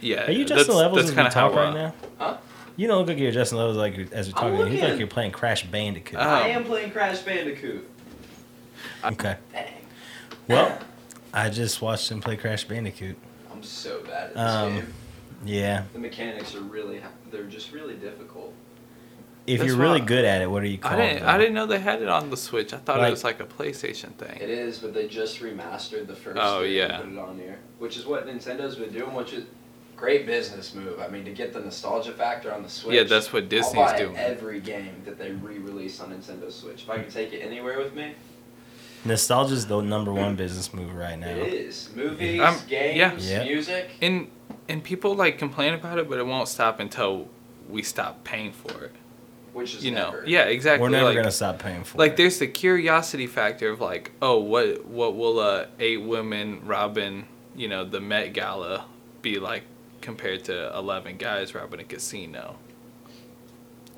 Yeah, 0.00 0.26
Are 0.26 0.30
you 0.30 0.44
that's- 0.44 0.50
adjusting 0.62 0.74
levels 0.76 0.98
that's 1.14 1.18
as 1.18 1.24
we 1.24 1.30
talk 1.30 1.54
right 1.54 1.68
uh, 1.68 1.72
now? 1.74 1.94
Huh? 2.18 2.36
You 2.76 2.86
don't 2.86 2.98
look 2.98 3.08
like 3.08 3.18
you're 3.18 3.30
adjusting 3.30 3.58
levels 3.58 3.76
like 3.76 3.98
as 4.12 4.28
we're 4.28 4.32
talking. 4.32 4.56
You 4.72 4.80
look 4.80 4.90
like 4.90 4.98
you're 4.98 5.08
playing 5.08 5.32
Crash 5.32 5.64
Bandicoot. 5.66 6.18
Oh. 6.18 6.22
I 6.22 6.48
am 6.48 6.64
playing 6.64 6.92
Crash 6.92 7.18
Bandicoot. 7.20 7.88
okay. 9.04 9.36
Dang. 9.52 9.72
Well, 10.48 10.78
I 11.34 11.50
just 11.50 11.82
watched 11.82 12.10
him 12.10 12.20
play 12.20 12.36
Crash 12.36 12.64
Bandicoot. 12.64 13.16
I'm 13.52 13.62
so 13.62 14.00
bad 14.04 14.28
at 14.30 14.34
this 14.34 14.42
Um, 14.42 14.74
game. 14.76 14.94
Yeah. 15.44 15.84
The 15.92 15.98
mechanics 15.98 16.54
are 16.54 16.60
really 16.60 17.02
they're 17.32 17.44
just 17.44 17.72
really 17.72 17.94
difficult. 17.94 18.54
If 19.46 19.58
That's 19.60 19.68
you're 19.68 19.76
really 19.78 20.00
why- 20.00 20.06
good 20.06 20.24
at 20.24 20.42
it, 20.42 20.50
what 20.50 20.62
are 20.62 20.66
you 20.66 20.78
I 20.82 20.88
called? 20.88 21.00
didn't. 21.00 21.22
I 21.24 21.38
didn't 21.38 21.54
know 21.54 21.66
they 21.66 21.78
had 21.80 22.02
it 22.02 22.08
on 22.08 22.30
the 22.30 22.36
Switch. 22.36 22.72
I 22.74 22.76
thought 22.78 22.98
Like- 22.98 23.08
it 23.08 23.10
was 23.10 23.24
like 23.24 23.40
a 23.40 23.44
PlayStation 23.46 24.12
thing. 24.14 24.38
It 24.40 24.50
is, 24.50 24.78
but 24.78 24.92
they 24.94 25.08
just 25.08 25.40
remastered 25.40 26.06
the 26.06 26.14
first 26.14 26.38
Oh, 26.40 26.60
three 26.60 26.76
yeah. 26.78 27.00
and 27.00 27.14
put 27.16 27.22
it 27.24 27.28
on 27.28 27.38
here, 27.38 27.58
which 27.78 27.96
is 27.96 28.04
what 28.06 28.26
Nintendo's 28.26 28.76
been 28.76 28.92
doing, 28.92 29.12
which 29.14 29.32
is 29.32 29.44
great 29.98 30.26
business 30.26 30.74
move. 30.74 31.00
I 31.00 31.08
mean, 31.08 31.24
to 31.24 31.32
get 31.32 31.52
the 31.52 31.60
nostalgia 31.60 32.12
factor 32.12 32.54
on 32.54 32.62
the 32.62 32.68
Switch. 32.68 32.94
Yeah, 32.94 33.02
that's 33.02 33.32
what 33.32 33.42
I'll 33.42 33.48
Disney's 33.48 33.74
buy 33.74 33.98
doing. 33.98 34.16
every 34.16 34.60
game 34.60 35.02
that 35.04 35.18
they 35.18 35.32
re-release 35.32 36.00
on 36.00 36.10
Nintendo 36.12 36.50
Switch. 36.52 36.82
If 36.84 36.90
I 36.90 36.98
can 36.98 37.10
take 37.10 37.32
it 37.32 37.40
anywhere 37.40 37.78
with 37.78 37.94
me, 37.94 38.14
Nostalgia's 39.04 39.66
the 39.66 39.80
number 39.80 40.12
one 40.12 40.34
business 40.36 40.72
move 40.74 40.94
right 40.94 41.18
now. 41.18 41.28
it 41.28 41.52
is. 41.52 41.88
Movies, 41.94 42.40
Um, 42.40 42.56
yeah. 42.68 43.08
games, 43.10 43.30
Yeah. 43.30 43.44
music. 43.44 43.90
And 44.02 44.28
and 44.68 44.84
people 44.84 45.14
like 45.14 45.38
complain 45.38 45.72
about 45.74 45.98
it, 45.98 46.08
but 46.10 46.18
it 46.18 46.26
won't 46.26 46.48
stop 46.48 46.78
until 46.80 47.28
we 47.70 47.82
stop 47.82 48.22
paying 48.24 48.52
for 48.52 48.84
it. 48.84 48.92
Which 49.54 49.74
is 49.76 49.84
You 49.84 49.92
know? 49.92 50.14
Yeah, 50.26 50.44
exactly. 50.44 50.82
We're 50.82 50.90
never 50.90 51.06
like, 51.06 51.16
gonna 51.16 51.30
stop 51.30 51.58
paying 51.58 51.84
for 51.84 51.96
like 51.98 52.12
it. 52.12 52.16
there's 52.18 52.38
the 52.38 52.46
curiosity 52.48 53.26
factor 53.26 53.70
of 53.70 53.80
like, 53.80 54.10
oh, 54.20 54.38
what 54.38 54.84
what 54.86 55.16
will 55.16 55.40
a 55.40 55.68
eight 55.80 56.02
women 56.02 56.60
robbing, 56.66 57.26
you 57.56 57.66
know, 57.68 57.84
the 57.84 58.00
Met 58.00 58.32
Gala 58.34 58.84
be 59.22 59.38
like 59.38 59.62
compared 60.00 60.44
to 60.44 60.76
eleven 60.76 61.16
guys 61.16 61.54
robbing 61.54 61.80
a 61.80 61.84
casino? 61.84 62.56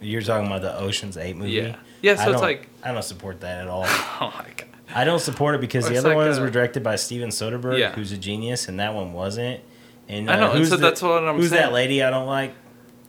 You're 0.01 0.23
talking 0.23 0.47
about 0.47 0.63
the 0.63 0.77
Ocean's 0.79 1.17
Eight 1.17 1.37
movie. 1.37 1.53
Yeah. 1.53 1.77
Yeah, 2.03 2.15
so 2.17 2.31
I 2.31 2.33
it's 2.33 2.41
like 2.43 2.69
I 2.83 2.93
don't 2.93 3.03
support 3.03 3.41
that 3.41 3.59
at 3.63 3.69
all. 3.69 3.85
oh 3.87 4.33
my 4.39 4.47
god. 4.57 4.67
I 4.95 5.05
don't 5.05 5.21
support 5.21 5.55
it 5.55 5.61
because 5.61 5.89
the 5.89 5.99
other 5.99 6.09
like 6.11 6.17
ones 6.17 6.39
a- 6.39 6.41
were 6.41 6.51
directed 6.51 6.83
by 6.83 6.97
Steven 6.97 7.29
Soderbergh, 7.29 7.79
Yeah. 7.79 7.93
who's 7.93 8.11
a 8.13 8.17
genius, 8.17 8.69
and 8.69 8.81
that 8.81 8.95
one 8.95 9.13
wasn't. 9.13 9.61
And 10.09 10.29
I 10.31 10.35
uh, 10.35 10.41
know, 10.41 10.53
and 10.53 10.67
so 10.67 10.77
the- 10.77 10.83
that's 10.83 11.03
what 11.03 11.23
I'm 11.23 11.37
Who's 11.37 11.51
saying. 11.51 11.63
that 11.63 11.73
lady 11.73 12.03
I 12.03 12.11
don't 12.11 12.27
like? 12.27 12.55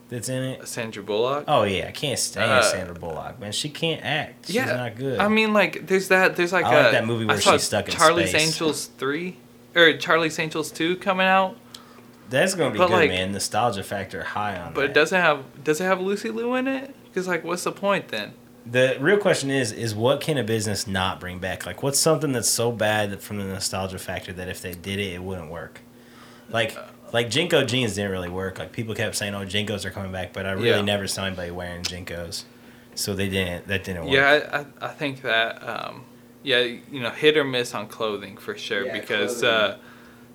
That's 0.10 0.28
in 0.28 0.44
it. 0.44 0.68
Sandra 0.68 1.02
Bullock? 1.02 1.46
Oh 1.48 1.64
yeah, 1.64 1.88
I 1.88 1.92
can't 1.92 2.20
stand 2.20 2.52
Uh, 2.52 2.62
Sandra 2.62 2.94
Bullock, 2.94 3.40
man. 3.40 3.54
She 3.54 3.70
can't 3.70 4.04
act. 4.04 4.48
She's 4.48 4.58
yeah, 4.58 4.66
not 4.66 4.98
good. 4.98 5.18
I 5.20 5.30
mean, 5.30 5.54
like, 5.54 5.88
there's 5.88 6.10
that. 6.10 6.36
There's 6.36 6.52
like 6.52 6.66
I 6.66 6.76
like 6.84 6.90
a- 6.90 6.92
that 6.92 7.06
movie 7.08 7.24
I 7.24 7.28
where 7.30 7.42
she's 7.42 7.64
stuck 7.64 7.88
in 7.88 7.96
Charlie's 7.96 8.30
space. 8.32 8.42
Angels 8.48 8.88
three, 8.98 9.38
or 9.74 9.94
Charlie's 9.96 10.38
Angels 10.38 10.70
two 10.70 10.98
coming 10.98 11.26
out, 11.26 11.56
that's 12.32 12.56
gonna 12.56 12.72
be 12.72 12.80
but, 12.80 12.88
good, 12.88 12.94
like- 12.94 13.10
man. 13.10 13.32
Nostalgia 13.32 13.84
factor 13.84 14.24
high 14.24 14.58
on 14.58 14.74
but 14.74 14.82
that. 14.82 14.90
it 14.90 14.94
doesn't 14.94 15.22
have. 15.22 15.64
Does 15.64 15.80
it 15.80 15.84
have 15.84 16.02
Lucy 16.02 16.30
Liu 16.32 16.56
in 16.56 16.68
it? 16.68 16.96
Because 17.06 17.28
like, 17.28 17.44
what's 17.44 17.64
the 17.64 17.72
point 17.72 18.08
then? 18.08 18.34
The 18.66 18.98
real 19.00 19.18
question 19.18 19.50
is, 19.52 19.72
is 19.72 19.94
what 19.96 20.22
can 20.22 20.38
a 20.38 20.44
business 20.44 20.86
not 20.88 21.20
bring 21.20 21.40
back? 21.40 21.66
Like, 21.66 21.82
what's 21.84 21.98
something 22.00 22.32
that's 22.32 22.48
so 22.50 22.72
bad 22.72 23.10
that 23.12 23.22
from 23.22 23.38
the 23.38 23.44
nostalgia 23.44 23.98
factor 23.98 24.32
that 24.34 24.48
if 24.48 24.62
they 24.62 24.74
did 24.74 25.00
it, 25.00 25.14
it 25.14 25.24
wouldn't 25.24 25.50
work? 25.50 25.82
Like, 26.50 26.78
like 27.14 27.30
JNCO 27.30 27.68
jeans 27.68 27.96
didn't 27.96 28.12
really 28.12 28.30
work. 28.30 28.60
Like 28.60 28.72
people 28.72 28.94
kept 28.96 29.16
saying, 29.16 29.34
"Oh, 29.36 29.46
JNCOs 29.46 29.84
are 29.86 29.90
coming 29.92 30.12
back," 30.12 30.32
but 30.34 30.46
I 30.46 30.52
really 30.52 30.70
Yeah. 30.70 30.82
never 30.82 31.08
saw 31.08 31.26
anybody 31.26 31.52
wearing 31.52 31.82
JNCOs, 31.84 32.44
so 32.96 33.14
they 33.14 33.30
didn't. 33.30 33.68
That 33.68 33.84
didn't 33.84 34.04
work. 34.06 34.14
Yeah, 34.14 34.40
I, 34.82 34.86
I, 34.86 34.90
I 34.90 34.94
think 34.94 35.22
that. 35.24 35.68
Um, 35.68 36.04
yeah, 36.44 36.60
you 36.60 37.00
know, 37.02 37.10
hit 37.12 37.38
or 37.38 37.44
miss 37.44 37.76
on 37.76 37.88
clothing 37.88 38.36
for 38.38 38.56
sure 38.58 38.86
Yeah, 38.86 38.94
because 38.94 39.42
clothing. 39.42 39.50
uh, 39.50 39.78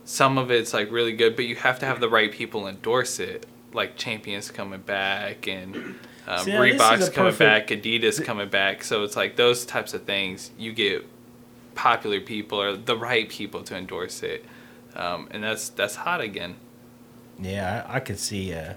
some 0.07 0.39
of 0.39 0.51
it's 0.53 0.73
like 0.73 0.91
really 0.91 1.13
good, 1.13 1.37
but 1.37 1.45
you 1.45 1.57
have 1.57 1.81
to 1.81 1.87
have 1.87 2.01
the 2.01 2.09
right 2.09 2.33
people 2.33 2.67
endorse 2.67 3.19
it. 3.19 3.45
Like 3.73 3.97
Champions 3.97 4.51
coming 4.51 4.81
back 4.81 5.47
and 5.49 5.97
um, 6.27 6.45
See, 6.45 6.53
now 6.53 6.63
this 6.63 6.75
is 6.75 6.81
Reebok's 6.81 7.09
coming 7.11 7.33
perfect- 7.33 7.69
back, 7.69 7.79
Adidas 7.79 8.25
coming 8.25 8.49
back. 8.49 8.83
So 8.85 9.03
it's 9.03 9.17
like 9.17 9.37
those 9.37 9.67
types 9.67 9.93
of 9.93 10.05
things. 10.05 10.53
You 10.57 10.73
get 10.73 11.05
popular 11.75 12.21
people 12.21 12.61
or 12.61 12.77
the 12.77 12.97
right 12.97 13.29
people 13.29 13.63
to 13.65 13.77
endorse 13.77 14.23
it, 14.23 14.45
um, 14.95 15.29
and 15.33 15.43
that's 15.43 15.69
that's 15.69 15.97
hot 15.97 16.21
again. 16.21 16.55
Yeah, 17.39 17.85
I, 17.87 17.97
I 17.97 18.01
could 18.01 18.19
see. 18.19 18.55
Uh, 18.55 18.75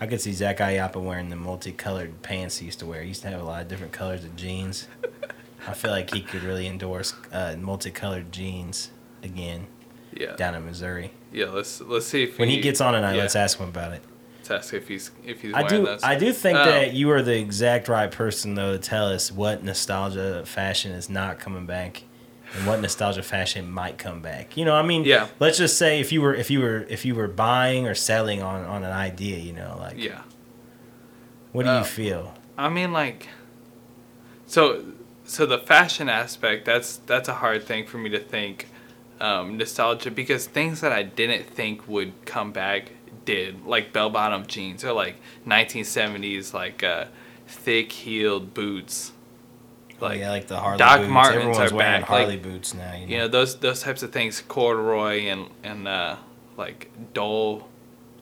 I 0.00 0.06
could 0.06 0.20
see 0.20 0.32
Zach 0.32 0.58
Ayapa 0.58 1.00
wearing 1.00 1.28
the 1.28 1.36
multicolored 1.36 2.22
pants 2.22 2.58
he 2.58 2.66
used 2.66 2.80
to 2.80 2.86
wear. 2.86 3.02
He 3.02 3.08
used 3.08 3.22
to 3.22 3.28
have 3.28 3.40
a 3.40 3.44
lot 3.44 3.62
of 3.62 3.68
different 3.68 3.92
colors 3.92 4.24
of 4.24 4.34
jeans. 4.34 4.88
I 5.68 5.74
feel 5.74 5.92
like 5.92 6.12
he 6.12 6.22
could 6.22 6.42
really 6.42 6.66
endorse 6.66 7.14
uh, 7.30 7.54
multicolored 7.60 8.32
jeans 8.32 8.90
again 9.22 9.68
Yeah, 10.14 10.36
down 10.36 10.54
in 10.54 10.64
Missouri. 10.66 11.10
yeah. 11.32 11.46
Let's 11.46 11.80
let's 11.80 12.06
see 12.06 12.24
if 12.24 12.38
When 12.38 12.48
he 12.48 12.60
gets 12.60 12.80
on 12.80 12.92
tonight, 12.94 13.14
yeah. 13.16 13.22
let's 13.22 13.36
ask 13.36 13.58
him 13.58 13.68
about 13.68 13.92
it. 13.92 14.02
Let's 14.38 14.50
ask 14.50 14.74
if 14.74 14.88
he's 14.88 15.10
if 15.24 15.40
he's 15.42 15.54
I 15.54 15.62
do. 15.66 15.84
those. 15.86 16.02
I 16.02 16.16
do 16.16 16.32
think 16.32 16.58
Oh. 16.58 16.64
that 16.64 16.92
you 16.94 17.10
are 17.10 17.22
the 17.22 17.38
exact 17.38 17.88
right 17.88 18.10
person 18.10 18.54
though 18.54 18.72
to 18.72 18.78
tell 18.78 19.06
us 19.08 19.30
what 19.32 19.62
nostalgia 19.64 20.44
fashion 20.44 20.92
is 20.92 21.08
not 21.08 21.38
coming 21.38 21.64
back, 21.66 22.02
and 22.54 22.66
what 22.66 22.80
nostalgia 22.80 23.22
fashion 23.22 23.70
might 23.70 23.98
come 23.98 24.20
back. 24.20 24.56
You 24.56 24.64
know, 24.64 24.74
I 24.74 24.82
mean, 24.82 25.04
Yeah. 25.04 25.28
Let's 25.40 25.58
just 25.58 25.78
say 25.78 26.00
if 26.00 26.10
you 26.12 26.20
were 26.20 26.34
if 26.34 26.50
you 26.50 26.60
were 26.60 26.84
if 26.90 27.04
you 27.04 27.14
were 27.14 27.28
buying 27.28 27.86
or 27.86 27.94
selling 27.94 28.42
on 28.42 28.64
on 28.64 28.82
an 28.84 28.92
idea, 28.92 29.38
you 29.38 29.52
know, 29.52 29.76
like 29.80 29.96
yeah. 29.96 30.22
what 31.52 31.62
do 31.64 31.68
Oh. 31.70 31.74
you 31.74 31.80
uh, 31.80 31.84
feel? 31.84 32.34
I 32.58 32.68
mean, 32.68 32.92
like, 32.92 33.28
so, 34.46 34.84
so 35.24 35.46
the 35.46 35.58
fashion 35.58 36.08
aspect 36.08 36.64
that's 36.66 36.98
that's 37.06 37.28
a 37.28 37.34
hard 37.34 37.64
thing 37.64 37.86
for 37.86 37.96
me 37.98 38.10
to 38.10 38.18
think, 38.18 38.66
um, 39.22 39.56
nostalgia 39.56 40.10
because 40.10 40.46
things 40.46 40.80
that 40.80 40.92
I 40.92 41.04
didn't 41.04 41.46
think 41.46 41.86
would 41.86 42.12
come 42.26 42.52
back 42.52 42.90
did, 43.24 43.64
like 43.64 43.92
bell 43.92 44.10
bottom 44.10 44.46
jeans 44.46 44.84
or 44.84 44.92
like 44.92 45.14
1970s 45.46 46.52
like 46.52 46.82
uh, 46.82 47.06
thick 47.46 47.92
heeled 47.92 48.52
boots, 48.52 49.12
Like, 50.00 50.18
yeah, 50.18 50.30
like 50.30 50.48
the 50.48 50.58
Harley 50.58 50.78
Doc 50.78 51.00
boots. 51.00 51.10
Martens 51.10 51.36
Everyone's 51.36 51.72
are 51.72 51.76
wearing 51.76 52.00
back, 52.00 52.08
Harley 52.08 52.26
like, 52.26 52.42
boots 52.42 52.74
now. 52.74 52.94
You 52.94 53.06
know, 53.06 53.12
you 53.12 53.18
know 53.18 53.28
those 53.28 53.58
those 53.60 53.80
types 53.80 54.02
of 54.02 54.10
things, 54.12 54.42
corduroy 54.42 55.26
and 55.26 55.48
and 55.62 55.86
uh, 55.86 56.16
like 56.56 56.90
dull 57.14 57.68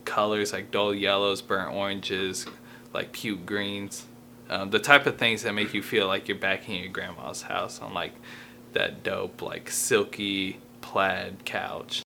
colors 0.04 0.52
like 0.52 0.70
dull 0.70 0.94
yellows, 0.94 1.40
burnt 1.40 1.74
oranges, 1.74 2.46
like 2.92 3.12
puke 3.12 3.46
greens. 3.46 4.06
Um, 4.50 4.70
the 4.70 4.80
type 4.80 5.06
of 5.06 5.16
things 5.16 5.44
that 5.44 5.54
make 5.54 5.72
you 5.72 5.82
feel 5.82 6.08
like 6.08 6.28
you're 6.28 6.36
back 6.36 6.68
in 6.68 6.74
your 6.74 6.88
grandma's 6.88 7.42
house 7.42 7.80
on 7.80 7.94
like 7.94 8.12
that 8.72 9.02
dope 9.02 9.40
like 9.40 9.70
silky 9.70 10.58
plaid 10.90 11.44
couch. 11.44 12.02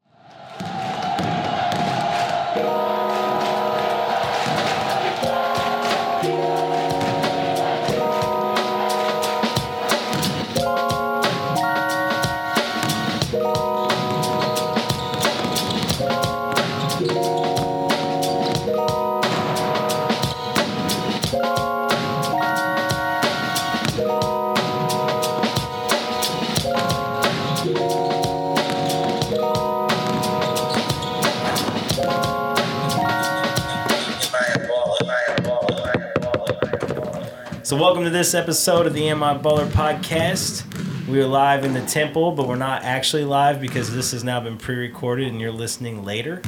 So, 37.64 37.78
welcome 37.78 38.04
to 38.04 38.10
this 38.10 38.34
episode 38.34 38.86
of 38.86 38.92
the 38.92 39.08
Am 39.08 39.22
I 39.22 39.38
podcast. 39.38 40.66
We 41.08 41.18
are 41.22 41.26
live 41.26 41.64
in 41.64 41.72
the 41.72 41.80
temple, 41.86 42.32
but 42.32 42.46
we're 42.46 42.56
not 42.56 42.82
actually 42.82 43.24
live 43.24 43.58
because 43.58 43.90
this 43.94 44.12
has 44.12 44.22
now 44.22 44.38
been 44.38 44.58
pre 44.58 44.76
recorded 44.76 45.28
and 45.28 45.40
you're 45.40 45.50
listening 45.50 46.04
later. 46.04 46.42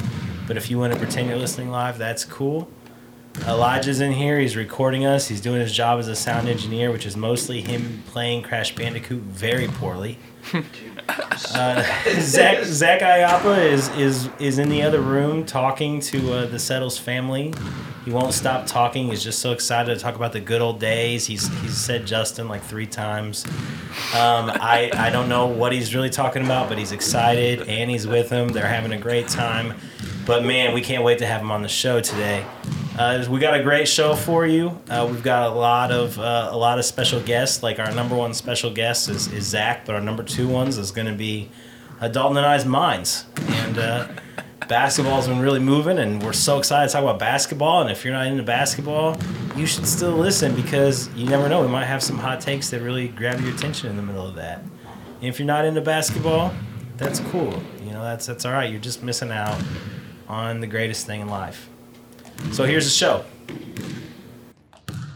But 0.45 0.57
if 0.57 0.69
you 0.69 0.77
want 0.77 0.93
to 0.93 0.99
pretend 0.99 1.27
you're 1.27 1.39
listening 1.39 1.71
live, 1.71 1.97
that's 1.97 2.23
cool. 2.23 2.69
Elijah's 3.45 4.01
in 4.01 4.11
here. 4.13 4.39
He's 4.39 4.55
recording 4.55 5.05
us. 5.05 5.27
He's 5.27 5.41
doing 5.41 5.61
his 5.61 5.73
job 5.73 5.99
as 5.99 6.07
a 6.07 6.15
sound 6.15 6.47
engineer, 6.47 6.91
which 6.91 7.05
is 7.05 7.15
mostly 7.15 7.61
him 7.61 8.03
playing 8.07 8.43
Crash 8.43 8.75
Bandicoot 8.75 9.21
very 9.21 9.67
poorly. 9.67 10.17
Uh, 11.53 11.81
Zach 12.19 12.65
Zach 12.65 12.99
Ayapa 13.01 13.63
is 13.63 13.87
is 13.89 14.29
is 14.39 14.59
in 14.59 14.67
the 14.69 14.81
other 14.81 14.99
room 14.99 15.45
talking 15.45 15.99
to 16.01 16.33
uh, 16.33 16.45
the 16.47 16.59
Settles 16.59 16.97
family. 16.97 17.53
He 18.03 18.11
won't 18.11 18.33
stop 18.33 18.65
talking. 18.65 19.07
He's 19.07 19.23
just 19.23 19.39
so 19.39 19.51
excited 19.51 19.93
to 19.93 19.99
talk 20.01 20.15
about 20.15 20.33
the 20.33 20.39
good 20.39 20.61
old 20.61 20.79
days. 20.79 21.25
He's 21.25 21.47
he's 21.61 21.77
said 21.77 22.05
Justin 22.05 22.49
like 22.49 22.63
three 22.63 22.87
times. 22.87 23.45
Um, 24.13 24.49
I 24.49 24.91
I 24.93 25.09
don't 25.09 25.29
know 25.29 25.47
what 25.47 25.71
he's 25.71 25.95
really 25.95 26.09
talking 26.09 26.43
about, 26.43 26.69
but 26.69 26.77
he's 26.77 26.91
excited. 26.91 27.67
Annie's 27.67 28.05
with 28.07 28.29
him. 28.29 28.49
They're 28.49 28.67
having 28.67 28.91
a 28.91 28.97
great 28.99 29.27
time. 29.27 29.75
But 30.25 30.43
man, 30.43 30.73
we 30.73 30.81
can't 30.81 31.03
wait 31.03 31.19
to 31.19 31.25
have 31.25 31.41
him 31.41 31.51
on 31.51 31.61
the 31.61 31.69
show 31.69 32.01
today. 32.01 32.45
Uh, 32.97 33.23
we 33.29 33.39
got 33.39 33.53
a 33.53 33.61
great 33.61 33.87
show 33.87 34.15
for 34.15 34.47
you. 34.47 34.69
Uh, 34.89 35.07
we've 35.09 35.21
got 35.21 35.51
a 35.51 35.53
lot 35.53 35.91
of 35.91 36.17
uh, 36.17 36.49
a 36.51 36.57
lot 36.57 36.79
of 36.79 36.85
special 36.85 37.21
guests. 37.21 37.61
Like 37.61 37.77
our 37.77 37.91
number 37.91 38.15
one 38.15 38.33
special 38.33 38.71
guest 38.71 39.07
is, 39.07 39.27
is 39.31 39.45
Zach, 39.45 39.85
but 39.85 39.93
our 39.93 40.01
number 40.01 40.23
two 40.23 40.47
ones 40.47 40.79
is 40.79 40.89
going 40.89 41.05
to 41.05 41.13
be 41.13 41.51
Dalton 42.11 42.37
and 42.37 42.45
I's 42.45 42.65
minds. 42.65 43.25
And 43.49 43.77
uh, 43.77 44.07
basketball's 44.67 45.27
been 45.27 45.39
really 45.39 45.59
moving, 45.59 45.99
and 45.99 46.23
we're 46.23 46.33
so 46.33 46.57
excited 46.57 46.87
to 46.87 46.93
talk 46.93 47.03
about 47.03 47.19
basketball. 47.19 47.81
And 47.81 47.91
if 47.91 48.03
you're 48.03 48.15
not 48.15 48.25
into 48.25 48.41
basketball, 48.41 49.15
you 49.55 49.67
should 49.67 49.85
still 49.85 50.13
listen 50.13 50.55
because 50.55 51.07
you 51.09 51.27
never 51.27 51.47
know. 51.47 51.61
We 51.61 51.67
might 51.67 51.85
have 51.85 52.01
some 52.01 52.17
hot 52.17 52.41
takes 52.41 52.71
that 52.71 52.81
really 52.81 53.09
grab 53.09 53.39
your 53.41 53.53
attention 53.53 53.91
in 53.91 53.95
the 53.95 54.01
middle 54.01 54.25
of 54.25 54.33
that. 54.35 54.61
And 54.61 55.23
if 55.23 55.37
you're 55.37 55.45
not 55.45 55.65
into 55.65 55.81
basketball, 55.81 56.51
that's 56.97 57.19
cool. 57.19 57.61
You 57.83 57.91
know, 57.91 58.01
that's 58.01 58.25
that's 58.25 58.43
all 58.43 58.53
right. 58.53 58.71
You're 58.71 58.81
just 58.81 59.03
missing 59.03 59.29
out 59.29 59.61
on 60.27 60.61
the 60.61 60.67
greatest 60.67 61.05
thing 61.05 61.21
in 61.21 61.27
life. 61.27 61.69
So 62.51 62.63
here's 62.65 62.85
the 62.85 62.91
show. 62.91 63.25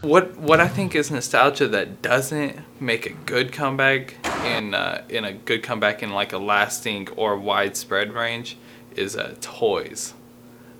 What 0.02 0.36
what 0.36 0.60
I 0.60 0.66
think 0.66 0.94
is 0.96 1.10
nostalgia 1.10 1.68
that 1.68 2.02
doesn't 2.02 2.58
make 2.80 3.06
a 3.06 3.12
good 3.12 3.52
comeback 3.52 4.16
in 4.44 4.74
uh, 4.74 5.04
in 5.08 5.24
a 5.24 5.32
good 5.32 5.62
comeback 5.62 6.02
in 6.02 6.10
like 6.10 6.32
a 6.32 6.38
lasting 6.38 7.08
or 7.16 7.38
widespread 7.38 8.12
range 8.12 8.56
is 8.96 9.16
uh, 9.16 9.36
toys. 9.40 10.14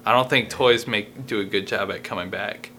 I 0.04 0.12
don't 0.12 0.28
think 0.28 0.50
toys 0.50 0.88
make 0.88 1.26
do 1.26 1.38
a 1.38 1.44
good 1.44 1.68
job 1.68 1.90
at 1.92 2.02
coming 2.02 2.30
back 2.30 2.70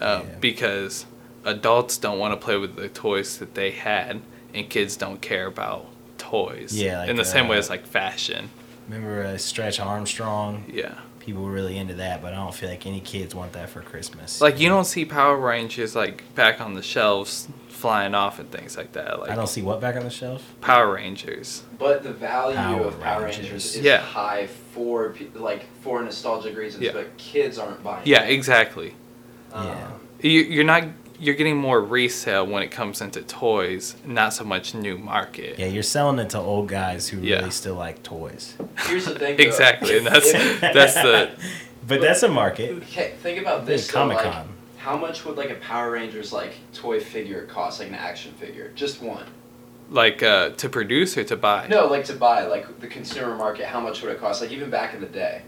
uh, 0.00 0.22
Yeah. 0.24 0.34
because 0.40 1.06
adults 1.44 1.96
don't 1.98 2.18
want 2.18 2.32
to 2.38 2.44
play 2.44 2.56
with 2.56 2.74
the 2.74 2.88
toys 2.88 3.38
that 3.38 3.54
they 3.54 3.70
had, 3.70 4.20
and 4.52 4.68
kids 4.68 4.96
don't 4.96 5.20
care 5.20 5.46
about 5.46 5.86
toys. 6.18 6.72
Yeah, 6.74 6.98
like, 7.00 7.10
in 7.10 7.16
the 7.16 7.24
same 7.24 7.46
way 7.46 7.56
uh, 7.56 7.60
as 7.60 7.70
like 7.70 7.86
fashion. 7.86 8.50
Remember 8.88 9.22
uh, 9.22 9.38
Stretch 9.38 9.78
Armstrong? 9.78 10.64
Yeah. 10.68 10.94
People 11.22 11.44
were 11.44 11.52
really 11.52 11.78
into 11.78 11.94
that, 11.94 12.20
but 12.20 12.32
I 12.32 12.36
don't 12.36 12.52
feel 12.52 12.68
like 12.68 12.84
any 12.84 12.98
kids 12.98 13.32
want 13.32 13.52
that 13.52 13.68
for 13.70 13.80
Christmas. 13.80 14.40
Like 14.40 14.58
you 14.58 14.68
don't 14.68 14.84
see 14.86 15.04
Power 15.04 15.36
Rangers 15.36 15.94
like 15.94 16.24
back 16.34 16.60
on 16.60 16.74
the 16.74 16.82
shelves 16.82 17.46
flying 17.68 18.12
off 18.12 18.40
and 18.40 18.50
things 18.50 18.76
like 18.76 18.90
that. 18.94 19.20
Like 19.20 19.30
I 19.30 19.36
don't 19.36 19.46
see 19.48 19.62
what 19.62 19.80
back 19.80 19.94
on 19.94 20.02
the 20.02 20.10
shelf. 20.10 20.42
Power 20.60 20.94
Rangers. 20.94 21.62
But 21.78 22.02
the 22.02 22.12
value 22.12 22.56
Power 22.56 22.80
of 22.86 23.00
Power 23.00 23.22
Rangers. 23.22 23.42
Rangers 23.44 23.76
is 23.76 23.82
Yeah. 23.84 23.98
high 23.98 24.48
for 24.74 25.14
like 25.36 25.66
for 25.82 26.02
nostalgic 26.02 26.56
reasons, 26.56 26.82
Yeah. 26.82 26.90
but 26.92 27.16
kids 27.18 27.56
aren't 27.56 27.84
buying. 27.84 28.02
Yeah, 28.04 28.24
it. 28.24 28.32
exactly. 28.32 28.96
Um, 29.52 29.68
Yeah. 29.68 29.88
You, 30.22 30.40
you're 30.40 30.64
not. 30.64 30.84
You're 31.22 31.36
getting 31.36 31.56
more 31.56 31.80
resale 31.80 32.44
when 32.44 32.64
it 32.64 32.72
comes 32.72 33.00
into 33.00 33.22
toys, 33.22 33.94
not 34.04 34.34
so 34.34 34.42
much 34.42 34.74
new 34.74 34.98
market. 34.98 35.56
Yeah, 35.56 35.66
you're 35.66 35.84
selling 35.84 36.18
it 36.18 36.30
to 36.30 36.38
old 36.40 36.66
guys 36.66 37.08
who 37.08 37.18
Yeah. 37.20 37.36
really 37.36 37.52
still 37.52 37.76
like 37.76 38.02
toys. 38.02 38.56
Here's 38.86 39.04
the 39.04 39.16
thing. 39.16 39.38
Exactly, 39.38 39.98
and 39.98 40.04
that's 40.08 40.32
that's 40.60 40.94
the 40.94 41.30
But 41.86 42.00
that's 42.00 42.24
a 42.24 42.28
market. 42.28 42.72
Okay, 42.82 43.12
think 43.22 43.40
about 43.40 43.66
this. 43.66 43.86
though, 43.86 44.00
Comic 44.00 44.16
like, 44.16 44.32
Con. 44.32 44.48
how 44.78 44.96
much 44.96 45.24
would 45.24 45.36
like 45.36 45.50
a 45.50 45.54
Power 45.54 45.92
Rangers 45.92 46.32
like 46.32 46.54
toy 46.74 46.98
figure 46.98 47.46
cost, 47.46 47.78
like 47.78 47.86
an 47.90 47.94
action 47.94 48.32
figure, 48.32 48.72
just 48.74 49.00
one? 49.00 49.26
like 49.90 50.24
uh, 50.24 50.48
to 50.50 50.68
produce 50.68 51.16
or 51.16 51.22
to 51.22 51.36
buy. 51.36 51.68
No, 51.68 51.86
like 51.86 52.04
to 52.06 52.14
buy, 52.14 52.46
like 52.46 52.80
the 52.80 52.88
consumer 52.88 53.36
market. 53.36 53.66
How 53.66 53.78
much 53.78 54.02
would 54.02 54.10
it 54.10 54.18
cost? 54.18 54.40
Like 54.42 54.50
even 54.50 54.70
back 54.70 54.92
in 54.92 55.00
the 55.00 55.06
day, 55.06 55.42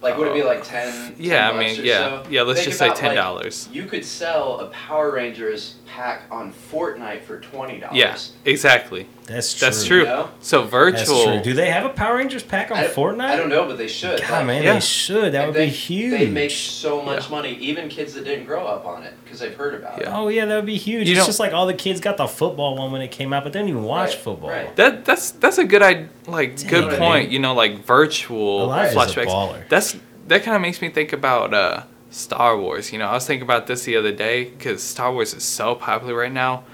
like 0.00 0.16
would 0.16 0.28
it 0.28 0.34
be 0.34 0.42
like 0.42 0.62
10 0.64 1.16
Yeah, 1.18 1.50
10 1.50 1.56
I 1.56 1.58
mean, 1.58 1.84
yeah, 1.84 2.22
so? 2.22 2.30
yeah. 2.30 2.42
Let's 2.42 2.60
Think 2.60 2.68
just 2.70 2.78
say 2.78 2.92
ten 2.94 3.08
like, 3.10 3.16
dollars. 3.16 3.68
You 3.72 3.84
could 3.86 4.04
sell 4.04 4.60
a 4.60 4.66
Power 4.68 5.12
Rangers 5.12 5.76
pack 5.86 6.22
on 6.30 6.52
Fortnite 6.52 7.22
for 7.22 7.40
twenty 7.40 7.80
dollars. 7.80 7.96
Yeah, 7.96 8.16
exactly. 8.44 9.08
That's 9.28 9.52
true. 9.54 9.66
That's 9.66 9.84
true. 9.84 9.98
You 10.00 10.04
know? 10.06 10.28
So 10.40 10.60
That's 10.62 10.70
virtual. 10.70 11.24
true. 11.24 11.40
Do 11.42 11.52
they 11.54 11.70
have 11.70 11.84
a 11.84 11.90
Power 11.90 12.16
Rangers 12.16 12.42
pack 12.42 12.70
on 12.70 12.78
I, 12.78 12.86
Fortnite? 12.86 13.20
I 13.26 13.36
don't 13.36 13.48
know, 13.50 13.66
but 13.66 13.76
they 13.78 13.86
should. 13.86 14.20
God, 14.22 14.30
Like, 14.30 14.46
man, 14.46 14.62
Yeah. 14.62 14.74
they 14.74 14.80
should. 14.80 15.32
That 15.34 15.44
and 15.44 15.46
would 15.48 15.56
they, 15.56 15.66
be 15.66 15.70
huge. 15.72 16.10
They 16.18 16.26
make 16.26 16.50
so 16.50 17.02
much 17.02 17.24
Yeah. 17.24 17.30
money, 17.30 17.52
even 17.60 17.88
kids 17.88 18.14
that 18.14 18.24
didn't 18.24 18.46
grow 18.46 18.66
up 18.66 18.86
on 18.86 19.02
it, 19.02 19.12
because 19.22 19.40
they've 19.40 19.54
heard 19.54 19.74
about 19.74 20.00
Yeah. 20.00 20.08
it. 20.08 20.12
Oh 20.14 20.28
yeah, 20.28 20.46
that 20.46 20.56
would 20.56 20.66
be 20.66 20.76
huge. 20.78 21.08
You 21.08 21.16
it's 21.16 21.26
just 21.26 21.38
like 21.40 21.52
all 21.52 21.66
the 21.66 21.74
kids 21.74 22.00
got 22.00 22.16
the 22.16 22.26
football 22.26 22.76
one 22.76 22.90
when 22.90 23.02
it 23.02 23.10
came 23.10 23.32
out, 23.32 23.44
but 23.44 23.52
they 23.52 23.58
didn't 23.58 23.70
even 23.70 23.84
watch 23.84 24.10
Right, 24.10 24.18
football. 24.18 24.50
right. 24.50 24.74
That 24.76 25.04
that's 25.04 25.30
that's 25.32 25.58
a 25.58 25.64
good 25.64 25.82
idea. 25.82 26.08
Like 26.26 26.56
good 26.66 26.88
Dang, 26.88 26.98
point. 26.98 27.24
man. 27.24 27.30
You 27.30 27.38
know, 27.38 27.54
like 27.54 27.84
virtual 27.84 28.62
Elijah's 28.64 28.94
a 28.94 28.96
flashbacks. 28.98 29.26
baller. 29.26 29.68
That's 29.68 29.96
that 30.28 30.42
kind 30.42 30.54
of 30.56 30.62
makes 30.62 30.80
me 30.82 30.88
think 30.88 31.12
about 31.12 31.52
uh, 31.54 31.82
Star 32.10 32.56
Wars. 32.58 32.92
You 32.92 32.98
know, 32.98 33.06
I 33.06 33.12
was 33.12 33.26
thinking 33.26 33.42
about 33.44 33.66
this 33.66 33.84
the 33.84 33.96
other 33.96 34.12
day 34.12 34.44
because 34.44 34.82
Star 34.82 35.12
Wars 35.12 35.34
is 35.34 35.42
so 35.44 35.74
popular 35.74 36.14
right 36.14 36.32
now. 36.32 36.64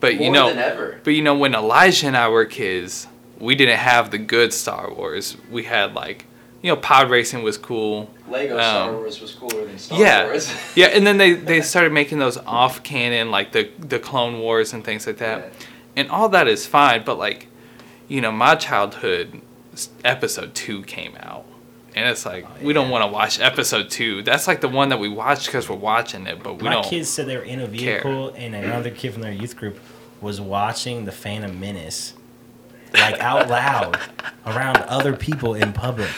But 0.00 0.14
More 0.16 0.24
you 0.24 0.32
know, 0.32 0.48
than 0.48 0.58
ever. 0.58 1.00
but 1.04 1.10
you 1.12 1.22
know, 1.22 1.36
when 1.36 1.54
Elijah 1.54 2.06
and 2.06 2.16
I 2.16 2.28
were 2.28 2.44
kids, 2.46 3.06
we 3.38 3.54
didn't 3.54 3.78
have 3.78 4.10
the 4.10 4.18
good 4.18 4.52
Star 4.52 4.90
Wars. 4.92 5.36
We 5.50 5.64
had 5.64 5.94
like, 5.94 6.24
you 6.62 6.70
know, 6.70 6.76
pod 6.76 7.10
racing 7.10 7.42
was 7.42 7.56
cool. 7.58 8.10
Lego 8.28 8.56
Star 8.58 8.90
Um, 8.90 8.96
Wars 8.96 9.20
was 9.20 9.32
cooler 9.34 9.66
than 9.66 9.78
Star 9.78 9.98
yeah, 9.98 10.24
Wars. 10.24 10.50
yeah, 10.76 10.86
and 10.86 11.06
then 11.06 11.18
they 11.18 11.32
they 11.34 11.60
started 11.72 11.92
making 11.92 12.18
those 12.18 12.38
off 12.38 12.82
canon 12.82 13.30
like 13.30 13.52
the 13.52 13.70
the 13.78 13.98
Clone 13.98 14.40
Wars 14.40 14.72
and 14.72 14.84
things 14.84 15.06
like 15.06 15.18
that, 15.18 15.52
and 15.96 16.10
all 16.10 16.28
that 16.30 16.48
is 16.48 16.66
fine. 16.66 17.04
But 17.04 17.18
like, 17.18 17.46
you 18.08 18.20
know, 18.20 18.32
my 18.32 18.54
childhood 18.54 19.40
episode 20.04 20.54
two 20.54 20.82
came 20.82 21.14
out, 21.20 21.44
and 21.94 22.08
it's 22.08 22.26
like 22.26 22.44
Oh, 22.46 22.64
we 22.64 22.72
don't 22.72 22.90
want 22.90 23.02
to 23.04 23.10
watch 23.10 23.40
episode 23.40 23.90
two. 23.90 24.22
That's 24.22 24.46
like 24.46 24.60
the 24.60 24.68
one 24.68 24.88
that 24.90 24.98
we 24.98 25.08
watched 25.08 25.46
because 25.46 25.68
we're 25.68 25.76
watching 25.76 26.26
it, 26.26 26.42
but 26.42 26.54
we 26.58 26.64
My 26.64 26.74
don't. 26.74 26.84
kids 26.84 27.08
said 27.08 27.26
they 27.26 27.36
were 27.36 27.42
in 27.42 27.60
a 27.60 27.66
care. 27.68 27.70
vehicle, 28.02 28.30
and 28.36 28.54
another 28.54 28.90
kid 28.90 29.12
from 29.12 29.22
their 29.22 29.32
youth 29.32 29.56
group 29.56 29.78
was 30.20 30.40
watching 30.40 31.04
the 31.04 31.12
Phantom 31.12 31.58
Menace, 31.58 32.14
like 32.92 33.18
out 33.20 33.48
loud, 33.48 33.98
around 34.46 34.78
other 34.78 35.14
people 35.16 35.54
in 35.54 35.72
public. 35.72 36.10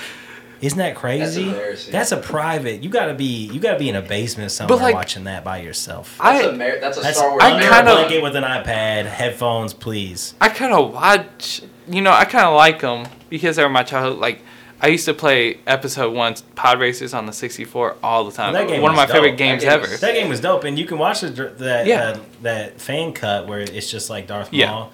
Isn't 0.61 0.79
that 0.79 0.95
crazy? 0.95 1.49
embarrassing. 1.49 1.91
That's 1.93 2.13
a 2.13 2.17
private. 2.17 2.85
You 2.85 2.89
gotta 2.89 3.15
be. 3.15 3.25
You 3.49 3.59
gotta 3.59 3.81
be 3.81 3.89
in 3.89 3.97
a 3.97 4.03
basement 4.03 4.53
somewhere 4.53 4.79
like, 4.79 4.95
watching 4.95 5.25
that 5.25 5.43
by 5.43 5.59
yourself. 5.61 6.17
That's 6.23 6.45
I 6.45 6.49
a 6.49 6.53
Mar- 6.53 6.79
that's 6.81 6.99
a 6.99 7.01
That's 7.01 7.17
Star 7.19 7.31
Wars. 7.31 7.43
I 7.43 7.51
kind 7.61 7.89
a 7.89 7.91
of- 7.91 7.97
blanket 7.99 8.23
with 8.23 8.37
an 8.37 8.45
iPad, 8.45 9.07
headphones, 9.07 9.75
please. 9.75 10.35
I 10.41 10.49
kind 10.51 10.73
of 10.73 10.93
watch, 10.95 11.63
you 11.89 12.01
know, 12.01 12.13
I 12.13 12.25
kind 12.27 12.47
of 12.47 12.55
like 12.55 12.81
them 12.81 13.07
because 13.29 13.57
they 13.57 13.65
were 13.65 13.69
my 13.71 13.83
childhood. 13.83 14.21
Like, 14.21 14.45
I 14.85 14.89
used 14.89 15.05
to 15.05 15.15
play 15.15 15.61
episode 15.67 16.13
one 16.13 16.35
pod 16.57 16.81
racers 16.81 17.15
on 17.15 17.27
the 17.27 17.33
64 17.33 17.97
all 18.03 18.25
the 18.25 18.33
time. 18.33 18.53
Well, 18.53 18.63
that 18.65 18.69
game 18.73 18.83
one 18.83 18.91
of 18.91 18.97
my 18.97 19.05
was 19.05 19.13
favorite 19.13 19.31
dope. 19.31 19.39
games 19.39 19.63
That 19.63 19.81
game 19.81 19.85
ever. 19.91 19.97
That 19.99 20.15
game 20.15 20.29
was 20.29 20.41
dope, 20.41 20.65
and 20.65 20.77
you 20.79 20.85
can 20.87 20.99
watch 20.99 21.21
the, 21.21 21.31
that 21.59 21.87
Yeah. 21.87 22.03
uh, 22.03 22.19
that 22.43 22.81
fan 22.81 23.13
cut 23.13 23.47
where 23.47 23.61
it's 23.61 23.89
just 23.91 24.11
like 24.11 24.27
Darth 24.27 24.53
Yeah. 24.53 24.71
Maul. 24.73 24.93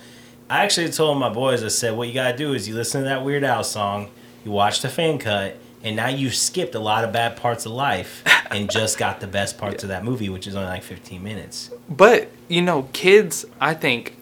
I 0.51 0.63
actually 0.65 0.91
told 0.91 1.19
my 1.19 1.31
boys, 1.31 1.65
I 1.65 1.69
said, 1.69 1.97
what 1.97 2.07
you 2.09 2.15
gotta 2.15 2.37
do 2.37 2.53
is 2.53 2.69
you 2.69 2.75
listen 2.75 3.03
to 3.03 3.09
that 3.09 3.25
Weird 3.25 3.45
Al 3.45 3.65
song, 3.65 4.11
you 4.45 4.51
watch 4.51 4.83
the 4.83 4.89
fan 4.91 5.19
cut, 5.19 5.57
and 5.83 5.97
now 5.97 6.09
you've 6.09 6.35
skipped 6.35 6.75
a 6.75 6.81
lot 6.81 7.05
of 7.05 7.13
bad 7.13 7.37
parts 7.39 7.65
of 7.65 7.73
life 7.73 8.23
and 8.51 8.71
just 8.71 8.99
got 8.99 9.21
the 9.21 9.27
best 9.27 9.57
parts 9.57 9.83
of 9.85 9.89
that 9.89 10.05
movie, 10.05 10.29
which 10.29 10.47
is 10.47 10.55
only 10.55 10.69
like 10.69 10.83
15 10.83 11.23
minutes. 11.23 11.71
But 11.89 12.29
you 12.49 12.61
know, 12.61 12.89
kids, 12.93 13.47
I 13.59 13.73
think 13.73 14.17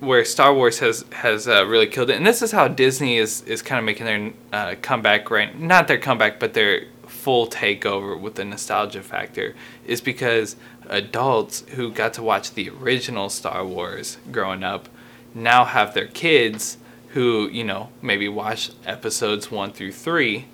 where 0.00 0.24
Star 0.24 0.54
Wars 0.54 0.78
has 0.80 1.04
has 1.12 1.48
uh, 1.48 1.66
really 1.66 1.86
killed 1.86 2.10
it, 2.10 2.16
and 2.16 2.26
this 2.26 2.42
is 2.42 2.52
how 2.52 2.68
Disney 2.68 3.18
is 3.18 3.42
is 3.42 3.62
kind 3.62 3.78
of 3.78 3.84
making 3.84 4.06
their 4.06 4.32
uh, 4.52 4.74
comeback 4.82 5.30
right, 5.30 5.58
not 5.58 5.88
their 5.88 5.98
comeback, 5.98 6.38
but 6.38 6.54
their 6.54 6.86
full 7.06 7.46
takeover 7.46 8.18
with 8.18 8.34
the 8.34 8.44
nostalgia 8.44 9.02
factor, 9.02 9.54
is 9.86 10.00
because 10.00 10.56
adults 10.88 11.64
who 11.70 11.90
got 11.90 12.12
to 12.14 12.22
watch 12.22 12.54
the 12.54 12.68
original 12.68 13.28
Star 13.28 13.64
Wars 13.64 14.18
growing 14.30 14.62
up 14.62 14.88
now 15.34 15.64
have 15.64 15.94
their 15.94 16.06
kids 16.06 16.78
who 17.08 17.48
you 17.50 17.64
know 17.64 17.88
maybe 18.02 18.28
watch 18.28 18.70
episodes 18.84 19.50
one 19.50 19.72
through 19.72 19.92
three 19.92 20.46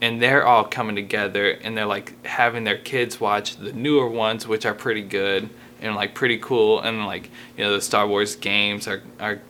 and 0.00 0.20
they're 0.20 0.46
all 0.46 0.64
coming 0.64 0.94
together 0.94 1.50
and 1.50 1.76
they're 1.76 1.86
like 1.86 2.24
having 2.26 2.64
their 2.64 2.76
kids 2.76 3.20
watch 3.20 3.56
the 3.56 3.72
newer 3.72 4.08
ones 4.08 4.46
which 4.46 4.66
are 4.66 4.74
pretty 4.74 5.02
good 5.02 5.48
and 5.80 5.94
like 5.94 6.14
pretty 6.14 6.38
cool 6.38 6.80
and 6.80 7.06
like 7.06 7.30
you 7.56 7.64
know 7.64 7.72
the 7.74 7.80
Star 7.80 8.06
Wars 8.06 8.36
games 8.36 8.86
are 8.88 9.02
are 9.20 9.40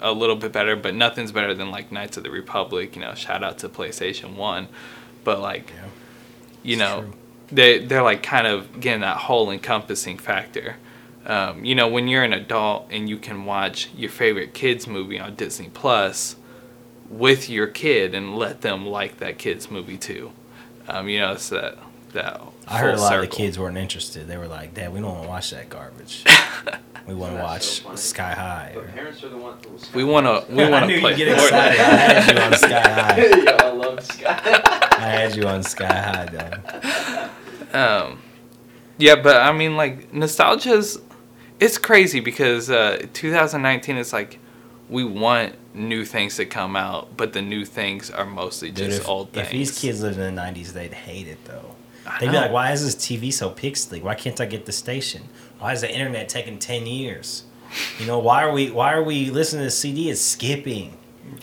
a 0.00 0.12
little 0.12 0.36
bit 0.36 0.52
better 0.52 0.76
but 0.76 0.94
nothing's 0.94 1.32
better 1.32 1.52
than 1.54 1.70
like 1.70 1.92
Knights 1.92 2.16
of 2.16 2.22
the 2.22 2.30
Republic 2.30 2.94
you 2.96 3.02
know 3.02 3.14
shout 3.14 3.42
out 3.44 3.58
to 3.58 3.68
PlayStation 3.68 4.34
1 4.36 4.68
but 5.24 5.40
like 5.40 5.70
Yeah. 5.70 5.88
you 6.62 6.76
know 6.76 7.00
true. 7.02 7.12
they 7.52 7.78
they're 7.84 8.02
like 8.02 8.22
kind 8.22 8.46
of 8.46 8.80
getting 8.80 9.00
that 9.02 9.16
whole 9.18 9.50
encompassing 9.50 10.16
factor 10.18 10.76
um, 11.26 11.64
you 11.64 11.74
know 11.74 11.86
when 11.88 12.08
you're 12.08 12.22
an 12.24 12.32
adult 12.32 12.88
and 12.90 13.08
you 13.08 13.18
can 13.18 13.44
watch 13.44 13.90
your 13.94 14.10
favorite 14.10 14.54
kids 14.54 14.86
movie 14.86 15.18
on 15.20 15.34
Disney 15.34 15.68
Plus 15.72 16.36
with 17.10 17.50
your 17.50 17.66
kid 17.66 18.14
and 18.14 18.36
let 18.38 18.62
them 18.62 18.86
like 18.86 19.18
that 19.18 19.36
kids 19.36 19.70
movie 19.70 19.98
too. 19.98 20.30
Um, 20.88 21.08
you 21.08 21.18
know, 21.18 21.32
it's 21.32 21.48
that 21.50 21.76
that. 22.12 22.40
I 22.68 22.78
heard 22.78 22.94
a 22.94 22.96
full 22.96 23.04
lot 23.04 23.14
of 23.16 23.20
the 23.22 23.26
kids 23.28 23.58
weren't 23.58 23.76
interested. 23.76 24.26
They 24.28 24.36
were 24.36 24.46
like, 24.48 24.74
Dad, 24.74 24.92
we 24.92 25.00
don't 25.00 25.10
want 25.10 25.22
to 25.24 25.28
watch 25.28 25.50
that 25.50 25.68
garbage. 25.68 26.24
we 27.06 27.14
want 27.14 27.32
to 27.32 27.38
That's 27.38 27.84
watch 27.84 27.96
so. 27.98 28.10
Sky 28.10 28.32
High. 28.32 28.72
But 28.74 28.94
parents 28.94 29.22
are 29.24 29.28
the 29.28 29.36
ones. 29.36 29.62
Sky 29.82 29.90
We 29.96 30.04
want 30.04 30.26
to. 30.26 30.54
We 30.54 30.64
I 30.64 30.70
want 30.70 30.86
knew 30.86 30.94
to 30.96 31.00
play. 31.00 31.10
you'd 31.16 31.24
get 31.26 31.38
Fortnite. 31.38 31.72
excited. 31.72 31.80
I 31.80 31.92
had 31.96 32.34
you 32.36 32.42
on 32.42 32.52
Sky 32.54 32.80
High. 32.90 33.26
Yo, 33.26 33.56
I 33.56 33.72
love 33.72 34.04
Sky. 34.04 34.40
I 34.92 35.08
had 35.08 35.36
you 35.36 35.46
on 35.48 35.62
Sky 35.62 35.86
High, 35.86 36.26
though. 37.72 37.78
Um, 37.78 38.22
yeah, 38.98 39.16
but 39.16 39.36
I 39.36 39.52
mean, 39.52 39.76
like 39.76 40.12
nostalgia's. 40.12 40.98
It's 41.58 41.76
crazy 41.78 42.20
because 42.20 42.70
uh, 42.70 43.06
2019 43.12 43.96
is 43.98 44.12
like, 44.14 44.38
we 44.88 45.04
want 45.04 45.54
new 45.74 46.04
things 46.06 46.36
to 46.36 46.46
come 46.46 46.74
out, 46.74 47.16
but 47.18 47.34
the 47.34 47.42
new 47.42 47.66
things 47.66 48.10
are 48.10 48.24
mostly 48.24 48.70
Dude, 48.70 48.86
just 48.88 49.02
if, 49.02 49.08
old 49.08 49.32
things. 49.32 49.46
if 49.46 49.52
these 49.52 49.78
kids 49.78 50.02
lived 50.02 50.18
in 50.18 50.34
the 50.34 50.40
90s, 50.40 50.72
they'd 50.72 50.94
hate 50.94 51.28
it, 51.28 51.44
though. 51.44 51.76
I 52.06 52.18
They'd 52.20 52.30
be 52.30 52.36
like, 52.36 52.50
why 52.50 52.72
is 52.72 52.82
this 52.84 52.94
TV 52.94 53.32
so 53.32 53.50
pixely? 53.50 54.02
Why 54.02 54.14
can't 54.14 54.40
I 54.40 54.46
get 54.46 54.66
the 54.66 54.72
station? 54.72 55.22
Why 55.58 55.72
is 55.72 55.82
the 55.82 55.92
internet 55.92 56.28
taking 56.28 56.58
10 56.58 56.86
years? 56.86 57.44
You 57.98 58.06
know, 58.06 58.18
why 58.18 58.42
are 58.42 58.52
we 58.52 58.70
why 58.70 58.92
are 58.94 59.02
we 59.02 59.30
listening 59.30 59.60
to 59.60 59.64
the 59.66 59.70
CD? 59.70 60.10
It's 60.10 60.20
skipping. 60.20 60.96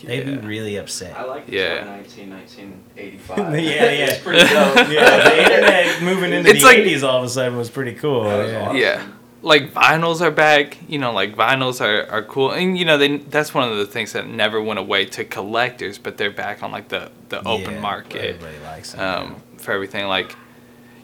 they'd 0.03 0.25
be 0.25 0.37
really 0.37 0.75
upset. 0.75 1.17
I 1.17 1.23
like 1.23 1.45
Yeah. 1.47 1.83
19, 1.85 2.29
1985. 2.31 3.37
yeah, 3.37 3.61
yeah. 3.61 3.89
It's 4.05 4.23
pretty 4.23 4.39
dope. 4.39 4.49
yeah, 4.89 5.29
the 5.29 5.43
internet 5.43 6.01
moving 6.03 6.33
into 6.33 6.49
It's 6.49 6.59
the 6.61 6.65
like- 6.65 6.77
'80s 6.79 7.03
all 7.07 7.19
of 7.19 7.23
a 7.23 7.29
sudden 7.29 7.57
was 7.57 7.69
pretty 7.69 7.93
cool. 7.93 8.23
Was 8.23 8.51
yeah. 8.51 8.61
awesome. 8.65 8.77
Yeah. 8.77 9.07
Like 9.43 9.71
vinyls 9.71 10.19
are 10.19 10.31
back, 10.31 10.77
you 10.89 10.97
know, 10.99 11.13
like 11.13 11.35
vinyls 11.35 11.79
are, 11.79 12.09
are 12.11 12.23
cool. 12.23 12.51
And 12.51 12.77
you 12.77 12.83
know, 12.83 12.97
they 12.97 13.17
that's 13.17 13.53
one 13.53 13.69
of 13.71 13.77
the 13.77 13.85
things 13.85 14.11
that 14.13 14.27
never 14.27 14.61
went 14.61 14.79
away 14.79 15.05
to 15.05 15.23
collectors, 15.23 15.97
but 15.97 16.17
they're 16.17 16.31
back 16.31 16.63
on 16.63 16.71
like 16.71 16.89
the, 16.89 17.11
the 17.29 17.39
open 17.47 17.75
Yeah, 17.75 17.79
market 17.79 18.35
Everybody 18.35 18.57
likes 18.65 18.91
them. 18.93 18.99
um, 19.33 19.41
for 19.57 19.71
everything 19.71 20.07
like 20.07 20.35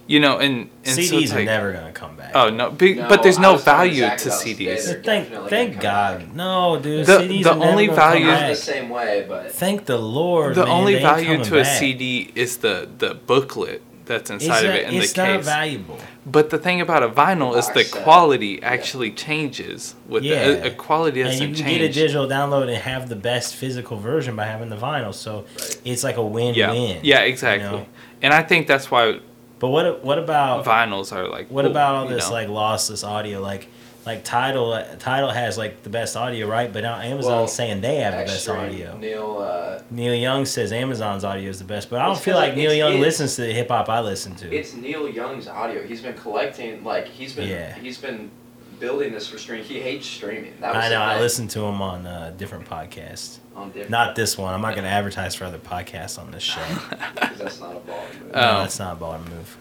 you 0.08 0.20
know, 0.20 0.38
and, 0.40 0.70
and 0.86 0.96
so 0.96 1.02
CDs 1.02 1.34
are 1.36 1.44
never 1.44 1.72
gonna 1.72 1.92
come 1.92 2.16
back. 2.16 2.32
Oh 2.36 2.50
no, 2.50 2.72
be, 2.72 2.96
No, 2.96 3.08
but 3.08 3.24
there's 3.24 3.40
no 3.40 3.56
value 3.58 4.02
Zach 4.02 4.18
to 4.20 4.30
CDs. 4.30 4.86
they're 4.86 5.02
thank 5.02 5.30
thank 5.50 5.80
God. 5.80 6.20
back. 6.20 6.34
No, 6.36 6.80
dude. 6.80 7.06
The- 7.06 7.20
CDs 7.20 7.44
the 7.44 7.54
are 7.54 7.64
only 7.64 7.88
gonna 7.88 7.96
value- 7.96 8.30
I'm 8.30 8.50
the 8.50 8.56
same 8.56 8.90
way, 8.90 9.26
but 9.28 9.52
Thank 9.52 9.86
the 9.86 9.98
Lord. 9.98 10.56
The 10.56 10.64
man, 10.66 10.72
only 10.72 10.96
value 11.02 11.28
coming 11.38 11.44
to 11.44 11.60
a. 11.60 11.66
CD 11.66 12.32
is 12.36 12.58
the 12.58 12.88
the 12.98 13.14
booklet 13.16 13.82
that's 14.06 14.30
It's 14.30 14.44
inside 14.44 14.66
of 14.66 14.72
not- 14.72 14.80
it 14.80 14.88
in 14.90 14.94
the 14.96 15.00
it's 15.04 15.16
not 15.16 15.28
case. 15.38 15.46
valuable. 15.46 15.98
But 16.26 16.50
the 16.50 16.58
thing 16.58 16.82
about 16.82 17.04
a 17.04 17.10
vinyl 17.10 17.58
is 17.58 17.68
the 17.68 17.74
Box 17.76 17.92
set. 17.92 18.04
quality 18.04 18.60
Yeah. 18.62 18.70
actually 18.70 19.12
changes 19.12 19.96
with 20.08 20.24
Yeah. 20.24 20.46
the 20.48 20.64
a, 20.64 20.68
a 20.68 20.72
quality 20.72 21.22
And 21.22 21.32
doesn't 21.32 21.50
you 21.50 21.56
can 21.56 21.66
change. 21.66 21.80
get 21.80 21.90
a 21.90 21.94
digital 21.94 22.28
download 22.28 22.68
and 22.68 22.78
have 22.78 23.08
the 23.08 23.16
best 23.16 23.56
physical 23.56 23.98
version 23.98 24.36
by 24.36 24.46
having 24.46 24.70
the 24.70 24.76
vinyl. 24.78 25.14
So 25.14 25.46
Right. 25.58 25.78
it's 25.86 26.04
like 26.04 26.18
a 26.18 26.24
win-win. 26.24 26.56
yeah, 26.56 27.00
yeah, 27.02 27.20
exactly. 27.22 27.70
know? 27.80 27.86
And 28.22 28.34
I 28.34 28.42
think 28.42 28.68
that's 28.68 28.90
why 28.92 29.20
But 29.64 29.70
what 29.70 30.04
what 30.04 30.20
about 30.20 30.66
vinyls 30.66 31.16
are 31.16 31.26
like. 31.30 31.50
what 31.50 31.62
cool, 31.62 31.72
about 31.72 31.96
all 31.96 32.10
you 32.10 32.16
this 32.16 32.28
know? 32.28 32.34
like 32.34 32.50
lossless 32.50 33.08
audio? 33.08 33.40
Like 33.40 33.70
like 34.06 34.26
Tidal 34.26 34.84
Tidal 35.00 35.30
has 35.32 35.58
like 35.58 35.84
the 35.84 35.90
best 35.90 36.18
audio, 36.18 36.48
right? 36.48 36.74
But 36.74 36.84
now 36.84 37.00
Amazon's 37.00 37.26
Well, 37.28 37.48
saying 37.48 37.80
they 37.80 37.96
have 38.00 38.12
the 38.12 38.26
best 38.26 38.50
audio. 38.50 38.98
Neil, 38.98 39.38
uh, 39.38 39.82
Neil 39.90 40.16
Young 40.16 40.44
says 40.46 40.74
Amazon's 40.74 41.24
audio 41.24 41.50
is 41.50 41.60
the 41.60 41.64
best, 41.64 41.90
but 41.90 42.02
I 42.02 42.08
don't 42.08 42.20
feel 42.20 42.36
like 42.36 42.50
like, 42.50 42.58
Neil 42.58 42.74
Young 42.74 43.00
listens 43.00 43.38
to 43.38 43.44
the 43.44 43.54
hip 43.54 43.70
hop 43.70 43.88
I 43.88 44.02
listen 44.02 44.36
to. 44.36 44.54
it's 44.54 44.74
Neil 44.74 45.08
Young's 45.08 45.48
audio. 45.48 45.82
He's 45.88 46.02
been 46.02 46.16
collecting, 46.16 46.84
like 46.84 47.08
he's 47.08 47.32
been, 47.34 47.48
Yeah. 47.48 47.74
he's 47.76 47.98
been 47.98 48.32
building 48.80 49.12
this 49.14 49.28
for 49.28 49.38
streaming. 49.38 49.66
He 49.66 49.80
hates 49.80 50.06
streaming. 50.08 50.54
That 50.62 50.76
was 50.76 50.86
I 50.86 50.90
know. 50.90 51.02
I 51.02 51.14
thing 51.14 51.22
listen 51.24 51.48
to 51.50 51.62
him 51.62 51.82
on 51.82 52.06
uh, 52.06 52.34
different 52.38 52.66
podcasts. 52.70 53.38
on 53.56 53.68
different. 53.70 53.90
Not 53.90 54.16
this 54.16 54.38
one. 54.38 54.54
I'm 54.54 54.62
not 54.62 54.74
going 54.76 54.84
to 54.86 54.90
advertise 54.90 55.36
for 55.36 55.46
other 55.46 55.58
podcasts 55.60 56.18
on 56.20 56.32
this 56.32 56.44
show. 56.44 56.62
that's 57.38 57.60
not 57.60 57.76
a 57.76 57.80
ball. 57.80 58.06
Move. 58.20 58.32
no, 58.34 58.40
Um, 58.40 58.64
that's 58.64 58.80
not 58.80 58.98
a 58.98 59.00
baller 59.00 59.30
move. 59.30 59.58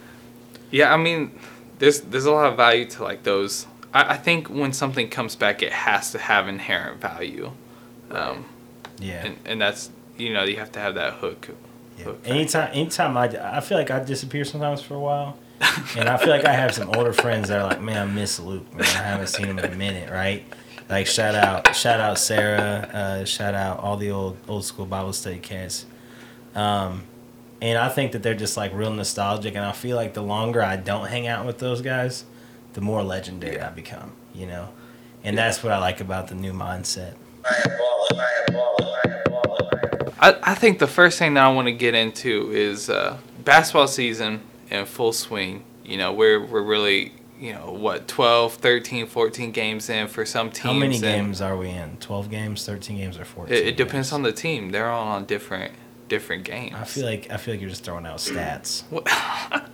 Yeah, 0.71 0.92
I 0.92 0.97
mean, 0.97 1.38
there's 1.78 2.00
there's 2.00 2.25
a 2.25 2.33
lot 2.33 2.47
of 2.47 2.57
value 2.57 2.85
to 2.87 3.02
like 3.02 3.23
those. 3.25 3.66
I, 3.92 4.14
I 4.14 4.16
think 4.16 4.49
when 4.49 4.73
something 4.73 5.09
comes 5.11 5.37
back, 5.37 5.62
it 5.62 5.73
has 5.73 6.12
to 6.12 6.19
have 6.19 6.49
inherent 6.49 7.00
value, 7.00 7.52
um, 8.11 8.47
Yeah. 8.99 9.26
and 9.26 9.37
and 9.45 9.61
that's 9.61 9.90
you 10.16 10.33
know 10.33 10.45
you 10.45 10.57
have 10.57 10.73
to 10.73 10.81
have 10.81 10.95
that 10.95 11.14
hook. 11.14 11.49
yeah. 11.99 12.04
hook 12.04 12.21
Anytime, 12.25 12.71
anytime 12.73 13.16
I, 13.19 13.57
I 13.59 13.61
feel 13.61 13.76
like 13.76 13.90
I 13.90 14.02
disappear 14.02 14.45
sometimes 14.47 14.81
for 14.81 14.95
a 14.95 15.00
while, 15.00 15.37
and 15.97 16.09
I 16.09 16.16
feel 16.16 16.31
like 16.31 16.45
I 16.45 16.52
have 16.52 16.75
some 16.75 16.90
older 16.97 17.12
friends 17.12 17.49
that 17.49 17.61
are 17.61 17.69
like, 17.69 17.81
man, 17.81 18.09
I 18.09 18.11
miss 18.11 18.40
Luke. 18.40 18.73
Man, 18.75 18.83
I 18.83 19.02
haven't 19.02 19.28
seen 19.28 19.47
him 19.47 19.59
in 19.59 19.73
a 19.73 19.76
minute, 19.76 20.11
right? 20.11 20.45
Like 20.88 21.07
shout 21.07 21.35
out, 21.35 21.75
shout 21.75 22.00
out 22.00 22.19
Sarah, 22.19 22.88
uh, 22.92 23.25
shout 23.25 23.54
out 23.54 23.78
all 23.78 23.97
the 23.97 24.11
old 24.11 24.37
old 24.49 24.64
school 24.64 24.87
Bible 24.87 25.12
study 25.12 25.38
cats. 25.38 25.87
Um, 26.54 27.04
and 27.61 27.78
I 27.78 27.88
think 27.88 28.12
that 28.12 28.23
they're 28.23 28.35
just 28.35 28.57
like 28.57 28.75
real 28.75 28.92
nostalgic, 28.92 29.54
and 29.54 29.64
I 29.64 29.73
feel 29.73 29.97
like 29.97 30.14
the 30.14 30.23
longer 30.23 30.62
I 30.62 30.76
don't 30.76 31.07
hang 31.07 31.28
out 31.28 31.47
with 31.47 31.59
those 31.59 31.81
guys, 31.81 32.25
the 32.73 32.81
more 32.81 33.02
legendary 33.02 33.61
I 33.61 33.71
become, 33.71 34.12
you 34.35 34.47
know. 34.47 34.71
And 35.23 35.38
that's 35.38 35.62
what 35.62 35.73
I 35.73 35.78
like 35.78 36.00
about 36.00 36.26
the 36.26 36.35
new 36.35 36.52
mindset. 36.52 37.14
I, 40.21 40.37
I 40.42 40.54
think 40.54 40.81
the 40.81 40.88
first 40.88 41.19
thing 41.19 41.35
that 41.35 41.45
I 41.45 41.52
want 41.52 41.66
to 41.66 41.73
get 41.73 41.95
into 41.95 42.50
is 42.50 42.90
uh, 42.90 43.19
basketball 43.45 43.87
season 43.87 44.42
in 44.72 44.86
full 44.86 45.12
swing. 45.12 45.64
You 45.84 45.98
know, 45.98 46.12
we're, 46.12 46.44
we're 46.44 46.62
really, 46.62 47.12
you 47.38 47.52
know, 47.52 47.72
what, 47.72 48.08
12, 48.08 48.54
13, 48.54 49.06
14 49.06 49.52
games 49.52 49.88
in 49.90 50.08
for 50.08 50.24
some 50.24 50.50
teams. 50.50 50.62
How 50.62 50.72
many 50.72 50.98
games 50.98 51.40
are 51.40 51.56
we 51.56 51.68
in? 51.68 51.96
Twelve 51.98 52.30
games, 52.30 52.64
thirteen 52.64 52.96
games, 52.96 53.18
or 53.18 53.24
fourteen? 53.24 53.56
It, 53.56 53.66
it 53.68 53.76
depends 53.76 54.08
games? 54.08 54.12
on 54.12 54.22
the 54.22 54.32
team. 54.32 54.70
They're 54.70 54.90
all 54.90 55.08
on 55.08 55.24
different 55.26 55.74
different 56.08 56.44
games. 56.44 56.74
I 56.76 56.84
feel 56.84 57.06
like 57.06 57.30
I 57.30 57.36
feel 57.36 57.54
like 57.54 57.60
you're 57.60 57.70
just 57.70 57.84
throwing 57.84 58.06
out 58.06 58.18
stats. 58.18 58.84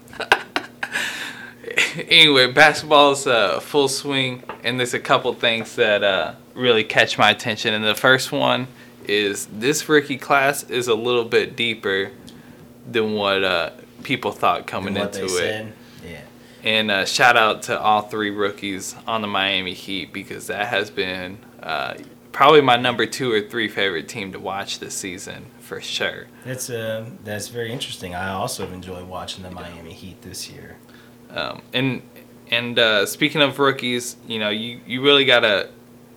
anyway, 2.09 2.51
basketball's 2.51 3.27
uh, 3.27 3.61
full 3.61 3.89
swing, 3.89 4.43
and 4.65 4.79
there's 4.79 4.95
a 4.95 5.01
couple 5.01 5.33
things 5.35 5.77
that 5.77 6.03
uh, 6.03 6.35
really 6.55 6.85
catch 6.85 7.19
my 7.19 7.31
attention. 7.31 7.75
And 7.75 7.85
the 7.85 7.95
first 7.95 8.33
one 8.33 8.69
is 9.07 9.47
this 9.47 9.89
rookie 9.89 10.19
class 10.19 10.65
is 10.65 10.89
a 10.89 10.95
little 10.95 11.25
bit 11.25 11.57
deeper 11.57 12.11
than 12.91 13.15
what 13.15 13.45
uh, 13.45 13.71
people 14.03 14.33
thought 14.33 14.67
coming 14.67 14.97
into 14.97 15.25
it. 15.25 15.31
said. 15.31 15.73
Yeah. 16.05 16.21
And 16.63 16.91
uh, 16.91 17.05
shout 17.05 17.37
out 17.37 17.63
to 17.63 17.79
all 17.79 18.03
three 18.03 18.31
rookies 18.31 18.97
on 19.07 19.23
the 19.23 19.29
Miami 19.29 19.75
Heat 19.75 20.13
because 20.13 20.49
that 20.49 20.69
has 20.69 20.91
been 20.91 21.39
uh, 21.63 21.95
probably 22.33 22.61
my 22.61 22.77
number 22.77 23.07
two 23.07 23.33
or 23.33 23.41
three 23.43 23.69
favorite 23.69 24.09
team 24.09 24.33
to 24.33 24.39
watch 24.39 24.79
this 24.79 24.95
season 24.95 25.47
for 25.61 25.81
sure. 25.81 26.27
That's 26.45 26.71
uh 26.71 27.07
that's 27.25 27.49
very 27.49 27.73
interesting. 27.73 28.15
I 28.15 28.31
also 28.31 28.65
have 28.65 28.73
enjoyed 28.73 29.07
watching 29.07 29.45
the 29.45 29.51
Miami 29.51 29.93
Heat 29.93 30.23
this 30.23 30.51
year. 30.51 30.77
Um, 31.31 31.63
and 31.73 32.03
and 32.51 32.79
uh, 32.79 33.07
speaking 33.07 33.43
of 33.43 33.59
rookies, 33.59 34.17
you 34.27 34.39
know, 34.39 34.51
you, 34.51 34.81
you 34.87 35.03
really 35.03 35.25
gotta, 35.25 35.71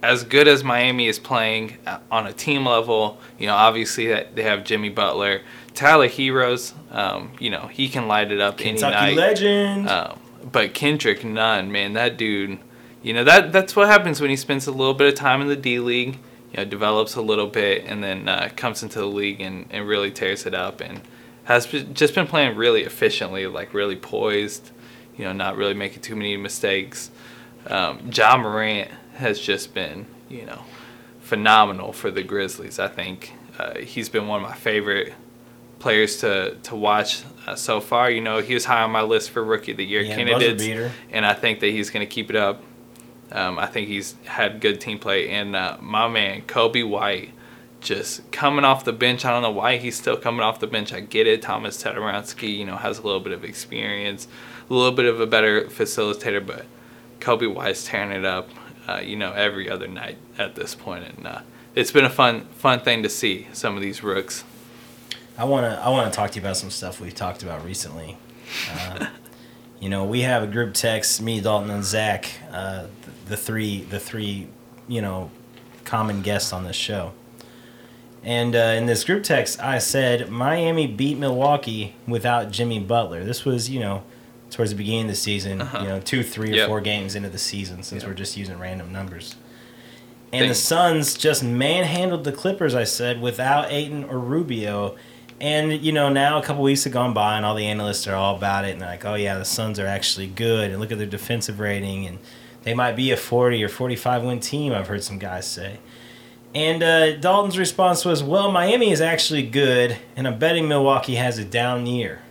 as 0.04 0.24
good 0.24 0.48
as 0.48 0.64
Miami 0.64 1.08
is 1.08 1.20
playing 1.20 1.78
uh, 1.86 2.00
on 2.10 2.28
a 2.28 2.34
team 2.34 2.66
level, 2.66 3.20
you 3.38 3.48
know, 3.48 3.56
obviously 3.56 4.08
that 4.08 4.36
they 4.36 4.44
have 4.44 4.64
Jimmy 4.64 4.90
Butler, 4.90 5.42
Tyler 5.74 6.08
Herro, 6.08 6.74
um, 6.92 7.32
you 7.40 7.50
know, 7.50 7.68
he 7.68 7.88
can 7.88 8.08
light 8.08 8.32
it 8.32 8.42
up 8.42 8.58
Kentucky 8.58 8.96
any 8.96 9.16
night. 9.16 9.18
legend. 9.18 9.90
Um, 9.90 10.20
but 10.52 10.74
Kendrick 10.74 11.24
Nunn, 11.24 11.72
man, 11.72 11.94
that 11.94 12.18
dude, 12.18 12.58
you 13.04 13.14
know 13.14 13.24
that 13.24 13.52
that's 13.52 13.76
what 13.76 13.88
happens 13.88 14.22
when 14.22 14.30
he 14.30 14.36
spends 14.36 14.68
a 14.68 14.72
little 14.72 14.94
bit 14.94 15.08
of 15.08 15.16
time 15.16 15.42
in 15.42 15.48
the 15.48 15.56
D 15.56 15.80
League, 15.80 16.18
you 16.52 16.58
know, 16.58 16.66
develops 16.66 17.16
a 17.16 17.22
little 17.22 17.48
bit, 17.48 17.86
and 17.86 18.04
then 18.04 18.28
uh, 18.28 18.50
comes 18.56 18.84
into 18.84 19.00
the 19.00 19.06
league 19.06 19.42
and, 19.42 19.66
and 19.70 19.88
really 19.88 20.12
tears 20.12 20.46
it 20.46 20.54
up, 20.54 20.82
and 20.82 21.02
has 21.46 21.66
just 21.94 22.16
been 22.16 22.28
playing 22.28 22.56
really 22.56 22.84
efficiently, 22.84 23.48
like 23.48 23.74
really 23.74 23.96
poised, 23.96 24.72
you 25.18 25.26
know, 25.26 25.32
not 25.32 25.58
really 25.58 25.74
making 25.74 26.02
too 26.02 26.16
many 26.16 26.38
mistakes. 26.38 27.12
Um, 27.68 28.10
Ja 28.12 28.38
Morant 28.38 28.90
has 29.16 29.40
just 29.40 29.74
been, 29.74 30.06
you 30.30 30.46
know, 30.46 30.64
phenomenal 31.20 31.94
for 31.94 32.12
the 32.12 32.24
Grizzlies. 32.24 32.80
I 32.80 32.88
think 32.88 33.34
uh, 33.58 33.80
he's 33.80 34.10
been 34.10 34.28
one 34.28 34.44
of 34.44 34.50
my 34.50 34.56
favorite 34.56 35.14
players 35.80 36.18
to 36.18 36.58
to 36.64 36.76
watch 36.76 37.24
uh, 37.48 37.56
so 37.56 37.82
far. 37.82 38.10
You 38.10 38.22
know, 38.22 38.40
he 38.40 38.54
was 38.54 38.66
high 38.66 38.84
on 38.84 38.92
my 38.92 39.02
list 39.02 39.32
for 39.32 39.44
rookie 39.44 39.72
of 39.72 39.78
the 39.78 39.86
year 39.86 40.02
yeah, 40.02 40.16
candidates, 40.16 40.64
and 41.10 41.26
I 41.26 41.34
think 41.34 41.60
that 41.60 41.68
he's 41.68 41.90
going 41.90 42.06
to 42.06 42.12
keep 42.12 42.30
it 42.30 42.36
up. 42.36 42.62
Um, 43.32 43.58
I 43.58 43.66
think 43.66 43.88
he's 43.88 44.16
had 44.26 44.60
good 44.62 44.82
team 44.82 45.00
play, 45.00 45.30
and 45.30 45.56
uh, 45.56 45.78
my 45.82 46.08
man 46.08 46.44
Coby 46.44 46.88
White, 46.88 47.32
just 47.80 48.32
coming 48.32 48.64
off 48.66 48.84
the 48.84 48.94
bench. 48.94 49.26
I 49.26 49.32
don't 49.32 49.42
know 49.42 49.52
why 49.52 49.78
he's 49.78 49.98
still 49.98 50.18
coming 50.18 50.42
off 50.42 50.60
the 50.60 50.68
bench. 50.68 50.94
I 50.94 51.00
get 51.00 51.28
it. 51.28 51.42
Thomas 51.42 51.82
Tedorowski, 51.82 52.58
you 52.58 52.66
know, 52.66 52.78
has 52.78 53.00
a 53.00 53.02
little 53.02 53.22
bit 53.22 53.34
of 53.34 53.44
experience, 53.44 54.28
a 54.70 54.74
little 54.74 54.92
bit 54.92 55.06
of 55.06 55.20
a 55.20 55.28
better 55.28 55.64
facilitator, 55.64 56.46
but 56.46 56.66
Coby 57.20 57.54
White's 57.54 57.86
tearing 57.86 58.12
it 58.12 58.26
up. 58.26 58.50
Uh, 58.88 59.00
you 59.00 59.16
know, 59.16 59.32
every 59.34 59.70
other 59.70 59.88
night 59.88 60.18
at 60.38 60.56
this 60.56 60.74
point, 60.74 61.06
and 61.06 61.28
uh, 61.28 61.42
it's 61.76 61.92
been 61.92 62.06
a 62.06 62.10
fun 62.10 62.46
fun 62.56 62.80
thing 62.80 63.04
to 63.04 63.10
see 63.10 63.48
some 63.54 63.76
of 63.76 63.82
these 63.82 64.02
rooks. 64.04 64.44
I 65.38 65.46
wanna 65.46 65.80
I 65.84 65.90
wanna 65.90 66.12
talk 66.12 66.32
to 66.32 66.36
you 66.40 66.42
about 66.42 66.58
some 66.58 66.72
stuff 66.72 67.00
we've 67.00 67.14
talked 67.14 67.44
about 67.44 67.64
recently. 67.64 68.18
Uh, 68.74 69.08
you 69.80 69.90
know, 69.90 70.04
we 70.04 70.22
have 70.22 70.44
a 70.44 70.48
group 70.48 70.74
text, 70.74 71.22
me, 71.22 71.42
Dalton, 71.42 71.70
and 71.70 71.84
Zach, 71.84 72.30
uh, 72.52 72.88
the, 73.04 73.30
the 73.30 73.38
three 73.38 73.84
the 73.84 74.00
three, 74.00 74.48
you 74.88 75.02
know, 75.02 75.30
common 75.86 76.22
guests 76.22 76.52
on 76.52 76.64
this 76.64 76.76
show. 76.76 77.14
And 78.24 78.56
uh, 78.56 78.76
in 78.78 78.86
this 78.86 79.04
group 79.04 79.24
text, 79.24 79.60
I 79.60 79.80
said 79.80 80.30
Miami 80.30 80.86
beat 80.86 81.18
Milwaukee 81.18 81.96
without 82.08 82.52
Jimmy 82.52 82.80
Butler. 82.80 83.24
This 83.24 83.46
was, 83.46 83.70
you 83.70 83.80
know, 83.80 84.04
towards 84.52 84.72
the 84.72 84.78
beginning 84.78 85.04
of 85.04 85.08
the 85.08 85.16
season, 85.16 85.62
Uh-huh. 85.62 85.80
you 85.82 85.88
know, 85.88 86.00
two, 86.00 86.22
three, 86.24 86.52
or 86.52 86.56
Yep. 86.56 86.68
four 86.68 86.82
games 86.82 87.16
into 87.16 87.30
the 87.30 87.38
season, 87.40 87.82
since 87.84 88.04
Yep. 88.04 88.10
we're 88.12 88.16
just 88.16 88.38
using 88.38 88.60
random 88.60 88.92
numbers. 88.92 89.36
And 90.34 90.50
the 90.50 90.56
Suns 90.56 91.16
just 91.16 91.44
manhandled 91.44 92.24
the 92.24 92.32
Clippers, 92.32 92.74
I 92.76 92.84
said, 92.86 93.22
without 93.22 93.70
Ayton 93.72 94.06
or 94.06 94.18
Rubio. 94.20 94.96
And, 95.42 95.74
you 95.84 95.92
know, 95.92 96.08
now 96.10 96.38
a 96.38 96.44
couple 96.44 96.62
weeks 96.64 96.84
have 96.86 96.94
gone 96.94 97.14
by 97.14 97.36
and 97.36 97.46
all 97.46 97.56
the 97.56 97.66
analysts 97.66 98.08
are 98.08 98.16
all 98.16 98.36
about 98.38 98.64
it. 98.64 98.72
And 98.72 98.82
they're 98.82 98.90
like, 98.90 99.04
oh, 99.06 99.16
yeah, 99.16 99.38
the 99.38 99.44
Suns 99.46 99.78
are 99.80 99.88
actually 99.88 100.28
good. 100.28 100.72
And 100.72 100.80
look 100.80 100.92
at 100.92 101.00
their 101.00 101.08
defensive 101.08 101.60
rating. 101.60 102.06
And 102.06 102.20
they 102.64 102.74
might 102.74 102.96
be 102.96 103.12
a 103.12 103.18
40 103.18 103.62
or 103.64 103.68
45 103.68 104.24
win 104.24 104.40
team, 104.40 104.72
I've 104.72 104.88
heard 104.88 105.04
some 105.04 105.18
guys 105.20 105.48
say. 105.48 105.80
And 106.54 106.84
uh, 106.84 107.16
Dalton's 107.18 107.58
response 107.58 108.06
was, 108.06 108.22
well, 108.24 108.52
Miami 108.52 108.92
is 108.92 109.02
actually 109.02 109.44
good. 109.44 109.98
And 110.16 110.28
I'm 110.28 110.38
betting 110.40 110.68
Milwaukee 110.68 111.16
has 111.16 111.40
a 111.40 111.44
down 111.46 111.86
year. 111.88 112.22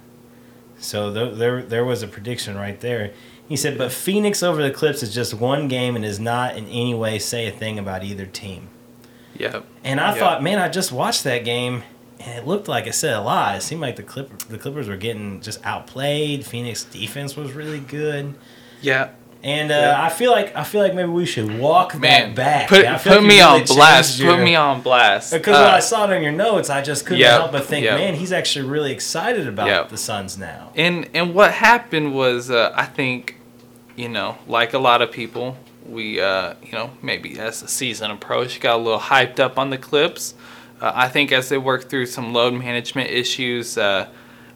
So 0.80 1.12
th- 1.12 1.36
there, 1.38 1.62
there 1.62 1.84
was 1.84 2.02
a 2.02 2.08
prediction 2.08 2.56
right 2.56 2.80
there. 2.80 3.12
He 3.48 3.56
said, 3.56 3.76
but 3.76 3.90
Phoenix 3.92 4.42
over 4.42 4.62
the 4.62 4.70
Clips 4.70 5.02
is 5.02 5.12
just 5.12 5.34
one 5.34 5.66
game 5.68 5.96
and 5.96 6.04
does 6.04 6.20
not 6.20 6.56
in 6.56 6.66
any 6.66 6.94
way 6.94 7.18
say 7.18 7.46
a 7.48 7.50
thing 7.50 7.78
about 7.78 8.04
either 8.04 8.24
team. 8.26 8.68
Yep. 9.34 9.64
And 9.84 10.00
I 10.00 10.12
thought, 10.18 10.42
man, 10.42 10.58
I 10.58 10.68
just 10.68 10.92
watched 10.92 11.24
that 11.24 11.44
game, 11.44 11.82
and 12.20 12.38
it 12.38 12.46
looked 12.46 12.68
like 12.68 12.86
it 12.86 12.94
said 12.94 13.14
a 13.14 13.20
lot. 13.20 13.56
It 13.56 13.62
seemed 13.62 13.80
like 13.80 13.96
the 13.96 14.02
Clip 14.02 14.38
the 14.48 14.58
Clippers 14.58 14.86
were 14.88 14.96
getting 14.96 15.40
just 15.40 15.64
outplayed. 15.64 16.44
Phoenix 16.46 16.84
defense 16.84 17.36
was 17.36 17.52
really 17.52 17.80
good, 17.80 18.34
Yeah. 18.82 19.10
And 19.42 19.70
uh, 19.70 19.74
Yeah. 19.74 20.02
I 20.04 20.08
feel 20.10 20.30
like 20.32 20.54
I 20.54 20.64
feel 20.64 20.82
like 20.82 20.94
maybe 20.94 21.08
we 21.08 21.24
should 21.26 21.58
walk 21.58 21.98
Man, 21.98 22.34
that 22.34 22.36
back. 22.36 22.68
put 22.68 22.84
I 22.84 22.98
put 22.98 23.12
like 23.18 23.22
me 23.22 23.36
you 23.38 23.42
on 23.42 23.64
blast. 23.64 24.18
your- 24.18 24.34
Put 24.36 24.44
me 24.44 24.54
on 24.54 24.82
blast. 24.82 25.32
Because 25.32 25.54
when 25.54 25.64
Uh, 25.72 25.76
I 25.76 25.80
saw 25.80 26.04
it 26.10 26.14
on 26.16 26.22
your 26.22 26.32
notes, 26.32 26.68
I 26.70 26.82
just 26.82 27.06
couldn't 27.06 27.20
Yep, 27.20 27.30
help 27.40 27.52
but 27.52 27.64
think, 27.64 27.84
yep. 27.84 27.98
man, 27.98 28.14
he's 28.14 28.32
actually 28.32 28.66
really 28.68 28.92
excited 28.92 29.46
about 29.48 29.66
Yep. 29.68 29.88
the 29.88 29.96
Suns 29.96 30.36
now. 30.38 30.70
And 30.76 31.08
and 31.14 31.34
what 31.34 31.52
happened 31.52 32.14
was, 32.14 32.50
uh, 32.50 32.72
I 32.74 32.84
think, 32.84 33.36
you 33.96 34.08
know, 34.08 34.36
like 34.46 34.74
a 34.74 34.78
lot 34.78 35.00
of 35.02 35.10
people, 35.10 35.56
we, 35.86 36.20
uh, 36.20 36.54
you 36.62 36.72
know, 36.72 36.90
maybe 37.02 37.38
as 37.38 37.60
the 37.62 37.68
season 37.68 38.10
approached, 38.10 38.60
got 38.60 38.76
a 38.76 38.82
little 38.82 39.00
hyped 39.00 39.40
up 39.40 39.58
on 39.58 39.70
the 39.70 39.78
Clips. 39.78 40.34
Uh, 40.80 40.92
I 40.94 41.08
think 41.08 41.32
as 41.32 41.48
they 41.48 41.58
worked 41.58 41.90
through 41.90 42.06
some 42.06 42.32
load 42.32 42.54
management 42.54 43.10
issues, 43.10 43.76
uh, 43.76 44.06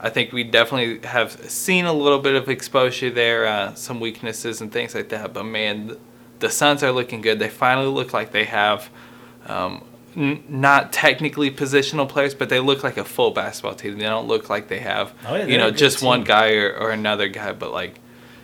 I 0.05 0.11
think 0.11 0.33
we 0.33 0.45
definitely 0.45 1.09
have 1.09 1.33
seen 1.51 1.87
a 1.87 1.93
little 1.93 2.19
bit 2.19 2.35
of 2.35 2.51
exposure 2.51 3.09
there, 3.11 3.47
uh, 3.47 3.75
some 3.75 4.01
weaknesses 4.01 4.61
and 4.61 4.71
things 4.71 4.95
like 4.95 5.09
that. 5.09 5.33
But 5.33 5.45
man, 5.45 5.97
the 6.41 6.51
Suns 6.51 6.83
are 6.83 6.93
looking 6.93 7.23
good. 7.23 7.39
They 7.39 7.49
finally 7.49 7.87
look 7.87 8.13
like 8.13 8.31
they 8.31 8.45
have. 8.45 8.91
Um, 9.47 9.83
N- 10.15 10.45
not 10.49 10.93
technically 10.93 11.51
positional 11.51 12.09
players, 12.09 12.35
but 12.35 12.49
they 12.49 12.61
look 12.61 12.85
like 12.85 12.99
a 12.99 13.05
full 13.05 13.31
basketball 13.33 13.75
team. 13.75 13.99
They 13.99 14.05
don't 14.05 14.29
look 14.29 14.49
like 14.49 14.69
they 14.69 14.79
have, 14.81 15.13
Oh, 15.27 15.35
yeah, 15.37 15.47
you 15.47 15.59
know, 15.59 15.71
just 15.73 16.03
one 16.03 16.23
guy 16.23 16.53
or, 16.55 16.77
or 16.77 16.91
another 16.91 17.27
guy. 17.29 17.53
But 17.53 17.73
like, 17.73 17.99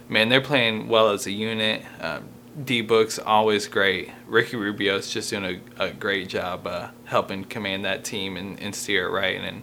man, 0.09 0.31
they're 0.31 0.40
playing 0.40 0.88
well 0.88 1.11
as 1.11 1.26
a 1.26 1.31
unit. 1.31 1.85
Um, 2.00 2.25
D 2.64 2.81
Book's 2.81 3.19
always 3.19 3.69
great. 3.69 4.11
Ricky 4.26 4.57
Rubio's 4.57 5.12
just 5.12 5.31
doing 5.31 5.61
a, 5.79 5.85
a 5.85 5.90
great 5.93 6.29
job 6.29 6.67
uh, 6.67 6.88
helping 7.05 7.45
command 7.45 7.85
that 7.85 8.02
team 8.02 8.37
and, 8.37 8.59
and 8.61 8.75
steer 8.75 9.07
it 9.07 9.11
right. 9.11 9.38
And 9.40 9.62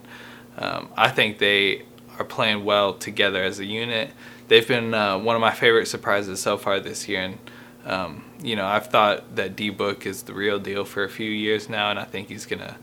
um, 0.57 0.89
I 0.97 1.09
think 1.09 1.37
they 1.37 1.83
are 2.17 2.25
playing 2.25 2.65
well 2.65 2.93
together 2.93 3.43
as 3.43 3.59
a 3.59 3.65
unit. 3.65 4.11
They've 4.47 4.67
been 4.67 4.93
uh, 4.93 5.17
one 5.17 5.35
of 5.35 5.41
my 5.41 5.51
favorite 5.51 5.87
surprises 5.87 6.41
so 6.41 6.57
far 6.57 6.79
this 6.79 7.07
year. 7.07 7.21
And 7.21 7.39
um, 7.85 8.25
you 8.41 8.55
know, 8.55 8.65
I've 8.65 8.87
thought 8.87 9.35
that 9.35 9.55
D 9.55 9.69
Book 9.69 10.05
is 10.05 10.23
the 10.23 10.33
real 10.33 10.59
deal 10.59 10.83
for 10.83 11.03
a 11.03 11.09
few 11.09 11.29
years 11.29 11.69
now, 11.69 11.89
and 11.89 11.99
I 11.99 12.03
think 12.03 12.27
he's 12.27 12.45
gonna 12.45 12.77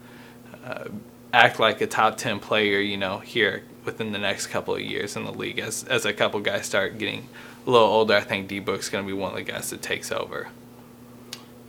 uh, 0.65 0.85
act 1.33 1.61
like 1.61 1.81
a 1.81 1.87
top 1.87 2.17
ten 2.17 2.41
player. 2.41 2.81
You 2.81 2.97
know, 2.97 3.19
here 3.19 3.65
within 3.85 4.13
the 4.13 4.19
next 4.19 4.47
couple 4.47 4.75
of 4.75 4.81
years 4.81 5.17
in 5.17 5.25
the 5.25 5.33
league, 5.33 5.59
as 5.59 5.85
as 5.85 6.05
a 6.07 6.13
couple 6.13 6.41
guys 6.41 6.67
start 6.67 6.99
getting 6.99 7.29
a 7.67 7.71
little 7.71 7.89
older, 7.89 8.15
I 8.15 8.21
think 8.21 8.49
D 8.49 8.61
Book's 8.61 8.89
gonna 8.89 9.07
be 9.07 9.13
one 9.13 9.33
of 9.33 9.37
the 9.37 9.43
guys 9.43 9.71
that 9.71 9.83
takes 9.83 10.11
over. 10.11 10.49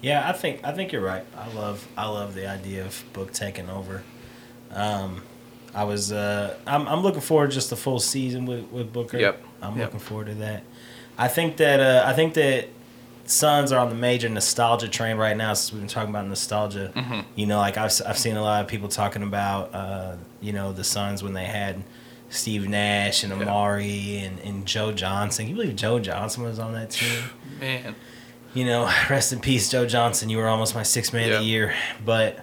Yeah, 0.02 0.30
I 0.30 0.34
think 0.34 0.62
I 0.64 0.72
think 0.72 0.92
you're 0.92 1.02
right. 1.02 1.26
I 1.38 1.52
love 1.54 1.88
I 1.98 2.08
love 2.08 2.36
the 2.36 2.48
idea 2.48 2.86
of 2.86 3.04
book 3.12 3.34
taking 3.34 3.70
over. 3.70 4.04
Um, 4.72 5.24
I 5.76 5.84
was 5.84 6.12
uh, 6.12 6.56
I'm 6.66 6.88
I'm 6.88 7.02
looking 7.02 7.22
forward 7.22 7.50
to 7.52 7.54
just 7.56 7.70
the 7.70 7.76
full 7.76 8.00
season 8.00 8.46
with, 8.46 8.66
with 8.72 8.92
Booker. 8.94 9.18
Yep. 9.20 9.44
I'm 9.62 9.78
Yep. 9.78 9.86
looking 9.88 10.00
forward 10.00 10.28
to 10.28 10.36
that. 10.36 10.64
I 11.18 11.28
think 11.28 11.58
that 11.58 11.80
uh, 11.80 12.04
I 12.08 12.14
think 12.14 12.34
that 12.36 12.70
Suns 13.28 13.72
are 13.72 13.80
on 13.80 13.90
the 13.90 13.96
major 13.96 14.30
nostalgia 14.30 14.88
train 14.88 15.18
right 15.18 15.36
now. 15.36 15.54
Since 15.54 15.74
we've 15.74 15.82
been 15.82 15.90
talking 15.90 16.12
about 16.12 16.28
nostalgia, 16.28 16.92
Mhm. 16.96 17.26
you 17.36 17.46
know, 17.48 17.58
like 17.58 17.76
I've 17.78 17.92
I've 18.06 18.18
seen 18.18 18.38
a 18.38 18.42
lot 18.42 18.62
of 18.64 18.68
people 18.68 18.88
talking 18.88 19.24
about 19.24 19.74
uh, 19.74 20.16
you 20.42 20.54
know 20.54 20.72
the 20.72 20.84
Suns 20.84 21.24
when 21.24 21.34
they 21.34 21.46
had 21.46 21.84
Steve 22.30 22.68
Nash 22.70 23.24
and 23.24 23.34
Yeah. 23.38 23.46
Amar'e 23.48 24.26
and, 24.28 24.40
and 24.40 24.66
Joe 24.66 24.92
Johnson. 24.92 25.46
Can 25.48 25.56
you 25.56 25.62
believe 25.62 25.76
Joe 25.76 26.00
Johnson 26.00 26.44
was 26.44 26.60
on 26.60 26.74
that 26.74 26.92
team? 26.92 27.24
Man, 27.60 27.96
you 28.54 28.64
know, 28.66 28.86
rest 29.10 29.34
in 29.34 29.40
peace, 29.40 29.70
Joe 29.72 29.86
Johnson. 29.88 30.30
You 30.30 30.38
were 30.38 30.48
almost 30.48 30.76
my 30.76 30.84
sixth 30.84 31.12
man 31.12 31.32
of 31.32 31.40
the 31.40 31.46
year. 31.46 31.74
But, 32.06 32.40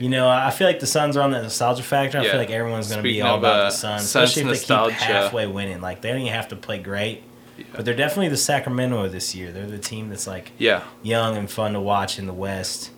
you 0.00 0.08
know, 0.08 0.28
I 0.28 0.50
feel 0.50 0.66
like 0.66 0.80
the 0.80 0.86
Suns 0.86 1.16
are 1.16 1.22
on 1.22 1.30
that 1.32 1.42
nostalgia 1.42 1.82
factor. 1.82 2.18
I 2.18 2.22
Yeah. 2.24 2.30
feel 2.32 2.40
like 2.40 2.50
everyone's 2.50 2.88
going 2.88 2.98
to 2.98 3.02
be 3.02 3.20
all 3.22 3.38
about 3.38 3.60
uh, 3.60 3.64
the 3.64 3.70
Suns, 3.70 4.08
Suns 4.08 4.30
especially 4.30 4.42
if 4.42 4.48
nostalgia. 4.58 4.94
they 4.94 4.98
keep 5.00 5.06
halfway 5.08 5.46
winning. 5.46 5.80
Like, 5.80 6.00
they 6.02 6.10
don't 6.10 6.20
even 6.20 6.32
have 6.32 6.48
to 6.48 6.56
play 6.56 6.78
great. 6.78 7.22
yeah, 7.58 7.64
But 7.74 7.84
they're 7.84 7.94
definitely 7.94 8.28
the 8.28 8.36
Sacramento 8.36 9.04
of 9.04 9.12
this 9.12 9.34
year. 9.34 9.52
They're 9.52 9.66
the 9.66 9.78
team 9.78 10.08
that's, 10.08 10.26
like, 10.26 10.52
yeah, 10.58 10.82
young 11.02 11.36
and 11.36 11.50
fun 11.50 11.72
to 11.74 11.80
watch 11.80 12.18
in 12.18 12.26
the 12.26 12.32
West 12.32 12.90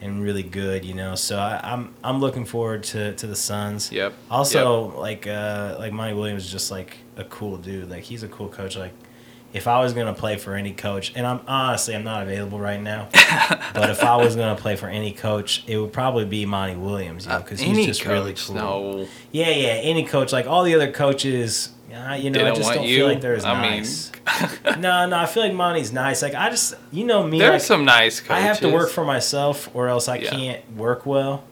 and 0.00 0.22
really 0.22 0.42
good, 0.42 0.84
you 0.84 0.94
know. 0.94 1.14
So 1.14 1.38
I, 1.38 1.60
I'm 1.62 1.94
I'm 2.02 2.18
looking 2.20 2.44
forward 2.44 2.82
to, 2.84 3.14
to 3.14 3.26
the 3.26 3.36
Suns. 3.36 3.92
yep. 3.92 4.12
Also, 4.30 4.98
like 4.98 5.26
uh, 5.28 5.76
like 5.78 5.92
Monty 5.92 6.14
Williams 6.14 6.44
is 6.44 6.50
just 6.50 6.70
like 6.72 6.96
a 7.16 7.22
cool 7.24 7.56
dude. 7.56 7.88
Like 7.88 8.02
he's 8.02 8.22
a 8.24 8.28
cool 8.28 8.48
coach. 8.48 8.76
Like 8.76 8.92
if 9.52 9.66
I 9.68 9.80
was 9.80 9.92
gonna 9.92 10.14
play 10.14 10.36
for 10.36 10.54
any 10.54 10.72
coach, 10.72 11.12
and 11.14 11.26
I'm 11.26 11.40
honestly 11.46 11.94
I'm 11.94 12.04
not 12.04 12.22
available 12.22 12.58
right 12.58 12.80
now, 12.80 13.08
but 13.74 13.90
if 13.90 14.02
I 14.02 14.16
was 14.16 14.34
gonna 14.36 14.56
play 14.56 14.76
for 14.76 14.88
any 14.88 15.12
coach, 15.12 15.62
it 15.66 15.76
would 15.78 15.92
probably 15.92 16.24
be 16.24 16.46
Monty 16.46 16.76
Williams, 16.76 17.26
you 17.26 17.32
know, 17.32 17.38
because 17.38 17.60
Uh, 17.60 17.64
he's 17.66 17.86
just 17.86 18.04
really 18.06 18.32
coach, 18.32 18.46
cool. 18.46 18.54
no. 18.56 19.06
Yeah, 19.30 19.50
yeah, 19.50 19.66
any 19.68 20.04
coach. 20.04 20.32
Like 20.32 20.46
all 20.46 20.62
the 20.64 20.74
other 20.74 20.90
coaches, 20.90 21.70
uh, 21.94 22.14
you 22.14 22.30
know, 22.30 22.38
They 22.44 22.50
I 22.50 22.54
just 22.54 22.72
don't 22.72 22.84
you. 22.86 22.96
feel 22.96 23.06
like 23.08 23.20
they're 23.20 23.34
as 23.36 23.44
I 23.44 23.52
nice. 23.52 24.10
mean, 24.64 24.80
no, 24.80 25.06
no, 25.06 25.16
I 25.18 25.26
feel 25.26 25.42
like 25.42 25.52
Monty's 25.52 25.92
nice. 25.92 26.22
Like 26.22 26.34
I 26.34 26.48
just, 26.48 26.74
you 26.90 27.04
know 27.04 27.22
me, 27.22 27.38
there 27.38 27.50
are 27.50 27.54
like, 27.54 27.60
some 27.60 27.84
nice 27.84 28.20
coaches. 28.20 28.36
I 28.36 28.40
have 28.40 28.60
to 28.60 28.70
work 28.70 28.90
for 28.90 29.04
myself, 29.04 29.68
or 29.74 29.88
else 29.88 30.08
I 30.08 30.16
Yeah. 30.16 30.30
can't 30.30 30.76
work 30.76 31.04
well. 31.04 31.44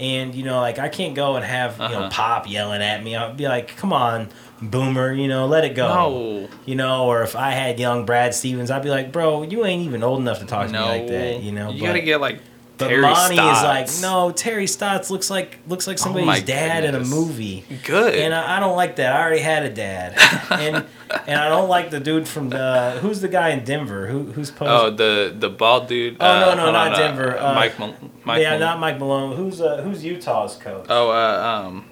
And 0.00 0.34
you 0.34 0.42
know, 0.44 0.60
like 0.60 0.78
I 0.78 0.88
can't 0.88 1.14
go 1.14 1.36
and 1.36 1.44
have 1.44 1.74
you 1.74 1.78
know 1.78 1.84
Uh-huh. 2.00 2.10
Pop 2.10 2.50
yelling 2.50 2.82
at 2.82 3.02
me. 3.04 3.14
I'll 3.14 3.32
be 3.32 3.46
like, 3.46 3.76
"Come 3.76 3.92
on, 3.92 4.28
Boomer, 4.60 5.12
you 5.12 5.28
know, 5.28 5.46
let 5.46 5.64
it 5.64 5.74
go." 5.76 5.88
No, 5.88 6.48
You 6.66 6.74
know, 6.74 7.06
or 7.06 7.22
if 7.22 7.36
I 7.36 7.50
had 7.52 7.78
young 7.78 8.04
Brad 8.04 8.34
Stevens, 8.34 8.70
I'd 8.72 8.82
be 8.82 8.90
like, 8.90 9.12
"Bro, 9.12 9.44
you 9.44 9.64
ain't 9.64 9.82
even 9.84 10.02
old 10.02 10.18
enough 10.20 10.40
to 10.40 10.46
talk 10.46 10.66
to 10.66 10.72
no. 10.72 10.82
me 10.82 10.88
like 11.00 11.06
that." 11.08 11.42
You 11.42 11.52
know, 11.52 11.70
you 11.70 11.80
but, 11.80 11.86
gotta 11.86 12.00
get 12.00 12.20
like 12.20 12.40
but 12.76 12.88
Terry 12.88 13.02
Monty 13.02 13.36
Stotts. 13.36 13.58
is 13.60 14.02
like, 14.02 14.10
"No, 14.10 14.32
Terry 14.32 14.66
Stotts 14.66 15.10
looks 15.10 15.30
like 15.30 15.58
looks 15.68 15.86
like 15.86 15.98
Oh 16.00 16.02
somebody's 16.02 16.26
my 16.26 16.40
dad 16.40 16.82
in 16.84 16.96
a 16.96 17.04
movie." 17.04 17.64
Good. 17.84 18.14
And 18.16 18.34
I, 18.34 18.56
I 18.56 18.60
don't 18.60 18.74
like 18.76 18.96
that. 18.96 19.14
I 19.14 19.20
already 19.22 19.42
had 19.42 19.62
a 19.64 19.70
dad, 19.70 20.14
and 20.50 20.84
and 21.26 21.38
I 21.38 21.48
don't 21.48 21.68
like 21.68 21.90
the 21.90 22.00
dude 22.00 22.26
from 22.28 22.50
the 22.50 22.98
who's 23.00 23.20
the 23.20 23.28
guy 23.28 23.50
in 23.50 23.64
Denver 23.64 24.06
who 24.06 24.24
who's 24.32 24.50
posed 24.50 24.70
oh, 24.70 24.90
the 24.90 25.34
the 25.36 25.50
bald 25.50 25.88
dude. 25.88 26.16
Oh, 26.20 26.24
no, 26.24 26.50
uh, 26.50 26.54
no, 26.54 26.62
hold 26.62 26.72
not 26.72 26.86
on, 26.88 26.92
uh, 26.92 26.98
Denver, 26.98 27.38
uh, 27.38 27.54
Mike. 27.54 27.78
Mal- 27.78 27.94
Mike 28.24 28.42
yeah, 28.42 28.50
Mal- 28.50 28.58
not 28.60 28.80
Mike 28.80 28.98
Malone. 28.98 29.36
Who's 29.36 29.60
uh, 29.60 29.82
who's 29.82 30.04
Utah's 30.04 30.56
coach? 30.56 30.86
Oh, 30.88 31.10
uh, 31.10 31.66
um, 31.66 31.84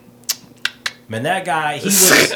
Man, 1.09 1.25
that 1.25 1.45
guy 1.45 1.77
he 1.77 1.91
looks 1.91 2.33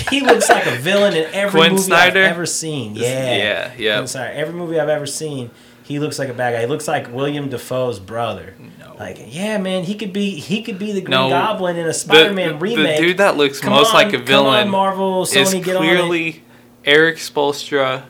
he 0.10 0.20
looks 0.20 0.48
like 0.48 0.66
a 0.66 0.76
villain 0.76 1.14
in 1.14 1.26
every 1.34 1.60
Quin 1.60 1.72
movie 1.72 1.82
Snyder? 1.82 2.24
I've 2.24 2.30
ever 2.30 2.46
seen. 2.46 2.94
Yeah, 2.94 3.36
yeah, 3.36 3.72
yeah. 3.76 4.04
Snyder. 4.06 4.32
Every 4.32 4.54
movie 4.54 4.80
I've 4.80 4.88
ever 4.88 5.06
seen, 5.06 5.50
he 5.82 5.98
looks 5.98 6.18
like 6.18 6.30
a 6.30 6.34
bad 6.34 6.52
guy. 6.52 6.60
He 6.60 6.66
looks 6.66 6.88
like 6.88 7.12
Willem 7.12 7.50
Dafoe's 7.50 7.98
brother. 7.98 8.54
Like, 8.98 9.18
yeah, 9.28 9.58
man, 9.58 9.84
he 9.84 9.94
could 9.94 10.12
be 10.12 10.38
he 10.38 10.62
could 10.62 10.78
be 10.78 10.92
the 10.92 11.00
Green 11.00 11.10
No. 11.10 11.28
Goblin 11.30 11.76
in 11.76 11.86
a 11.86 11.92
Spider-Man 11.92 12.58
remake. 12.58 12.98
the 13.00 13.06
dude 13.06 13.18
that 13.18 13.36
looks 13.36 13.60
Come 13.60 13.72
most 13.72 13.88
on, 13.88 13.94
like 13.94 14.12
a 14.12 14.18
villain 14.18 14.64
on, 14.66 14.68
Marvel, 14.70 15.22
is 15.22 15.32
Sony, 15.32 15.56
on 15.58 15.62
clearly 15.62 16.42
Erik 16.84 17.16
Spoelstra. 17.16 18.04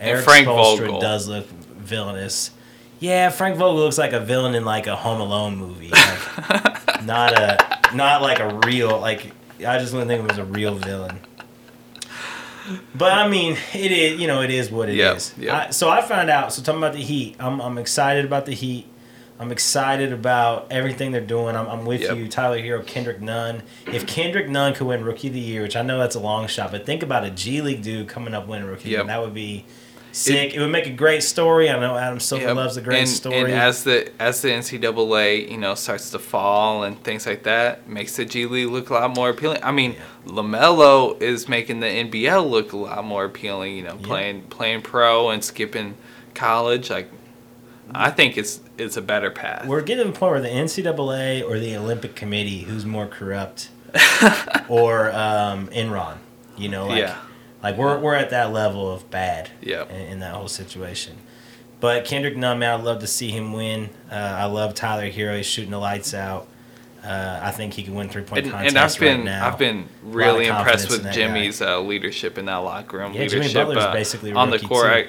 Erik 0.00 0.24
Frank 0.24 0.46
Spoelstra 0.46 0.78
Vogel. 0.86 1.00
does 1.00 1.28
look 1.28 1.48
villainous. 1.48 2.50
Yeah, 3.00 3.30
Frank 3.30 3.56
Vogel 3.56 3.76
looks 3.76 3.98
like 3.98 4.12
a 4.12 4.20
villain 4.20 4.54
in 4.54 4.64
like 4.64 4.86
a 4.86 4.96
Home 4.96 5.20
Alone 5.20 5.56
movie. 5.56 5.88
Like, 5.88 7.02
not 7.04 7.32
a 7.32 7.94
not 7.94 8.22
like 8.22 8.40
a 8.40 8.60
real 8.66 8.98
like 9.00 9.32
I 9.66 9.78
just 9.78 9.92
wouldn't 9.92 10.08
think 10.08 10.22
it 10.24 10.28
was 10.28 10.38
a 10.38 10.44
real 10.44 10.74
villain. 10.74 11.18
But 12.94 13.12
I 13.12 13.28
mean, 13.28 13.56
it 13.72 13.92
is 13.92 14.20
you 14.20 14.26
know 14.26 14.42
it 14.42 14.50
is 14.50 14.70
what 14.70 14.88
it 14.88 14.98
is. 14.98 15.32
Yep, 15.38 15.44
yep. 15.46 15.54
I, 15.54 15.70
so 15.70 15.88
I 15.88 16.02
found 16.02 16.28
out. 16.28 16.52
So 16.52 16.62
talking 16.62 16.80
about 16.80 16.92
the 16.92 17.02
Heat, 17.02 17.36
I'm 17.38 17.60
I'm 17.60 17.78
excited 17.78 18.24
about 18.24 18.44
the 18.46 18.54
Heat. 18.54 18.86
I'm 19.40 19.52
excited 19.52 20.12
about 20.12 20.66
everything 20.70 21.12
they're 21.12 21.20
doing. 21.20 21.54
I'm, 21.54 21.68
I'm 21.68 21.84
with 21.86 22.00
Yep. 22.02 22.16
you, 22.16 22.28
Tyler 22.28 22.58
Herro, 22.60 22.84
Kendrick 22.84 23.20
Nunn. 23.20 23.62
If 23.86 24.06
Kendrick 24.06 24.48
Nunn 24.48 24.74
could 24.74 24.86
win 24.86 25.04
Rookie 25.04 25.28
of 25.28 25.34
the 25.34 25.40
Year, 25.40 25.62
which 25.62 25.76
I 25.76 25.82
know 25.82 25.98
that's 25.98 26.16
a 26.16 26.20
long 26.20 26.46
shot, 26.48 26.72
but 26.72 26.84
think 26.84 27.02
about 27.04 27.24
a 27.24 27.30
G 27.30 27.60
League 27.62 27.82
dude 27.82 28.08
coming 28.08 28.34
up 28.34 28.48
winning 28.48 28.66
Rookie 28.66 28.78
of 28.80 28.82
the 28.84 28.88
Year. 28.90 28.98
Yep. 29.00 29.06
That 29.06 29.20
would 29.22 29.34
be 29.34 29.64
sick. 30.10 30.54
It, 30.54 30.58
would 30.60 30.72
make 30.72 30.86
a 30.86 30.90
great 30.90 31.22
story. 31.22 31.70
I 31.70 31.78
know 31.78 31.96
Adam 31.96 32.18
Silver 32.18 32.46
Yep. 32.46 32.56
loves 32.56 32.76
a 32.76 32.80
great 32.80 33.00
and, 33.00 33.08
story. 33.08 33.36
And 33.36 33.52
as 33.52 33.84
the 33.84 34.10
as 34.20 34.42
the 34.42 34.48
NCAA, 34.48 35.48
you 35.48 35.58
know, 35.58 35.76
starts 35.76 36.10
to 36.10 36.18
fall 36.18 36.82
and 36.82 37.00
things 37.04 37.24
like 37.24 37.44
that, 37.44 37.88
makes 37.88 38.16
the 38.16 38.24
G 38.24 38.44
League 38.46 38.68
look 38.70 38.90
a 38.90 38.94
lot 38.94 39.14
more 39.14 39.30
appealing. 39.30 39.62
I 39.62 39.70
mean, 39.70 39.94
LaMelo 40.26 41.20
is 41.22 41.48
making 41.48 41.80
the 41.80 41.86
NBL 41.86 42.48
look 42.48 42.72
a 42.72 42.76
lot 42.76 43.04
more 43.04 43.24
appealing. 43.24 43.76
You 43.76 43.82
know, 43.84 43.96
Yeah. 44.00 44.06
playing 44.06 44.42
playing 44.50 44.82
pro 44.82 45.30
and 45.30 45.44
skipping 45.44 45.94
college. 46.34 46.90
Like, 46.90 47.10
I 47.94 48.10
think 48.10 48.36
it's 48.36 48.60
it's 48.76 48.96
a 48.96 49.02
better 49.02 49.30
path. 49.30 49.66
We're 49.66 49.82
getting 49.82 50.06
to 50.06 50.12
the 50.12 50.18
point 50.18 50.32
where 50.32 50.40
the 50.40 50.48
NCAA 50.48 51.48
or 51.48 51.58
the 51.58 51.76
Olympic 51.76 52.14
Committee, 52.14 52.60
who's 52.60 52.84
more 52.84 53.06
corrupt, 53.06 53.70
or 54.68 55.10
um, 55.12 55.68
Enron, 55.68 56.18
you 56.56 56.68
know, 56.68 56.86
like, 56.86 56.98
yeah, 56.98 57.16
like 57.62 57.76
we're, 57.76 57.98
we're 57.98 58.14
at 58.14 58.30
that 58.30 58.52
level 58.52 58.90
of 58.90 59.10
bad 59.10 59.50
yeah, 59.60 59.88
in, 59.88 60.12
in 60.12 60.18
that 60.20 60.34
whole 60.34 60.48
situation. 60.48 61.16
But 61.80 62.04
Kendrick 62.04 62.36
Nunn, 62.36 62.58
man, 62.58 62.80
I'd 62.80 62.84
love 62.84 63.00
to 63.00 63.06
see 63.06 63.30
him 63.30 63.52
win. 63.52 63.90
Uh, 64.10 64.14
I 64.14 64.46
love 64.46 64.74
Tyler 64.74 65.10
Herro. 65.10 65.36
He's 65.36 65.46
shooting 65.46 65.70
the 65.70 65.78
lights 65.78 66.12
out. 66.12 66.48
Uh, 67.04 67.38
I 67.40 67.52
think 67.52 67.74
he 67.74 67.84
can 67.84 67.94
win 67.94 68.08
three 68.08 68.22
point 68.22 68.44
and, 68.44 68.50
contest 68.52 68.74
and 68.74 68.78
I've 68.78 68.98
been 68.98 69.16
right 69.18 69.24
now. 69.24 69.46
I've 69.46 69.58
been 69.58 69.88
really 70.02 70.46
impressed 70.46 70.90
with 70.90 71.10
Jimmy's 71.12 71.62
uh, 71.62 71.80
leadership 71.80 72.36
in 72.36 72.46
that 72.46 72.56
locker 72.56 72.98
room. 72.98 73.12
Yeah, 73.12 73.26
Jimmy 73.26 73.44
leadership 73.46 73.66
Butler's 73.68 73.84
uh, 73.84 73.92
basically 73.92 74.32
on 74.32 74.50
the 74.50 74.58
court. 74.58 74.86
I, 74.86 75.06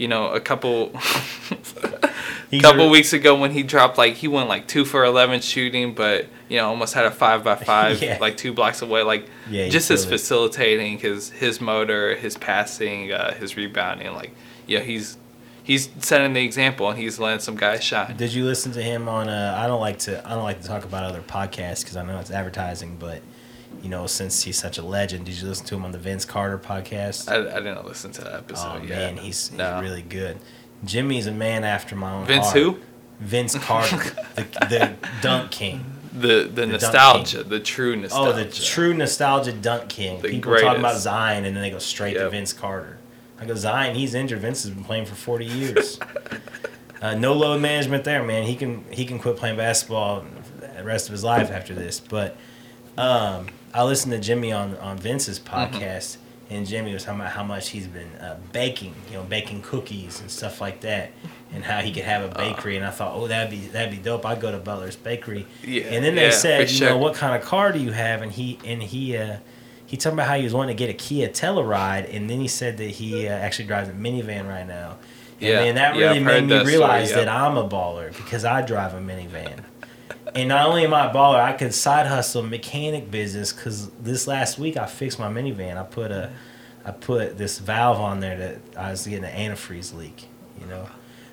you 0.00 0.08
know, 0.08 0.30
a 0.32 0.40
couple 0.40 0.88
couple 2.60 2.86
a- 2.86 2.90
weeks 2.90 3.12
ago 3.12 3.38
when 3.38 3.52
he 3.52 3.62
dropped 3.62 3.98
like 3.98 4.14
he 4.14 4.28
went 4.28 4.48
like 4.48 4.66
two 4.66 4.84
for 4.84 5.04
eleven 5.04 5.40
shooting, 5.40 5.94
but 5.94 6.26
you 6.48 6.56
know 6.56 6.68
almost 6.68 6.94
had 6.94 7.04
a 7.04 7.10
five 7.10 7.44
by 7.44 7.54
five 7.72 8.02
Yeah. 8.02 8.18
like 8.20 8.36
two 8.36 8.52
blocks 8.52 8.82
away. 8.82 9.02
Like 9.02 9.28
Yeah, 9.50 9.68
just 9.68 9.88
his 9.88 10.04
it. 10.04 10.08
facilitating, 10.08 10.98
his 10.98 11.30
his 11.30 11.60
motor, 11.60 12.14
his 12.16 12.36
passing, 12.36 13.12
uh, 13.12 13.34
his 13.34 13.56
rebounding. 13.56 14.12
Like 14.14 14.32
yeah, 14.66 14.80
he's 14.80 15.16
he's 15.62 15.88
setting 15.98 16.32
the 16.32 16.44
example 16.44 16.88
and 16.90 16.98
he's 16.98 17.18
letting 17.18 17.40
some 17.40 17.56
guys 17.56 17.84
shine. 17.84 18.16
Did 18.16 18.32
you 18.32 18.44
listen 18.44 18.72
to 18.72 18.82
him 18.82 19.08
on? 19.08 19.28
Uh, 19.28 19.54
I 19.58 19.66
don't 19.66 19.80
like 19.80 19.98
to. 20.00 20.26
I 20.26 20.30
don't 20.34 20.44
like 20.44 20.60
to 20.62 20.66
talk 20.66 20.84
about 20.84 21.04
other 21.04 21.20
podcasts 21.20 21.82
because 21.82 21.96
I 21.96 22.02
know 22.04 22.18
it's 22.18 22.30
advertising. 22.30 22.96
But 22.98 23.22
you 23.82 23.88
know, 23.88 24.06
since 24.06 24.42
he's 24.42 24.58
such 24.58 24.78
a 24.78 24.82
legend, 24.82 25.26
did 25.26 25.40
you 25.40 25.48
listen 25.48 25.66
to 25.66 25.74
him 25.74 25.84
on 25.84 25.92
the 25.92 25.98
Vince 25.98 26.24
Carter 26.24 26.58
podcast? 26.58 27.28
I, 27.30 27.36
I 27.56 27.60
didn't 27.60 27.86
listen 27.86 28.12
to 28.12 28.20
that 28.22 28.32
oh 28.32 28.38
episode 28.38 28.82
yet. 28.82 29.14
man, 29.14 29.16
he's, 29.16 29.52
No. 29.52 29.74
he's 29.74 29.82
really 29.82 30.02
good. 30.02 30.38
Jimmy's 30.84 31.26
a 31.26 31.32
man 31.32 31.64
after 31.64 31.94
my 31.96 32.12
own 32.12 32.26
Vince 32.26 32.46
heart. 32.46 32.56
who? 32.56 32.78
Vince 33.20 33.56
Carter, 33.58 33.96
the, 34.34 34.42
the 34.68 34.96
dunk 35.20 35.50
king. 35.50 35.84
The 36.12 36.44
the, 36.44 36.66
dunk 36.66 36.72
nostalgia, 36.72 37.44
the 37.44 37.60
true 37.60 37.94
nostalgia. 37.96 38.30
Oh, 38.30 38.44
the 38.44 38.50
true 38.50 38.94
nostalgia 38.94 39.52
dunk 39.52 39.88
king. 39.88 40.20
The 40.22 40.28
People 40.28 40.58
talk 40.58 40.78
about. 40.78 40.96
Zion 40.96 41.44
and 41.44 41.54
then 41.54 41.62
they 41.62 41.70
go 41.70 41.78
straight 41.78 42.14
to 42.14 42.28
Vince 42.30 42.52
Carter. 42.52 42.98
I 43.38 43.44
go 43.46 43.54
Zion, 43.54 43.94
he's 43.94 44.14
injured. 44.14 44.40
Vince 44.40 44.62
has 44.64 44.72
been 44.72 44.84
playing 44.84 45.06
for 45.06 45.14
forty 45.14 45.44
years. 45.46 46.00
uh, 47.02 47.14
no 47.14 47.32
load 47.34 47.60
management 47.60 48.04
there, 48.04 48.22
man. 48.24 48.44
He 48.44 48.56
can 48.56 48.84
he 48.90 49.04
can 49.04 49.18
quit 49.18 49.36
playing 49.36 49.56
basketball 49.56 50.24
the 50.76 50.84
rest 50.84 51.08
of 51.08 51.12
his 51.12 51.22
life 51.22 51.50
after 51.50 51.74
this. 51.74 52.00
But 52.00 52.36
um, 52.98 53.48
I 53.72 53.84
listened 53.84 54.12
to 54.12 54.18
Jimmy 54.18 54.52
on 54.52 54.76
on 54.78 54.98
Vince's 54.98 55.38
Mm-hmm. 55.40 55.76
podcast, 55.76 56.16
and 56.50 56.66
Jimmy 56.66 56.92
was 56.92 57.04
talking 57.04 57.20
about 57.20 57.32
how 57.32 57.44
much 57.44 57.68
he's 57.70 57.86
been 57.86 58.10
uh, 58.16 58.38
baking, 58.52 58.94
you 59.08 59.16
know, 59.16 59.22
baking 59.24 59.62
cookies 59.62 60.20
and 60.20 60.30
stuff 60.30 60.60
like 60.60 60.80
that, 60.80 61.12
and 61.52 61.64
how 61.64 61.80
he 61.80 61.92
could 61.92 62.04
have 62.04 62.22
a 62.24 62.34
bakery. 62.34 62.76
and 62.76 62.84
I 62.84 62.90
thought, 62.90 63.14
oh, 63.14 63.26
that'd 63.28 63.50
be 63.50 63.66
that'd 63.68 63.90
be 63.90 63.98
dope. 64.02 64.26
I'd 64.26 64.40
go 64.40 64.50
to 64.50 64.58
Butler's 64.58 64.96
Bakery. 64.96 65.46
Yeah, 65.64 65.84
And 65.84 66.04
then 66.04 66.14
they 66.16 66.26
yeah, 66.26 66.30
said, 66.30 66.70
you 66.70 66.80
know, 66.86 66.98
what 66.98 67.14
kind 67.14 67.40
of 67.40 67.46
car 67.48 67.70
do 67.72 67.78
you 67.78 67.92
have? 67.92 68.22
And 68.22 68.32
he 68.32 68.58
and 68.64 68.82
he 68.82 69.16
uh, 69.16 69.36
he 69.86 69.96
talked 69.96 70.14
about 70.14 70.26
how 70.28 70.36
he 70.36 70.44
was 70.44 70.54
wanting 70.54 70.76
to 70.76 70.78
get 70.78 70.90
a 70.90 70.94
Kia 70.94 71.28
Telluride, 71.28 72.12
and 72.14 72.28
then 72.28 72.40
he 72.40 72.48
said 72.48 72.76
that 72.78 72.90
he 72.90 73.28
uh, 73.28 73.32
actually 73.32 73.66
drives 73.66 73.88
a 73.88 73.92
minivan 73.92 74.48
right 74.48 74.66
now. 74.66 74.98
And 75.40 75.48
Yeah, 75.48 75.60
man, 75.60 75.74
that 75.76 75.96
really 75.96 76.18
I've 76.18 76.22
made 76.22 76.40
me 76.42 76.48
that 76.48 76.58
story, 76.60 76.72
realize 76.76 77.10
yeah. 77.10 77.16
that 77.24 77.28
I'm 77.28 77.56
a 77.56 77.68
baller 77.68 78.14
because 78.16 78.44
I 78.44 78.62
drive 78.62 78.92
a 78.94 78.98
minivan. 79.00 79.64
And 80.34 80.48
not 80.48 80.66
only 80.68 80.84
am 80.84 80.94
I 80.94 81.10
a 81.10 81.14
baller, 81.14 81.40
I 81.40 81.52
could 81.52 81.74
side 81.74 82.06
hustle 82.06 82.42
mechanic 82.42 83.10
business 83.10 83.52
because 83.52 83.90
this 83.92 84.26
last 84.26 84.58
week 84.58 84.76
I 84.76 84.86
fixed 84.86 85.18
my 85.18 85.28
minivan. 85.28 85.76
I 85.76 85.82
put 85.84 86.10
a 86.10 86.30
I 86.84 86.92
put 86.92 87.36
this 87.36 87.58
valve 87.58 88.00
on 88.00 88.20
there 88.20 88.36
that 88.38 88.58
I 88.76 88.90
was 88.90 89.06
getting 89.06 89.24
an 89.24 89.32
antifreeze 89.52 89.94
leak, 89.94 90.28
you 90.60 90.66
know. 90.66 90.88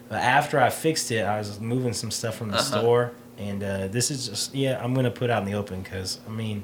But 0.10 0.20
after 0.22 0.60
I 0.60 0.70
fixed 0.70 1.12
it, 1.12 1.24
I 1.26 1.38
was 1.38 1.60
moving 1.60 1.94
some 1.94 2.12
stuff 2.12 2.36
from 2.36 2.52
the 2.52 2.58
Uh-huh. 2.58 2.80
store, 2.80 3.12
and 3.38 3.64
uh, 3.64 3.88
this 3.88 4.10
is 4.12 4.28
just 4.28 4.54
yeah, 4.56 4.82
I'm 4.84 4.94
gonna 4.94 5.12
put 5.12 5.30
out 5.30 5.44
in 5.44 5.50
the 5.52 5.58
open 5.58 5.82
because 5.82 6.20
I 6.28 6.32
mean, 6.32 6.64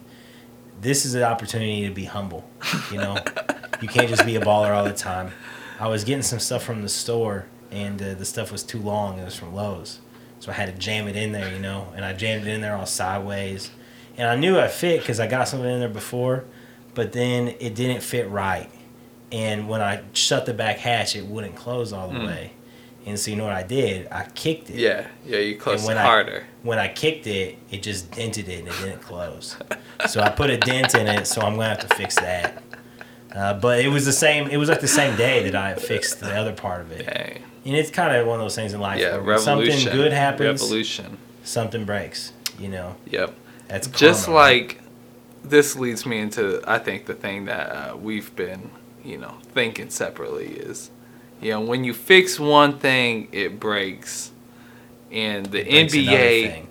this 0.81 1.05
is 1.05 1.15
an 1.15 1.23
opportunity 1.23 1.87
to 1.87 1.93
be 1.93 2.05
humble. 2.05 2.43
You 2.91 2.97
know, 2.97 3.17
you 3.81 3.87
can't 3.87 4.09
just 4.09 4.25
be 4.25 4.35
a 4.35 4.41
baller 4.41 4.71
all 4.75 4.83
the 4.83 4.93
time. 4.93 5.31
I 5.79 5.87
was 5.87 6.03
getting 6.03 6.23
some 6.23 6.39
stuff 6.39 6.63
from 6.63 6.81
the 6.81 6.89
store, 6.89 7.45
and 7.71 8.01
uh, 8.01 8.13
the 8.15 8.25
stuff 8.25 8.51
was 8.51 8.63
too 8.63 8.79
long. 8.79 9.17
It 9.19 9.25
was 9.25 9.35
from 9.35 9.53
Lowe's, 9.53 9.99
so 10.43 10.51
I 10.51 10.55
had 10.55 10.65
to 10.73 10.77
jam 10.77 11.07
it 11.07 11.15
in 11.15 11.31
there, 11.31 11.49
you 11.53 11.59
know. 11.59 11.87
And 11.95 12.03
I 12.03 12.11
jammed 12.11 12.45
it 12.45 12.49
in 12.53 12.59
there 12.59 12.75
all 12.75 12.85
sideways, 12.85 13.71
and 14.17 14.27
I 14.27 14.35
knew 14.35 14.59
I 14.59 14.67
fit 14.67 14.99
because 14.99 15.21
I 15.21 15.27
got 15.27 15.47
something 15.47 15.69
in 15.69 15.79
there 15.79 15.87
before, 15.87 16.43
but 16.93 17.13
then 17.13 17.55
it 17.61 17.75
didn't 17.75 18.01
fit 18.03 18.29
right. 18.29 18.69
And 19.31 19.69
when 19.69 19.79
I 19.81 20.01
shut 20.11 20.45
the 20.45 20.53
back 20.53 20.79
hatch, 20.79 21.15
it 21.15 21.25
wouldn't 21.25 21.55
close 21.55 21.93
all 21.93 22.09
the 22.09 22.19
Mm. 22.19 22.27
way. 22.27 22.51
And 23.05 23.17
so 23.17 23.31
you 23.31 23.37
know 23.37 23.45
what 23.45 23.53
I 23.53 23.63
did? 23.63 24.07
I 24.11 24.25
kicked 24.35 24.69
it. 24.69 24.75
yeah, 24.75 25.07
yeah, 25.25 25.37
you 25.39 25.55
close 25.57 25.85
when 25.85 25.95
it 25.95 26.01
I- 26.01 26.03
harder. 26.03 26.43
When 26.61 26.77
I 26.77 26.87
kicked 26.89 27.25
it, 27.25 27.57
it 27.71 27.81
just 27.81 28.11
dented 28.11 28.47
it 28.49 28.59
and 28.59 28.67
it 28.67 28.73
didn't 28.81 29.01
close. 29.01 29.55
so 30.07 30.19
I 30.21 30.29
put 30.29 30.49
a 30.49 30.57
dent 30.57 30.93
in 30.95 31.07
it. 31.07 31.25
So 31.25 31.41
I'm 31.41 31.55
gonna 31.55 31.69
have 31.69 31.87
to 31.87 31.95
fix 31.95 32.15
that. 32.15 32.61
Uh, 33.33 33.53
but 33.55 33.79
it 33.79 33.87
was 33.87 34.05
the 34.05 34.13
same. 34.13 34.47
It 34.49 34.57
was 34.57 34.69
like 34.69 34.81
the 34.81 34.87
same 34.87 35.15
day 35.15 35.43
that 35.49 35.55
I 35.55 35.73
fixed 35.75 36.19
the 36.19 36.33
other 36.35 36.51
part 36.53 36.81
of 36.81 36.91
it. 36.91 37.05
Dang. 37.07 37.43
And 37.65 37.75
it's 37.75 37.89
kind 37.89 38.15
of 38.15 38.27
one 38.27 38.39
of 38.39 38.43
those 38.45 38.55
things 38.55 38.73
in 38.73 38.81
life 38.81 38.99
Yeah, 38.99 39.13
where 39.17 39.23
when 39.23 39.39
something 39.39 39.67
revolution. 39.69 39.93
good 39.93 40.11
happens, 40.11 40.61
Revolution. 40.61 41.17
something 41.43 41.85
breaks. 41.85 42.33
You 42.59 42.69
know, 42.69 42.95
Yep. 43.09 43.33
that's 43.67 43.87
Just 43.87 44.25
karma, 44.25 44.39
right? 44.39 44.67
like 44.67 44.81
this 45.43 45.75
leads 45.75 46.05
me 46.05 46.19
into 46.19 46.61
I 46.67 46.77
think 46.79 47.05
the 47.05 47.13
thing 47.13 47.45
that 47.45 47.69
uh, 47.71 47.95
we've 47.97 48.35
been 48.35 48.69
you 49.03 49.17
know 49.17 49.35
thinking 49.53 49.89
separately 49.89 50.47
is 50.47 50.89
you 51.41 51.51
know 51.51 51.61
when 51.61 51.83
you 51.83 51.93
fix 51.93 52.39
one 52.39 52.77
thing 52.79 53.27
it 53.31 53.59
breaks, 53.59 54.31
and 55.11 55.45
the 55.47 55.63
breaks 55.63 55.93
NBA 55.93 56.65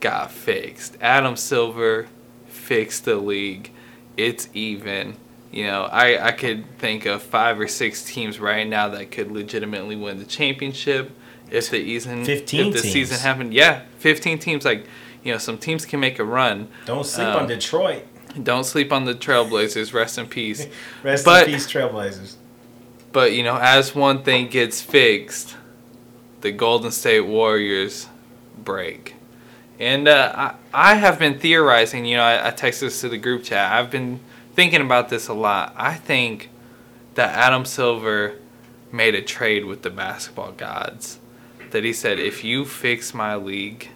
got 0.00 0.30
fixed. 0.30 0.96
Adam 1.00 1.36
Silver 1.36 2.06
fixed 2.46 3.04
the 3.04 3.16
league. 3.16 3.70
It's 4.16 4.48
even. 4.54 5.16
You 5.50 5.66
know, 5.66 5.84
I, 5.84 6.28
I 6.28 6.32
could 6.32 6.78
think 6.78 7.06
of 7.06 7.22
five 7.22 7.58
or 7.58 7.68
six 7.68 8.04
teams 8.04 8.38
right 8.38 8.66
now 8.66 8.88
that 8.88 9.10
could 9.10 9.32
legitimately 9.32 9.96
win 9.96 10.18
the 10.18 10.26
championship 10.26 11.10
if 11.50 11.70
the 11.70 11.82
season 11.82 12.24
15 12.24 12.66
if 12.66 12.72
the 12.74 12.80
teams. 12.80 12.92
season 12.92 13.18
happened. 13.18 13.54
Yeah, 13.54 13.82
fifteen 13.98 14.38
teams. 14.38 14.64
Like 14.64 14.86
you 15.22 15.32
know, 15.32 15.38
some 15.38 15.58
teams 15.58 15.86
can 15.86 16.00
make 16.00 16.18
a 16.18 16.24
run. 16.24 16.68
Don't 16.84 17.04
sleep 17.04 17.28
um, 17.28 17.42
on 17.42 17.48
Detroit. 17.48 18.04
Don't 18.42 18.64
sleep 18.64 18.92
on 18.92 19.04
the 19.04 19.14
Trailblazers. 19.14 19.94
Rest 19.94 20.18
in 20.18 20.26
peace. 20.26 20.66
Rest 21.02 21.24
but- 21.24 21.46
in 21.46 21.54
peace, 21.54 21.66
Trailblazers. 21.66 22.36
But 23.10 23.32
you 23.32 23.42
know, 23.42 23.56
as 23.56 23.94
one 23.94 24.22
thing 24.22 24.48
gets 24.48 24.82
fixed, 24.82 25.56
the 26.42 26.52
Golden 26.52 26.90
State 26.90 27.22
Warriors 27.22 28.06
break. 28.56 29.14
And 29.78 30.08
uh, 30.08 30.54
I, 30.74 30.92
I 30.92 30.94
have 30.96 31.18
been 31.18 31.38
theorizing. 31.38 32.04
You 32.04 32.18
know, 32.18 32.22
I, 32.22 32.48
I 32.48 32.50
texted 32.50 32.80
this 32.80 33.00
to 33.00 33.08
the 33.08 33.16
group 33.16 33.44
chat. 33.44 33.72
I've 33.72 33.90
been 33.90 34.20
thinking 34.58 34.80
about 34.80 35.08
this 35.08 35.28
a 35.28 35.32
lot. 35.32 35.72
I 35.76 35.94
think 35.94 36.50
that 37.14 37.32
Adam 37.32 37.64
Silver 37.64 38.34
made 38.90 39.14
a 39.14 39.22
trade 39.22 39.64
with 39.64 39.82
the 39.82 39.90
basketball 39.90 40.50
gods. 40.50 41.20
That 41.70 41.84
he 41.84 41.92
said, 41.92 42.18
if 42.18 42.42
you 42.42 42.64
fix 42.64 43.14
my 43.14 43.36
league, 43.36 43.88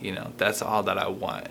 you 0.00 0.12
know, 0.12 0.32
that's 0.38 0.62
all 0.62 0.82
that 0.84 0.96
I 0.96 1.08
want. 1.08 1.48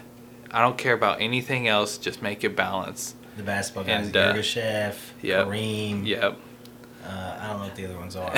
I 0.49 0.61
don't 0.61 0.79
care 0.79 0.95
about 0.95 1.21
anything 1.21 1.67
else. 1.67 1.99
Just 1.99 2.23
make 2.23 2.43
it 2.43 2.55
balance. 2.55 3.13
The 3.37 3.43
basketball 3.43 3.83
guys, 3.83 4.07
And, 4.07 4.17
uh, 4.17 4.33
Yurgashev, 4.33 4.95
yep. 5.21 5.45
Kareem. 5.45 6.03
Yep. 6.07 6.35
Uh, 7.05 7.37
I 7.39 7.47
don't 7.49 7.59
know 7.59 7.65
what 7.65 7.75
the 7.75 7.85
other 7.85 7.99
ones 7.99 8.15
are. 8.15 8.33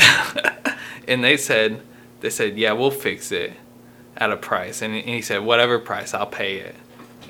and 1.08 1.24
they 1.24 1.38
said, 1.38 1.82
they 2.20 2.30
said, 2.30 2.58
yeah, 2.58 2.74
we'll 2.74 2.92
fix 2.92 3.32
it 3.32 3.54
at 4.18 4.30
a 4.30 4.36
price. 4.36 4.82
And 4.82 4.94
he 4.94 5.22
said, 5.22 5.46
whatever 5.46 5.80
price, 5.80 6.14
I'll 6.14 6.28
pay 6.28 6.58
it. 6.58 6.76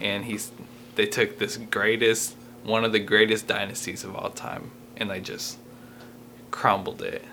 And 0.01 0.25
he's, 0.25 0.51
they 0.95 1.05
took 1.05 1.37
this 1.37 1.57
greatest, 1.57 2.35
one 2.65 2.83
of 2.83 2.91
the 2.91 2.99
greatest 2.99 3.47
dynasties 3.47 4.03
of 4.03 4.15
all 4.15 4.29
time, 4.31 4.71
and 4.97 5.09
they 5.09 5.21
just 5.21 5.57
crumbled 6.51 7.01
it 7.01 7.23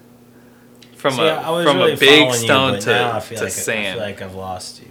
from 0.96 1.14
See, 1.14 1.22
a 1.22 1.40
I 1.40 1.64
from 1.64 1.78
really 1.78 1.92
a 1.94 1.96
big 1.96 2.32
stone 2.34 2.74
you, 2.74 2.80
to 2.82 2.94
I 3.14 3.20
to 3.20 3.34
like 3.34 3.42
I, 3.42 3.46
I 3.46 3.48
sand. 3.48 3.98
feel 3.98 4.06
like 4.06 4.22
I've 4.22 4.34
lost 4.34 4.80
you. 4.80 4.88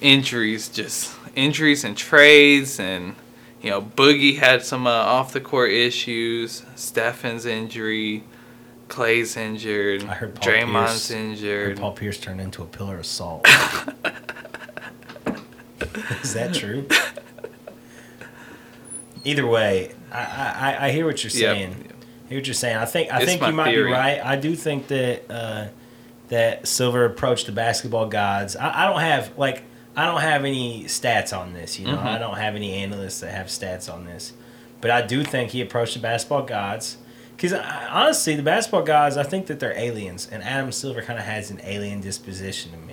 injuries, 0.00 0.68
just 0.68 1.14
injuries 1.34 1.82
and 1.84 1.96
trades, 1.96 2.78
and 2.78 3.14
you 3.60 3.70
know, 3.70 3.80
Boogie 3.82 4.38
had 4.38 4.62
some 4.64 4.86
uh, 4.86 4.90
off 4.90 5.32
the 5.32 5.40
court 5.40 5.70
issues. 5.72 6.64
Stefan's 6.74 7.46
injury, 7.46 8.24
Clay's 8.88 9.36
injured, 9.36 10.02
I 10.04 10.14
heard 10.14 10.34
Paul 10.34 10.52
Draymond's 10.52 11.08
Pierce- 11.08 11.10
I 11.10 11.14
heard 11.14 11.22
injured. 11.30 11.78
Paul 11.80 11.92
Pierce 11.92 12.18
turned 12.18 12.40
into 12.40 12.62
a 12.62 12.66
pillar 12.66 12.98
of 12.98 13.06
salt. 13.06 13.46
Is 16.22 16.34
that 16.34 16.54
true? 16.54 16.86
Either 19.24 19.46
way, 19.46 19.92
I, 20.10 20.18
I, 20.80 20.86
I 20.86 20.90
hear 20.90 21.06
what 21.06 21.22
you're 21.22 21.30
Yep. 21.30 21.56
saying. 21.56 21.88
I 22.24 22.28
hear 22.28 22.38
what 22.38 22.46
you're 22.46 22.54
saying. 22.54 22.76
I 22.76 22.84
think 22.86 23.12
I 23.12 23.18
It's 23.18 23.26
think 23.26 23.42
you 23.42 23.52
might 23.52 23.70
theory. 23.72 23.88
be 23.90 23.92
right. 23.92 24.20
I 24.24 24.36
do 24.36 24.54
think 24.56 24.88
that 24.88 25.30
uh, 25.30 25.66
that 26.28 26.66
Silver 26.66 27.04
approached 27.04 27.46
the 27.46 27.52
basketball 27.52 28.06
gods. 28.06 28.56
I, 28.56 28.84
I 28.84 28.86
don't 28.90 29.00
have 29.00 29.36
like 29.36 29.62
I 29.96 30.06
don't 30.06 30.20
have 30.22 30.44
any 30.44 30.84
stats 30.84 31.36
on 31.36 31.52
this. 31.52 31.78
You 31.78 31.86
know, 31.88 31.96
Mhm. 31.98 32.04
I 32.06 32.18
don't 32.18 32.36
have 32.38 32.54
any 32.56 32.72
analysts 32.74 33.20
that 33.20 33.30
have 33.32 33.46
stats 33.48 33.92
on 33.92 34.06
this. 34.06 34.32
But 34.80 34.90
I 34.90 35.02
do 35.02 35.22
think 35.22 35.50
he 35.50 35.60
approached 35.60 35.94
the 35.94 36.00
basketball 36.00 36.42
gods. 36.42 36.96
Because 37.36 37.52
honestly, 37.52 38.34
the 38.36 38.42
basketball 38.42 38.82
gods, 38.82 39.16
I 39.16 39.22
think 39.24 39.46
that 39.46 39.58
they're 39.60 39.76
aliens, 39.76 40.28
and 40.30 40.42
Adam 40.44 40.70
Silver 40.72 41.02
kind 41.02 41.18
of 41.18 41.24
has 41.24 41.50
an 41.50 41.60
alien 41.64 42.00
disposition 42.00 42.70
to 42.72 42.78
me. 42.78 42.91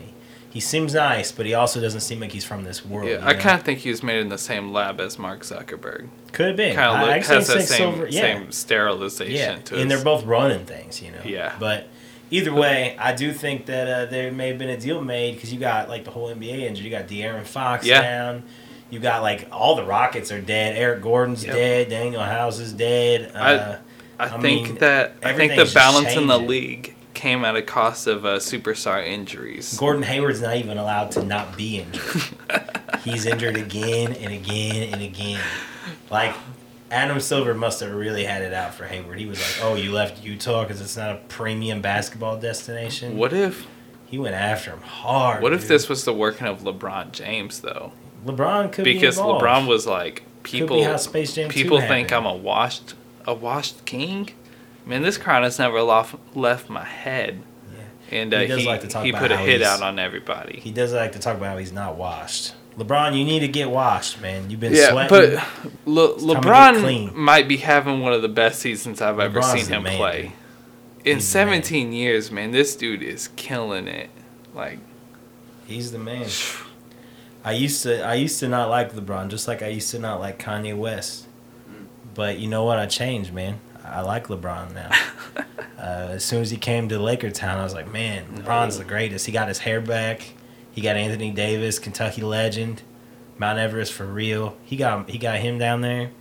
He 0.51 0.59
seems 0.59 0.95
nice, 0.95 1.31
but 1.31 1.45
he 1.45 1.53
also 1.53 1.79
doesn't 1.79 1.99
seem 1.99 2.19
like 2.19 2.31
he's 2.31 2.43
from 2.43 2.63
this 2.63 2.83
world. 2.83 3.07
Yeah, 3.07 3.17
you 3.19 3.25
I 3.27 3.33
kind 3.35 3.59
of 3.59 3.63
think 3.65 3.79
he 3.79 3.89
was 3.91 4.01
made 4.01 4.19
in 4.19 4.29
the 4.29 4.37
same 4.37 4.71
lab 4.73 4.99
as 4.99 5.19
Mark 5.19 5.41
Zuckerberg. 5.41 6.07
could 6.31 6.47
have 6.47 6.55
been. 6.57 6.75
Kind 6.75 7.03
of 7.03 7.25
has 7.27 7.47
that 7.47 7.57
think 7.57 7.67
same 7.69 7.77
Silver- 7.77 8.07
yeah. 8.07 8.21
same 8.21 8.51
sterilization 8.51 9.35
Yeah, 9.35 9.55
to 9.65 9.75
and 9.79 9.89
his- 9.91 9.99
they're 9.99 10.03
both 10.03 10.25
running 10.25 10.65
things, 10.65 11.01
you 11.03 11.11
know. 11.11 11.21
Yeah. 11.23 11.53
But 11.59 11.87
either 12.31 12.51
way, 12.53 12.95
I 12.97 13.13
do 13.13 13.31
think 13.31 13.67
that 13.67 13.87
uh, 13.87 14.05
there 14.09 14.31
may 14.31 14.47
have 14.47 14.57
been 14.57 14.69
a 14.69 14.77
deal 14.79 15.01
made 15.01 15.35
because 15.35 15.53
you 15.53 15.59
got 15.59 15.87
like 15.87 16.03
the 16.03 16.11
whole 16.11 16.29
NBA 16.33 16.61
injured. 16.61 16.83
You 16.83 16.89
got 16.91 17.07
De'Aaron 17.07 17.43
Fox 17.45 17.85
Yeah. 17.85 18.01
down. 18.01 18.43
You 18.89 18.99
got 18.99 19.21
like 19.21 19.47
all 19.51 19.75
the 19.75 19.83
Rockets 19.85 20.31
are 20.31 20.41
dead. 20.41 20.75
Eric 20.75 21.03
Gordon's 21.03 21.45
Yep. 21.45 21.53
dead. 21.55 21.89
Danuel 21.91 22.25
House 22.25 22.57
is 22.57 22.73
dead. 22.73 23.31
I- 23.35 23.53
Uh, 23.53 23.77
I, 24.21 24.23
I 24.25 24.27
think 24.41 24.65
mean, 24.67 24.75
that 24.79 25.13
I 25.23 25.31
think 25.33 25.55
the 25.55 25.71
balance 25.73 26.13
in 26.15 26.25
the 26.27 26.37
league 26.39 26.95
came 27.19 27.43
at 27.43 27.55
a 27.55 27.61
cost 27.61 28.07
of 28.07 28.25
uh, 28.25 28.37
superstar 28.37 29.05
injuries. 29.05 29.77
Gordon 29.77 30.03
Hayward's 30.03 30.41
not 30.41 30.55
even 30.55 30.77
allowed 30.77 31.11
to 31.11 31.23
not 31.23 31.57
be 31.57 31.79
injured. 31.79 32.23
He's 33.03 33.25
injured 33.25 33.57
again 33.57 34.13
and 34.13 34.33
again 34.33 34.93
and 34.93 35.01
again. 35.01 35.41
Like 36.09 36.33
Adam 36.89 37.19
Silver 37.19 37.53
must 37.53 37.81
have 37.81 37.93
really 37.93 38.23
had 38.23 38.41
it 38.41 38.53
out 38.53 38.73
for 38.73 38.85
Hayward. 38.85 39.19
He 39.19 39.25
was 39.25 39.39
like, 39.39 39.65
"Oh, 39.65 39.75
you 39.75 39.91
left 39.91 40.23
Utah 40.23 40.63
because 40.63 40.79
it's 40.81 40.95
not 40.97 41.11
a 41.11 41.19
premium 41.27 41.81
basketball 41.81 42.39
destination." 42.39 43.17
What 43.17 43.33
if 43.33 43.67
He 44.07 44.17
went 44.17 44.35
after 44.35 44.71
him 44.71 44.81
hard. 44.81 45.43
what 45.43 45.53
if 45.53 45.61
dude. 45.61 45.69
this 45.69 45.89
was 45.89 46.05
the 46.05 46.13
working 46.13 46.47
of 46.47 46.61
LeBron 46.61 47.11
James 47.11 47.59
though? 47.59 47.91
LeBron 48.25 48.71
could 48.71 48.85
Because 48.85 49.17
be 49.17 49.21
involved. 49.21 49.43
Because 49.43 49.63
LeBron 49.63 49.67
was 49.67 49.85
like 49.85 50.23
people 50.43 50.77
be 50.77 50.83
how 50.83 50.95
Space 50.97 51.35
Jam 51.35 51.49
people 51.49 51.79
think 51.79 52.09
happened. 52.09 52.27
I'm 52.27 52.33
a 52.33 52.37
washed 52.37 52.95
a 53.27 53.33
washed 53.33 53.85
king. 53.85 54.29
Man, 54.89 55.03
this 55.03 55.17
crown 55.17 55.43
has 55.43 55.59
never 55.59 55.81
left 55.81 56.15
left 56.35 56.69
my 56.69 56.83
head. 56.83 57.43
Yeah. 58.11 58.17
And 58.19 58.33
uh, 58.33 58.39
He 58.39 58.45
he 58.47 58.51
does 58.53 58.65
like 58.65 58.81
to 58.81 58.87
talk 58.87 59.03
he 59.03 59.09
about 59.11 59.21
put 59.21 59.31
a 59.31 59.37
how 59.37 59.45
hit 59.45 59.59
he's- 59.61 59.69
out 59.79 59.83
on 59.83 59.99
everybody. 59.99 60.59
He 60.59 60.71
does 60.71 60.91
like 60.93 61.11
to 61.13 61.19
talk 61.19 61.37
about 61.37 61.49
how 61.51 61.57
he's 61.57 61.71
not 61.71 61.95
washed. 61.95 62.55
LeBron, 62.77 63.17
you 63.17 63.25
need 63.25 63.41
to 63.41 63.47
get 63.47 63.69
washed, 63.69 64.21
man. 64.21 64.49
You've 64.49 64.59
been 64.61 64.73
Yeah, 64.73 64.91
sweating. 64.91 65.09
but 65.09 65.43
Le- 65.85 66.07
time 66.13 66.19
to 66.19 66.25
get 66.33 66.43
LeBron 66.43 67.13
might 67.13 67.47
be 67.47 67.57
having 67.57 67.99
one 68.01 68.13
of 68.13 68.21
the 68.21 68.29
best 68.29 68.59
seasons 68.61 69.01
I've 69.01 69.19
ever 69.19 69.41
seen 69.41 69.65
him 69.67 69.83
man, 69.83 69.97
play. 69.97 70.21
dude. 70.21 70.31
In 71.05 71.15
He's 71.17 71.31
the 71.33 71.39
man. 71.45 71.47
17 71.63 71.91
years, 71.93 72.31
man, 72.31 72.51
this 72.51 72.75
dude 72.75 73.03
is 73.03 73.29
killing 73.35 73.87
it. 73.87 74.09
Like, 74.55 74.79
He's 75.67 75.91
the 75.91 75.99
man. 75.99 76.27
I 77.43 77.51
used 77.53 77.83
to 77.83 78.01
I 78.03 78.15
used 78.15 78.39
to 78.39 78.47
not 78.47 78.69
like 78.69 78.93
LeBron, 78.93 79.29
just 79.29 79.47
like 79.47 79.61
I 79.61 79.67
used 79.67 79.91
to 79.91 79.99
not 79.99 80.19
like 80.19 80.39
Kanye 80.39 80.75
West. 80.77 81.27
But 82.15 82.39
you 82.39 82.47
know 82.47 82.63
what? 82.65 82.79
I 82.79 82.85
changed, 82.85 83.31
man. 83.33 83.59
I 83.91 84.01
like 84.01 84.27
LeBron 84.27 84.73
now. 84.73 84.91
uh, 85.77 86.09
as 86.11 86.23
soon 86.23 86.41
as 86.41 86.51
he 86.51 86.57
came 86.57 86.89
to 86.89 86.99
Laker 86.99 87.31
Town, 87.31 87.57
I 87.57 87.63
was 87.63 87.73
like, 87.73 87.91
man, 87.91 88.25
LeBron's 88.35 88.77
the 88.77 88.83
greatest. 88.83 89.25
He 89.25 89.31
got 89.31 89.47
his 89.47 89.59
hair 89.59 89.81
back. 89.81 90.33
He 90.71 90.81
got 90.81 90.95
Anthony 90.95 91.31
Davis, 91.31 91.79
Kentucky 91.79 92.21
legend, 92.21 92.83
Mount 93.37 93.59
Everest 93.59 93.91
for 93.93 94.05
real. 94.05 94.55
He 94.63 94.75
got 94.75 95.09
he 95.09 95.17
got 95.17 95.39
him 95.39 95.57
down 95.57 95.81
there. 95.81 96.11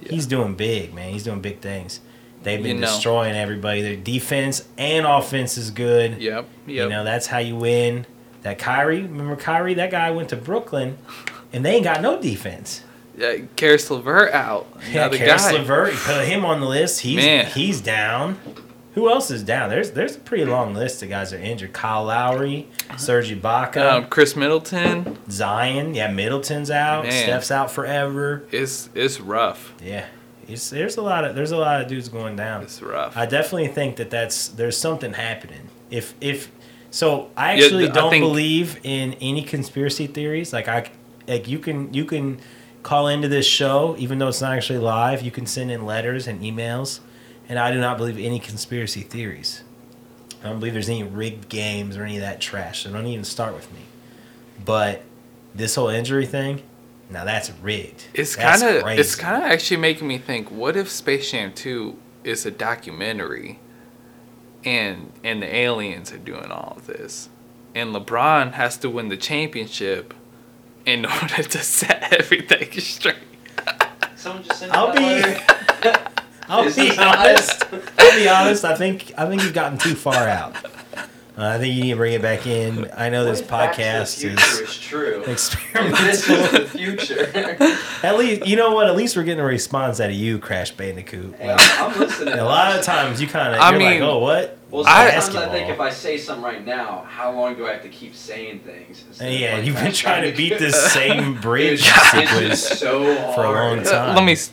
Yeah. 0.00 0.10
He's 0.10 0.26
doing 0.26 0.54
big, 0.54 0.94
man. 0.94 1.12
He's 1.12 1.24
doing 1.24 1.40
big 1.40 1.60
things. 1.60 2.00
They've 2.44 2.62
been 2.62 2.76
You 2.76 2.82
know. 2.82 2.86
destroying 2.86 3.34
everybody. 3.34 3.82
Their 3.82 3.96
defense 3.96 4.66
and 4.78 5.04
offense 5.04 5.58
is 5.58 5.70
good. 5.72 6.22
yep, 6.22 6.46
yep. 6.66 6.84
You 6.84 6.88
know, 6.88 7.02
that's 7.02 7.26
how 7.26 7.38
you 7.38 7.56
win. 7.56 8.06
That 8.42 8.58
Kyrie, 8.60 9.02
remember 9.02 9.34
Kyrie? 9.34 9.74
That 9.74 9.90
guy 9.90 10.12
went 10.12 10.28
to 10.28 10.36
Brooklyn, 10.36 10.98
and 11.52 11.64
they 11.64 11.74
ain't 11.74 11.84
got 11.84 12.00
no 12.00 12.22
defense. 12.22 12.82
Yeah, 13.18 13.36
Caris 13.56 13.90
LeVert 13.90 14.32
out. 14.32 14.66
Yeah, 14.90 15.08
Caris 15.08 15.44
guy. 15.44 15.52
LeVert, 15.58 15.94
put 15.94 16.24
him 16.26 16.44
on 16.44 16.60
the 16.60 16.66
list. 16.68 17.00
He's 17.00 17.16
Man. 17.16 17.46
he's 17.46 17.80
down. 17.80 18.38
Who 18.94 19.08
else 19.10 19.30
is 19.30 19.42
down? 19.44 19.70
There's 19.70 19.92
there's 19.92 20.16
a 20.16 20.20
pretty 20.20 20.44
long 20.44 20.74
list 20.74 21.02
of 21.02 21.08
guys 21.08 21.30
that 21.30 21.40
are 21.40 21.42
injured. 21.42 21.72
Kyle 21.72 22.04
Lowry, 22.04 22.66
Serge 22.96 23.30
Ibaka, 23.30 23.92
Um, 23.92 24.06
Khris 24.06 24.34
Middleton 24.36 25.18
Zion. 25.30 25.94
Yeah, 25.94 26.10
Middleton's 26.10 26.70
out. 26.70 27.04
Man. 27.04 27.12
Steph's 27.12 27.50
out 27.50 27.70
forever. 27.70 28.44
It's 28.50 28.88
is 28.94 29.20
rough. 29.20 29.72
Yeah, 29.82 30.06
it's, 30.48 30.70
there's 30.70 30.96
a 30.96 31.02
lot 31.02 31.24
of 31.24 31.36
there's 31.36 31.52
a 31.52 31.56
lot 31.58 31.80
of 31.80 31.86
dudes 31.88 32.08
going 32.08 32.34
down. 32.36 32.62
It's 32.62 32.82
rough. 32.82 33.16
I 33.16 33.26
definitely 33.26 33.68
think 33.68 33.96
that 33.96 34.10
that's 34.10 34.48
there's 34.48 34.76
something 34.76 35.12
happening. 35.12 35.68
If 35.90 36.14
if 36.20 36.50
so, 36.90 37.30
I 37.36 37.52
actually 37.54 37.88
I 37.88 37.92
don't 37.92 38.10
think- 38.10 38.22
believe 38.24 38.80
in 38.82 39.14
any 39.20 39.42
conspiracy 39.42 40.06
theories. 40.08 40.52
Like 40.52 40.66
I, 40.66 40.90
like 41.28 41.46
you 41.46 41.58
can 41.60 41.92
you 41.94 42.04
can 42.04 42.40
call 42.88 43.06
into 43.06 43.28
this 43.28 43.44
show 43.44 43.94
even 43.98 44.18
though 44.18 44.28
it's 44.28 44.40
not 44.40 44.56
actually 44.56 44.78
live. 44.78 45.20
You 45.20 45.30
can 45.30 45.44
send 45.44 45.70
in 45.70 45.84
letters 45.84 46.26
and 46.26 46.40
emails, 46.40 47.00
and 47.46 47.58
I 47.58 47.70
do 47.70 47.78
not 47.78 47.98
believe 47.98 48.18
any 48.18 48.38
conspiracy 48.38 49.02
theories. 49.02 49.62
I 50.42 50.48
don't 50.48 50.58
believe 50.58 50.72
there's 50.72 50.88
any 50.88 51.02
rigged 51.02 51.50
games 51.50 51.98
or 51.98 52.04
any 52.04 52.16
of 52.16 52.22
that 52.22 52.40
trash. 52.40 52.84
So 52.84 52.90
don't 52.90 53.06
even 53.06 53.24
start 53.24 53.54
with 53.54 53.70
me. 53.72 53.80
But 54.64 55.02
this 55.54 55.74
whole 55.74 55.90
injury 55.90 56.24
thing, 56.24 56.62
now 57.10 57.24
that's 57.26 57.50
rigged. 57.60 58.06
It's 58.14 58.34
kind 58.34 58.62
of 58.62 58.86
it's 58.86 59.14
kind 59.14 59.36
of 59.36 59.50
actually 59.50 59.76
making 59.76 60.08
me 60.08 60.16
think. 60.16 60.50
What 60.50 60.74
if 60.74 60.88
Space 60.88 61.30
Jam 61.30 61.52
Two 61.52 61.98
is 62.24 62.46
a 62.46 62.50
documentary, 62.50 63.58
and 64.64 65.12
and 65.22 65.42
the 65.42 65.54
aliens 65.54 66.10
are 66.10 66.18
doing 66.18 66.50
all 66.50 66.72
of 66.78 66.86
this, 66.86 67.28
and 67.74 67.94
LeBron 67.94 68.52
has 68.52 68.78
to 68.78 68.88
win 68.88 69.08
the 69.08 69.18
championship 69.18 70.14
in 70.88 71.04
order 71.04 71.42
to 71.42 71.58
set 71.58 72.12
everything 72.12 72.70
straight. 72.80 73.16
Someone 74.16 74.42
just 74.44 74.60
sent 74.60 74.72
I'll 74.74 74.92
be. 74.92 75.22
I'll 76.48 76.64
Is 76.66 76.76
be 76.76 76.96
honest. 76.98 77.62
I'll 77.98 78.18
be 78.18 78.28
honest. 78.28 78.64
I 78.64 78.74
think 78.74 79.12
I 79.18 79.28
think 79.28 79.42
you've 79.42 79.52
gotten 79.52 79.78
too 79.78 79.94
far 79.94 80.26
out. 80.28 80.56
Uh, 81.36 81.50
I 81.54 81.58
think 81.58 81.74
you 81.74 81.82
need 81.82 81.90
to 81.90 81.96
bring 81.96 82.14
it 82.14 82.22
back 82.22 82.46
in. 82.48 82.90
I 82.96 83.10
know 83.10 83.24
this 83.24 83.40
What 83.42 83.44
if 83.44 83.50
Back 83.50 83.74
podcast 83.76 84.20
to 84.22 84.30
the 84.30 84.40
Future 84.40 84.64
is 84.64 84.70
is 84.70 84.78
true. 84.80 85.22
This 85.26 85.52
is 85.52 85.54
experimental. 85.54 86.60
the 86.60 86.68
future. 86.68 87.76
At 88.06 88.18
least 88.18 88.46
you 88.46 88.56
know 88.56 88.72
what? 88.72 88.86
At 88.88 88.96
least 88.96 89.16
we're 89.16 89.22
getting 89.24 89.44
a 89.44 89.46
response 89.46 90.00
out 90.00 90.10
of 90.10 90.16
you, 90.16 90.38
Crash 90.40 90.72
Bandicoot. 90.72 91.36
Hey, 91.36 91.48
Like, 91.54 91.60
I'm, 91.78 91.92
I'm 91.92 91.98
listening. 92.00 92.34
a 92.34 92.44
lot 92.44 92.76
of 92.76 92.84
times 92.84 93.20
you 93.20 93.28
kind 93.28 93.54
of 93.54 93.60
I 93.60 93.70
you're 93.70 93.80
like, 93.80 94.00
oh 94.00 94.18
what? 94.18 94.57
Well, 94.70 94.84
I- 94.86 95.18
sometimes 95.20 95.48
I, 95.48 95.52
think 95.52 95.70
if 95.70 95.80
I 95.80 95.90
say 95.90 96.18
something 96.18 96.44
right 96.44 96.64
now, 96.64 97.06
how 97.08 97.32
long 97.32 97.54
do 97.56 97.66
I 97.66 97.72
have 97.72 97.82
to 97.82 97.88
keep 97.88 98.14
saying 98.14 98.60
things? 98.60 99.04
Yeah, 99.20 99.56
like, 99.56 99.64
you've 99.64 99.76
been 99.76 99.92
trying 100.04 100.30
to 100.30 100.36
beat 100.36 100.58
this 100.58 100.92
same 100.92 101.40
bridge 101.40 101.80
it's 101.86 102.10
sequence. 102.10 102.68
just 102.68 102.78
so 102.80 103.02
for 103.34 103.44
a 103.44 103.50
long 103.52 103.76
hard. 103.78 103.84
time. 103.86 104.14
Let 104.16 104.24
me. 104.24 104.32
s- 104.32 104.52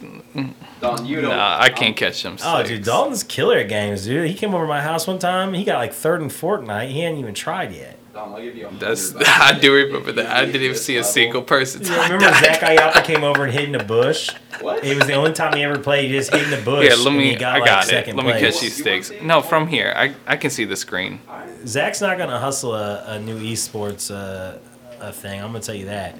Don, 0.82 1.06
you 1.06 1.22
don't. 1.22 1.32
Nah, 1.32 1.58
I 1.60 1.70
can't 1.70 1.96
catch 1.96 2.24
him. 2.24 2.38
Oh, 2.44 2.62
dude, 2.64 2.84
Dalton's 2.84 3.24
killer 3.24 3.58
at 3.60 3.70
games, 3.70 4.06
dude. 4.06 4.28
He 4.30 4.34
came 4.36 4.54
over 4.54 4.66
to 4.66 4.68
my 4.68 4.82
house 4.82 5.08
one 5.08 5.20
time. 5.20 5.54
He 5.54 5.64
got 5.64 5.78
like 5.78 5.94
third 5.94 6.22
and 6.22 6.30
Fortnite. 6.30 6.90
He 6.90 7.02
hadn't 7.02 7.20
even 7.20 7.34
tried 7.34 7.72
yet. 7.74 7.95
Don, 8.16 8.32
I'll 8.34 8.42
give 8.42 8.56
you 8.56 8.66
a 8.66 8.72
That's 8.72 9.14
I 9.20 9.60
do 9.60 9.74
remember 9.74 10.14
that. 10.14 10.28
I 10.28 10.46
didn't 10.46 10.62
even 10.62 10.78
see 10.78 10.96
a 10.96 11.00
level. 11.00 11.12
single 11.12 11.42
person. 11.42 11.84
You 11.84 11.92
remember 12.02 12.20
Zach 12.20 12.62
Ayapa 12.62 13.04
came 13.04 13.26
over 13.26 13.44
and 13.44 13.52
hid 13.52 13.68
in 13.68 13.76
a 13.76 13.84
bush? 13.84 14.30
What? 14.62 14.86
It 14.86 14.96
was 14.96 15.06
the 15.06 15.16
only 15.16 15.34
time 15.34 15.54
he 15.54 15.64
ever 15.64 15.78
played. 15.78 16.10
He 16.10 16.16
just 16.18 16.34
hid 16.34 16.44
in 16.44 16.50
the 16.52 16.64
bush. 16.64 16.86
Yeah, 16.88 16.96
let 16.96 17.08
and 17.08 17.18
me. 17.18 17.32
he 17.32 17.36
got, 17.36 17.58
I 17.58 17.60
like, 17.60 17.70
got 17.70 17.84
it. 17.84 17.90
second 17.90 18.16
Let 18.16 18.26
me 18.26 18.32
catch 18.40 18.62
these 18.62 18.78
sticks. 18.78 19.12
No, 19.22 19.42
from 19.42 19.68
here, 19.68 19.94
I 19.98 20.16
I 20.26 20.38
can 20.38 20.50
see 20.50 20.64
the 20.64 20.78
screen. 20.78 21.20
Zach's 21.68 22.00
not 22.00 22.18
gonna 22.18 22.40
hustle 22.40 22.74
a, 22.74 23.04
a 23.06 23.20
new 23.20 23.38
esports 23.38 24.10
uh, 24.10 24.60
a 25.02 25.12
thing. 25.12 25.42
I'm 25.42 25.48
gonna 25.48 25.60
tell 25.60 25.76
you 25.76 25.88
that. 25.88 26.16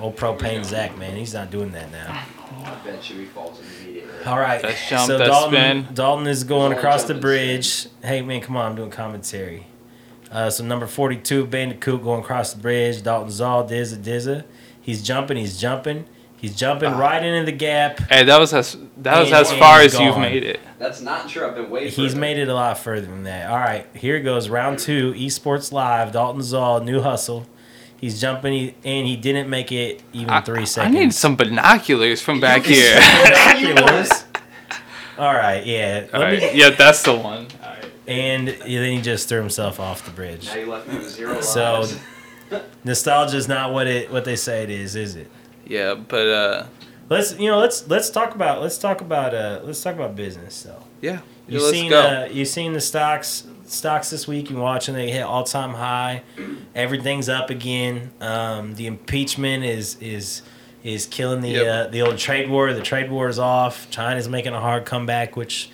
Old 0.00 0.16
propane 0.16 0.64
Zach, 0.64 0.98
man, 0.98 1.14
he's 1.16 1.34
not 1.34 1.52
doing 1.52 1.70
that 1.72 1.92
now. 1.92 2.24
I 2.64 2.74
bet 2.84 3.08
you 3.08 3.20
he 3.20 3.26
falls 3.26 3.60
immediately. 3.60 4.24
All 4.24 4.38
right, 4.38 4.60
That's 4.60 4.88
jump, 4.88 5.06
so 5.06 5.16
that's 5.18 5.30
Dalton, 5.30 5.52
spin. 5.84 5.94
Dalton 5.94 6.26
is 6.26 6.42
going 6.42 6.72
across 6.72 7.04
the 7.04 7.14
bridge. 7.14 7.86
Hey 8.02 8.20
man, 8.20 8.40
come 8.40 8.56
on, 8.56 8.70
I'm 8.70 8.76
doing 8.76 8.90
commentary. 8.90 9.66
Uh, 10.30 10.48
so 10.50 10.64
number 10.64 10.86
42, 10.86 11.46
Bandicoot 11.46 12.02
going 12.02 12.20
across 12.22 12.52
the 12.52 12.60
bridge. 12.60 13.02
Dalton 13.02 13.30
Zaw, 13.30 13.62
Dizza, 13.62 13.96
Dizza. 13.96 14.44
He's 14.80 15.02
jumping, 15.02 15.36
he's 15.36 15.58
jumping, 15.60 16.06
he's 16.36 16.54
jumping 16.56 16.92
Ah. 16.92 16.98
right 16.98 17.22
into 17.24 17.44
the 17.50 17.56
gap. 17.56 17.98
Hey, 18.08 18.24
that 18.24 18.38
was 18.38 18.54
as 18.54 18.76
that 18.98 19.18
was 19.18 19.28
And- 19.28 19.36
as 19.36 19.52
far 19.52 19.82
he's 19.82 19.94
as 19.94 20.00
you've 20.00 20.18
made 20.18 20.44
it. 20.44 20.60
That's 20.78 21.00
not 21.00 21.28
true. 21.28 21.46
I've 21.46 21.54
been 21.56 21.68
waiting. 21.68 21.90
He's 21.92 22.12
for 22.14 22.18
made 22.18 22.38
it 22.38 22.48
a 22.48 22.54
lot 22.54 22.78
further 22.78 23.06
than 23.06 23.24
that. 23.24 23.50
All 23.50 23.58
right, 23.58 23.86
here 23.94 24.20
goes 24.20 24.48
round 24.48 24.78
two, 24.78 25.12
Esports 25.14 25.72
Live. 25.72 26.12
Dalton 26.12 26.42
Zaw, 26.42 26.78
new 26.78 27.00
hustle. 27.02 27.46
He's 28.00 28.18
jumping, 28.18 28.52
he, 28.54 28.74
and 28.82 29.06
he 29.06 29.14
didn't 29.16 29.50
make 29.50 29.70
it 29.72 30.02
even 30.14 30.30
I, 30.30 30.40
three 30.40 30.64
I 30.78 30.88
need 30.88 31.12
some 31.12 31.36
binoculars 31.36 32.22
from 32.22 32.40
back 32.40 32.62
here. 32.64 32.98
Binoculars. 32.98 34.24
All 35.18 35.34
right, 35.34 35.66
yeah. 35.66 36.06
All 36.14 36.20
Let 36.20 36.32
me- 36.40 36.50
yeah, 36.58 36.70
that's 36.70 37.02
the 37.02 37.14
one. 37.14 37.48
All 38.08 38.14
right. 38.14 38.22
And 38.22 38.48
then 38.48 38.92
he 38.96 39.00
just 39.00 39.28
threw 39.28 39.38
himself 39.38 39.78
off 39.80 40.04
the 40.04 40.10
bridge. 40.10 40.46
Now 40.46 40.54
you 40.56 40.66
left 40.66 40.88
me 40.88 40.98
with 40.98 41.10
zero 41.10 41.40
So- 41.40 41.86
Nostalgia 42.84 43.36
is 43.36 43.46
not 43.48 43.72
what 43.72 43.86
it 43.86 44.10
what 44.10 44.24
they 44.24 44.36
say 44.36 44.62
it 44.64 44.70
is, 44.70 44.96
is 44.96 45.14
it? 45.16 45.30
Yeah, 45.66 45.94
but 45.94 46.26
uh, 46.28 46.66
Let's 47.08 47.38
you 47.38 47.48
know 47.50 47.58
let's 47.58 47.86
let's 47.88 48.10
talk 48.10 48.34
about 48.34 48.60
let's 48.62 48.78
talk 48.78 49.00
about 49.00 49.34
uh 49.34 49.60
let's 49.64 49.82
talk 49.82 49.94
about 49.94 50.14
business 50.16 50.62
though. 50.62 50.82
yeah, 51.00 51.20
You 51.48 51.60
yeah, 51.60 51.70
seen 51.70 51.92
uh 51.92 52.28
you 52.30 52.44
seen 52.44 52.72
the 52.72 52.80
stocks 52.80 53.46
stocks 53.66 54.10
this 54.10 54.26
week? 54.28 54.50
You 54.50 54.56
watching 54.56 54.94
they 54.94 55.10
hit 55.10 55.22
all 55.22 55.44
time 55.44 55.74
high. 55.74 56.22
Everything's 56.74 57.28
up 57.28 57.50
again. 57.50 58.10
Um, 58.20 58.74
the 58.74 58.86
impeachment 58.86 59.64
is 59.64 59.96
is 60.00 60.42
is 60.82 61.06
killing 61.06 61.40
the 61.42 61.50
Yep. 61.50 61.66
uh, 61.88 61.90
the 61.90 62.02
old 62.02 62.16
trade 62.18 62.48
war. 62.48 62.72
The 62.72 62.80
trade 62.80 63.10
war 63.10 63.28
is 63.28 63.38
off. 63.40 63.90
China's 63.90 64.28
making 64.28 64.54
a 64.54 64.60
hard 64.60 64.86
comeback, 64.86 65.36
which 65.36 65.70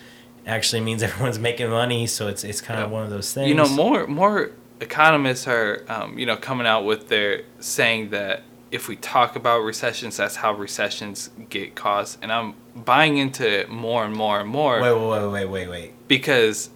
actually 0.47 0.81
means 0.81 1.03
everyone's 1.07 1.39
making 1.39 1.69
money. 1.69 2.07
So 2.07 2.27
it's 2.27 2.43
it's 2.43 2.61
kind 2.61 2.79
of 2.79 2.89
one 2.91 3.03
of 3.03 3.09
those 3.09 3.33
things. 3.33 3.47
you 3.49 3.55
know, 3.55 3.67
more 3.67 4.07
more 4.07 4.51
economists 4.79 5.47
are 5.47 5.83
um, 5.89 6.17
you 6.17 6.25
know 6.25 6.37
coming 6.37 6.65
out 6.65 6.85
with 6.85 7.09
their 7.09 7.43
saying 7.59 8.09
that 8.11 8.43
if 8.71 8.87
we 8.87 8.95
talk 8.95 9.35
about 9.35 9.59
recessions, 9.59 10.17
that's 10.17 10.37
how 10.37 10.53
recessions 10.53 11.29
get 11.49 11.75
caused, 11.75 12.17
and 12.21 12.31
I'm 12.31 12.55
buying 12.75 13.17
into 13.17 13.47
it 13.47 13.69
more 13.69 14.03
and 14.05 14.13
more 14.13 14.39
and 14.39 14.49
more 14.49 14.81
Wait 14.81 14.91
wait 14.93 15.09
wait 15.09 15.27
wait 15.31 15.45
wait 15.45 15.69
wait. 15.69 16.07
because 16.07 16.69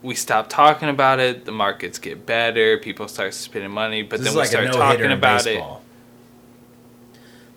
we 0.00 0.14
stop 0.14 0.48
talking 0.48 0.88
about 0.88 1.18
it, 1.18 1.44
the 1.44 1.52
markets 1.52 1.98
get 1.98 2.24
better, 2.24 2.78
people 2.78 3.08
start 3.08 3.34
spending 3.34 3.70
money, 3.70 4.02
but 4.02 4.20
This 4.20 4.28
then 4.28 4.34
we 4.34 4.40
like 4.40 4.48
start 4.48 4.66
no 4.66 4.72
talking 4.72 5.10
about 5.10 5.44
baseball. 5.44 5.82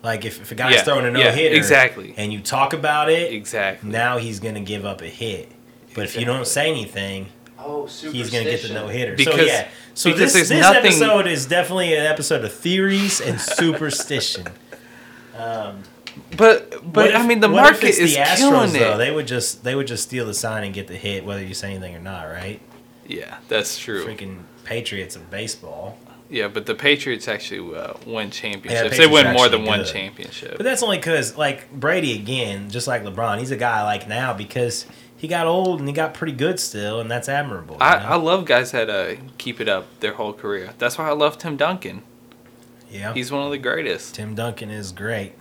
Like 0.04 0.26
if, 0.26 0.42
if 0.42 0.52
a 0.52 0.56
guy's 0.56 0.76
Yeah, 0.76 0.84
throwing 0.84 1.06
a 1.06 1.12
no 1.12 1.20
yeah, 1.20 1.32
hitter, 1.32 1.56
exactly. 1.56 2.14
and 2.18 2.34
you 2.34 2.40
talk 2.42 2.74
about 2.74 3.10
it. 3.10 3.32
it, 3.32 3.36
Exactly. 3.36 3.90
now 3.90 4.18
he's 4.18 4.40
gonna 4.40 4.60
give 4.62 4.86
up 4.86 5.02
a 5.02 5.08
hit. 5.08 5.52
But 5.94 6.06
if 6.06 6.16
you 6.18 6.26
don't 6.26 6.48
say 6.48 6.70
anything, 6.70 7.28
Oh, 7.60 7.86
superstition. 7.86 8.14
he's 8.14 8.30
going 8.32 8.44
to 8.46 8.50
get 8.50 8.62
the 8.64 8.74
no 8.74 8.88
hitter. 8.88 9.16
So 9.22 9.36
yeah, 9.36 9.68
so 9.94 10.10
because 10.12 10.34
this, 10.34 10.50
this 10.50 10.62
nothing- 10.62 10.78
episode 10.86 11.28
is 11.28 11.46
definitely 11.46 11.94
an 11.96 12.06
episode 12.08 12.44
of 12.44 12.52
theories 12.52 13.22
and 13.22 13.40
superstition. 13.40 14.48
Um, 15.38 15.84
But 16.36 16.72
but 16.92 17.06
what 17.12 17.16
I 17.16 17.26
mean 17.26 17.40
the 17.40 17.48
market 17.48 17.84
is 17.98 18.14
the 18.16 18.22
Astros, 18.22 18.36
killing 18.38 18.74
though? 18.74 18.96
it. 18.96 18.98
They 18.98 19.12
would 19.12 19.28
just 19.28 19.64
they 19.64 19.76
would 19.76 19.88
just 19.88 20.04
steal 20.04 20.26
the 20.26 20.34
sign 20.34 20.64
and 20.64 20.74
get 20.74 20.88
the 20.88 20.96
hit, 20.96 21.24
whether 21.26 21.44
you 21.44 21.54
say 21.54 21.72
anything 21.72 21.96
or 21.96 22.00
not, 22.00 22.24
right? 22.26 22.60
yeah, 23.08 23.38
that's 23.48 23.78
true. 23.78 24.06
Freaking 24.06 24.40
Patriots 24.64 25.16
of 25.16 25.30
baseball. 25.30 25.98
Yeah, 26.32 26.48
but 26.48 26.66
the 26.66 26.76
Patriots 26.76 27.28
actually 27.28 27.76
uh, 27.78 27.94
win 28.06 28.32
championships. 28.32 28.96
Patriots 28.96 28.98
they 28.98 29.08
win 29.08 29.34
more 29.34 29.50
than 29.50 29.66
one 29.66 29.84
championship. 29.84 30.56
But 30.56 30.64
that's 30.64 30.82
only 30.82 30.96
because, 30.96 31.38
like 31.38 31.70
Brady 31.74 32.16
again, 32.16 32.70
just 32.70 32.88
like 32.88 33.04
LeBron, 33.04 33.40
he's 33.40 33.52
a 33.52 33.58
guy 33.58 33.84
like 33.84 34.08
now 34.08 34.34
because 34.34 34.86
he 35.18 35.28
got 35.28 35.46
old 35.46 35.80
and 35.80 35.90
he 35.90 35.94
got 35.94 36.14
pretty 36.14 36.32
good 36.32 36.58
still, 36.58 37.02
and 37.02 37.12
that's 37.12 37.28
admirable. 37.28 37.76
I, 37.82 38.00
know? 38.00 38.06
I 38.06 38.16
love 38.16 38.46
guys 38.46 38.72
that 38.72 38.90
uh, 38.90 39.16
keep 39.38 39.60
it 39.60 39.68
up 39.68 40.00
their 40.00 40.14
whole 40.14 40.32
career. 40.32 40.74
That's 40.78 40.98
why 40.98 41.10
I 41.10 41.12
love 41.12 41.38
Tim 41.38 41.58
Duncan. 41.58 42.02
yeah, 42.90 43.14
He's 43.14 43.30
one 43.30 43.44
of 43.44 43.52
the 43.52 43.58
greatest. 43.58 44.16
Tim 44.16 44.34
Duncan 44.34 44.70
is 44.70 44.94
great, 44.94 45.34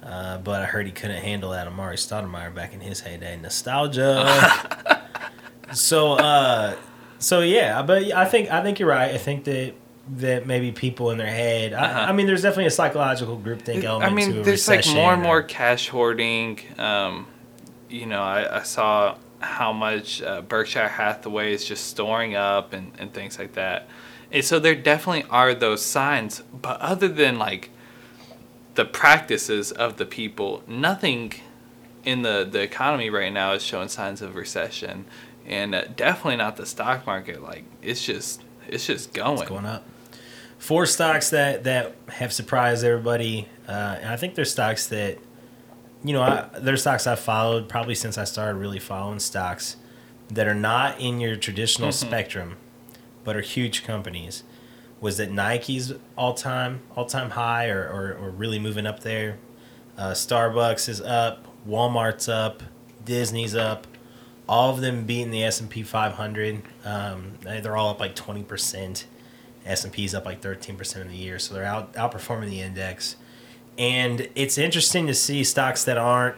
uh, 0.00 0.38
but 0.38 0.62
I 0.62 0.66
heard 0.66 0.86
he 0.86 0.92
couldn't 0.92 1.24
handle 1.24 1.50
that 1.50 1.66
Amar'e 1.66 1.94
Stoudemire 1.94 2.54
back 2.54 2.72
in 2.72 2.78
his 2.78 3.00
heyday. 3.00 3.36
Nostalgia. 3.36 5.02
so, 5.72 6.12
uh, 6.12 6.76
so 7.18 7.40
yeah, 7.40 7.82
but 7.82 8.12
I 8.12 8.26
think 8.26 8.48
I 8.52 8.62
think 8.62 8.78
you're 8.78 8.88
right. 8.88 9.12
I 9.12 9.18
think 9.18 9.42
that 9.44 9.74
that 10.06 10.46
maybe 10.46 10.70
people 10.70 11.10
in 11.10 11.18
their 11.18 11.26
head. 11.26 11.72
I, 11.72 11.86
Uh-huh. 11.86 12.00
I 12.08 12.12
mean, 12.12 12.26
there's 12.26 12.42
definitely 12.42 12.66
a 12.66 12.70
psychological 12.70 13.38
groupthink 13.38 13.84
element 13.84 14.04
I 14.04 14.08
to 14.08 14.14
mean, 14.14 14.38
a 14.38 14.42
there's 14.42 14.68
like 14.68 14.86
more 14.88 15.12
and 15.14 15.22
or- 15.22 15.24
more 15.24 15.42
cash 15.42 15.88
hoarding. 15.88 16.60
Um, 16.78 17.26
you 17.88 18.06
know, 18.06 18.22
I, 18.22 18.58
I 18.58 18.62
saw 18.64 19.16
how 19.40 19.72
much 19.72 20.22
uh, 20.22 20.42
Berkshire 20.42 20.88
Hathaway 20.88 21.52
is 21.52 21.64
just 21.64 21.86
storing 21.86 22.34
up 22.34 22.72
and, 22.72 22.92
and 22.98 23.12
things 23.12 23.38
like 23.38 23.54
that. 23.54 23.88
And 24.32 24.44
so 24.44 24.58
there 24.58 24.74
definitely 24.74 25.24
are 25.30 25.54
those 25.54 25.84
signs. 25.84 26.42
But 26.52 26.80
other 26.80 27.08
than 27.08 27.38
like 27.38 27.70
the 28.74 28.84
practices 28.84 29.70
of 29.70 29.96
the 29.96 30.06
people, 30.06 30.62
nothing 30.66 31.32
in 32.04 32.22
the, 32.22 32.46
the 32.50 32.60
economy 32.60 33.08
right 33.10 33.32
now 33.32 33.52
is 33.52 33.62
showing 33.62 33.88
signs 33.88 34.20
of 34.20 34.34
recession. 34.34 35.06
And 35.46 35.74
uh, 35.74 35.84
definitely 35.96 36.36
not 36.36 36.56
the 36.56 36.66
stock 36.66 37.06
market. 37.06 37.42
Like, 37.42 37.64
it's 37.82 38.04
just, 38.04 38.42
it's 38.66 38.86
just 38.86 39.12
going. 39.12 39.40
It's 39.40 39.48
going 39.48 39.66
up. 39.66 39.84
Four 40.64 40.86
stocks 40.86 41.28
that 41.28 41.64
that 41.64 41.94
have 42.08 42.32
surprised 42.32 42.84
everybody, 42.84 43.48
uh, 43.68 43.98
and 44.00 44.08
I 44.08 44.16
think 44.16 44.34
they're 44.34 44.46
stocks 44.46 44.86
that, 44.86 45.18
you 46.02 46.14
know, 46.14 46.22
I, 46.22 46.48
they're 46.58 46.78
stocks 46.78 47.06
I've 47.06 47.20
followed 47.20 47.68
probably 47.68 47.94
since 47.94 48.16
I 48.16 48.24
started 48.24 48.58
really 48.58 48.78
following 48.78 49.18
stocks 49.18 49.76
that 50.30 50.48
are 50.48 50.54
not 50.54 50.98
in 50.98 51.20
your 51.20 51.36
traditional 51.36 51.90
Mhm. 51.90 51.92
spectrum, 52.06 52.56
but 53.24 53.36
are 53.36 53.42
huge 53.42 53.84
companies. 53.84 54.42
Was 55.02 55.18
that 55.18 55.30
Nike's 55.30 55.92
all 56.16 56.32
time 56.32 56.80
all 56.96 57.04
time 57.04 57.30
high, 57.32 57.68
or, 57.68 57.82
or 57.82 58.14
or 58.18 58.30
really 58.30 58.58
moving 58.58 58.86
up 58.86 59.00
there? 59.00 59.36
Uh, 59.98 60.12
Starbucks 60.12 60.88
is 60.88 61.02
up, 61.02 61.46
Walmart's 61.68 62.26
up, 62.26 62.62
Disney's 63.04 63.54
up. 63.54 63.86
All 64.48 64.70
of 64.70 64.80
them 64.80 65.04
beating 65.04 65.30
the 65.30 65.44
S 65.44 65.60
and 65.60 65.68
P 65.68 65.82
500. 65.82 66.62
Um, 66.86 67.32
they're 67.42 67.76
all 67.76 67.90
up 67.90 68.00
like 68.00 68.14
20 68.14 68.42
percent. 68.44 69.04
S 69.64 69.84
and 69.84 69.92
P's 69.92 70.14
up 70.14 70.24
like 70.26 70.40
13 70.42 70.76
percent 70.76 71.04
in 71.04 71.10
the 71.10 71.16
year, 71.16 71.38
so 71.38 71.54
they're 71.54 71.64
out 71.64 71.92
outperforming 71.94 72.50
the 72.50 72.60
index. 72.60 73.16
And 73.78 74.28
it's 74.34 74.56
interesting 74.58 75.06
to 75.08 75.14
see 75.14 75.42
stocks 75.42 75.84
that 75.84 75.98
aren't, 75.98 76.36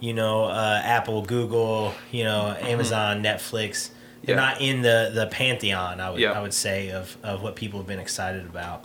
you 0.00 0.14
know, 0.14 0.44
uh, 0.44 0.80
Apple, 0.84 1.22
Google, 1.22 1.94
you 2.12 2.22
know, 2.24 2.56
Amazon, 2.60 3.22
Netflix. 3.22 3.90
They're 4.22 4.36
Yeah. 4.36 4.42
not 4.42 4.60
in 4.60 4.82
the 4.82 5.10
the 5.14 5.26
pantheon. 5.26 6.00
I 6.00 6.10
would 6.10 6.20
Yeah. 6.20 6.32
I 6.32 6.40
would 6.40 6.54
say 6.54 6.90
of 6.90 7.16
of 7.22 7.42
what 7.42 7.56
people 7.56 7.80
have 7.80 7.86
been 7.86 7.98
excited 8.00 8.44
about. 8.46 8.84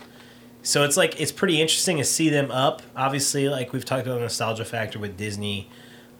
So 0.62 0.82
it's 0.84 0.96
like 0.96 1.20
it's 1.20 1.32
pretty 1.32 1.60
interesting 1.60 1.98
to 1.98 2.04
see 2.04 2.30
them 2.30 2.50
up. 2.50 2.82
Obviously, 2.96 3.48
like 3.48 3.72
we've 3.72 3.84
talked 3.84 4.06
about 4.06 4.14
the 4.14 4.20
nostalgia 4.22 4.64
factor 4.64 4.98
with 4.98 5.16
Disney. 5.16 5.68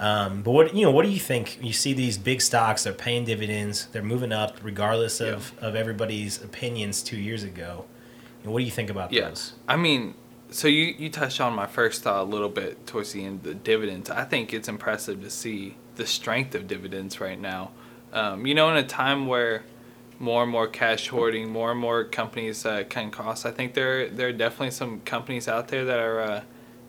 Um, 0.00 0.42
but 0.42 0.50
what 0.50 0.74
you 0.74 0.82
know, 0.82 0.90
what 0.90 1.04
do 1.04 1.10
you 1.10 1.20
think? 1.20 1.58
You 1.62 1.72
see 1.72 1.92
these 1.92 2.18
big 2.18 2.40
stocks, 2.40 2.84
they're 2.84 2.92
paying 2.92 3.24
dividends, 3.24 3.86
they're 3.92 4.02
moving 4.02 4.32
up 4.32 4.58
regardless 4.62 5.20
of, 5.20 5.52
of 5.60 5.76
everybody's 5.76 6.42
opinions 6.42 7.02
two 7.02 7.16
years 7.16 7.44
ago. 7.44 7.84
And 8.42 8.52
what 8.52 8.58
do 8.58 8.64
you 8.64 8.70
think 8.72 8.90
about 8.90 9.12
Yeah. 9.12 9.28
those? 9.28 9.52
I 9.68 9.76
mean, 9.76 10.14
so 10.50 10.68
you, 10.68 10.94
you 10.98 11.08
touched 11.10 11.40
on 11.40 11.54
my 11.54 11.66
first 11.66 12.02
thought 12.02 12.22
a 12.22 12.24
little 12.24 12.48
bit 12.48 12.86
towards 12.86 13.12
the 13.12 13.24
end, 13.24 13.42
the 13.44 13.54
dividends. 13.54 14.10
I 14.10 14.24
think 14.24 14.52
it's 14.52 14.68
impressive 14.68 15.22
to 15.22 15.30
see 15.30 15.76
the 15.96 16.06
strength 16.06 16.54
of 16.54 16.66
dividends 16.66 17.20
right 17.20 17.40
now. 17.40 17.70
Um, 18.12 18.46
you 18.46 18.54
know, 18.54 18.68
in 18.70 18.76
a 18.76 18.86
time 18.86 19.26
where 19.26 19.64
more 20.18 20.42
and 20.42 20.52
more 20.52 20.68
cash 20.68 21.08
hoarding, 21.08 21.50
more 21.50 21.70
and 21.72 21.80
more 21.80 22.04
companies 22.04 22.66
uh, 22.66 22.84
cutting 22.88 23.10
costs, 23.10 23.44
I 23.46 23.50
think 23.50 23.74
there 23.74 24.08
there 24.08 24.28
are 24.28 24.32
definitely 24.32 24.70
some 24.70 25.00
companies 25.00 25.48
out 25.48 25.68
there 25.68 25.84
that 25.84 25.98
are 25.98 26.20
uh, 26.20 26.42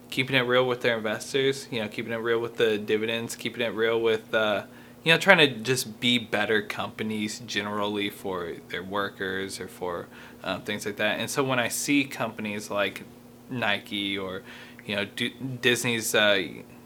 keeping 0.09 0.35
it 0.35 0.41
real 0.41 0.65
with 0.67 0.81
their 0.81 0.97
investors. 0.97 1.67
You 1.71 1.81
know, 1.81 1.87
keeping 1.87 2.13
it 2.13 2.17
real 2.17 2.39
with 2.39 2.57
the 2.57 2.77
dividends, 2.77 3.35
keeping 3.35 3.61
it 3.61 3.73
real 3.73 3.99
with 3.99 4.33
uh, 4.33 4.65
you 5.03 5.13
know 5.13 5.17
trying 5.17 5.37
to 5.37 5.47
just 5.47 5.99
be 5.99 6.17
better 6.17 6.61
companies 6.61 7.39
generally 7.39 8.09
for 8.09 8.53
their 8.69 8.83
workers 8.83 9.59
or 9.59 9.67
for 9.67 10.07
um, 10.43 10.61
things 10.61 10.85
like 10.85 10.97
that. 10.97 11.19
And 11.19 11.29
so 11.29 11.43
when 11.43 11.59
I 11.59 11.67
see 11.67 12.03
companies 12.05 12.69
like 12.69 13.03
Nike 13.49 14.17
or 14.17 14.43
you 14.85 14.95
know 14.95 15.05
D- 15.05 15.35
Disney's 15.61 16.15
uh, 16.15 16.41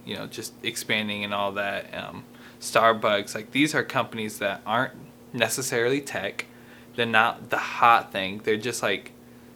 you 0.06 0.16
know 0.16 0.28
just 0.28 0.54
expanding 0.64 1.24
and 1.24 1.34
all 1.34 1.52
that, 1.54 1.94
um, 1.94 2.24
Starbucks, 2.60 3.36
like 3.36 3.52
these 3.52 3.74
are 3.74 3.84
companies 3.84 4.40
that 4.40 4.62
aren't 4.66 4.94
necessarily 5.34 6.02
tech. 6.02 6.46
They're 6.96 7.06
not 7.06 7.50
the 7.50 7.58
hot 7.58 8.12
thing. 8.12 8.42
They're 8.44 8.58
just 8.58 8.84
like 8.84 9.12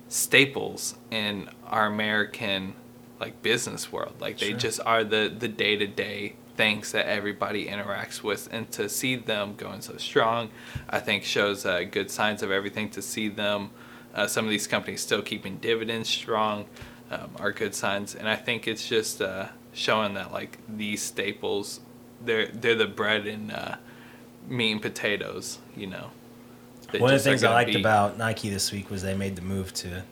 staples 0.08 0.96
in 1.12 1.50
our 1.66 1.88
American 1.88 2.76
like 3.20 3.42
business 3.42 3.92
world. 3.92 4.16
Like 4.20 4.40
they 4.40 4.50
Sure. 4.50 4.58
just 4.58 4.80
are 4.86 5.04
the 5.04 5.34
the 5.38 5.48
day 5.48 5.76
to 5.78 5.88
day 5.88 6.36
things 6.56 6.92
that 6.92 7.08
everybody 7.08 7.66
interacts 7.66 8.22
with, 8.22 8.48
and 8.52 8.72
to 8.72 8.88
see 8.88 9.16
them 9.16 9.56
going 9.56 9.82
so 9.82 9.98
strong, 9.98 10.50
I 10.90 11.00
think 11.00 11.24
shows 11.24 11.66
uh, 11.66 11.84
good 11.90 12.12
signs 12.12 12.44
of 12.44 12.52
everything. 12.52 12.90
To 12.92 13.02
see 13.02 13.28
them, 13.30 13.72
uh, 14.14 14.28
some 14.28 14.46
of 14.46 14.52
these 14.52 14.68
companies 14.68 15.02
still 15.02 15.22
keeping 15.22 15.58
dividends 15.58 16.10
strong, 16.10 16.66
um, 17.10 17.32
are 17.38 17.52
good 17.52 17.74
signs, 17.74 18.14
and 18.16 18.28
I 18.30 18.36
think 18.36 18.68
it's 18.68 18.88
just 18.88 19.22
uh, 19.22 19.48
showing 19.74 20.14
that 20.14 20.32
like 20.32 20.60
these 20.68 21.02
staples, 21.02 21.80
they're 22.24 22.48
they're 22.48 22.76
the 22.76 22.88
bread 22.88 23.26
and 23.26 23.52
uh, 23.52 23.76
meat 24.48 24.74
and 24.74 24.82
potatoes, 24.82 25.60
you 25.76 25.88
know. 25.88 26.12
One 26.92 27.12
of 27.12 27.24
the 27.24 27.30
things 27.30 27.44
I 27.44 27.52
liked 27.52 27.74
be- 27.74 27.80
about 27.80 28.20
Nike 28.20 28.50
this 28.52 28.72
week 28.72 28.92
was 28.92 29.02
they 29.02 29.16
made 29.16 29.36
the 29.36 29.42
move 29.42 29.74
to 29.76 30.04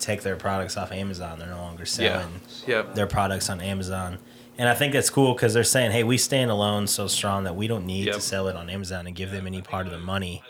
take 0.00 0.22
their 0.22 0.36
products 0.36 0.76
off 0.76 0.92
Amazon. 0.92 1.38
They're 1.38 1.48
no 1.48 1.58
longer 1.60 1.82
Yeah. 1.84 1.86
selling 2.20 2.40
Yep. 2.66 2.94
their 2.94 3.06
products 3.06 3.48
on 3.50 3.60
Amazon. 3.60 4.18
And 4.58 4.68
I 4.68 4.74
think 4.74 4.92
that's 4.92 5.08
cool 5.10 5.32
because 5.34 5.54
they're 5.54 5.64
saying, 5.64 5.92
hey, 5.92 6.04
we 6.04 6.18
stand 6.18 6.50
alone 6.50 6.86
so 6.86 7.06
strong 7.06 7.44
that 7.44 7.56
we 7.56 7.66
don't 7.66 7.86
need 7.86 8.12
to 8.12 8.20
sell 8.20 8.46
it 8.48 8.56
on 8.56 8.68
Amazon 8.68 9.06
and 9.06 9.16
give 9.16 9.30
them 9.30 9.46
any 9.46 9.62
part 9.62 9.86
of 9.86 9.92
the 9.92 9.98
money. 9.98 10.42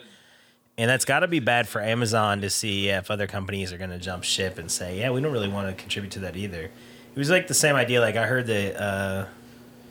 And 0.77 0.91
that's 0.91 1.05
got 1.05 1.21
to 1.21 1.29
be 1.29 1.41
bad 1.41 1.69
for 1.69 1.81
Amazon 1.83 2.41
to 2.41 2.51
see 2.51 2.87
yeah, 2.89 2.99
if 2.99 3.11
other 3.11 3.27
companies 3.27 3.73
are 3.73 3.79
going 3.79 3.91
to 3.91 3.99
jump 3.99 4.25
ship 4.25 4.59
and 4.59 4.71
say, 4.71 4.99
yeah, 4.99 5.11
we 5.11 5.21
don't 5.21 5.31
really 5.33 5.49
want 5.49 5.69
to 5.69 5.75
contribute 5.81 6.11
to 6.13 6.21
that 6.21 6.37
either. 6.37 6.63
It 6.65 7.19
was 7.19 7.29
like 7.31 7.47
the 7.49 7.55
same 7.55 7.77
idea. 7.77 8.01
Like 8.01 8.17
I 8.17 8.27
heard 8.27 8.47
that 8.47 8.83
uh, 8.83 9.27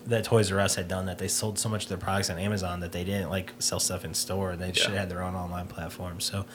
that 0.07 0.23
Toys 0.23 0.51
R 0.51 0.59
Us 0.59 0.75
had 0.75 0.87
done 0.87 1.05
that. 1.05 1.17
They 1.19 1.27
sold 1.27 1.59
so 1.59 1.69
much 1.69 1.83
of 1.83 1.89
their 1.89 1.97
products 1.97 2.29
on 2.29 2.39
Amazon 2.39 2.79
that 2.79 2.91
they 2.91 3.03
didn't 3.03 3.29
like 3.29 3.53
sell 3.59 3.79
stuff 3.79 4.03
in 4.03 4.13
store. 4.13 4.51
And 4.51 4.61
they 4.61 4.73
should 4.73 4.87
have 4.91 4.97
had 4.97 5.09
their 5.09 5.21
own 5.21 5.35
online 5.35 5.67
platform. 5.67 6.19
So 6.19 6.45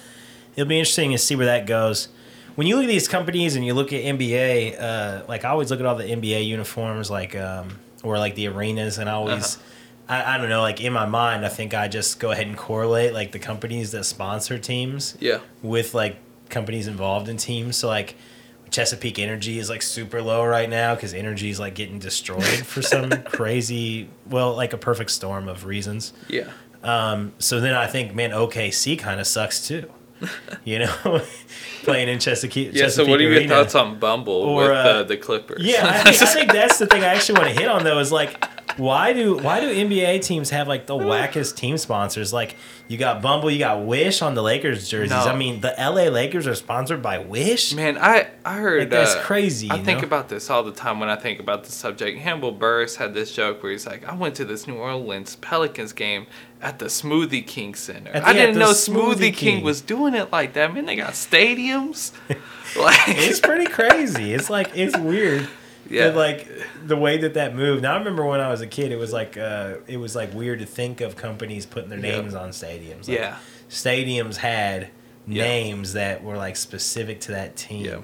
it'll 0.56 0.68
be 0.68 0.78
interesting 0.78 1.12
to 1.12 1.18
see 1.18 1.36
where 1.36 1.46
that 1.46 1.66
goes. 1.66 2.08
When 2.54 2.66
you 2.66 2.76
look 2.76 2.84
at 2.84 2.88
these 2.88 3.08
companies 3.08 3.56
and 3.56 3.64
you 3.66 3.74
look 3.74 3.92
at 3.92 4.02
NBA, 4.02 4.80
uh, 4.80 5.22
like 5.28 5.44
I 5.44 5.48
always 5.48 5.70
look 5.70 5.80
at 5.80 5.86
all 5.86 5.96
the 5.96 6.04
NBA 6.04 6.46
uniforms, 6.46 7.10
like 7.10 7.34
um, 7.36 7.78
or 8.02 8.18
like 8.18 8.34
the 8.36 8.46
arenas, 8.48 8.98
and 8.98 9.10
I 9.10 9.14
always, 9.14 9.58
I, 10.08 10.34
I 10.34 10.38
don't 10.38 10.48
know, 10.48 10.60
like 10.62 10.80
in 10.80 10.92
my 10.92 11.06
mind, 11.06 11.44
I 11.44 11.48
think 11.48 11.74
I 11.74 11.88
just 11.88 12.20
go 12.20 12.30
ahead 12.30 12.46
and 12.46 12.56
correlate 12.56 13.12
like 13.12 13.32
the 13.32 13.38
companies 13.40 13.90
that 13.92 14.04
sponsor 14.04 14.58
teams 14.58 15.16
Yeah. 15.20 15.40
with 15.62 15.94
like 15.94 16.16
companies 16.48 16.86
involved 16.86 17.28
in 17.28 17.38
teams. 17.38 17.76
So 17.76 17.88
like 17.88 18.14
Chesapeake 18.70 19.18
Energy 19.18 19.59
is 19.59 19.68
like 19.68 19.82
super 19.82 20.20
low 20.22 20.44
right 20.44 20.68
now 20.70 20.94
because 20.94 21.12
energy 21.14 21.50
is 21.50 21.59
like 21.59 21.74
getting 21.74 21.98
destroyed 21.98 22.44
for 22.44 22.82
some 22.82 23.11
crazy, 23.24 24.09
well, 24.28 24.55
like 24.55 24.72
a 24.72 24.78
perfect 24.78 25.11
storm 25.11 25.48
of 25.48 25.64
reasons. 25.64 26.12
Yeah. 26.28 26.50
Um, 26.84 27.32
so 27.38 27.61
then 27.61 27.74
I 27.74 27.86
think, 27.86 28.14
man, 28.14 28.30
OKC 28.30 28.98
kind 28.98 29.18
of 29.20 29.26
sucks 29.26 29.66
too. 29.66 29.90
You 30.64 30.78
know, 30.78 30.94
playing 31.82 32.08
in 32.08 32.18
Chesapeake. 32.18 32.70
Yeah. 32.72 32.88
So, 32.88 33.04
what 33.04 33.20
are 33.20 33.22
your 33.22 33.46
thoughts 33.46 33.74
on 33.74 33.98
Bumble 33.98 34.32
Or, 34.32 34.62
with 34.62 34.70
uh, 34.70 34.72
uh, 34.72 35.02
the 35.02 35.18
Clippers? 35.18 35.62
Yeah, 35.62 35.86
I 35.86 36.02
think, 36.10 36.22
I 36.22 36.26
think 36.26 36.52
that's 36.52 36.78
the 36.78 36.86
thing 36.86 37.02
I 37.02 37.08
actually 37.08 37.38
want 37.38 37.54
to 37.54 37.60
hit 37.60 37.68
on 37.68 37.84
though 37.84 37.98
is 37.98 38.10
like 38.10 38.42
why 38.77 39.12
do 39.12 39.37
why 39.37 39.61
do 39.61 39.72
NBA 39.72 40.22
teams 40.22 40.51
have 40.51 40.68
like 40.68 40.87
the 40.87 40.95
wackest 40.95 41.57
team 41.57 41.79
sponsors? 41.79 42.33
Like 42.33 42.57
you 42.89 42.99
got 42.99 43.22
Bumble, 43.22 43.51
you 43.51 43.59
got 43.59 43.85
Wish 43.85 44.22
on 44.22 44.35
the 44.35 44.43
Lakers 44.43 44.89
jerseys. 44.89 45.11
No. 45.11 45.25
I 45.25 45.37
mean, 45.37 45.61
the 45.61 45.75
LA 45.79 46.09
Lakers 46.09 46.47
are 46.47 46.55
sponsored 46.55 47.03
by 47.03 47.18
Wish. 47.18 47.75
Man, 47.75 47.97
I 47.99 48.29
I 48.45 48.57
heard 48.57 48.81
Like, 48.81 48.91
that's 48.91 49.14
uh, 49.14 49.22
crazy, 49.22 49.70
I 49.70 49.77
you 49.77 49.85
think 49.85 50.03
about 50.03 50.29
this 50.29 50.51
all 50.51 50.62
the 50.62 50.72
time 50.72 51.01
when 51.01 51.09
I 51.09 51.16
think 51.16 51.41
about 51.41 51.64
the 51.64 51.72
subject. 51.72 52.18
Hannibal 52.18 52.55
Buress 52.55 52.97
had 52.97 53.14
this 53.14 53.33
joke 53.33 53.62
where 53.62 53.72
he's 53.72 53.87
like, 53.87 54.07
"I 54.07 54.14
went 54.14 54.35
to 54.37 54.45
this 54.45 54.66
New 54.66 54.77
Orleans 54.77 55.37
Pelicans 55.37 55.93
game 55.93 56.27
at 56.61 56.79
the 56.79 56.87
Smoothie 56.87 57.47
King 57.47 57.75
Center. 57.75 58.11
At 58.11 58.25
I 58.25 58.33
didn't 58.33 58.59
know 58.59 58.70
Smoothie, 58.70 59.14
Smoothie 59.14 59.18
King. 59.18 59.33
King." 59.33 59.64
was 59.64 59.81
doing 59.81 60.14
it 60.14 60.33
like 60.33 60.55
that. 60.55 60.75
Man, 60.75 60.87
they 60.87 60.97
got 60.97 61.12
stadiums. 61.12 62.12
like, 62.77 63.09
it's 63.09 63.41
pretty 63.41 63.66
crazy. 63.66 64.35
It's 64.35 64.51
like 64.51 64.70
it's 64.75 64.97
weird. 64.97 65.49
Yeah. 65.91 66.07
Yeah. 66.09 66.12
like 66.14 66.49
the 66.87 66.97
way 66.97 67.18
that 67.18 67.35
that 67.35 67.55
moved. 67.55 67.82
Now 67.82 67.95
I 67.95 67.99
remember 67.99 68.24
when 68.24 68.41
I 68.41 68.49
was 68.51 68.61
a 68.61 68.66
kid, 68.66 68.93
it 68.93 68.97
was 68.97 69.12
like 69.12 69.37
uh, 69.37 69.74
it 69.87 69.97
was 69.99 70.14
like 70.16 70.32
weird 70.35 70.61
to 70.61 70.66
think 70.66 71.01
of 71.01 71.16
companies 71.16 71.66
putting 71.66 71.91
their 71.91 71.99
Yeah. 71.99 72.20
names 72.20 72.35
on 72.35 72.51
stadiums. 72.51 73.09
Like, 73.09 73.18
yeah, 73.18 73.37
stadiums 73.68 74.37
had 74.37 74.89
Yeah. 75.26 75.43
names 75.45 75.93
that 75.95 76.22
were 76.22 76.37
like 76.37 76.57
specific 76.57 77.20
to 77.22 77.32
that 77.32 77.57
team. 77.57 77.85
Yeah. 77.85 77.99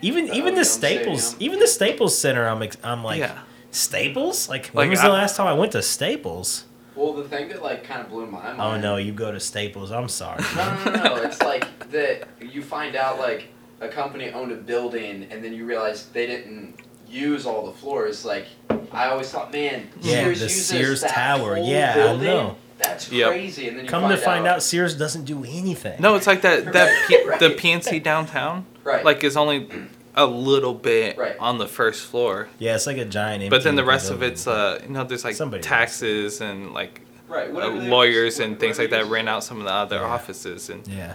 Even 0.00 0.30
Oh, 0.30 0.34
even 0.34 0.54
the 0.56 0.64
Staples, 0.64 1.28
Stadium. 1.28 1.42
even 1.52 1.58
the 1.60 1.66
Staples 1.68 2.18
Center. 2.18 2.48
I'm 2.48 2.62
ex- 2.62 2.76
I'm 2.82 3.04
like 3.04 3.20
Yeah. 3.20 3.38
Staples. 3.70 4.48
Like 4.48 4.66
when 4.68 4.86
Like, 4.86 4.90
was 4.90 5.00
I- 5.00 5.06
the 5.08 5.12
last 5.14 5.36
time 5.36 5.46
I 5.46 5.52
went 5.54 5.72
to 5.72 5.82
Staples? 5.82 6.64
Well, 6.94 7.14
the 7.14 7.24
thing 7.24 7.48
that 7.48 7.62
like 7.62 7.84
kind 7.84 8.00
of 8.02 8.10
blew 8.10 8.26
my 8.26 8.52
mind. 8.52 8.60
Oh 8.60 8.76
no, 8.78 8.96
you 8.96 9.12
go 9.12 9.32
to 9.32 9.40
Staples. 9.40 9.90
I'm 9.90 10.08
sorry. 10.08 10.42
No, 10.56 10.74
no, 10.84 10.90
no, 10.92 11.02
no. 11.16 11.16
It's 11.22 11.40
like 11.42 11.88
that 11.90 12.28
you 12.40 12.62
find 12.62 12.96
out 12.96 13.18
like 13.18 13.48
a 13.80 13.88
company 13.88 14.30
owned 14.30 14.52
a 14.52 14.56
building 14.56 15.26
and 15.30 15.42
then 15.42 15.52
you 15.54 15.64
realize 15.64 16.06
they 16.12 16.26
didn't 16.26 16.74
use 17.12 17.46
all 17.46 17.66
the 17.66 17.72
floors. 17.72 18.24
Like 18.24 18.46
I 18.92 19.06
always 19.10 19.30
thought, 19.30 19.52
man, 19.52 19.88
Yeah, 20.00 20.24
Sears 20.24 20.38
the 20.40 20.44
uses 20.46 20.66
Sears 20.66 21.00
that 21.02 21.10
Tower. 21.10 21.56
whole 21.56 21.66
Yeah, 21.68 21.90
I 21.92 21.94
building? 21.94 22.24
know. 22.26 22.56
That's 22.78 23.12
Yep. 23.12 23.28
crazy. 23.30 23.68
And 23.68 23.76
then 23.78 23.84
you 23.84 23.90
Come 23.90 24.02
find 24.02 24.16
to 24.16 24.24
find 24.24 24.46
out, 24.46 24.62
Sears 24.62 24.96
doesn't 24.96 25.24
do 25.24 25.44
anything. 25.44 26.00
no, 26.00 26.16
it's 26.16 26.26
like 26.26 26.42
that 26.42 26.72
that 26.72 27.06
P- 27.08 27.24
Right. 27.26 27.38
the 27.38 27.50
PNC 27.50 28.02
downtown 28.02 28.66
right? 28.82 29.04
like 29.04 29.22
is 29.22 29.36
only 29.36 29.68
a 30.16 30.26
little 30.26 30.74
bit 30.74 31.16
Right. 31.16 31.36
on 31.38 31.58
the 31.58 31.66
first 31.68 32.02
floor, 32.04 32.48
Yeah, 32.58 32.74
it's 32.74 32.86
like 32.86 32.98
a 32.98 33.04
giant. 33.04 33.48
but 33.50 33.62
then 33.62 33.76
the 33.76 33.84
rest 33.84 34.10
of 34.10 34.22
it's 34.22 34.46
uh 34.46 34.80
you 34.82 34.90
know 34.92 35.04
there's 35.04 35.24
like 35.24 35.36
Somebody 35.36 35.62
taxes 35.62 36.40
and 36.40 36.72
like 36.74 37.00
right. 37.28 37.48
uh, 37.50 37.68
lawyers 37.68 38.38
and 38.40 38.58
things 38.60 38.78
like 38.78 38.90
that 38.90 39.06
rent 39.06 39.28
out 39.28 39.44
some 39.44 39.58
of 39.58 39.64
the 39.64 39.72
other 39.72 39.96
Yeah. 39.96 40.02
offices 40.14 40.68
and 40.68 40.86
yeah. 40.88 41.14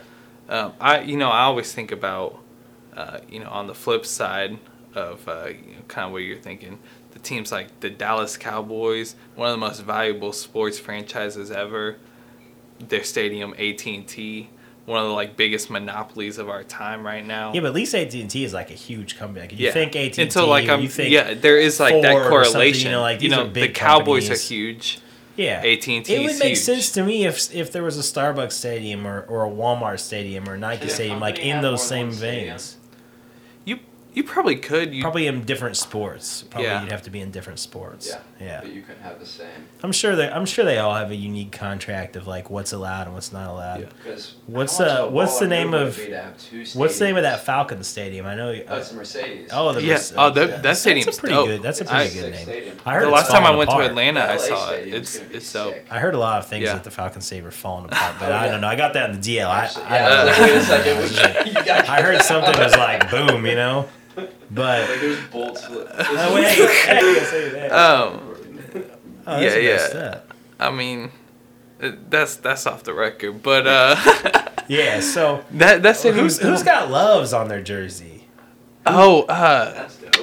um, 0.50 0.74
I 0.80 1.02
you 1.02 1.18
know 1.18 1.30
I 1.30 1.42
always 1.44 1.72
think 1.74 1.92
about 1.92 2.40
uh, 2.96 3.20
you 3.30 3.40
know 3.40 3.50
on 3.50 3.68
the 3.68 3.76
flip 3.76 4.06
side 4.06 4.58
of 4.96 5.28
uh, 5.28 5.48
you 5.48 5.74
know, 5.76 5.82
kind 5.88 6.06
of 6.08 6.12
what 6.12 6.20
you're 6.20 6.38
thinking 6.38 6.80
the 7.12 7.20
teams 7.20 7.52
like 7.52 7.80
the 7.82 7.90
Dallas 7.90 8.38
Cowboys 8.38 9.16
one 9.36 9.50
of 9.50 9.54
the 9.54 9.58
most 9.58 9.82
valuable 9.84 10.34
sports 10.34 10.80
franchises 10.80 11.52
ever 11.52 11.98
their 12.80 13.04
stadium 13.04 13.54
AT&T 13.58 14.50
one 14.86 15.02
of 15.02 15.08
the 15.08 15.14
like 15.14 15.36
biggest 15.36 15.70
monopolies 15.70 16.38
of 16.38 16.48
our 16.50 16.64
time 16.64 17.06
right 17.06 17.26
now 17.26 17.52
Yeah, 17.54 17.62
but 17.62 17.68
at 17.68 17.74
least 17.74 17.94
AT 17.94 18.14
and 18.14 18.30
T 18.30 18.44
is 18.46 18.54
like 18.54 18.70
a 18.72 18.76
huge 18.76 19.18
company. 19.18 19.42
Like, 19.42 19.60
you 19.60 19.72
think 19.72 19.96
AT 19.96 20.18
and 20.18 20.32
T, 20.32 20.40
and 20.40 20.48
like 20.48 20.70
I'm 20.70 20.82
you 20.82 20.88
think 20.88 21.12
yeah 21.12 21.34
there 21.34 21.58
is 21.58 21.80
like 21.80 22.02
that 22.02 22.14
Ford 22.14 22.24
or 22.32 22.44
something, 22.46 22.52
correlation 22.54 22.92
you 22.92 22.96
know, 22.96 23.02
like, 23.02 23.22
you 23.22 23.30
know 23.30 23.48
the 23.50 23.68
Cowboys 23.70 24.24
companies. 24.24 24.30
are 24.50 24.54
huge 24.54 25.00
yeah. 25.36 25.60
AT&T 25.60 25.98
It 25.98 26.10
is 26.10 26.20
would 26.22 26.40
make 26.40 26.50
huge. 26.56 26.58
sense 26.58 26.92
to 26.94 27.04
me 27.04 27.26
if 27.26 27.54
if 27.54 27.72
there 27.72 27.84
was 27.84 27.98
a 27.98 28.02
Starbucks 28.02 28.54
stadium 28.54 29.06
or, 29.06 29.22
or 29.24 29.46
a 29.46 29.50
Walmart 29.50 30.00
stadium 30.00 30.50
or 30.50 30.58
Nike 30.58 30.82
Does 30.82 30.90
the 30.90 30.96
stadium, 30.96 31.20
like 31.20 31.38
in 31.38 31.62
those 31.62 31.86
same 31.86 32.10
than 32.10 32.18
stadium? 32.18 32.48
veins. 32.54 32.77
You 34.18 34.24
you 34.24 34.28
probably 34.28 34.56
could 34.56 34.94
you 34.94 35.02
Probably 35.02 35.28
in 35.28 35.44
different 35.44 35.78
sports. 35.78 36.44
Probably 36.50 36.68
Yeah. 36.68 36.82
you'd 36.82 36.92
have 36.92 37.04
to 37.04 37.10
be 37.10 37.22
in 37.22 37.32
different 37.32 37.60
sports. 37.60 38.08
Yeah. 38.10 38.20
Yeah. 38.40 38.60
But 38.62 38.72
you 38.74 38.82
couldn't 38.82 39.02
have 39.04 39.20
the 39.20 39.26
same 39.26 39.48
I'm 39.84 39.92
sure 39.92 40.16
they 40.16 40.28
I'm 40.30 40.46
sure 40.46 40.66
they 40.66 40.78
all 40.80 40.94
have 40.96 41.12
a 41.12 41.16
unique 41.16 41.52
contract 41.52 42.16
of 42.16 42.28
like 42.28 42.50
what's 42.50 42.72
allowed 42.74 43.06
and 43.06 43.14
what's 43.14 43.32
not 43.32 43.50
allowed. 43.50 43.82
Yeah. 43.82 43.88
because 44.04 44.34
What's, 44.48 44.80
uh, 44.80 45.08
what's 45.10 45.40
the 45.40 45.48
name 45.48 45.74
of- 45.74 45.98
it 46.00 46.06
be 46.06 46.12
to 46.12 46.22
have 46.22 46.38
two 46.38 46.66
What's 46.74 46.98
the 47.00 47.06
name 47.06 47.18
of 47.18 47.24
that 47.24 47.40
stadiums? 47.40 47.44
Falcon 47.46 47.84
Stadium? 47.84 48.26
I 48.26 48.36
know. 48.36 48.56
Oh, 48.68 48.78
it's 48.78 48.92
Mercedes. 48.94 49.50
oh, 49.54 49.74
the 49.74 49.82
yeah 49.84 49.94
Merce- 49.94 50.14
oh 50.18 50.30
that, 50.32 50.40
yeah. 50.42 50.48
that 50.56 50.64
That's 50.64 50.80
stadium's 50.80 51.18
a 51.18 51.20
pretty 51.20 51.36
dope. 51.36 51.48
good. 51.48 51.62
That's 51.62 51.82
a 51.82 51.86
pretty 51.86 52.18
a 52.18 52.22
good 52.22 52.32
name. 52.32 52.44
stadium. 52.44 52.78
I 52.86 52.94
heard 52.96 53.06
the 53.08 53.12
last 53.12 53.30
time 53.32 53.44
I 53.46 53.56
went 53.56 53.70
apart. 53.70 53.84
to 53.86 53.90
Atlanta 53.90 54.22
I 54.22 54.38
saw 54.38 54.72
it 54.72 54.88
it's 54.94 55.16
it's 55.18 55.52
dope 55.52 55.74
sick. 55.74 55.86
I 55.92 56.00
heard 56.00 56.16
a 56.16 56.20
lot 56.20 56.40
of 56.40 56.48
things 56.48 56.66
Yeah. 56.66 56.74
that 56.74 56.84
the 56.84 56.92
Falcon 56.92 57.22
Saber 57.22 57.52
falling 57.52 57.86
apart, 57.86 58.16
but 58.20 58.32
Oh, 58.32 58.36
I 58.36 58.48
don't 58.48 58.62
know. 58.62 58.68
I 58.68 58.76
got 58.76 58.94
that 58.94 59.10
in 59.10 59.20
the 59.20 59.38
DL. 59.38 59.48
I, 59.48 59.70
I, 59.86 59.96
yeah, 60.00 60.08
I 60.10 60.24
was 60.26 60.70
like, 60.70 60.86
wait 60.86 60.98
a 60.98 61.08
second. 61.10 61.44
we- 61.46 61.50
you 61.52 61.66
gotta 61.66 61.92
I 61.92 62.02
heard 62.02 62.22
something 62.22 62.54
that. 62.54 62.64
was 62.64 62.76
like 62.76 63.12
boom, 63.12 63.46
you 63.46 63.56
know. 63.56 63.88
But 64.50 64.90
Like 64.90 65.00
there's 65.02 65.24
bolts. 65.28 65.64
oh, 65.70 66.36
wait, 66.36 66.48
hey, 66.48 67.50
that. 67.50 67.72
um 67.72 68.34
Oh, 69.30 69.40
yeah, 69.42 69.56
yeah. 69.58 69.76
messed. 69.76 70.18
I 70.60 70.72
mean 70.72 71.12
that's 72.10 72.38
that's 72.38 72.66
off 72.66 72.84
the 72.84 72.94
record 72.94 73.44
but 73.44 73.68
uh 73.68 73.96
Yeah. 74.68 75.00
So 75.02 75.44
that 75.52 75.84
that 75.84 75.98
stadium's 75.98 76.40
who's 76.40 76.48
who's 76.50 76.64
got 76.64 76.90
loves 76.90 77.34
on 77.34 77.48
their 77.50 77.62
jersey? 77.62 78.28
oh 78.86 79.24
uh 79.24 79.74
That's 79.74 79.98
dope. 79.98 80.17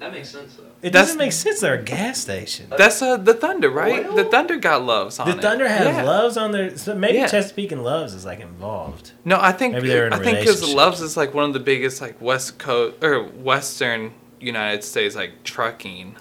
That 0.00 0.12
makes 0.12 0.28
sense 0.28 0.54
though. 0.54 0.62
It 0.80 0.92
That's- 0.92 1.06
doesn't 1.08 1.18
make 1.18 1.32
sense. 1.32 1.60
They're 1.60 1.74
a 1.74 1.82
gas 1.82 2.18
station. 2.20 2.66
that's 2.76 3.02
uh 3.02 3.16
the 3.16 3.34
Thunder 3.34 3.68
right 3.68 4.06
Oil? 4.06 4.14
the 4.14 4.24
Thunder 4.24 4.56
got 4.56 4.84
loves 4.84 5.18
on 5.18 5.28
The 5.28 5.36
it. 5.36 5.42
Thunder 5.42 5.68
has 5.68 5.86
Yeah. 5.96 6.02
loves 6.04 6.36
on 6.36 6.52
their. 6.52 6.76
So 6.78 6.94
maybe 6.94 7.18
Yeah. 7.18 7.26
Chesapeake 7.26 7.72
and 7.72 7.82
Loves 7.82 8.14
is 8.14 8.24
like 8.24 8.38
involved. 8.40 9.10
No, 9.24 9.38
I 9.40 9.50
think 9.52 9.74
Maybe 9.74 9.88
they're 9.88 10.06
in 10.06 10.12
a 10.12 10.16
I 10.16 10.18
think 10.20 10.38
because 10.38 10.56
relationship. 10.60 10.76
Loves 10.76 11.00
is 11.00 11.16
like 11.16 11.34
one 11.34 11.44
of 11.44 11.52
the 11.52 11.60
biggest 11.60 12.00
like 12.00 12.20
West 12.20 12.58
Coast 12.58 13.02
or 13.02 13.24
Western 13.24 14.12
United 14.40 14.84
States 14.84 15.16
like 15.16 15.42
trucking. 15.42 16.14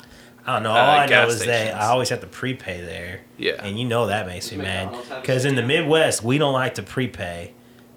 I 0.47 0.53
don't 0.53 0.63
know. 0.63 0.71
Uh, 0.71 0.75
All 0.75 0.89
I 1.01 1.05
know 1.05 1.09
gas 1.09 1.31
is 1.33 1.39
that 1.39 1.43
stations. 1.45 1.75
I 1.75 1.85
always 1.87 2.09
have 2.09 2.21
to 2.21 2.27
prepay 2.27 2.81
there, 2.81 3.19
Yeah, 3.37 3.61
and 3.61 3.77
you 3.77 3.85
know 3.85 4.07
that 4.07 4.25
makes 4.25 4.49
me 4.49 4.57
Does 4.57 4.65
mad. 4.65 4.83
McDonald's 4.85 5.09
have 5.09 5.21
Because 5.21 5.45
in 5.45 5.55
the 5.55 5.61
stadium? 5.61 5.83
Midwest, 5.89 6.23
we 6.23 6.37
don't 6.37 6.53
like 6.53 6.73
to 6.75 6.83
prepay. 6.83 7.51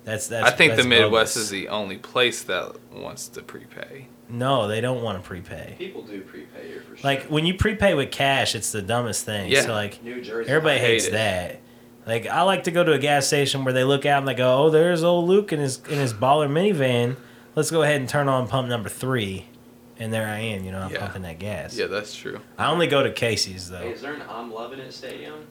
That's 0.04 0.26
that's. 0.26 0.46
I 0.46 0.50
think 0.50 0.72
the 0.72 0.76
that's 0.78 0.88
Midwest 0.88 1.34
bogus. 1.34 1.36
is 1.36 1.50
the 1.50 1.68
only 1.68 1.96
place 1.96 2.42
that 2.42 2.72
wants 2.92 3.28
to 3.28 3.40
prepay. 3.42 4.08
No, 4.30 4.68
they 4.68 4.80
don't 4.80 5.02
want 5.02 5.22
to 5.22 5.26
prepay. 5.28 5.74
People 5.78 6.02
do 6.02 6.20
prepay 6.22 6.68
here 6.68 6.80
for 6.82 6.96
sure. 6.96 7.04
Like 7.04 7.24
when 7.24 7.46
you 7.46 7.54
prepay 7.54 7.94
with 7.94 8.10
cash, 8.10 8.54
it's 8.54 8.72
the 8.72 8.82
dumbest 8.82 9.24
thing. 9.24 9.50
Yeah. 9.50 9.62
So 9.62 9.72
like 9.72 10.02
New 10.02 10.20
Jersey. 10.22 10.50
everybody 10.50 10.76
I 10.76 10.82
hates 10.82 11.06
it. 11.06 11.12
that. 11.12 11.60
Like 12.06 12.26
I 12.26 12.42
like 12.42 12.64
to 12.64 12.70
go 12.70 12.82
to 12.84 12.92
a 12.92 12.98
gas 12.98 13.26
station 13.26 13.64
where 13.64 13.72
they 13.74 13.84
look 13.84 14.06
out 14.06 14.18
and 14.18 14.28
they 14.28 14.34
go, 14.34 14.64
"Oh, 14.64 14.70
there's 14.70 15.04
old 15.04 15.28
Luke 15.28 15.52
in 15.52 15.60
his 15.60 15.78
in 15.88 15.98
his 15.98 16.12
baller 16.14 16.48
minivan. 16.48 17.16
Let's 17.54 17.70
go 17.70 17.82
ahead 17.82 18.00
and 18.00 18.08
turn 18.08 18.28
on 18.28 18.48
pump 18.48 18.68
number 18.68 18.88
three. 18.88 19.46
And 19.98 20.10
there 20.12 20.26
I 20.28 20.38
am, 20.38 20.64
you 20.64 20.72
know, 20.72 20.78
I'm 20.80 20.90
Yeah. 20.92 21.00
pumping 21.00 21.22
that 21.22 21.38
gas. 21.38 21.76
Yeah, 21.76 21.86
that's 21.86 22.16
true. 22.16 22.40
I 22.56 22.70
only 22.70 22.86
go 22.86 23.02
to 23.02 23.10
Casey's 23.10 23.68
Hey, 23.68 23.74
though, 23.76 23.90
is 23.90 24.00
there 24.00 24.14
an 24.14 24.22
I'm 24.30 24.50
loving 24.50 24.78
it 24.78 24.92
stadium? 24.94 25.46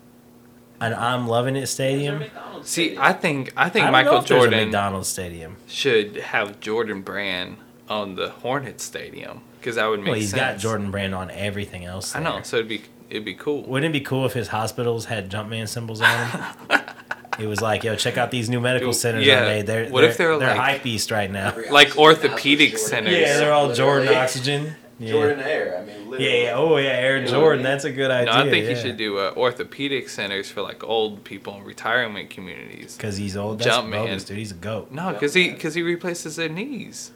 and 0.82 0.96
I'm 0.96 1.28
loving 1.28 1.56
it 1.56 1.68
stadium. 1.68 2.24
See, 2.64 2.86
stadium? 2.96 3.02
I 3.04 3.14
think 3.14 3.54
I 3.56 3.66
I 3.66 3.70
think 3.70 3.84
don't 3.84 3.92
Michael 3.92 4.18
if 4.18 4.26
there's 4.28 4.40
a 4.44 4.48
Jordan 4.48 4.64
McDonald's 4.66 5.08
stadium. 5.08 5.58
should 5.68 6.16
have 6.18 6.60
Jordan 6.62 7.02
Brand 7.04 7.58
on 7.90 8.16
the 8.16 8.30
Hornet 8.30 8.80
Stadium 8.82 9.42
because 9.60 9.76
that 9.76 9.88
would 9.88 10.00
make 10.00 10.08
Well, 10.12 10.16
he's 10.20 10.34
got. 10.34 10.58
Jordan 10.60 10.92
Brand 10.92 11.14
on 11.16 11.32
everything 11.32 11.86
else. 11.86 12.16
I 12.16 12.20
know, 12.22 12.42
so 12.44 12.58
it'd 12.58 12.70
be 12.70 12.84
it'd 13.10 13.26
be 13.26 13.34
cool. 13.34 13.64
Wouldn't 13.64 13.94
it 13.96 14.00
be 14.00 14.04
cool 14.06 14.26
if 14.26 14.34
his 14.34 14.50
hospitals 14.50 15.06
had 15.06 15.30
Jumpman 15.30 15.68
symbols 15.68 16.02
on 16.02 16.30
them? 16.70 16.82
it 17.40 17.48
was 17.48 17.62
like, 17.62 17.84
yo, 17.84 17.96
check 17.96 18.18
out 18.18 18.32
these 18.32 18.50
new 18.50 18.60
medical 18.60 18.92
Dude, 18.92 19.02
centers 19.02 19.26
yeah. 19.26 19.40
I 19.42 19.46
made. 19.46 19.68
They're, 19.68 19.90
What 19.90 20.04
if 20.04 20.18
they're, 20.18 20.28
they 20.28 20.34
were 20.34 20.40
they're 20.40 20.50
like- 20.56 20.58
hype 20.76 20.84
beast 20.84 21.10
right 21.12 21.32
now? 21.32 21.54
Like 21.56 21.58
oxygen 21.58 21.72
mask 21.74 21.98
was 21.98 21.98
orthopedic 21.98 22.78
centers. 22.78 23.14
Yeah, 23.14 23.38
they're 23.38 23.54
all 23.54 23.74
Jordan 23.74 24.08
Literally. 24.08 24.16
oxygen. 24.24 24.76
Yeah. 25.02 25.12
Jordan 25.14 25.40
Air. 25.40 25.78
I 25.78 25.86
mean, 25.86 25.96
Yeah, 25.96 26.10
literally. 26.10 26.44
yeah. 26.44 26.54
Oh, 26.56 26.76
yeah. 26.76 26.90
Aaron 26.90 27.26
You 27.26 27.32
know 27.32 27.38
what 27.40 27.44
I 27.44 27.48
Jordan. 27.48 27.64
That's 27.64 27.86
a 27.86 27.92
good 27.94 28.12
idea. 28.12 28.34
No. 28.34 28.40
I 28.42 28.50
think 28.50 28.66
yeah. 28.66 28.72
you 28.72 28.76
should 28.76 28.98
do 28.98 29.18
uh, 29.18 29.34
orthopedic 29.38 30.10
centers 30.10 30.52
for 30.52 30.62
like 30.62 30.84
old 30.84 31.24
people 31.24 31.56
in 31.56 31.64
retirement 31.64 32.30
communities. 32.30 32.98
Because 32.98 33.16
he's 33.16 33.38
old. 33.38 33.60
That's 33.60 33.78
Jumpman. 33.78 33.92
bogus, 33.92 34.26
dude. 34.26 34.38
He's 34.38 34.52
a 34.52 34.56
goat. 34.56 34.92
No, 34.92 35.14
because 35.14 35.34
he 35.34 35.52
because 35.52 35.74
he 35.74 35.84
replaces 35.84 36.36
their 36.36 36.50
knees. 36.50 37.12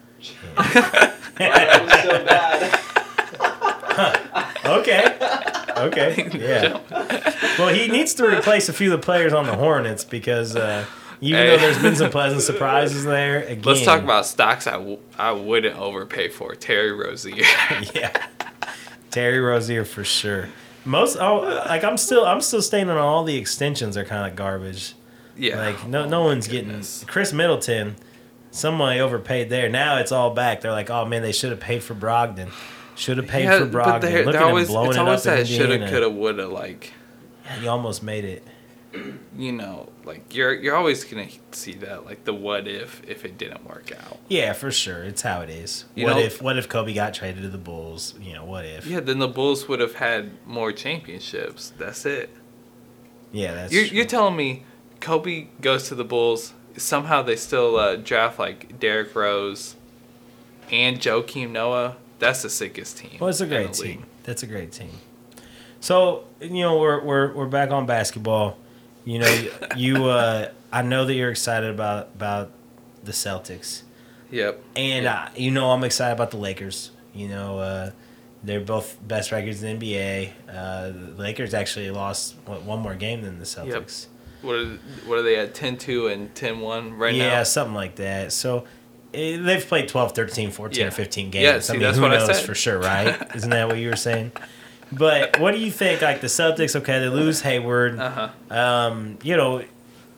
Wow, 0.58 0.64
that 1.38 1.84
was 1.84 2.02
so 2.04 2.26
bad. 2.26 2.80
okay. 4.66 5.18
Okay. 5.78 6.30
Yeah. 6.40 6.80
Well, 7.60 7.70
he 7.74 7.88
needs 7.88 8.14
to 8.16 8.26
replace 8.26 8.70
a 8.70 8.74
few 8.74 8.94
of 8.94 9.00
the 9.00 9.06
players 9.06 9.34
on 9.34 9.46
the 9.46 9.56
Hornets 9.56 10.04
because 10.06 10.56
uh, 10.56 10.86
even 11.22 11.40
Hey. 11.42 11.48
though 11.50 11.58
there's 11.58 11.82
been 11.82 11.96
some 11.96 12.12
pleasant 12.12 12.42
surprises 12.44 13.04
there, 13.04 13.40
again. 13.44 13.62
Let's 13.66 13.84
talk 13.84 14.02
about 14.02 14.26
stocks 14.26 14.68
I, 14.68 14.74
w- 14.74 15.00
I 15.18 15.32
wouldn't 15.32 15.78
overpay 15.78 16.30
for. 16.30 16.56
Terry 16.56 16.92
Rozier. 16.92 17.44
yeah. 17.94 18.26
Terry 19.12 19.40
Rozier 19.40 19.86
for 19.86 20.04
sure. 20.04 20.50
Most 20.86 21.18
oh, 21.20 21.42
like 21.68 21.84
I'm 21.84 21.98
still 21.98 22.26
I'm 22.26 22.42
still 22.42 22.62
staying 22.62 22.90
on 22.90 22.98
all 22.98 23.24
the 23.24 23.38
extensions 23.38 23.96
are 23.98 24.04
kind 24.06 24.30
of 24.30 24.36
garbage. 24.36 24.94
yeah. 25.38 25.58
Like 25.58 25.88
no 25.88 26.04
Oh 26.04 26.10
no 26.10 26.24
one's 26.24 26.48
goodness. 26.48 27.00
getting 27.00 27.12
Khris 27.14 27.32
Middleton. 27.34 27.96
Somebody 28.54 29.00
overpaid 29.00 29.50
there. 29.50 29.68
Now 29.68 29.98
it's 29.98 30.12
all 30.12 30.30
back. 30.30 30.62
They're 30.62 30.72
like, 30.72 30.90
oh 30.92 31.06
man, 31.06 31.24
they 31.24 31.32
should 31.32 31.50
have 31.50 31.60
paid 31.60 31.82
for 31.84 31.96
Brogdon. 31.96 32.50
Should 32.96 33.18
have 33.18 33.28
paid 33.28 33.46
Yeah, 33.46 33.58
for 33.60 33.66
Brogdon. 33.66 34.02
they're, 34.02 34.24
Look 34.26 34.34
they're 34.34 34.42
at 34.44 34.48
always, 34.48 34.68
him 34.68 34.74
blowing 34.74 34.90
it's 34.90 34.98
it 34.98 35.00
always 35.00 35.28
up 35.28 35.38
that 35.38 35.48
shoulda, 35.48 35.90
coulda, 35.90 36.10
woulda. 36.12 36.48
Like, 36.48 36.94
Yeah, 37.46 37.56
he 37.56 37.68
almost 37.68 38.04
made 38.04 38.24
it. 38.26 38.48
you 39.36 39.52
know, 39.52 39.90
like 40.06 40.36
you're 40.36 40.54
you're 40.54 40.76
always 40.76 41.04
gonna 41.04 41.26
see 41.52 41.74
that, 41.74 42.06
like 42.06 42.26
the 42.26 42.34
what 42.34 42.68
if 42.68 43.02
if 43.08 43.26
it 43.26 43.40
didn't 43.40 43.66
work 43.68 43.92
out. 44.06 44.20
Yeah, 44.28 44.54
for 44.54 44.70
sure. 44.70 45.04
It's 45.04 45.24
how 45.24 45.42
it 45.42 45.50
is. 45.50 45.86
You 45.96 46.06
what 46.06 46.18
know- 46.18 46.22
if 46.22 46.40
what 46.44 46.60
if 46.60 46.70
Kobe 46.70 46.94
got 46.94 47.16
traded 47.16 47.42
to 47.42 47.50
the 47.50 47.58
Bulls? 47.58 48.14
You 48.22 48.34
know, 48.34 48.46
what 48.46 48.66
if? 48.66 48.86
Yeah, 48.86 49.00
then 49.00 49.18
the 49.18 49.28
Bulls 49.28 49.68
would 49.68 49.80
have 49.80 49.96
had 49.96 50.30
more 50.46 50.72
championships. 50.72 51.74
That's 51.80 52.06
it. 52.06 52.30
Yeah, 53.32 53.56
that's 53.56 53.74
You're, 53.74 53.86
you're 53.86 54.06
telling 54.06 54.36
me 54.36 54.64
Kobe 55.00 55.48
goes 55.60 55.88
to 55.88 55.96
the 55.96 56.06
Bulls. 56.06 56.54
Somehow 56.78 57.22
they 57.22 57.36
still 57.36 57.78
uh, 57.78 57.96
draft 57.98 58.40
like 58.40 58.80
Derrick 58.80 59.16
Rose 59.16 59.76
and 60.72 61.00
Joakim 61.00 61.52
Noah. 61.52 61.98
That's 62.20 62.42
the 62.42 62.50
sickest 62.50 62.98
team. 62.98 63.18
Well, 63.20 63.30
it's 63.30 63.42
a 63.42 63.46
great 63.48 63.78
league. 63.80 63.98
team. 64.00 64.06
That's 64.24 64.44
a 64.44 64.48
great 64.48 64.72
team. 64.72 64.92
So 65.80 66.26
you 66.42 66.62
know 66.62 66.80
we're 66.80 67.04
we're 67.04 67.34
we're 67.34 67.48
back 67.48 67.72
on 67.72 67.86
basketball. 67.86 68.58
You 69.06 69.20
know 69.20 69.48
you 69.76 70.06
uh, 70.06 70.50
I 70.72 70.82
know 70.82 71.06
that 71.06 71.14
you're 71.14 71.32
excited 71.32 71.70
about 71.70 72.10
about 72.16 72.52
the 73.04 73.12
Celtics, 73.12 73.82
Yep. 74.32 74.64
and 74.76 75.04
Yeah. 75.04 75.24
uh, 75.26 75.30
you 75.36 75.52
know 75.52 75.72
I'm 75.72 75.84
excited 75.84 76.14
about 76.14 76.32
the 76.32 76.38
Lakers. 76.38 76.92
You 77.14 77.28
know 77.28 77.60
uh, 77.60 77.92
they're 78.44 78.62
both 78.62 78.98
best 79.06 79.32
records 79.34 79.62
in 79.62 79.78
the 79.78 79.94
NBA. 79.94 80.32
Uh, 80.50 80.90
the 80.92 81.22
Lakers 81.22 81.54
actually 81.54 81.92
lost 81.92 82.36
what, 82.46 82.64
one 82.64 82.80
more 82.80 82.96
game 82.96 83.22
than 83.22 83.40
the 83.40 83.46
Celtics. 83.46 84.08
What 84.44 84.56
are, 84.56 84.66
what 85.06 85.18
are 85.20 85.22
they 85.24 85.38
at 85.38 85.56
10-2 85.56 86.12
and 86.12 86.34
10-1 86.36 86.98
right 86.98 87.16
yeah, 87.16 87.24
now? 87.24 87.32
Yeah, 87.32 87.44
something 87.44 87.74
like 87.74 87.96
that. 87.96 88.32
So 88.32 88.66
eh, 89.14 89.38
they've 89.38 89.66
played 89.66 89.88
12, 89.88 90.14
13, 90.14 90.52
14, 90.52 90.80
Yeah. 90.80 90.88
or 90.88 90.92
15 90.92 91.30
games. 91.32 91.44
Yeah, 91.44 91.60
see, 91.60 91.74
I 91.74 91.76
mean, 91.78 91.84
that's 91.84 91.98
who 91.98 92.04
what 92.04 92.12
I 92.12 92.18
knows 92.18 92.38
said. 92.38 92.46
for 92.46 92.54
sure, 92.54 92.78
right? 92.78 93.20
Isn't 93.36 93.50
that 93.50 93.68
what 93.68 93.78
you 93.78 93.90
were 93.90 93.96
saying? 93.96 94.32
But 94.92 95.40
what 95.40 95.54
do 95.54 95.60
you 95.60 95.72
think? 95.72 96.02
Like 96.02 96.22
the 96.22 96.28
Celtics, 96.28 96.76
okay, 96.76 97.00
they 97.00 97.10
lose 97.10 97.42
Hayward. 97.42 97.98
Uh-huh. 98.00 98.30
Um, 98.56 99.18
you 99.24 99.36
know, 99.36 99.64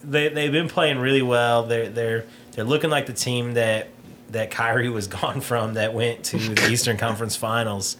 they 0.03 0.27
they've 0.29 0.51
been 0.51 0.67
playing 0.67 0.97
really 0.99 1.21
well. 1.21 1.63
They're 1.63 1.87
they're 1.89 2.25
they're 2.51 2.65
looking 2.65 2.89
like 2.89 3.05
the 3.05 3.13
team 3.13 3.53
that 3.53 3.87
that 4.31 4.51
Kyrie 4.51 4.89
was 4.89 5.07
gone 5.21 5.41
from 5.41 5.75
that 5.75 5.93
went 5.93 6.23
to 6.25 6.37
the 6.37 6.67
Eastern 6.71 6.97
Conference 6.97 7.35
Finals. 7.35 7.97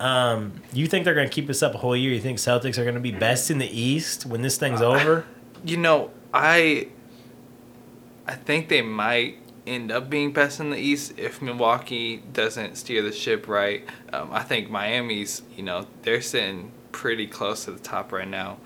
Um, 0.00 0.54
you 0.72 0.86
think 0.86 1.04
they're 1.04 1.14
going 1.14 1.28
to 1.28 1.32
keep 1.32 1.46
this 1.46 1.62
up 1.62 1.74
a 1.74 1.78
whole 1.78 1.94
year? 1.94 2.12
You 2.12 2.20
think 2.20 2.38
Celtics 2.38 2.78
are 2.78 2.84
going 2.84 2.94
to 2.94 3.00
be 3.00 3.12
best 3.12 3.50
in 3.50 3.58
the 3.58 3.68
East 3.68 4.24
when 4.24 4.40
this 4.40 4.56
thing's 4.56 4.80
over? 4.80 5.26
You 5.64 5.76
know, 5.76 6.10
I 6.32 6.88
I 8.26 8.34
think 8.34 8.68
they 8.68 8.82
might 8.82 9.38
end 9.66 9.92
up 9.92 10.10
being 10.10 10.32
best 10.32 10.60
in 10.60 10.70
the 10.70 10.78
East 10.78 11.18
if 11.18 11.40
Milwaukee 11.42 12.22
doesn't 12.32 12.76
steer 12.76 13.02
the 13.02 13.12
ship 13.12 13.48
right. 13.48 13.84
Um, 14.12 14.30
I 14.32 14.42
think 14.42 14.70
Miami's, 14.70 15.42
you 15.56 15.62
know, 15.62 15.86
they're 16.02 16.22
sitting 16.22 16.72
pretty 16.92 17.26
close 17.26 17.64
to 17.66 17.72
the 17.72 17.78
top 17.78 18.12
right 18.12 18.28
now. 18.28 18.58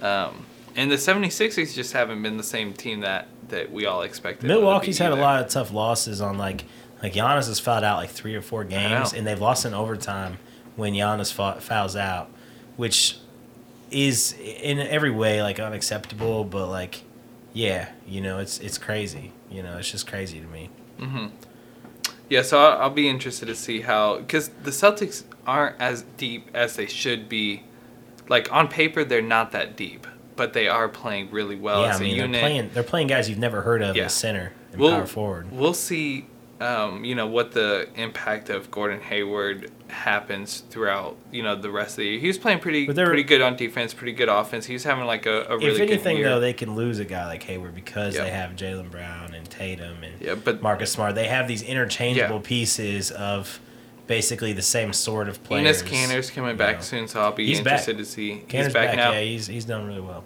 Um, 0.00 0.46
and 0.74 0.90
the 0.90 0.96
76ers 0.96 1.74
just 1.74 1.92
haven't 1.92 2.22
been 2.22 2.36
the 2.36 2.42
same 2.42 2.72
team 2.72 3.00
that, 3.00 3.28
that 3.48 3.70
we 3.70 3.86
all 3.86 4.02
expected. 4.02 4.42
them 4.42 4.48
to 4.48 4.54
be 4.54 4.60
Milwaukee's 4.60 4.98
had 4.98 5.12
a 5.12 5.16
lot 5.16 5.42
of 5.42 5.50
tough 5.50 5.72
losses 5.72 6.20
on 6.20 6.38
like 6.38 6.64
like 7.02 7.12
Giannis 7.12 7.46
has 7.46 7.60
fouled 7.60 7.84
out 7.84 7.98
like 7.98 8.10
three 8.10 8.34
or 8.34 8.42
four 8.42 8.64
games, 8.64 9.12
and 9.12 9.24
they've 9.24 9.40
lost 9.40 9.64
in 9.64 9.72
overtime 9.72 10.38
when 10.74 10.94
Giannis 10.94 11.32
fouls 11.32 11.94
out, 11.94 12.28
which 12.76 13.18
is 13.90 14.34
in 14.40 14.78
every 14.78 15.10
way 15.10 15.42
like 15.42 15.58
unacceptable. 15.60 16.44
But 16.44 16.68
like, 16.68 17.02
yeah, 17.52 17.90
you 18.06 18.20
know, 18.20 18.38
it's 18.38 18.58
it's 18.60 18.78
crazy. 18.78 19.32
You 19.50 19.62
know, 19.62 19.78
it's 19.78 19.90
just 19.90 20.06
crazy 20.06 20.40
to 20.40 20.46
me. 20.46 20.70
Mm-hmm. 20.98 21.26
Yeah, 22.28 22.42
so 22.42 22.58
I'll, 22.60 22.82
I'll 22.82 22.90
be 22.90 23.08
interested 23.08 23.46
to 23.46 23.54
see 23.54 23.80
how 23.80 24.18
because 24.18 24.48
the 24.48 24.70
Celtics 24.70 25.24
aren't 25.46 25.80
as 25.80 26.02
deep 26.16 26.48
as 26.54 26.76
they 26.76 26.86
should 26.86 27.28
be. 27.28 27.62
Like 28.28 28.52
on 28.52 28.68
paper, 28.68 29.04
they're 29.04 29.22
not 29.22 29.52
that 29.52 29.74
deep, 29.74 30.06
but 30.36 30.52
they 30.52 30.68
are 30.68 30.86
playing 30.86 31.30
really 31.30 31.56
well 31.56 31.80
yeah, 31.82 31.94
as 31.94 31.96
I 31.96 32.00
mean, 32.04 32.12
a 32.12 32.16
they're 32.16 32.26
unit. 32.26 32.40
playing 32.40 32.70
they're 32.74 32.82
playing 32.82 33.06
guys 33.06 33.30
you've 33.30 33.38
never 33.38 33.62
heard 33.62 33.80
of 33.80 33.96
Yeah. 33.96 34.04
as 34.04 34.12
center 34.12 34.52
and 34.72 34.80
We'll- 34.80 34.90
power 34.90 35.06
forward. 35.06 35.50
We'll 35.50 35.72
see, 35.72 36.26
um, 36.60 37.04
you 37.04 37.14
know, 37.14 37.26
what 37.26 37.52
the 37.52 37.88
impact 37.94 38.50
of 38.50 38.70
Gordon 38.70 39.00
Hayward 39.00 39.70
happens 39.88 40.64
throughout, 40.70 41.16
you 41.30 41.42
know, 41.42 41.54
the 41.54 41.70
rest 41.70 41.92
of 41.92 41.96
the 41.98 42.06
year. 42.06 42.18
He 42.20 42.26
was 42.26 42.36
playing 42.38 42.58
pretty 42.58 42.86
But 42.86 42.96
pretty 42.96 43.22
good 43.22 43.40
on 43.42 43.56
defense, 43.56 43.94
pretty 43.94 44.12
good 44.12 44.28
offense. 44.28 44.66
He 44.66 44.72
was 44.72 44.82
having 44.84 45.04
like 45.06 45.26
a, 45.26 45.42
a 45.48 45.56
really 45.58 45.70
if 45.70 45.80
anything, 45.80 46.16
good 46.16 46.22
year. 46.22 46.28
though, 46.30 46.40
they 46.40 46.52
can 46.52 46.74
lose 46.74 46.98
a 46.98 47.04
guy 47.04 47.26
like 47.26 47.42
Hayward 47.44 47.74
because 47.74 48.16
Yeah. 48.16 48.24
they 48.24 48.30
have 48.30 48.52
Jaylen 48.56 48.90
Brown 48.90 49.34
and 49.34 49.48
Tatum 49.48 50.02
and 50.02 50.20
yeah, 50.20 50.34
but 50.34 50.60
Marcus 50.62 50.90
Smart. 50.92 51.14
They 51.14 51.28
have 51.28 51.46
these 51.48 51.62
interchangeable 51.62 52.36
Yeah. 52.36 52.42
pieces 52.44 53.10
of 53.12 53.60
basically 54.08 54.52
the 54.52 54.62
same 54.62 54.92
sort 54.92 55.28
of 55.28 55.42
players. 55.44 55.82
Enes 55.82 55.86
Kanter's 55.86 56.30
coming 56.30 56.50
you 56.52 56.56
back 56.56 56.76
know. 56.76 56.82
soon, 56.82 57.08
so 57.08 57.20
I'll 57.20 57.32
be 57.32 57.46
He's 57.46 57.58
interested 57.58 57.96
back. 57.96 58.04
to 58.04 58.10
see. 58.10 58.42
Canner's 58.48 58.66
he's 58.66 58.74
back, 58.74 58.96
now. 58.96 59.12
Yeah, 59.12 59.20
he's 59.20 59.46
he's 59.46 59.64
done 59.64 59.86
really 59.86 60.00
well. 60.00 60.24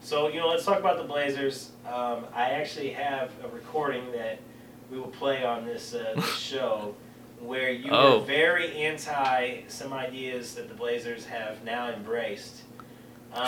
So 0.00 0.28
you 0.28 0.40
know, 0.40 0.48
let's 0.48 0.64
talk 0.64 0.78
about 0.78 0.96
the 0.98 1.04
Blazers. 1.04 1.70
Um, 1.86 2.24
I 2.34 2.50
actually 2.50 2.90
have 2.90 3.30
a 3.44 3.48
recording 3.48 4.10
that 4.12 4.38
we 4.90 4.98
will 4.98 5.08
play 5.08 5.44
on 5.44 5.64
this, 5.64 5.94
uh, 5.94 6.12
this 6.16 6.36
show 6.38 6.94
where 7.40 7.70
you 7.70 7.90
Oh. 7.92 8.20
were 8.20 8.24
very 8.24 8.76
anti 8.76 9.60
some 9.68 9.92
ideas 9.92 10.54
that 10.54 10.68
the 10.68 10.74
Blazers 10.74 11.26
have 11.26 11.62
now 11.64 11.90
embraced. 11.90 12.62
Um, 13.34 13.46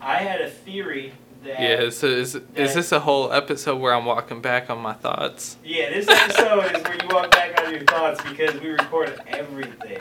I 0.00 0.16
had 0.16 0.40
a 0.40 0.50
theory 0.50 1.12
that 1.44 1.60
Yeah, 1.60 1.90
so 1.90 2.06
is, 2.08 2.34
is 2.34 2.42
that- 2.42 2.54
this 2.54 2.92
a 2.92 3.00
whole 3.00 3.32
episode 3.32 3.76
where 3.80 3.94
I'm 3.94 4.04
walking 4.04 4.40
back 4.42 4.68
on 4.68 4.78
my 4.78 4.92
thoughts? 4.92 5.56
Yeah, 5.64 5.90
this 5.90 6.08
episode 6.08 6.76
is 6.76 6.82
where 6.82 6.94
you 7.02 7.08
walk 7.10 7.30
back 7.30 7.60
on 7.64 7.72
your 7.72 7.82
thoughts 7.84 8.20
because 8.28 8.60
we 8.60 8.70
recorded 8.70 9.18
everything. 9.28 10.00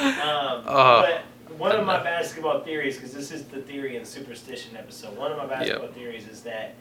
Um, 0.00 0.62
Oh, 0.66 1.02
but 1.48 1.58
one 1.58 1.72
of 1.72 1.84
my 1.86 2.02
basketball 2.02 2.60
theories, 2.60 2.96
because 2.96 3.12
this 3.12 3.30
is 3.32 3.44
the 3.44 3.60
theory 3.62 3.96
and 3.96 4.06
superstition 4.06 4.76
episode, 4.76 5.16
one 5.16 5.32
of 5.32 5.38
my 5.38 5.46
basketball 5.46 5.88
theories 5.88 6.28
is 6.28 6.42
that 6.42 6.74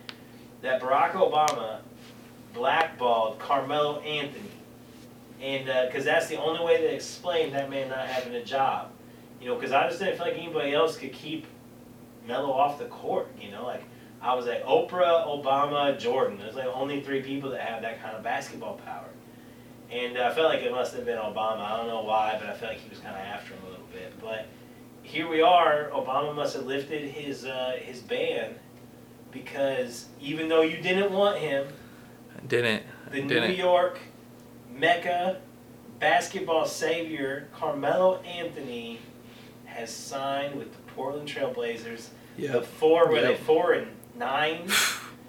that 0.62 0.80
Barack 0.82 1.14
Obama 1.14 1.78
blackballed 2.54 3.40
Carmelo 3.40 4.00
Anthony, 4.00 4.50
and 5.42 5.66
because 5.88 6.06
that's 6.06 6.28
the 6.28 6.38
only 6.38 6.64
way 6.64 6.78
to 6.78 6.94
explain 6.94 7.52
that 7.54 7.70
man 7.70 7.90
not 7.90 8.08
having 8.08 8.36
a 8.36 8.44
job. 8.44 8.92
You 9.40 9.48
know, 9.48 9.56
because 9.56 9.72
I 9.72 9.88
just 9.88 10.00
didn't 10.00 10.18
feel 10.18 10.28
like 10.28 10.38
anybody 10.38 10.74
else 10.74 10.98
could 10.98 11.14
keep 11.14 11.48
Melo 12.28 12.52
off 12.52 12.78
the 12.78 12.86
court. 12.86 13.28
You 13.40 13.52
know, 13.52 13.66
like 13.66 13.84
I 14.22 14.36
was 14.36 14.46
like 14.46 14.64
Oprah, 14.64 15.26
Obama, 15.26 15.98
Jordan. 15.98 16.38
There's 16.38 16.56
like 16.56 16.68
only 16.68 17.02
three 17.02 17.22
people 17.22 17.50
that 17.52 17.62
have 17.62 17.82
that 17.82 18.02
kind 18.02 18.16
of 18.16 18.24
basketball 18.24 18.76
power. 18.86 19.10
And 19.92 20.18
uh, 20.18 20.30
I 20.32 20.34
felt 20.34 20.48
like 20.48 20.62
it 20.62 20.72
must 20.72 20.96
have 20.96 21.06
been 21.06 21.18
Obama. 21.18 21.60
I 21.60 21.76
don't 21.78 21.88
know 21.88 22.04
why, 22.04 22.38
but 22.40 22.50
I 22.50 22.54
felt 22.54 22.74
like 22.74 22.82
he 22.82 22.90
was 22.90 23.00
kind 23.00 23.16
of 23.16 23.22
after 23.22 23.54
him 23.54 23.62
a 23.66 23.70
little 23.70 23.88
bit. 23.92 24.14
But 24.22 24.48
here 25.04 25.28
we 25.28 25.42
are. 25.42 25.90
Obama 25.94 26.36
must 26.36 26.56
have 26.56 26.66
lifted 26.66 27.10
his 27.10 27.46
uh, 27.46 27.78
his 27.82 28.00
ban 28.00 28.56
because 29.32 30.06
even 30.22 30.48
though 30.48 30.62
you 30.62 30.78
didn't 30.82 31.12
want 31.12 31.38
him, 31.38 31.68
Didn't. 32.52 32.84
the 33.12 33.22
New 33.22 33.28
Didn't. 33.30 33.56
York 33.56 33.98
Mecca 34.76 35.40
basketball 36.00 36.66
savior 36.66 37.48
Carmelo 37.58 38.20
Anthony 38.24 39.00
has 39.66 39.90
signed 39.90 40.56
with 40.56 40.72
the 40.74 40.92
Portland 40.94 41.30
Trailblazers. 41.30 42.10
Yeah. 42.38 42.52
The 42.54 42.62
four 42.62 43.08
were 43.10 43.22
they 43.22 43.36
four 43.36 43.74
and 43.74 43.88
nine? 44.18 44.68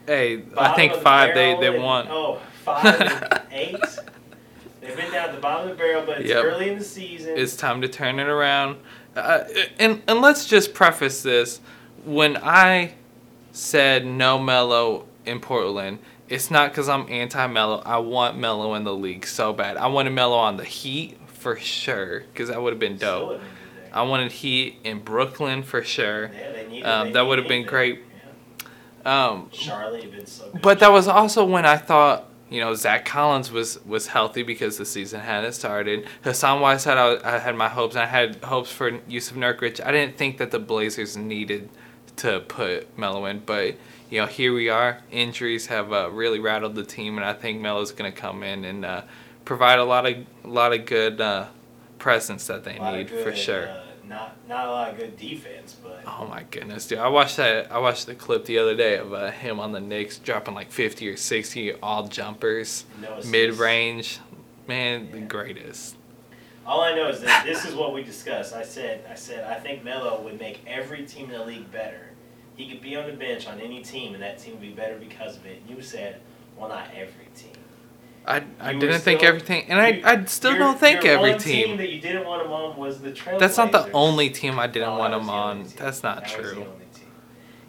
Hey, 0.04 0.42
I 0.58 0.74
think 0.74 0.94
the 0.94 1.00
five 1.00 1.32
they, 1.32 1.54
barrel 1.54 1.60
they 1.60 1.74
and- 1.76 1.82
won. 1.84 2.06
Oh, 2.10 2.40
five 2.64 2.84
and 3.00 3.40
eight. 3.52 3.76
They've 4.80 4.96
been 4.96 5.12
down 5.12 5.28
at 5.28 5.34
the 5.36 5.40
bottom 5.40 5.70
of 5.70 5.76
the 5.76 5.80
barrel, 5.80 6.04
but 6.04 6.22
it's 6.22 6.28
Yep. 6.28 6.44
early 6.44 6.70
in 6.70 6.78
the 6.80 6.84
season. 6.84 7.34
It's 7.38 7.54
time 7.54 7.80
to 7.82 7.88
turn 7.88 8.18
it 8.18 8.26
around. 8.26 8.78
Uh, 9.14 9.44
and 9.78 10.02
and 10.08 10.20
let's 10.20 10.46
just 10.48 10.74
preface 10.74 11.22
this: 11.22 11.60
when 12.04 12.36
I 12.38 12.94
said 13.52 14.04
no 14.04 14.40
Melo 14.40 15.06
in 15.24 15.38
Portland, 15.38 16.00
it's 16.33 16.51
not 16.51 16.70
because 16.70 16.89
I'm 16.89 17.07
anti 17.11 17.47
Melo. 17.47 17.83
I 17.85 17.99
want 17.99 18.39
Melo 18.39 18.72
in 18.72 18.85
the 18.85 18.95
league 18.95 19.26
so 19.26 19.53
bad. 19.53 19.76
I 19.76 19.89
wanted 19.89 20.11
Melo 20.11 20.39
on 20.39 20.57
the 20.57 20.64
Heat 20.64 21.18
for 21.26 21.57
sure 21.57 22.20
because 22.20 22.49
that 22.49 22.62
would 22.62 22.72
have 22.72 22.80
been 22.80 22.97
dope. 22.97 23.28
would've 23.28 23.41
been 23.43 23.51
good 23.51 23.85
there. 23.85 23.91
I 23.93 24.03
wanted 24.03 24.33
Heat 24.33 24.78
in 24.83 25.01
Brooklyn 25.01 25.62
for 25.62 25.83
sure. 25.83 26.30
Yeah, 26.70 27.01
Um, 27.01 27.12
that 27.12 27.26
would 27.26 27.39
have 27.39 27.49
been 27.49 27.66
great. 27.66 28.01
Yeah. 29.05 29.26
Um, 29.28 29.51
Charlotte 29.53 30.11
been 30.11 30.24
so 30.24 30.49
good. 30.51 30.62
But 30.62 30.78
that 30.80 30.91
was 30.91 31.07
also 31.07 31.45
when 31.45 31.66
I 31.66 31.76
thought, 31.76 32.30
you 32.49 32.61
know, 32.61 32.74
Zach 32.74 33.05
Collins 33.05 33.53
was 33.53 33.85
was 33.85 34.07
healthy 34.07 34.43
because 34.43 34.78
the 34.78 34.87
season 34.87 35.20
hadn't 35.20 35.53
started. 35.53 36.07
Hassan 36.24 36.62
Whiteside, 36.62 36.97
I, 36.97 37.37
I 37.37 37.39
had 37.41 37.57
my 37.57 37.68
hopes. 37.68 37.95
and 37.95 38.03
I 38.05 38.07
had 38.07 38.37
hopes 38.43 38.72
for 38.72 39.01
Yusuf 39.07 39.37
Nurkic. 39.37 39.85
I 39.85 39.93
didn't 39.93 40.16
think 40.16 40.39
that 40.39 40.51
the 40.51 40.59
Blazers 40.59 41.14
needed 41.14 41.68
to 42.16 42.41
put 42.41 42.97
Melo 42.97 43.26
in, 43.26 43.41
but 43.41 43.74
you 44.12 44.20
know, 44.20 44.26
here 44.26 44.52
we 44.52 44.68
are. 44.68 44.98
Injuries 45.10 45.68
have 45.68 45.90
uh, 45.90 46.10
really 46.10 46.38
rattled 46.38 46.74
the 46.74 46.84
team, 46.84 47.16
and 47.16 47.24
I 47.24 47.32
think 47.32 47.62
Melo's 47.62 47.92
going 47.92 48.12
to 48.12 48.20
come 48.20 48.42
in 48.42 48.62
and 48.66 48.84
uh, 48.84 49.02
provide 49.46 49.78
a 49.78 49.84
lot 49.84 50.04
of 50.04 50.26
a 50.44 50.48
lot 50.48 50.74
of 50.74 50.84
good 50.84 51.18
uh, 51.18 51.46
presence 51.98 52.46
that 52.48 52.62
they 52.62 52.76
A 52.76 52.82
lot 52.82 52.92
of 52.92 53.10
need 53.10 53.22
for 53.22 53.34
sure. 53.34 53.68
Uh, 53.68 53.84
not 54.06 54.36
not 54.46 54.68
a 54.68 54.70
lot 54.70 54.90
of 54.90 54.98
good 54.98 55.16
defense, 55.16 55.76
but 55.82 56.02
Oh 56.06 56.26
my 56.26 56.42
goodness, 56.50 56.86
dude! 56.86 56.98
I 56.98 57.08
watched 57.08 57.38
that. 57.38 57.72
I 57.72 57.78
watched 57.78 58.04
the 58.04 58.14
clip 58.14 58.44
the 58.44 58.58
other 58.58 58.76
day 58.76 58.98
of 58.98 59.14
uh, 59.14 59.30
him 59.30 59.58
on 59.58 59.72
the 59.72 59.80
Knicks 59.80 60.18
dropping 60.18 60.52
like 60.52 60.70
fifty 60.70 61.08
or 61.08 61.16
sixty 61.16 61.72
all 61.72 62.06
jumpers, 62.06 62.84
no 63.00 63.18
mid 63.24 63.54
range. 63.54 64.20
Man, 64.68 65.10
the 65.10 65.20
greatest. 65.20 65.96
All 66.66 66.82
I 66.82 66.94
know 66.94 67.08
is 67.08 67.22
that 67.22 67.46
this 67.46 67.64
is 67.64 67.74
what 67.74 67.94
we 67.94 68.02
discussed. 68.02 68.52
I 68.54 68.62
said, 68.62 69.04
I 69.10 69.14
said, 69.14 69.50
I 69.50 69.58
think 69.58 69.82
Melo 69.82 70.20
would 70.20 70.38
make 70.38 70.60
every 70.66 71.04
team 71.06 71.30
in 71.30 71.32
the 71.32 71.44
league 71.44 71.72
better 71.72 72.11
he 72.62 72.68
could 72.70 72.80
be 72.82 72.96
on 72.96 73.06
the 73.06 73.12
bench 73.14 73.46
on 73.46 73.60
any 73.60 73.82
team, 73.82 74.14
and 74.14 74.22
that 74.22 74.38
team 74.38 74.52
would 74.52 74.60
be 74.62 74.70
better 74.70 74.96
because 74.98 75.36
of 75.36 75.46
it. 75.46 75.62
You 75.68 75.80
said, 75.82 76.20
well, 76.56 76.68
not 76.68 76.88
every 76.94 77.26
team. 77.34 77.52
I, 78.26 78.42
I 78.60 78.70
You 78.72 78.78
didn't 78.80 79.00
think 79.00 79.18
still- 79.20 79.28
everything, 79.28 79.64
and 79.68 79.80
I, 79.80 79.88
You- 79.88 80.02
I 80.04 80.24
still 80.26 80.52
your- 80.52 80.60
don't 80.60 80.78
think 80.78 81.04
every 81.04 81.30
one 81.30 81.38
team. 81.40 81.76
that 81.78 81.90
you 81.90 82.00
didn't 82.00 82.24
want 82.24 82.44
him 82.46 82.52
on 82.52 82.76
was 82.76 83.00
the 83.00 83.10
Trailblazers. 83.10 83.38
That's 83.40 83.56
not 83.56 83.72
the 83.72 83.90
only 83.92 84.30
team 84.30 84.58
I 84.60 84.68
didn't 84.68 84.90
No, 84.90 84.98
want 84.98 85.12
him 85.14 85.20
was 85.20 85.26
the 85.28 85.32
only 85.32 85.62
on. 85.64 85.72
That's 85.76 86.02
not 86.04 86.20
That 86.20 86.28
true. 86.28 86.54
team. 86.54 86.66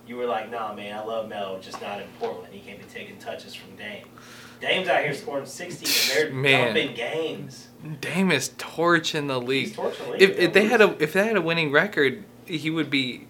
You 0.05 0.17
were 0.17 0.25
like, 0.25 0.51
nah, 0.51 0.73
man, 0.75 0.95
I 0.95 1.03
love 1.03 1.29
Melo, 1.29 1.59
just 1.59 1.81
not 1.81 1.99
in 2.01 2.07
Portland. 2.19 2.53
He 2.53 2.59
can't 2.59 2.77
be 2.77 2.83
taking 2.85 3.17
touches 3.17 3.55
from 3.55 3.75
Dame. 3.77 4.05
Dame's 4.59 4.87
out 4.89 5.01
here 5.01 5.13
scoring 5.13 5.45
60, 5.45 5.85
and 5.85 6.27
they're 6.27 6.33
Man. 6.41 6.75
dumping 6.75 6.93
games. 6.95 7.69
Dame 8.01 8.29
is 8.31 8.51
torching 8.57 9.27
the 9.27 9.39
He's 9.39 9.47
league. 9.49 9.73
torching 9.75 10.05
the 10.05 10.11
league. 10.11 10.21
If, 10.21 10.37
if 10.37 10.53
they 10.53 10.65
had 10.65 10.81
a 10.81 10.95
if 11.01 11.13
they 11.13 11.25
had 11.25 11.37
a 11.37 11.41
winning 11.41 11.71
record, 11.71 12.25
he 12.45 12.69
would 12.69 12.89
be 12.89 13.27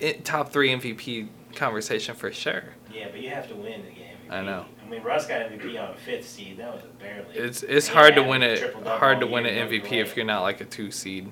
in 0.00 0.22
top 0.22 0.50
three 0.52 0.70
MVP 0.70 1.28
conversation 1.54 2.14
for 2.14 2.32
sure. 2.32 2.64
Yeah, 2.92 3.08
but 3.10 3.20
you 3.20 3.30
have 3.30 3.48
to 3.48 3.54
win 3.54 3.84
the 3.84 3.90
game. 3.92 4.02
I 4.30 4.42
know. 4.42 4.64
I 4.84 4.88
mean, 4.88 5.02
Russ 5.02 5.26
got 5.26 5.40
MVP 5.50 5.80
on 5.82 5.94
a 5.94 5.96
fifth 5.96 6.28
seed. 6.28 6.58
That 6.58 6.74
was 6.74 6.82
barely. 7.00 7.34
It's 7.34 7.62
it's 7.62 7.88
hard 7.88 8.14
to 8.16 8.22
win 8.22 8.42
it 8.42 8.74
hard 8.84 9.20
to 9.20 9.26
win 9.26 9.46
an 9.46 9.68
MVP 9.68 9.92
if 9.92 10.16
you're 10.16 10.26
not 10.26 10.42
like 10.42 10.60
a 10.60 10.64
two 10.64 10.90
seed. 10.90 11.30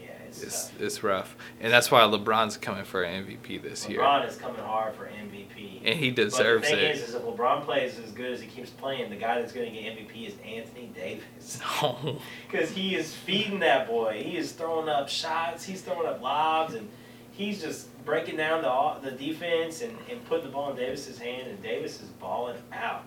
Yeah, 0.00 0.06
it's, 0.26 0.42
It's 0.42 0.72
it's 0.78 1.02
rough, 1.02 1.36
and 1.60 1.72
that's 1.72 1.90
why 1.90 2.00
LeBron's 2.02 2.56
coming 2.58 2.84
for 2.84 3.02
an 3.02 3.24
MVP 3.26 3.62
this 3.62 3.88
year, 3.88 4.00
LeBron 4.00 4.28
is 4.28 4.36
coming 4.36 4.60
hard 4.62 4.94
for 4.94 5.04
MVP. 5.06 5.80
and 5.84 5.98
he 5.98 6.10
deserves 6.10 6.68
But 6.68 6.76
the 6.76 6.82
thing 6.82 6.90
it. 6.90 6.96
is, 6.96 7.08
is 7.10 7.14
if 7.14 7.22
LeBron 7.22 7.64
plays 7.64 7.98
as 7.98 8.10
good 8.12 8.32
as 8.32 8.40
he 8.40 8.46
keeps 8.48 8.70
playing, 8.70 9.08
the 9.10 9.16
guy 9.16 9.40
that's 9.40 9.52
going 9.52 9.72
to 9.72 9.80
get 9.82 9.96
MVP 9.98 10.28
is 10.28 10.34
Anthony 10.46 10.90
Davis. 10.94 11.60
Oh. 11.82 11.98
No. 12.04 12.18
Because 12.50 12.70
he 12.70 12.96
is 12.96 13.14
feeding 13.14 13.60
that 13.60 13.86
boy. 13.86 14.22
He 14.24 14.36
is 14.36 14.52
throwing 14.52 14.88
up 14.88 15.08
shots. 15.08 15.64
He's 15.64 15.80
throwing 15.82 16.06
up 16.06 16.20
lobs, 16.22 16.74
and 16.74 16.88
he's 17.36 17.60
just 17.60 17.88
breaking 18.04 18.36
down 18.36 18.62
the 18.62 19.10
the 19.10 19.16
defense 19.16 19.82
and, 19.82 19.96
and 20.10 20.24
putting 20.26 20.46
the 20.46 20.50
ball 20.50 20.70
in 20.70 20.76
Davis's 20.76 21.18
hand. 21.18 21.48
And 21.48 21.62
Davis 21.62 22.00
is 22.00 22.08
balling 22.08 22.56
out. 22.72 23.04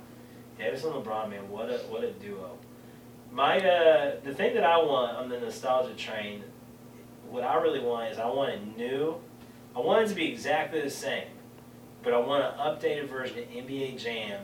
Davis 0.57 0.83
and 0.83 0.93
LeBron, 0.93 1.29
man, 1.29 1.49
what 1.49 1.69
a 1.69 1.77
what 1.89 2.03
a 2.03 2.11
duo. 2.11 2.57
My 3.31 3.57
uh, 3.59 4.15
the 4.23 4.33
thing 4.33 4.53
that 4.55 4.63
I 4.63 4.77
want 4.77 5.17
on 5.17 5.29
the 5.29 5.39
nostalgia 5.39 5.93
train, 5.95 6.43
what 7.29 7.43
I 7.43 7.55
really 7.55 7.79
want 7.79 8.11
is 8.11 8.17
I 8.17 8.27
want 8.27 8.51
it 8.53 8.77
new. 8.77 9.15
I 9.75 9.79
want 9.79 10.05
it 10.05 10.09
to 10.09 10.15
be 10.15 10.31
exactly 10.31 10.81
the 10.81 10.89
same, 10.89 11.27
but 12.01 12.13
I 12.13 12.17
want 12.17 12.43
an 12.43 12.53
updated 12.59 13.09
version 13.09 13.39
of 13.39 13.45
NBA 13.49 14.01
Jam 14.01 14.41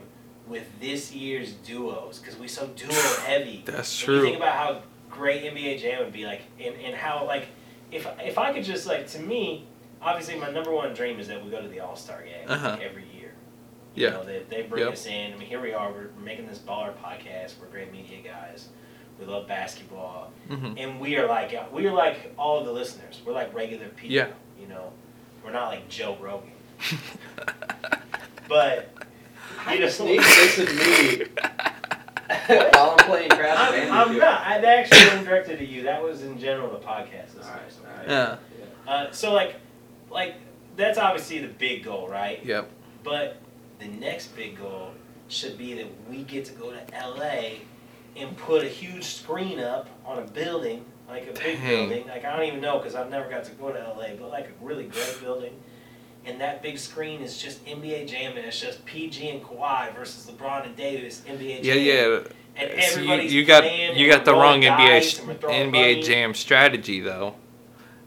with 0.47 0.67
this 0.79 1.11
year's 1.13 1.53
duos 1.53 2.19
because 2.19 2.37
we 2.37 2.47
so 2.47 2.67
duo 2.67 2.91
heavy. 3.25 3.63
That's 3.65 3.97
true. 3.97 4.21
think 4.21 4.37
about 4.37 4.53
how 4.53 4.81
great 5.09 5.43
NBA 5.43 5.79
Jam 5.79 6.03
would 6.03 6.13
be, 6.13 6.25
like, 6.25 6.41
and, 6.59 6.75
and 6.75 6.93
how 6.95 7.25
like 7.25 7.47
if 7.91 8.07
if 8.19 8.37
I 8.37 8.53
could 8.53 8.63
just 8.63 8.85
like 8.85 9.07
to 9.07 9.19
me, 9.19 9.65
obviously 10.03 10.35
my 10.39 10.51
number 10.51 10.71
one 10.71 10.93
dream 10.93 11.19
is 11.19 11.27
that 11.27 11.43
we 11.43 11.49
go 11.51 11.61
to 11.61 11.67
the 11.67 11.79
All 11.79 11.95
Star 11.95 12.21
game 12.23 12.45
Uh-huh. 12.47 12.69
like, 12.71 12.81
every 12.81 13.03
year. 13.15 13.33
You 13.95 14.05
Yeah. 14.05 14.09
know, 14.11 14.23
they, 14.23 14.43
they 14.49 14.61
bring 14.63 14.83
Yep. 14.83 14.93
us 14.93 15.05
in. 15.05 15.33
I 15.33 15.37
mean, 15.37 15.47
here 15.47 15.61
we 15.61 15.73
are. 15.73 15.91
We're 15.91 16.09
making 16.23 16.47
this 16.47 16.57
baller 16.59 16.93
podcast. 17.03 17.53
We're 17.61 17.67
great 17.67 17.91
media 17.91 18.19
guys. 18.23 18.69
We 19.19 19.25
love 19.27 19.47
basketball, 19.47 20.31
hmm 20.47 20.73
and 20.75 20.99
we 20.99 21.17
are 21.17 21.27
like 21.27 21.53
we 21.71 21.85
are 21.87 21.93
like 21.93 22.33
all 22.37 22.59
of 22.59 22.65
the 22.65 22.71
listeners. 22.73 23.21
We're 23.23 23.33
like 23.33 23.53
regular 23.53 23.87
people. 23.89 24.15
Yeah. 24.15 24.27
You 24.59 24.67
know, 24.67 24.91
we're 25.45 25.51
not 25.51 25.67
like 25.67 25.87
Joe 25.87 26.17
Rogan. 26.19 26.51
But 28.49 28.89
you 29.67 29.73
you 29.75 29.79
know, 29.81 29.87
sneak 29.89 30.19
this 30.21 30.59
at 30.59 30.67
me 30.75 31.25
while 32.73 32.91
I'm 32.99 33.05
playing 33.05 33.29
Crash 33.29 33.57
I'm, 33.57 33.71
Bandicoot? 33.71 33.93
I'm 33.93 34.17
not. 34.17 34.41
I 34.41 34.57
actually 34.57 34.97
wasn't 35.07 35.25
directed 35.25 35.59
to 35.59 35.65
you. 35.65 35.83
That 35.83 36.03
was 36.03 36.23
in 36.23 36.37
general 36.37 36.69
the 36.69 36.77
podcast. 36.85 37.37
Alright, 37.41 37.61
alright. 37.87 38.09
yeah. 38.09 38.35
Uh, 38.87 39.11
so 39.11 39.31
like, 39.33 39.55
like 40.13 40.35
that's 40.75 40.97
obviously 40.97 41.39
the 41.39 41.47
big 41.47 41.83
goal, 41.83 42.07
right? 42.07 42.43
Yep. 42.45 42.69
But 43.03 43.37
the 43.79 43.87
next 43.87 44.35
big 44.35 44.57
goal 44.57 44.91
should 45.27 45.57
be 45.57 45.73
that 45.75 45.87
we 46.09 46.23
get 46.23 46.45
to 46.45 46.53
go 46.53 46.71
to 46.71 46.79
LA 46.93 47.59
and 48.15 48.37
put 48.37 48.63
a 48.63 48.67
huge 48.67 49.03
screen 49.03 49.59
up 49.59 49.89
on 50.05 50.19
a 50.19 50.25
building, 50.27 50.85
like 51.09 51.27
a 51.27 51.33
big 51.39 51.61
building. 51.63 52.07
Like 52.07 52.25
I 52.25 52.35
don't 52.35 52.45
even 52.45 52.61
know 52.61 52.77
because 52.77 52.95
I've 52.95 53.09
never 53.09 53.29
got 53.29 53.43
to 53.45 53.51
go 53.53 53.71
to 53.71 53.79
LA, 53.79 54.15
but 54.19 54.29
like 54.29 54.45
a 54.47 54.65
really 54.65 54.85
great 54.85 55.17
building. 55.21 55.53
And 56.25 56.39
that 56.39 56.63
big 56.63 56.77
screen 56.77 57.21
is 57.21 57.37
just 57.37 57.65
NBA 57.65 58.07
Jam, 58.07 58.37
and 58.37 58.45
it's 58.45 58.59
just 58.59 58.85
PG 58.85 59.27
and 59.29 59.43
Kawhi 59.43 59.93
versus 59.93 60.31
LeBron 60.31 60.65
and 60.65 60.75
Davis. 60.75 61.21
NBA 61.27 61.63
Yeah, 61.63 61.73
Jam. 61.73 61.83
yeah. 61.83 62.63
And 62.63 62.83
So 62.83 63.01
you, 63.01 63.13
you 63.15 63.45
got 63.45 63.95
you 63.97 64.09
got 64.09 64.23
the 64.23 64.31
wrong 64.33 64.61
NBA 64.61 64.77
dice, 64.77 65.09
sh- 65.15 65.19
and 65.19 65.27
we're 65.27 65.33
throwing 65.33 65.69
NBA 65.69 65.71
money. 65.71 66.01
Jam 66.03 66.33
strategy 66.33 67.01
though. 67.01 67.35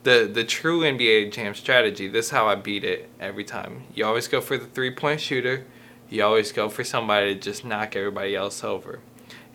The 0.07 0.31
the 0.33 0.45
true 0.45 0.83
NBA 0.83 1.33
Jam 1.33 1.53
strategy. 1.57 2.07
This 2.07 2.27
is 2.27 2.31
how 2.31 2.47
I 2.47 2.55
beat 2.55 2.85
it 2.85 3.09
every 3.19 3.43
time. 3.43 3.83
You 3.93 4.07
always 4.07 4.29
go 4.29 4.41
for 4.41 4.57
the 4.57 4.67
three 4.67 4.93
point 4.93 5.21
shooter. 5.21 5.65
You 6.09 6.23
always 6.23 6.53
go 6.53 6.69
for 6.69 6.85
somebody 6.85 7.35
to 7.35 7.41
just 7.41 7.65
knock 7.65 7.97
everybody 7.97 8.37
else 8.37 8.63
over, 8.63 9.01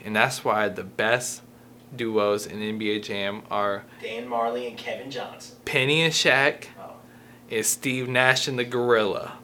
and 0.04 0.14
that's 0.14 0.44
why 0.44 0.68
the 0.68 0.84
best 0.84 1.42
duos 1.96 2.46
in 2.46 2.60
NBA 2.60 3.02
Jam 3.02 3.44
are 3.50 3.86
Dan 4.02 4.28
Majerle 4.28 4.68
and 4.68 4.78
Kevin 4.78 5.10
Johnson. 5.10 5.56
Penny 5.64 6.02
and 6.02 6.14
Shaq, 6.14 6.66
Oh, 6.78 6.96
and 7.50 7.66
Steve 7.66 8.10
Nash 8.10 8.50
and 8.50 8.60
the 8.60 8.66
Gorilla. 8.66 9.38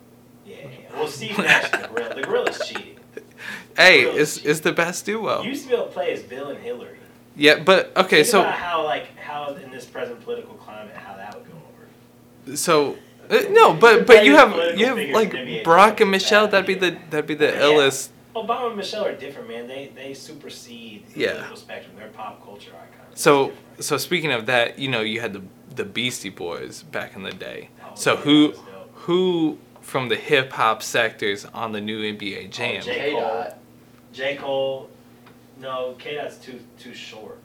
yeah, 0.45 0.55
yeah. 0.57 0.93
Well, 0.93 1.07
Steve 1.07 1.37
Nash 1.37 1.69
and 1.71 1.83
the 1.85 1.87
Gorilla. 1.87 2.15
The 2.15 2.21
Gorilla's 2.23 2.67
cheating. 2.67 2.95
Hey, 3.77 4.01
Gorilla 4.03 4.19
it's 4.19 4.37
it's 4.43 4.59
the 4.59 4.73
best 4.73 5.05
duo. 5.05 5.41
You 5.41 5.51
used 5.51 5.63
to 5.63 5.69
be 5.69 5.75
able 5.75 5.85
to 5.85 5.91
play 5.93 6.11
as 6.11 6.21
Bill 6.23 6.49
and 6.49 6.59
Hillary. 6.61 6.96
Yeah, 7.37 7.59
but 7.63 7.95
okay, 7.95 8.17
Think 8.23 8.27
so 8.27 8.41
about 8.41 8.53
how 8.55 8.83
like 8.83 9.15
how 9.17 9.53
in 9.55 9.69
this 9.71 9.85
present 9.85 10.19
political 10.23 10.55
climate 10.55 10.95
how 10.95 11.15
that 11.15 11.35
would 11.35 11.45
go 11.45 11.53
over. 12.47 12.55
So 12.57 12.97
uh, 13.29 13.43
no, 13.51 13.73
but 13.73 14.07
but 14.07 14.25
you 14.25 14.35
have 14.35 14.77
you 14.77 14.85
have 14.87 14.97
like 14.97 15.33
in 15.33 15.47
NBA 15.47 15.63
Barack 15.63 16.01
and 16.01 16.09
Michelle. 16.11 16.47
That'd 16.47 16.65
be 16.65 16.73
the 16.75 16.97
that'd 17.09 17.27
be 17.27 17.35
the 17.35 17.45
Yeah. 17.47 17.61
illest. 17.61 18.09
Obama 18.35 18.67
and 18.67 18.77
Michelle 18.77 19.05
are 19.05 19.15
different, 19.15 19.49
man. 19.49 19.67
They 19.67 19.91
they 19.95 20.13
supersede 20.13 21.05
the 21.13 21.19
Yeah. 21.21 21.31
political 21.33 21.57
spectrum. 21.57 21.95
They're 21.97 22.07
pop 22.09 22.43
culture 22.43 22.71
icons. 22.71 23.19
So 23.19 23.53
so 23.79 23.97
speaking 23.97 24.31
of 24.31 24.45
that, 24.47 24.79
you 24.79 24.87
know, 24.89 25.01
you 25.01 25.21
had 25.21 25.33
the 25.33 25.41
the 25.75 25.85
Beastie 25.85 26.29
Boys 26.29 26.81
back 26.83 27.15
in 27.15 27.21
the 27.23 27.31
day. 27.31 27.69
Oh, 27.83 27.91
So 27.93 28.13
yeah, 28.13 28.19
who 28.21 28.41
that 28.41 28.49
was 28.49 28.57
dope. 28.57 28.91
who 28.95 29.57
from 29.81 30.09
the 30.09 30.15
hip 30.15 30.53
hop 30.53 30.81
sectors 30.83 31.45
on 31.45 31.71
the 31.71 31.81
new 31.81 32.01
NBA 32.01 32.47
Jam? 32.49 32.77
Oh, 32.77 32.81
J. 32.85 32.95
K 32.97 33.11
Cole. 33.11 33.45
J 34.13 34.35
Cole, 34.35 34.89
no, 35.59 35.95
K 35.97 36.15
Dot's 36.15 36.37
too 36.37 36.59
too 36.77 36.93
short. 36.93 37.39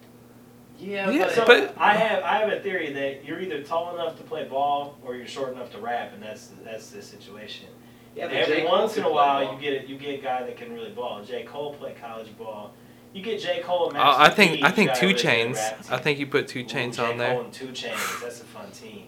Yeah, 0.79 1.11
Yeah, 1.11 1.27
but, 1.27 1.35
So 1.35 1.45
but- 1.47 1.75
I 1.79 1.95
have 1.97 2.23
I 2.25 2.39
have 2.39 2.49
a 2.53 2.61
theory 2.61 2.93
that 2.93 3.25
you're 3.25 3.41
either 3.41 3.63
tall 3.63 3.95
enough 3.95 4.17
to 4.19 4.23
play 4.25 4.45
ball 4.45 4.97
or 5.05 5.15
you're 5.15 5.27
short 5.27 5.53
enough 5.53 5.71
to 5.73 5.79
rap, 5.79 6.13
and 6.15 6.23
that's 6.23 6.51
that's 6.65 6.91
the 6.91 7.03
situation. 7.03 7.69
yeah, 8.17 8.27
but 8.27 8.37
every 8.37 8.57
J. 8.57 8.63
Cole 8.63 8.71
once 8.81 8.97
in 8.97 9.05
a 9.05 9.11
while, 9.11 9.45
ball. 9.45 9.55
you 9.55 9.61
get 9.61 9.89
you 9.89 9.97
get 9.99 10.19
a 10.19 10.23
guy 10.23 10.43
that 10.43 10.57
can 10.57 10.73
really 10.73 10.91
ball. 10.91 11.23
J 11.25 11.45
Cole 11.45 11.75
played 11.75 12.01
college 12.01 12.37
ball. 12.37 12.75
You 13.13 13.23
get 13.23 13.41
J 13.41 13.61
Cole 13.61 13.91
and 13.91 13.99
Uh, 13.99 14.15
I 14.19 14.31
think 14.31 14.57
P, 14.57 14.65
I 14.65 14.71
think 14.71 14.95
Two 14.95 15.09
really 15.09 15.19
Chainz. 15.23 15.91
I 15.93 15.99
think 15.99 16.19
you 16.19 16.27
put 16.27 16.49
Two 16.49 16.61
Ooh, 16.61 16.65
Chainz 16.65 16.97
J. 16.97 17.03
on 17.11 17.19
there. 17.19 17.35
Cole 17.35 17.45
and 17.45 17.53
Two 17.53 17.69
Chainz. 17.69 18.23
That's 18.23 18.41
a 18.41 18.45
fun 18.45 18.71
team. 18.73 19.05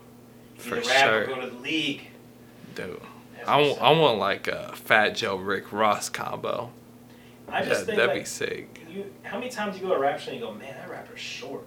For 0.58 0.76
Either 0.76 0.88
rap 0.88 1.04
sure. 1.08 1.22
or 1.22 1.26
go 1.26 1.40
to 1.40 1.46
the 1.48 1.58
league. 1.60 2.08
Dude, 2.74 3.00
That's 3.36 3.48
I 3.48 3.56
want. 3.60 3.82
I 3.82 3.90
want 3.92 4.18
like 4.18 4.46
a 4.46 4.72
Fat 4.76 5.10
Joe 5.16 5.36
Rick 5.36 5.72
Ross 5.72 6.08
combo. 6.08 6.70
I 7.48 7.64
just 7.64 7.80
That, 7.80 7.86
think 7.86 7.96
that'd 7.98 8.10
like, 8.14 8.18
be 8.20 8.24
sick. 8.24 8.80
You 8.94 9.12
how 9.22 9.38
many 9.38 9.50
times 9.50 9.76
you 9.76 9.82
go 9.82 9.88
to 9.88 9.94
a 9.94 9.98
rap 10.00 10.18
show 10.20 10.30
and 10.30 10.40
you 10.40 10.46
go, 10.46 10.52
man, 10.52 10.74
that 10.78 10.90
rapper's 10.90 11.20
short. 11.20 11.64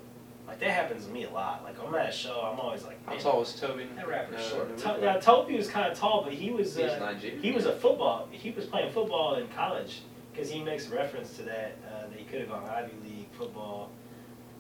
Like 0.48 0.60
that 0.60 0.70
happens 0.72 1.06
to 1.06 1.12
me 1.12 1.26
a 1.26 1.30
lot. 1.30 1.64
Like 1.64 1.76
I'm 1.84 1.94
at 1.96 2.10
a 2.10 2.12
show, 2.12 2.42
I'm 2.42 2.60
always 2.60 2.84
like, 2.84 3.04
How 3.06 3.12
man, 3.14 3.22
tall 3.22 3.40
was 3.40 3.54
Toby? 3.60 3.86
that 3.96 4.08
rapper's 4.08 4.38
No, 4.38 4.50
short. 4.50 4.70
no, 4.70 4.96
To- 4.96 5.02
now 5.02 5.18
Toby 5.20 5.58
was 5.58 5.68
kind 5.70 5.92
of 5.92 5.98
tall, 5.98 6.24
but 6.24 6.34
he 6.34 6.52
was 6.52 6.76
He's 6.76 6.86
uh, 6.86 7.14
he 7.42 7.52
was 7.52 7.66
a 7.66 7.74
football. 7.74 8.28
He 8.32 8.52
was 8.52 8.66
playing 8.66 8.92
football 8.94 9.36
in 9.36 9.48
college 9.50 10.02
because 10.32 10.50
he 10.50 10.64
makes 10.64 10.88
reference 10.88 11.36
to 11.38 11.44
that 11.44 11.78
uh, 11.86 12.08
that 12.08 12.18
he 12.18 12.24
could 12.26 12.40
have 12.40 12.50
gone 12.50 12.64
Ivy 12.70 12.94
League 13.04 13.28
football, 13.38 13.90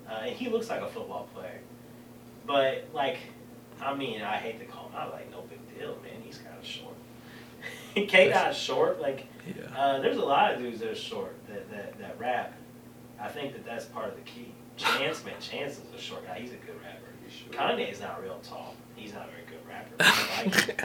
uh, 0.09 0.23
and 0.25 0.35
he 0.35 0.49
looks 0.49 0.69
like 0.69 0.81
a 0.81 0.87
football 0.89 1.29
player. 1.33 1.59
But 2.45 2.87
like, 2.93 3.17
I 3.81 3.93
mean, 3.95 4.21
I 4.21 4.35
hate 4.37 4.59
to 4.59 4.65
call 4.65 4.89
him 4.89 4.95
out 4.95 5.13
like 5.13 5.31
no 5.31 5.41
big 5.41 5.59
deal, 5.79 5.97
man. 6.03 6.21
He's 6.23 6.37
kind 6.39 6.57
of 6.59 6.65
short. 6.65 6.95
K 7.95 8.29
Dot's 8.29 8.57
short. 8.57 8.99
Like 9.01 9.25
Yeah. 9.47 9.73
uh, 9.77 9.99
there's 10.01 10.17
a 10.17 10.25
lot 10.25 10.53
of 10.53 10.59
dudes 10.59 10.79
that 10.79 10.89
are 10.89 10.95
short 10.95 11.33
that, 11.47 11.69
that 11.71 11.97
that 11.99 12.19
rap. 12.19 12.53
I 13.19 13.27
think 13.29 13.53
that 13.53 13.65
that's 13.65 13.85
part 13.85 14.09
of 14.09 14.15
the 14.15 14.21
key. 14.21 14.53
Chance, 14.75 15.25
man, 15.25 15.33
Chance 15.39 15.73
is 15.79 15.81
a 15.95 15.99
short 15.99 16.25
guy. 16.27 16.39
He's 16.39 16.51
a 16.51 16.55
good 16.55 16.75
rapper. 16.83 17.03
Kanye's 17.51 17.99
not 17.99 18.21
real 18.23 18.39
tall. 18.43 18.75
He's 18.95 19.13
not 19.13 19.27
a 19.27 19.31
very 19.31 19.43
good 19.47 19.67
rapper. 19.67 19.89
but 19.97 20.07
I 20.07 20.43
like. 20.43 20.81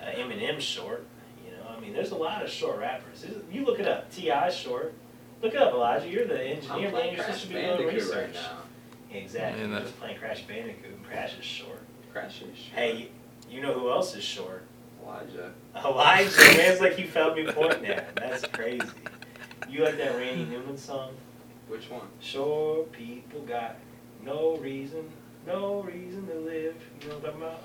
Uh, 0.00 0.20
Eminem's 0.20 0.62
short. 0.64 1.06
You 1.44 1.52
know, 1.52 1.76
I 1.76 1.80
mean, 1.80 1.92
there's 1.92 2.12
a 2.12 2.16
lot 2.16 2.42
of 2.44 2.50
short 2.50 2.78
rappers. 2.78 3.22
There's- 3.22 3.36
You 3.50 3.64
look 3.64 3.78
it 3.80 3.86
up. 3.88 4.10
T.I.'s 4.12 4.54
short. 4.54 4.94
Look 5.42 5.54
it 5.54 5.60
up, 5.60 5.72
Elijah. 5.72 6.08
You're 6.08 6.26
the 6.26 6.40
engineer, 6.42 6.82
man. 6.82 6.90
playing 6.92 7.14
You're 7.16 7.24
Crash 7.24 7.40
supposed 7.40 7.42
to 7.42 7.48
be 7.48 7.54
doing 7.54 7.66
Bandicoot 7.76 7.94
research. 7.94 8.34
right 8.34 8.34
now. 8.34 9.18
Exactly. 9.18 9.60
Man, 9.60 9.70
You're 9.70 9.78
that- 9.80 9.86
just 9.86 10.00
playing 10.00 10.18
Crash 10.18 10.42
Bandicoot, 10.46 10.84
and 10.94 11.04
Crash 11.06 11.38
is 11.38 11.44
short. 11.44 11.82
Crash 12.12 12.42
is 12.42 12.56
short. 12.58 12.74
Hey, 12.78 13.08
you 13.50 13.60
know 13.60 13.72
who 13.72 13.90
else 13.90 14.14
is 14.16 14.24
short? 14.24 14.64
Elijah. 15.04 15.52
Elijah. 15.76 16.36
man, 16.38 16.72
it's 16.72 16.80
like 16.80 16.94
he 16.96 17.04
felt 17.04 17.36
me 17.36 17.44
pointing 17.50 17.86
at 17.86 17.98
him. 18.04 18.04
That's 18.16 18.46
crazy. 18.46 18.82
You 19.68 19.84
like 19.84 19.96
that 19.98 20.16
Randy 20.16 20.44
Newman 20.44 20.76
song? 20.78 21.12
Which 21.68 21.90
one? 21.90 22.06
Sure, 22.20 22.84
people 22.84 23.40
got 23.42 23.76
no 24.24 24.56
reason, 24.56 25.04
no 25.46 25.82
reason 25.82 26.26
to 26.26 26.34
live. 26.34 26.74
You 27.02 27.08
know 27.08 27.14
what 27.18 27.34
I'm 27.34 27.40
talking 27.40 27.42
about? 27.42 27.64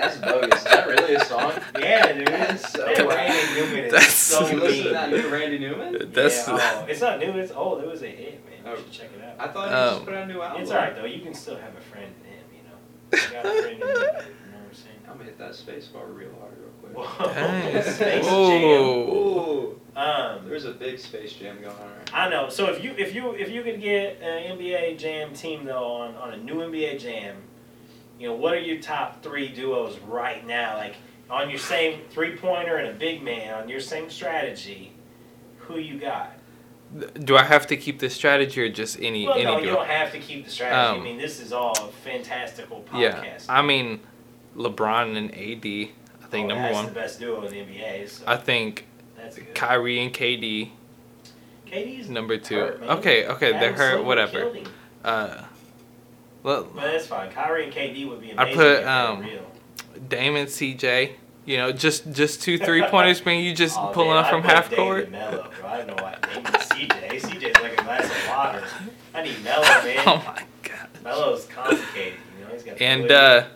That's 0.00 0.16
bogus. 0.16 0.58
Is 0.58 0.64
that 0.64 0.86
really 0.88 1.14
a 1.14 1.24
song? 1.24 1.52
Yeah, 1.78 2.12
dude. 2.12 2.26
That's 2.28 2.72
so 2.72 2.86
That. 2.86 3.06
Randy 3.06 3.60
Newman 3.60 3.84
is 3.84 3.92
That's- 3.92 4.14
so 4.14 4.48
You 4.48 4.60
listen 4.60 4.78
to 4.78 4.84
mean. 4.84 4.92
that 4.94 5.10
new 5.10 5.28
Randy 5.28 5.58
Newman? 5.58 6.10
That's 6.12 6.48
yeah, 6.48 6.54
oh, 6.82 6.86
it's 6.88 7.00
not 7.02 7.18
new. 7.18 7.32
It's 7.32 7.52
old. 7.52 7.82
It 7.82 7.86
was 7.88 8.02
a 8.02 8.06
hit, 8.06 8.42
man. 8.46 8.72
You 8.72 8.76
should 8.78 8.90
check 8.92 9.10
it 9.14 9.22
out. 9.22 9.34
I 9.48 9.52
thought 9.52 9.68
he 9.68 9.74
Um, 9.74 9.94
just 9.94 10.04
put 10.06 10.14
out 10.14 10.22
a 10.30 10.32
new 10.32 10.40
album. 10.40 10.62
It's 10.62 10.70
alright 10.70 10.94
though. 10.96 11.04
You 11.04 11.20
can 11.20 11.34
still 11.34 11.56
have 11.56 11.76
a 11.76 11.80
friend 11.80 12.14
in 12.24 12.30
him. 12.30 12.44
You 12.56 12.62
know. 12.62 13.26
You 13.26 13.42
got 13.42 13.44
a 13.44 13.62
friend 13.62 13.66
in 13.66 13.72
him. 13.72 13.82
You 13.82 13.90
know 13.90 13.98
what 13.98 14.22
I'm 14.68 14.74
saying? 14.74 14.96
I'm 15.06 15.12
gonna 15.14 15.24
hit 15.24 15.38
that 15.38 15.54
space 15.54 15.86
bar 15.88 16.06
real 16.06 16.30
hard 16.40 16.54
real 16.58 16.70
quick. 16.80 16.96
Whoa. 16.96 17.26
Dang. 17.34 17.82
Space 17.92 18.24
Whoa. 18.26 19.80
Ooh, 19.92 20.00
Jam. 20.00 20.38
Um, 20.38 20.48
there's 20.48 20.64
a 20.64 20.72
big 20.72 20.98
space 20.98 21.32
jam 21.34 21.56
going 21.60 21.76
on 21.76 21.90
right 21.98 22.14
I 22.14 22.28
know. 22.28 22.48
So 22.48 22.70
if 22.70 22.82
you 22.82 22.92
if 22.98 23.14
you 23.14 23.32
if 23.32 23.50
you 23.50 23.62
could 23.62 23.80
get 23.80 24.20
an 24.22 24.58
NBA 24.58 24.98
Jam 24.98 25.32
team 25.34 25.64
though 25.64 25.92
on 25.92 26.14
on 26.16 26.32
a 26.32 26.36
new 26.36 26.56
NBA 26.56 26.98
Jam, 27.00 27.36
you 28.18 28.28
know 28.28 28.34
what 28.34 28.54
are 28.54 28.58
your 28.60 28.80
top 28.80 29.22
three 29.22 29.48
duos 29.48 29.98
right 30.00 30.46
now? 30.46 30.76
Like 30.76 30.96
on 31.30 31.48
your 31.50 31.58
same 31.58 32.00
three 32.10 32.36
pointer 32.36 32.76
and 32.76 32.88
a 32.88 32.92
big 32.92 33.22
man 33.22 33.54
on 33.54 33.68
your 33.68 33.80
same 33.80 34.10
strategy, 34.10 34.92
who 35.58 35.78
you 35.78 35.98
got? 35.98 36.32
Do 37.24 37.38
I 37.38 37.42
have 37.42 37.66
to 37.68 37.76
keep 37.78 38.00
this 38.00 38.14
strategy 38.14 38.60
or 38.60 38.68
just 38.68 39.00
any 39.00 39.24
Well, 39.26 39.34
any 39.36 39.44
no, 39.44 39.58
you 39.58 39.66
don't 39.70 39.86
have 39.86 40.12
to 40.12 40.18
keep 40.18 40.44
the 40.44 40.50
strategy. 40.50 40.76
I 40.76 40.88
Um, 40.98 41.02
mean, 41.02 41.16
this 41.16 41.40
is 41.40 41.50
all 41.52 41.74
fantastical 42.04 42.84
podcast. 42.92 43.00
Yeah, 43.00 43.24
podcast. 43.24 43.44
I 43.48 43.62
mean, 43.62 44.00
LeBron 44.56 45.16
and 45.16 45.30
AD. 45.30 45.64
I 46.22 46.26
think 46.28 46.44
Oh, 46.46 46.48
number 46.48 46.62
that's 46.64 46.74
one. 46.74 46.84
the 46.86 46.92
best 46.92 47.18
duo 47.18 47.42
in 47.46 47.50
the 47.52 47.60
NBA. 47.60 48.08
So 48.10 48.24
I 48.26 48.36
think 48.36 48.86
that's 49.22 49.36
good. 49.36 49.54
Kyrie 49.54 50.00
and 50.00 50.12
KD 50.12 50.70
KD's 51.70 52.10
number 52.10 52.36
two. 52.36 52.56
hurt, 52.58 52.82
okay, 52.82 53.26
okay, 53.26 53.52
they're 53.52 53.72
hurt. 53.72 54.04
Whatever. 54.04 54.52
Uh, 55.04 55.42
well, 56.42 56.64
But 56.64 56.82
that's 56.82 57.06
fine. 57.06 57.30
Kyrie 57.30 57.64
and 57.64 57.72
KD 57.72 58.08
would 58.08 58.20
be 58.20 58.34
I 58.36 58.52
put, 58.52 58.84
um, 58.84 59.20
real. 59.22 59.50
Damon, 60.08 60.46
CJ. 60.46 61.12
You 61.44 61.56
know, 61.56 61.72
just 61.72 62.12
just 62.12 62.42
two 62.42 62.56
three 62.58 62.82
pointers, 62.82 63.24
man. 63.26 63.42
You 63.42 63.54
just 63.54 63.76
Oh, 63.78 63.90
pulling 63.94 64.10
man, 64.10 64.24
up 64.24 64.30
from 64.30 64.42
half 64.42 64.70
court. 64.72 65.10
Melo, 65.10 65.48
bro. 65.60 65.68
I 65.68 65.78
don't 65.78 65.86
know 65.88 66.02
why 66.02 66.16
David 66.34 66.44
CJ. 66.60 67.20
CJ's 67.20 67.62
like 67.62 67.72
a 67.80 67.82
glass 67.82 68.04
of 68.04 68.28
water. 68.28 68.64
I 69.14 69.22
need 69.22 69.42
Melo, 69.42 69.62
man. 69.84 69.98
Oh 70.06 70.22
my 70.26 70.42
god. 70.62 70.88
Melo's 71.02 71.46
complicated. 71.46 72.18
You 72.38 72.44
know, 72.44 72.52
he's 72.52 72.62
got. 72.62 72.80
And 72.80 73.10
uh, 73.10 73.46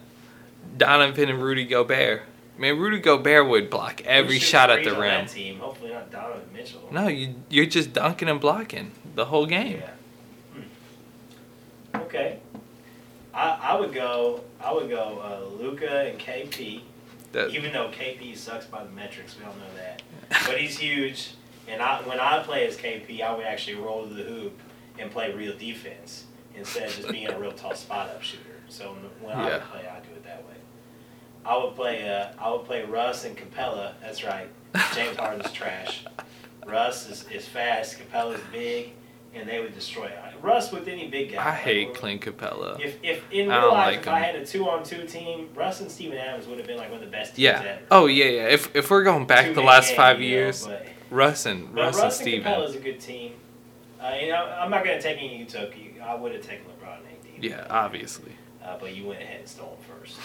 Donovan 0.76 1.28
and 1.28 1.40
Rudy 1.42 1.64
Gobert. 1.64 2.22
Man, 2.58 2.78
Rudy 2.78 2.98
Gobert 3.00 3.48
would 3.48 3.68
block 3.68 4.00
every 4.06 4.38
shot 4.38 4.70
at 4.70 4.82
the 4.84 4.94
rim. 4.98 5.26
Team. 5.26 5.58
Hopefully 5.58 5.92
not 5.92 6.10
Donovan 6.10 6.40
Mitchell. 6.54 6.80
No, 6.90 7.08
you 7.08 7.34
you're 7.50 7.66
just 7.66 7.92
dunking 7.92 8.28
and 8.28 8.40
blocking 8.40 8.92
the 9.14 9.26
whole 9.26 9.46
game. 9.46 9.78
Yeah. 9.80 9.90
Hmm. 11.94 11.96
Okay. 12.02 12.38
I, 13.34 13.58
I 13.62 13.78
would 13.78 13.92
go. 13.92 14.42
I 14.60 14.72
would 14.72 14.88
go 14.88 15.20
uh, 15.22 15.62
Luka 15.62 16.08
and 16.08 16.18
KP. 16.18 16.80
That, 17.32 17.50
Even 17.50 17.72
though 17.72 17.88
KP 17.90 18.34
sucks 18.36 18.64
by 18.66 18.82
the 18.84 18.90
metrics, 18.90 19.36
we 19.38 19.44
all 19.44 19.52
know 19.54 19.74
that. 19.76 20.02
But 20.46 20.58
he's 20.58 20.78
huge. 20.78 21.32
And 21.68 21.82
I, 21.82 22.00
when 22.02 22.18
I 22.20 22.38
play 22.42 22.66
as 22.66 22.76
KP, 22.76 23.20
I 23.20 23.34
would 23.36 23.44
actually 23.44 23.76
roll 23.76 24.06
to 24.08 24.14
the 24.14 24.22
hoop 24.22 24.58
and 24.98 25.10
play 25.10 25.32
real 25.34 25.56
defense 25.58 26.24
instead 26.54 26.88
of 26.88 26.96
just 26.96 27.08
being 27.10 27.28
a 27.28 27.38
real 27.38 27.52
tall 27.52 27.74
spot 27.74 28.08
up 28.08 28.22
shooter. 28.22 28.42
So 28.68 28.96
when 29.20 29.36
I 29.36 29.46
Yeah. 29.48 29.52
would 29.58 29.62
play, 29.64 29.80
I 29.80 29.98
do 30.00 30.14
it 30.14 30.24
that 30.24 30.46
way. 30.46 30.54
I 31.46 31.56
would 31.62 31.74
play. 31.76 32.08
Uh, 32.08 32.28
I 32.38 32.50
would 32.50 32.64
play 32.64 32.84
Russ 32.84 33.24
and 33.24 33.36
Capela. 33.36 33.92
That's 34.02 34.24
right. 34.24 34.48
James 34.94 35.16
Harden's 35.16 35.52
trash. 35.52 36.04
Russ 36.66 37.08
is, 37.08 37.24
is 37.30 37.46
fast. 37.46 37.96
Capela's 37.98 38.40
big, 38.50 38.92
and 39.34 39.48
they 39.48 39.60
would 39.60 39.72
destroy. 39.74 40.10
Russ 40.42 40.72
with 40.72 40.88
any 40.88 41.08
big 41.08 41.32
guy. 41.32 41.42
I 41.42 41.50
Like, 41.50 41.58
hate 41.60 41.94
Clint 41.94 42.20
Capela. 42.22 42.80
If, 42.80 42.98
if 43.02 43.22
in 43.30 43.50
I 43.50 43.58
real 43.60 43.68
life, 43.72 43.86
like 43.96 44.00
if 44.00 44.08
I 44.08 44.18
had 44.20 44.34
a 44.36 44.44
two-on-two 44.44 45.06
team, 45.06 45.48
Russ 45.54 45.80
and 45.80 45.90
Steven 45.90 46.18
Adams 46.18 46.46
would 46.48 46.58
have 46.58 46.66
been 46.66 46.76
like 46.78 46.90
one 46.90 46.98
of 46.98 47.04
the 47.04 47.10
best 47.10 47.36
teams 47.36 47.44
Yeah. 47.44 47.60
ever. 47.64 47.80
Oh 47.90 48.06
yeah, 48.06 48.24
yeah. 48.26 48.48
If 48.48 48.74
if 48.74 48.90
we're 48.90 49.04
going 49.04 49.26
back 49.26 49.46
the 49.46 49.54
Two-man 49.54 49.66
last 49.66 49.88
game, 49.88 49.96
five 49.96 50.20
you 50.20 50.30
know, 50.30 50.36
years, 50.36 50.66
but, 50.66 50.86
Russ 51.10 51.46
and 51.46 51.72
but 51.74 51.80
Russ, 51.84 51.94
and 51.94 52.02
Russ 52.04 52.18
and 52.18 52.28
Steven. 52.28 52.52
Capela's 52.52 52.74
a 52.74 52.80
good 52.80 53.00
team. 53.00 53.32
Uh, 54.00 54.14
you 54.20 54.28
know, 54.28 54.44
I'm 54.60 54.70
not 54.70 54.84
gonna 54.84 55.00
take 55.00 55.18
any 55.18 55.38
you 55.38 55.44
took. 55.46 55.72
I 56.04 56.14
would 56.14 56.32
have 56.32 56.42
taken 56.42 56.64
LeBron 56.66 56.98
and 56.98 57.36
AD. 57.38 57.44
Yeah, 57.44 57.66
obviously. 57.70 58.32
Uh, 58.64 58.76
but 58.78 58.94
you 58.94 59.06
went 59.06 59.22
ahead 59.22 59.38
and 59.40 59.48
stole 59.48 59.78
him 59.80 59.96
first. 60.00 60.18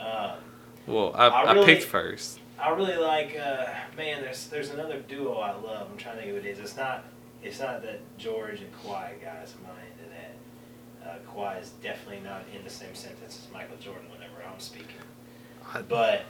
Um, 0.00 0.38
Well, 0.86 1.12
I, 1.14 1.28
I 1.28 1.60
I, 1.62 1.64
picked 1.64 1.84
first. 1.84 2.40
I 2.58 2.70
really 2.70 2.96
like. 2.96 3.36
Uh, 3.38 3.66
man, 3.96 4.22
there's 4.22 4.46
there's 4.48 4.70
another 4.70 5.00
duo 5.00 5.34
I 5.38 5.52
love. 5.52 5.88
I'm 5.90 5.96
trying 5.96 6.16
to 6.16 6.22
think 6.22 6.32
who 6.32 6.38
it 6.38 6.46
is. 6.46 6.58
It's 6.58 6.76
not 6.76 7.04
it's 7.42 7.60
not 7.60 7.82
that 7.82 8.00
George 8.18 8.60
and 8.60 8.70
Kawhi 8.74 9.20
guys. 9.22 9.54
I'm 9.58 9.66
not 9.66 9.76
into 9.90 10.10
that. 10.10 10.34
Uh, 11.06 11.18
Kawhi 11.32 11.60
is 11.60 11.70
definitely 11.82 12.20
not 12.24 12.42
in 12.56 12.64
the 12.64 12.70
same 12.70 12.94
sentence 12.94 13.46
as 13.46 13.52
Michael 13.52 13.76
Jordan 13.76 14.10
whenever 14.10 14.34
I'm 14.50 14.58
speaking. 14.60 14.96
I- 15.72 15.82
But 15.82 16.22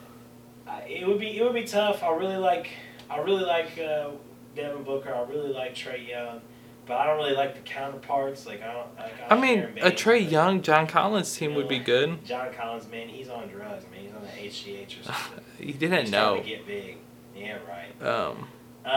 uh, 0.66 0.80
it 0.88 1.06
would 1.06 1.20
be 1.20 1.36
it 1.38 1.42
would 1.42 1.54
be 1.54 1.64
tough. 1.64 2.02
I 2.02 2.12
really 2.14 2.36
like 2.36 2.70
I 3.10 3.18
really 3.18 3.44
like 3.44 3.78
uh, 3.78 4.10
Devin 4.56 4.82
Booker. 4.84 5.12
I 5.14 5.22
really 5.30 5.52
like 5.52 5.74
Trae 5.74 6.08
Young, 6.08 6.40
but 6.86 6.98
I 6.98 7.06
don't 7.06 7.16
really 7.16 7.34
like 7.34 7.54
the 7.54 7.60
counterparts. 7.62 8.46
Like 8.46 8.62
I 8.62 8.72
don't. 8.72 8.96
Like, 8.96 9.14
I, 9.30 9.34
I 9.36 9.40
mean, 9.40 9.60
a 9.80 9.90
Trae 9.90 10.30
Young, 10.30 10.62
John 10.62 10.86
Collins 10.86 11.34
team 11.36 11.54
would 11.54 11.68
be 11.68 11.78
good. 11.78 12.24
John 12.24 12.52
Collins, 12.54 12.88
man, 12.90 13.08
he's 13.08 13.28
on 13.28 13.48
drugs, 13.48 13.84
man. 13.90 14.02
He's 14.02 14.12
on 14.14 14.22
the 14.22 14.28
HGH 14.28 15.00
or 15.00 15.02
something. 15.12 15.44
You 15.58 15.72
didn't 15.74 16.00
He's 16.02 16.10
trying 16.10 16.36
know. 16.36 16.42
to 16.42 16.48
get 16.48 16.66
big. 16.66 16.96
Yeah, 17.36 17.58
right. 17.68 18.06
Um, 18.06 18.48
Uh, 18.84 18.88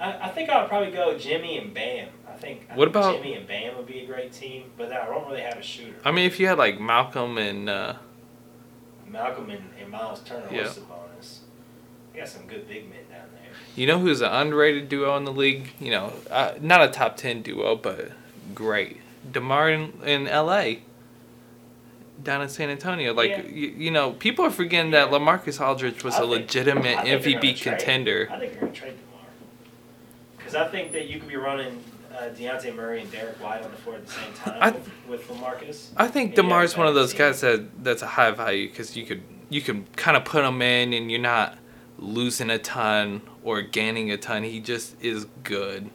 I, 0.00 0.18
I 0.22 0.28
think 0.30 0.48
I'll 0.50 0.66
probably 0.68 0.90
go 0.90 1.18
Jimmy 1.18 1.58
and 1.58 1.72
Bam. 1.74 2.08
I 2.28 2.32
think. 2.32 2.66
I 2.70 2.76
What 2.76 2.86
think 2.86 2.96
about- 2.96 3.16
Jimmy 3.16 3.34
and 3.34 3.46
Bam 3.46 3.76
would 3.76 3.86
be 3.86 4.00
a 4.00 4.06
great 4.06 4.32
team, 4.32 4.64
but 4.76 4.90
I 4.92 5.04
don't 5.06 5.28
really 5.28 5.42
have 5.42 5.58
a 5.58 5.62
shooter. 5.62 5.94
I 6.04 6.10
mean, 6.10 6.26
if 6.26 6.40
you 6.40 6.46
had 6.48 6.58
like 6.58 6.80
Malcolm 6.80 7.38
and 7.38 7.68
uh, 7.68 7.94
Malcolm 9.06 9.50
and, 9.50 9.64
and 9.80 9.90
Miles 9.90 10.20
Turner 10.20 10.46
Yeah. 10.50 10.62
or 10.62 10.64
Sabonis. 10.64 11.38
They 12.12 12.20
got 12.20 12.28
some 12.28 12.46
good 12.46 12.66
big 12.68 12.88
men. 12.88 13.00
You 13.76 13.86
know 13.86 13.98
who's 13.98 14.20
an 14.20 14.30
underrated 14.32 14.88
duo 14.88 15.16
in 15.16 15.24
the 15.24 15.32
league? 15.32 15.70
You 15.80 15.90
know, 15.90 16.12
uh, 16.30 16.54
not 16.60 16.82
a 16.82 16.88
top 16.88 17.16
ten 17.16 17.42
duo, 17.42 17.74
but 17.76 18.12
great. 18.54 18.98
DeMar 19.30 19.70
in, 19.70 19.92
in 20.04 20.28
L.A. 20.28 20.82
Down 22.22 22.42
in 22.42 22.48
San 22.48 22.70
Antonio, 22.70 23.12
like 23.12 23.30
Yeah. 23.30 23.42
you, 23.42 23.68
you 23.76 23.90
know, 23.90 24.12
people 24.12 24.44
are 24.44 24.50
forgetting 24.50 24.92
that 24.92 25.10
LaMarcus 25.10 25.60
Aldridge 25.60 26.04
was 26.04 26.14
I 26.14 26.18
a 26.18 26.20
think- 26.20 26.30
legitimate 26.30 26.98
I 26.98 27.02
think 27.18 27.22
they're 27.24 27.40
MVP 27.40 27.60
contender. 27.62 28.28
I 28.30 28.38
think 28.38 28.52
they're 28.52 28.60
going 28.60 28.72
to 28.72 28.80
trade 28.80 28.94
DeMar. 29.10 29.26
Because 30.36 30.54
I 30.54 30.68
think 30.68 30.92
that 30.92 31.08
you 31.08 31.18
could 31.18 31.28
be 31.28 31.36
running 31.36 31.82
uh, 32.12 32.28
Dejounte 32.28 32.72
Murray 32.76 33.00
and 33.00 33.10
Derrick 33.10 33.42
White 33.42 33.62
on 33.64 33.70
the 33.72 33.76
floor 33.78 33.96
at 33.96 34.06
the 34.06 34.12
same 34.12 34.32
time 34.34 34.58
I- 34.60 34.70
with, 34.70 34.90
with 35.08 35.28
LaMarcus. 35.28 35.88
I 35.96 36.06
think 36.06 36.36
And 36.38 36.38
you 36.38 36.42
have 36.44 36.62
DeMar's 36.68 36.76
one 36.76 36.86
of 36.86 36.94
those 36.94 37.12
guys 37.12 37.40
that 37.40 37.82
that's 37.82 38.02
a 38.02 38.06
high 38.06 38.30
value 38.30 38.68
because 38.68 38.96
you 38.96 39.04
could 39.04 39.22
you 39.50 39.60
can 39.60 39.84
kind 39.96 40.16
of 40.16 40.24
put 40.24 40.44
him 40.44 40.62
in 40.62 40.92
and 40.92 41.10
you're 41.10 41.20
not 41.20 41.58
losing 41.98 42.50
a 42.50 42.58
ton 42.58 43.22
or 43.44 43.62
gaining 43.62 44.10
a 44.10 44.16
ton. 44.16 44.42
He 44.42 44.58
just 44.60 45.00
is 45.00 45.26
good, 45.44 45.88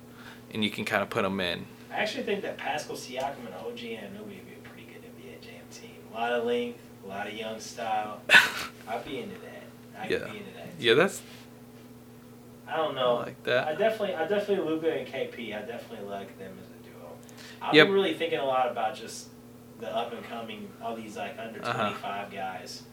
and 0.54 0.64
you 0.64 0.70
can 0.70 0.86
kind 0.86 1.02
of 1.04 1.10
put 1.10 1.26
him 1.26 1.40
in. 1.42 1.66
I 1.92 1.96
actually 1.96 2.24
think 2.24 2.42
that 2.44 2.58
Pascal 2.58 2.96
Siakam 2.96 3.46
and 3.46 3.56
OG 3.56 3.78
Anunoby 3.80 4.20
would 4.20 4.30
be 4.48 4.54
a 4.64 4.70
pretty 4.70 4.88
good 4.88 5.02
NBA 5.04 5.42
Jam 5.42 5.64
team. 5.72 5.92
A 6.14 6.18
lot 6.18 6.32
of 6.32 6.46
length, 6.46 6.80
a 7.04 7.08
lot 7.08 7.28
of 7.28 7.34
young 7.34 7.60
style. 7.60 8.22
I'd 8.88 9.04
be 9.04 9.20
into 9.20 9.36
that. 9.42 9.64
I'd 10.02 10.12
Yeah. 10.12 10.18
be 10.32 10.38
into 10.38 10.54
that. 10.56 10.68
Yeah, 10.80 10.94
that's 10.94 11.22
I 12.68 12.76
don't 12.78 12.94
know. 12.94 13.18
I 13.18 13.24
like 13.26 13.44
that. 13.46 13.68
I 13.68 13.74
definitely, 13.74 14.14
I 14.16 14.28
definitely 14.28 14.64
Luka 14.72 14.92
and 14.94 15.08
KP. 15.08 15.56
I 15.58 15.62
definitely 15.66 16.08
like 16.08 16.38
them 16.38 16.56
as 16.62 16.68
a 16.68 16.84
duo. 16.88 17.10
I've 17.60 17.74
Yep. 17.74 17.88
been 17.88 17.94
really 17.96 18.14
thinking 18.14 18.38
a 18.38 18.46
lot 18.46 18.70
about 18.70 18.96
just 18.96 19.30
the 19.80 19.94
up 19.96 20.14
and 20.14 20.24
coming, 20.24 20.70
all 20.84 20.96
these 20.96 21.18
like 21.18 21.36
under 21.40 21.60
Uh-huh. 21.64 21.74
twenty 21.74 21.96
five 21.96 22.30
guys, 22.32 22.84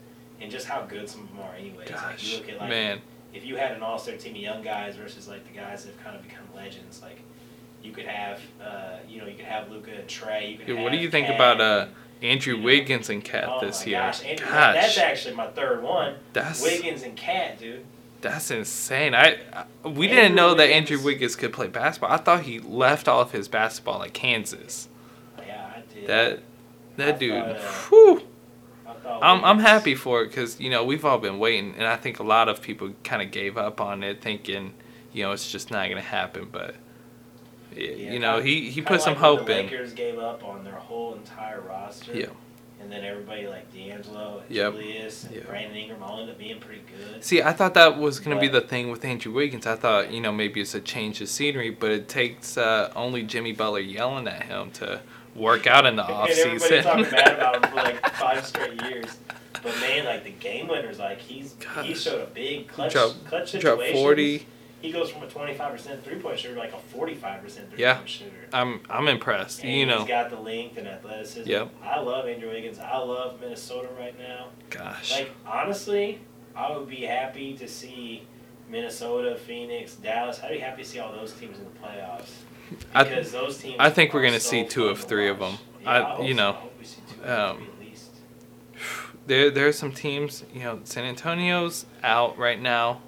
and 0.41 0.49
just 0.49 0.65
how 0.65 0.81
good 0.81 1.07
some 1.07 1.21
of 1.21 1.27
them 1.29 1.39
are. 1.41 1.53
Anyways, 1.55 1.91
like 1.91 2.23
you 2.27 2.37
look 2.37 2.49
at 2.49 2.57
like 2.59 2.69
man, 2.69 3.01
if 3.33 3.45
you 3.45 3.55
had 3.55 3.71
an 3.73 3.83
all 3.83 3.99
star 3.99 4.15
team 4.15 4.35
of 4.35 4.41
young 4.41 4.61
guys 4.63 4.95
versus 4.95 5.27
like 5.27 5.45
the 5.51 5.57
guys 5.57 5.83
that 5.85 5.93
have 5.93 6.03
kind 6.03 6.15
of 6.15 6.23
become 6.23 6.43
legends, 6.55 7.01
like 7.01 7.19
you 7.83 7.91
could 7.91 8.05
have, 8.05 8.39
uh, 8.61 8.97
you 9.07 9.19
know, 9.21 9.27
you 9.27 9.35
could 9.35 9.45
have 9.45 9.69
Luka 9.69 9.91
and 9.91 10.07
Trae. 10.07 10.51
You 10.51 10.57
could 10.57 10.67
Yeah, 10.67 10.81
what 10.83 10.91
do 10.91 10.97
you 10.97 11.09
think 11.09 11.27
KAT 11.27 11.35
about 11.35 11.61
uh, 11.61 11.85
Andrew. 12.21 12.61
Wiggins 12.61 13.09
and 13.09 13.23
KAT 13.23 13.45
oh 13.47 13.59
this 13.61 13.85
year? 13.85 13.99
Gosh, 13.99 14.23
and 14.25 14.39
Gosh, 14.39 14.49
that's 14.49 14.97
actually 14.97 15.35
my 15.35 15.47
third 15.47 15.83
one. 15.83 16.15
that's 16.33 16.61
Wiggins 16.63 17.03
and 17.03 17.15
KAT, 17.15 17.59
dude. 17.59 17.85
that's 18.21 18.49
insane. 18.49 19.13
I, 19.13 19.37
I 19.53 19.65
we 19.87 20.07
Andrew 20.07 20.07
didn't 20.07 20.35
know 20.35 20.55
that 20.55 20.69
Andrew 20.69 21.01
Wiggins 21.01 21.35
could 21.35 21.53
play 21.53 21.67
basketball. 21.67 22.11
I 22.11 22.17
thought 22.17 22.41
he 22.43 22.59
left 22.59 23.07
all 23.07 23.21
of 23.21 23.31
his 23.31 23.47
basketball 23.47 24.01
at 24.03 24.13
Kansas. 24.13 24.89
Yeah, 25.45 25.71
I 25.75 25.93
did. 25.93 26.07
That 26.07 26.33
I 26.33 26.41
that 26.97 27.19
dude, 27.19 27.43
thought, 27.43 27.55
uh, 27.57 27.71
whew. 27.89 28.21
I'm 29.21 29.43
I'm 29.43 29.59
happy 29.59 29.95
for 29.95 30.21
it 30.23 30.27
because 30.27 30.59
you 30.59 30.69
know 30.69 30.83
we've 30.83 31.05
all 31.05 31.17
been 31.17 31.39
waiting, 31.39 31.73
and 31.77 31.85
I 31.87 31.95
think 31.97 32.19
a 32.19 32.23
lot 32.23 32.49
of 32.49 32.61
people 32.61 32.91
kind 33.03 33.21
of 33.21 33.31
gave 33.31 33.57
up 33.57 33.79
on 33.81 34.03
it, 34.03 34.21
thinking 34.21 34.73
you 35.13 35.23
know 35.23 35.31
it's 35.31 35.51
just 35.51 35.71
not 35.71 35.89
gonna 35.89 36.01
happen. 36.01 36.47
But 36.51 36.75
Yeah, 37.75 37.91
you 37.91 38.19
know 38.19 38.41
he 38.41 38.69
he 38.69 38.81
put 38.81 39.01
some 39.01 39.13
like 39.13 39.21
hope 39.21 39.45
the 39.45 39.59
in. 39.59 39.65
Lakers 39.67 39.93
gave 39.93 40.17
up 40.19 40.43
on 40.43 40.63
their 40.63 40.73
whole 40.75 41.13
entire 41.15 41.61
roster. 41.61 42.13
Yeah. 42.13 42.27
And 42.79 42.91
then 42.91 43.03
everybody 43.03 43.47
like 43.47 43.73
D'Angelo 43.73 44.43
and 44.45 44.55
Yep. 44.55 44.73
Julius 44.73 45.23
and 45.25 45.35
Yeah. 45.35 45.41
Brandon 45.47 45.75
Ingram 45.75 46.03
all 46.03 46.19
ended 46.19 46.35
up 46.35 46.39
being 46.39 46.59
pretty 46.59 46.83
good. 46.87 47.23
See, 47.23 47.41
I 47.41 47.51
thought 47.51 47.73
that 47.73 47.97
was 47.97 48.19
gonna 48.19 48.39
be 48.39 48.47
the 48.47 48.61
thing 48.61 48.91
with 48.91 49.03
Andrew 49.03 49.33
Wiggins. 49.33 49.65
I 49.67 49.75
thought 49.75 50.11
you 50.11 50.21
know 50.21 50.31
maybe 50.31 50.61
it's 50.61 50.75
a 50.75 50.79
change 50.79 51.19
of 51.21 51.27
scenery, 51.27 51.69
but 51.71 51.91
it 51.91 52.07
takes 52.07 52.57
uh, 52.57 52.91
only 52.95 53.23
Jimmy 53.23 53.51
Butler 53.51 53.79
yelling 53.79 54.27
at 54.27 54.43
him 54.43 54.71
to 54.71 55.01
work 55.37 55.67
out 55.67 55.85
in 55.85 55.95
the 55.95 56.03
off 56.03 56.29
and 56.29 56.37
everybody 56.39 56.81
talking 56.81 57.03
bad 57.11 57.33
about 57.35 57.55
him 57.63 57.69
for 57.71 57.75
like 57.77 58.09
five 58.15 58.45
straight 58.45 58.81
years. 58.83 59.17
But 59.63 59.79
man, 59.79 60.05
like 60.05 60.23
the 60.23 60.31
game 60.31 60.67
winners, 60.67 60.99
like 60.99 61.19
he's 61.19 61.55
he 61.83 61.93
showed 61.93 62.21
a 62.21 62.25
big 62.27 62.67
clutch 62.67 62.93
Drop- 62.93 63.11
clutch 63.25 63.51
Drop 63.53 63.77
situation. 63.79 63.95
forty. 63.95 64.47
He 64.81 64.91
goes 64.91 65.09
from 65.09 65.23
a 65.23 65.27
twenty 65.27 65.55
five 65.55 65.71
percent 65.71 66.03
three 66.03 66.19
point 66.19 66.37
shooter 66.39 66.53
to 66.53 66.59
like 66.59 66.73
a 66.73 66.77
forty 66.77 67.15
five 67.15 67.41
percent 67.41 67.69
three 67.71 67.79
Yeah. 67.81 67.95
point 67.95 68.09
shooter. 68.09 68.47
I'm 68.53 68.81
I'm 68.89 69.07
impressed. 69.07 69.63
And 69.63 69.73
you 69.73 69.85
know, 69.87 69.99
he's 69.99 70.07
got 70.07 70.29
the 70.29 70.39
length 70.39 70.77
and 70.77 70.87
athleticism. 70.87 71.49
Yep. 71.49 71.69
I 71.83 71.99
love 71.99 72.27
Andrew 72.27 72.49
Wiggins. 72.49 72.77
I 72.79 72.97
love 72.97 73.39
Minnesota 73.41 73.89
right 73.99 74.17
now. 74.19 74.47
gosh. 74.69 75.11
Like 75.11 75.31
honestly, 75.45 76.19
I 76.55 76.77
would 76.77 76.87
be 76.87 77.01
happy 77.01 77.57
to 77.57 77.67
see 77.67 78.23
Minnesota, 78.69 79.35
Phoenix, 79.37 79.95
Dallas. 79.95 80.39
I'd 80.43 80.51
be 80.51 80.59
happy 80.59 80.83
to 80.83 80.87
see 80.89 80.99
all 80.99 81.11
those 81.11 81.33
teams 81.33 81.57
in 81.57 81.63
the 81.63 81.71
playoffs 81.79 82.29
I- 82.93 83.03
because 83.03 83.31
those 83.31 83.57
teams. 83.59 83.75
I 83.79 83.89
think 83.89 84.13
we're 84.13 84.23
gonna 84.23 84.39
see 84.39 84.63
two 84.65 84.87
of 84.87 84.99
three 85.01 85.29
of 85.29 85.39
them. 85.39 85.57
Yeah, 85.83 85.89
I- 85.91 86.21
you 86.21 86.33
know, 86.33 86.49
I 86.49 86.53
hope 86.53 86.73
we 86.79 86.85
see 86.85 87.01
two 87.13 87.23
of 87.23 87.29
um, 87.51 87.57
three 87.57 87.67
at 87.67 87.79
least. 87.79 88.09
there 89.25 89.49
there 89.49 89.67
are 89.67 89.71
some 89.73 89.91
teams. 89.91 90.43
You 90.53 90.61
know, 90.63 90.79
San 90.83 91.03
Antonio's 91.05 91.85
out 92.03 92.37
right 92.37 92.59
now 92.61 93.01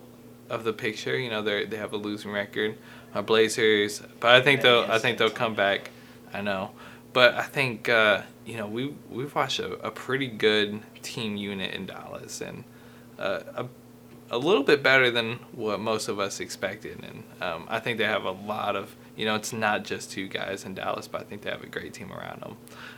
of 0.49 0.64
the 0.64 0.74
picture. 0.74 1.18
You 1.18 1.30
know, 1.30 1.41
they 1.41 1.66
they 1.66 1.78
have 1.78 1.93
a 1.93 1.97
losing 1.97 2.32
record. 2.32 2.78
Uh, 3.14 3.24
Blazers, 3.24 4.03
but 4.20 4.36
I 4.36 4.41
think 4.41 4.62
they'll 4.62 4.86
I 4.88 4.99
think 4.99 5.18
they'll 5.18 5.32
come 5.32 5.55
back. 5.55 5.89
I 6.32 6.41
know, 6.41 6.72
but 7.12 7.34
I 7.34 7.41
think 7.41 7.89
uh, 7.89 8.22
you 8.45 8.55
know 8.57 8.68
we 8.68 8.93
we've 9.10 9.34
watched 9.34 9.60
a, 9.60 9.74
a 9.86 9.89
pretty 9.89 10.28
good 10.28 10.82
team 11.01 11.36
unit 11.36 11.74
in 11.74 11.88
Dallas 11.88 12.39
and 12.39 12.66
uh, 13.18 13.39
a 13.55 13.66
a 14.32 14.38
little 14.38 14.62
bit 14.62 14.84
better 14.84 15.10
than 15.10 15.39
what 15.53 15.80
most 15.80 16.07
of 16.07 16.20
us 16.20 16.39
expected. 16.39 17.03
And 17.03 17.24
um, 17.41 17.66
I 17.68 17.80
think 17.80 17.97
they 17.97 18.03
have 18.03 18.26
a 18.26 18.32
lot 18.32 18.76
of, 18.76 18.95
you 19.20 19.26
know, 19.26 19.36
it's 19.36 19.51
not 19.51 19.84
just 19.84 20.11
two 20.11 20.30
guys 20.30 20.63
in 20.63 20.74
Dallas, 20.74 21.09
but 21.09 21.20
I 21.20 21.24
think 21.26 21.41
they 21.41 21.49
have 21.49 21.61
a 21.61 21.67
great 21.67 21.93
team 21.93 22.09
around 22.11 22.41
them. 22.41 22.55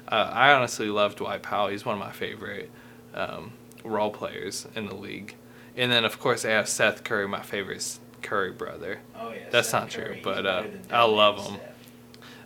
Uh, 0.08 0.30
I 0.32 0.54
honestly 0.54 0.88
love 0.88 1.16
Dwight 1.16 1.42
Powell. 1.42 1.70
He's 1.70 1.84
one 1.84 1.96
of 1.96 2.00
my 2.00 2.12
favorite 2.12 2.70
um, 3.16 3.54
role 3.84 4.12
players 4.12 4.68
in 4.76 4.86
the 4.86 4.94
league. 4.94 5.36
And 5.76 5.92
then, 5.92 6.06
of 6.06 6.20
course, 6.20 6.44
they 6.44 6.52
have 6.52 6.70
Seth 6.70 7.04
Curry, 7.04 7.28
my 7.28 7.42
favorite 7.42 7.98
Curry 8.22 8.52
brother. 8.52 9.00
Oh 9.20 9.32
yeah. 9.32 9.50
that's 9.50 9.70
Steph 9.70 9.82
not 9.82 9.90
true, 9.90 10.04
Curry, 10.04 10.16
he's 10.18 10.24
but, 10.24 10.46
uh, 10.46 10.64
I 10.92 11.04
love 11.06 11.44
him. 11.44 11.60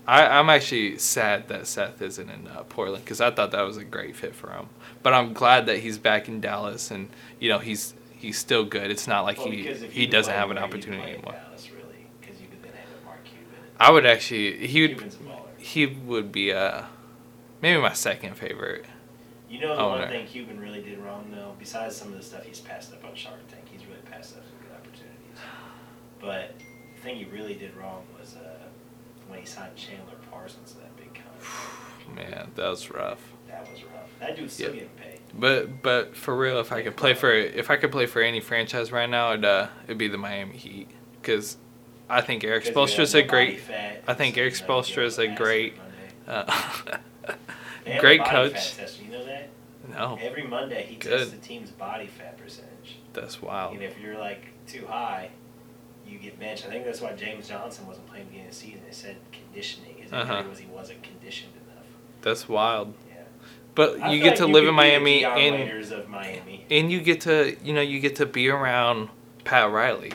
I, 0.07 0.25
I'm 0.25 0.49
actually 0.49 0.97
sad 0.97 1.49
that 1.49 1.67
Seth 1.67 2.01
isn't 2.01 2.29
in 2.29 2.47
uh, 2.47 2.63
Portland 2.69 3.03
because 3.03 3.19
I 3.19 3.29
thought 3.29 3.51
that 3.51 3.63
was 3.63 3.75
a 3.75 3.83
great 3.83 4.15
fit 4.15 4.35
for 4.35 4.51
him. 4.51 4.67
But 5.03 5.13
I'm 5.13 5.33
glad 5.33 5.65
that 5.65 5.79
he's 5.79 5.97
back 5.97 6.29
in 6.29 6.39
Dallas 6.39 6.91
and, 6.91 7.09
you 7.41 7.49
know, 7.49 7.59
he's 7.59 7.93
he's 8.11 8.37
still 8.37 8.63
good. 8.63 8.89
It's 8.89 9.07
not 9.07 9.23
like 9.25 9.37
Well, 9.37 9.51
he, 9.51 9.67
if 9.67 9.91
he 9.91 10.07
doesn't 10.07 10.33
have 10.33 10.49
an 10.49 10.57
opportunity 10.57 11.11
anymore 11.11 11.35
really, 11.73 12.07
because 12.19 12.41
you 12.41 12.47
could 12.47 12.61
then 12.63 12.71
have 12.73 13.05
Mark 13.05 13.23
Cuban. 13.23 13.64
I 13.79 13.91
would 13.91 14.05
actually 14.05 14.67
he 14.67 14.81
would 14.81 14.91
Cuban's 14.91 15.15
a 15.15 15.17
baller. 15.19 15.59
he 15.59 15.85
would 15.85 16.31
be 16.31 16.51
uh 16.53 16.83
maybe 17.61 17.79
my 17.81 17.93
second 17.93 18.35
favorite. 18.37 18.85
You 19.49 19.59
know 19.61 19.75
the 19.75 19.81
Oh, 19.81 19.89
one 19.89 20.07
thing 20.07 20.25
Cuban 20.27 20.59
really 20.59 20.81
did 20.81 20.97
wrong 20.99 21.27
though, 21.33 21.53
besides 21.59 21.95
some 21.95 22.09
of 22.09 22.17
the 22.17 22.23
stuff 22.23 22.43
he's 22.43 22.59
passed 22.59 22.91
up 22.93 23.03
on 23.05 23.15
Shark 23.15 23.39
Tank, 23.49 23.63
he's 23.71 23.85
really 23.87 24.01
passed 24.09 24.35
up 24.35 24.43
some 24.43 24.57
good 24.67 24.75
opportunities. 24.75 25.39
But 26.19 26.55
the 26.95 27.01
thing 27.01 27.17
he 27.17 27.25
really 27.25 27.53
did 27.53 27.75
wrong 27.75 28.03
was 28.19 28.35
uh, 28.35 28.63
when 29.27 29.39
he 29.39 29.45
signed 29.45 29.75
Chandler 29.75 30.15
Parsons 30.31 30.71
to 30.73 30.77
that 30.79 30.95
big 30.97 31.13
contract. 31.13 32.15
Man, 32.15 32.51
that 32.55 32.67
was 32.69 32.89
rough. 32.91 33.19
That 33.47 33.69
was 33.71 33.83
rough. 33.83 34.09
That 34.19 34.35
dude's 34.35 34.53
still 34.53 34.67
Yep. 34.67 34.73
getting 34.73 34.89
paid. 34.89 35.19
But 35.37 35.81
but 35.83 36.15
for 36.15 36.35
real, 36.35 36.59
if 36.59 36.71
I 36.71 36.81
could 36.81 36.95
play 36.95 37.13
for 37.13 37.31
if 37.31 37.69
I 37.69 37.75
could 37.75 37.91
play 37.91 38.05
for 38.05 38.21
any 38.21 38.39
franchise 38.39 38.91
right 38.91 39.09
now, 39.09 39.33
it'd 39.33 39.45
uh, 39.45 39.67
it'd 39.85 39.97
be 39.97 40.07
the 40.07 40.17
Miami 40.17 40.57
Heat 40.57 40.89
because 41.21 41.57
I 42.09 42.21
think 42.21 42.43
Erik 42.43 42.63
'Cause 42.63 42.69
you 42.73 42.79
have 42.79 42.89
Spoelstra's 42.89 43.13
no 43.13 43.19
a 43.19 43.23
great 43.23 43.59
fat, 43.61 44.03
I 44.07 44.13
think 44.13 44.37
Erik 44.37 44.53
you 44.53 44.59
know, 44.67 44.75
you 44.77 44.83
Spoelstra 44.83 45.03
is 45.05 45.19
a 45.19 45.27
great 45.27 45.73
uh, 46.27 46.43
They 47.85 47.91
have 47.91 47.99
a 47.99 47.99
great 47.99 48.25
coach. 48.25 48.75
You 49.01 49.11
know 49.11 49.25
that? 49.25 49.49
no, 49.89 50.17
Every 50.21 50.43
Monday 50.43 50.85
he 50.89 50.95
Good. 50.95 51.19
tests 51.19 51.31
the 51.31 51.37
team's 51.37 51.71
body 51.71 52.07
fat 52.07 52.37
percentage. 52.37 52.97
that's 53.13 53.41
wild. 53.41 53.73
And 53.75 53.83
if 53.83 53.99
you're 53.99 54.17
like 54.17 54.45
too 54.67 54.85
high, 54.87 55.29
you 56.07 56.17
get 56.19 56.39
benched. 56.39 56.65
I 56.65 56.69
think 56.69 56.85
that's 56.85 57.01
why 57.01 57.13
James 57.13 57.47
Johnson 57.47 57.87
wasn't 57.87 58.07
playing 58.07 58.25
the 58.25 58.29
beginning 58.29 58.49
of 58.49 58.53
the 58.53 58.59
season. 58.59 58.81
They 58.85 58.93
said 58.93 59.17
conditioning. 59.31 59.95
His 59.99 60.11
Uh-huh. 60.13 60.43
was 60.49 60.59
he 60.59 60.65
wasn't 60.67 61.01
conditioned 61.03 61.53
enough. 61.55 61.85
That's 62.21 62.47
wild. 62.49 62.93
Yeah. 63.09 63.21
But 63.75 64.01
I 64.01 64.11
you 64.13 64.19
get 64.21 64.29
like 64.29 64.37
to 64.39 64.47
you 64.47 64.53
live 64.53 64.67
in 64.67 64.73
Miami 64.75 65.23
and 65.25 65.91
of 65.91 66.07
Miami. 66.09 66.65
and 66.71 66.91
you 66.91 67.01
get 67.01 67.21
to 67.21 67.55
you 67.63 67.73
know 67.73 67.81
you 67.81 67.99
get 67.99 68.15
to 68.17 68.25
be 68.25 68.49
around 68.49 69.09
Pat 69.43 69.69
Riley, 69.71 70.13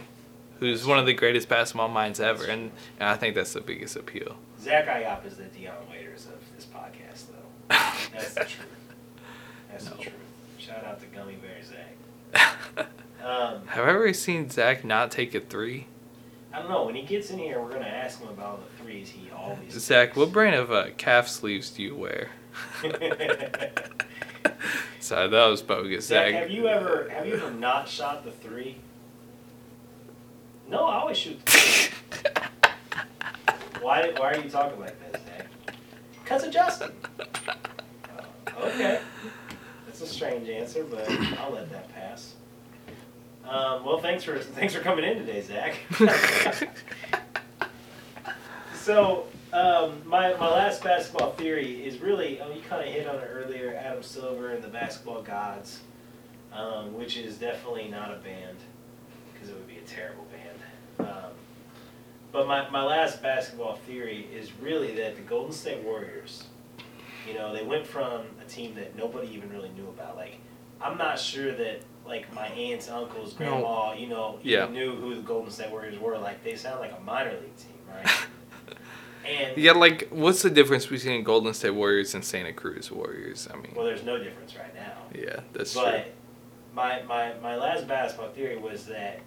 who's 0.61 0.86
one 0.86 0.98
of 0.98 1.06
the 1.06 1.14
greatest 1.14 1.48
basketball 1.48 1.88
minds 1.88 2.20
ever, 2.20 2.44
and, 2.44 2.70
and 3.00 3.08
I 3.08 3.16
think 3.16 3.34
that's 3.34 3.52
the 3.54 3.61
biggest 3.61 3.96
appeal. 3.96 4.36
Zach 4.61 4.86
Iop 4.86 5.26
is 5.26 5.36
the 5.36 5.44
Dion 5.44 5.74
Waiters 5.90 6.26
of 6.26 6.38
this 6.54 6.66
podcast, 6.66 7.24
though. 7.32 7.36
That's 8.12 8.34
the 8.34 8.40
truth. 8.40 8.66
That's 9.70 9.84
No. 9.86 9.90
the 9.96 10.02
truth. 10.02 10.14
Shout 10.58 10.84
out 10.84 11.00
to 11.00 11.06
Gummy 11.06 11.34
Bear 11.36 11.62
Zach. 11.62 12.86
Um, 13.22 13.66
Have 13.66 13.84
I 13.86 13.90
ever 13.90 14.12
seen 14.14 14.48
Zach 14.48 14.82
not 14.82 15.11
take 15.11 15.34
a 15.34 15.40
three? 15.40 15.86
I 16.54 16.58
don't 16.61 16.70
know. 16.70 16.86
When 16.86 16.94
he 16.94 17.02
gets 17.02 17.30
in 17.30 17.38
here, 17.38 17.61
we're 17.61 17.70
gonna 17.70 17.84
ask 17.84 18.18
him 18.18 18.28
about 18.28 18.46
all 18.46 18.61
the 18.78 18.82
threes 18.82 19.11
he 19.11 19.30
always. 19.30 19.72
Zach, 19.74 20.08
takes. 20.08 20.16
what 20.16 20.32
brand 20.32 20.54
of 20.56 20.72
uh, 20.72 20.86
calf 20.96 21.28
sleeves 21.28 21.68
do 21.70 21.82
you 21.82 21.94
wear? 21.94 22.30
Sorry, 25.00 25.28
that 25.28 25.46
was 25.46 25.61
bogus, 25.62 26.06
Zach, 26.06 26.30
Zach. 26.32 26.34
have 26.42 26.50
you 26.50 26.66
ever 26.68 27.08
have 27.11 27.26
you 27.26 27.34
ever 27.34 27.50
not 27.50 27.88
shot 27.88 28.24
the 28.24 28.30
three? 28.30 28.76
No, 30.70 30.86
I 30.86 31.00
always 31.00 31.16
shoot 31.16 31.44
the 31.44 31.90
why 33.80 34.12
why 34.16 34.32
are 34.32 34.38
you 34.38 34.48
talking 34.48 34.78
like 34.78 34.96
this, 35.12 35.20
Zach? 35.22 35.46
Cause 36.24 36.44
of 36.44 36.52
Justin. 36.52 36.92
Uh, 37.18 37.24
okay, 38.60 39.00
that's 39.84 40.00
a 40.00 40.06
strange 40.06 40.48
answer, 40.48 40.84
but 40.84 41.10
I'll 41.40 41.50
let 41.50 41.70
that 41.72 41.92
pass. 41.92 42.34
Um, 43.44 43.84
well, 43.84 43.98
thanks 43.98 44.22
for 44.22 44.38
thanks 44.38 44.72
for 44.72 44.80
coming 44.80 45.04
in 45.04 45.18
today, 45.18 45.40
Zach. 45.40 45.74
so 48.74 49.26
um, 49.52 50.00
my 50.06 50.34
my 50.34 50.48
last 50.48 50.84
basketball 50.84 51.32
theory 51.32 51.84
is 51.84 51.98
really 51.98 52.40
oh 52.40 52.52
you 52.52 52.62
kind 52.62 52.86
of 52.86 52.94
hit 52.94 53.08
on 53.08 53.16
it 53.16 53.28
earlier 53.28 53.74
Adam 53.74 54.04
Silver 54.04 54.50
and 54.50 54.62
the 54.62 54.68
Basketball 54.68 55.22
Gods, 55.22 55.80
um, 56.52 56.94
which 56.94 57.16
is 57.16 57.38
definitely 57.38 57.88
not 57.88 58.12
a 58.12 58.18
band 58.18 58.58
because 59.32 59.48
it 59.48 59.56
would 59.56 59.66
be 59.66 59.78
a 59.78 59.82
terrible 59.82 60.24
but 62.33 62.47
my, 62.47 62.68
my 62.70 62.83
last 62.85 63.22
basketball 63.22 63.76
theory 63.76 64.26
is 64.35 64.51
really 64.61 64.95
that 64.97 65.16
the 65.16 65.22
Golden 65.22 65.53
State 65.53 65.83
Warriors, 65.83 66.45
you 67.26 67.35
know, 67.35 67.55
they 67.55 67.62
went 67.64 67.87
from 67.87 68.22
a 68.41 68.49
team 68.49 68.74
that 68.76 68.97
nobody 68.97 69.28
even 69.35 69.51
really 69.51 69.70
knew 69.70 69.89
about. 69.89 70.16
Like, 70.16 70.37
I'm 70.81 70.97
not 70.99 71.18
sure 71.18 71.53
that 71.55 71.83
like 72.07 72.33
my 72.35 72.47
aunts, 72.49 72.89
uncles, 72.89 73.35
grandma, 73.35 73.93
you 73.93 74.09
know, 74.09 74.39
Yeah. 74.43 74.66
knew 74.68 74.97
who 74.97 75.14
the 75.14 75.22
Golden 75.22 75.51
State 75.51 75.70
Warriors 75.70 75.99
were. 75.99 76.18
Like, 76.18 76.43
they 76.43 76.57
sound 76.57 76.81
like 76.81 76.93
a 76.97 77.01
minor 77.01 77.33
league 77.33 77.57
team, 77.57 77.78
right? 77.89 78.07
And 79.22 79.57
yeah, 79.59 79.72
like, 79.72 80.09
what's 80.09 80.41
the 80.41 80.49
difference 80.49 80.87
between 80.87 81.22
Golden 81.24 81.53
State 81.53 81.70
Warriors 81.74 82.14
and 82.14 82.24
Santa 82.24 82.55
Cruz 82.55 82.91
Warriors? 82.91 83.47
I 83.53 83.57
mean, 83.57 83.74
well, 83.76 83.85
there's 83.85 84.03
no 84.03 84.16
difference 84.18 84.57
right 84.57 84.74
now. 84.74 84.95
yeah, 85.14 85.41
that's 85.53 85.74
true. 85.74 85.83
But 85.83 86.14
my, 86.74 87.03
my, 87.03 87.35
my 87.43 87.55
last 87.57 87.87
basketball 87.87 88.31
theory 88.31 88.57
was 88.57 88.87
that 88.87 89.20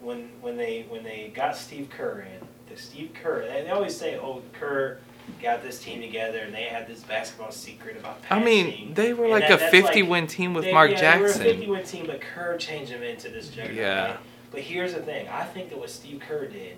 when 0.00 0.28
when 0.40 0.56
they 0.56 0.86
when 0.88 1.02
they 1.04 1.30
got 1.34 1.56
Steve 1.56 1.88
Kerr 1.90 2.20
in, 2.22 2.46
the 2.74 2.80
Steve 2.80 3.10
Kerr 3.14 3.42
they, 3.46 3.62
they 3.62 3.70
always 3.70 3.96
say, 3.96 4.18
oh 4.18 4.42
Kerr 4.52 4.98
got 5.40 5.62
this 5.62 5.80
team 5.82 6.00
together 6.00 6.38
and 6.40 6.52
they 6.54 6.64
had 6.64 6.86
this 6.88 7.02
basketball 7.04 7.52
secret 7.52 7.96
about 7.96 8.18
I 8.28 8.42
mean, 8.42 8.92
they 8.94 9.12
were 9.12 9.24
And 9.24 9.32
like 9.32 9.48
that- 9.48 9.62
a 9.62 9.70
50 9.70 10.02
like- 10.02 10.10
win 10.10 10.26
team 10.26 10.52
with 10.54 10.64
they, 10.64 10.72
Mark 10.72 10.90
yeah, 10.90 11.14
They 11.16 11.20
were 11.20 11.26
a 11.26 11.28
Jackson. 11.28 11.44
50 11.44 11.66
win 11.68 11.84
team, 11.84 12.06
but 12.06 12.20
Kerr 12.20 12.56
changed 12.56 12.92
them 12.92 13.02
into 13.02 13.28
this 13.28 13.48
juggernaut. 13.48 13.76
Yeah. 13.76 14.04
right? 14.10 14.16
But 14.50 14.60
here's 14.60 14.92
the 14.94 15.00
thing: 15.00 15.28
I 15.28 15.44
think 15.44 15.70
that 15.70 15.78
what 15.78 15.88
Steve 15.90 16.20
Kerr 16.20 16.46
did, 16.46 16.76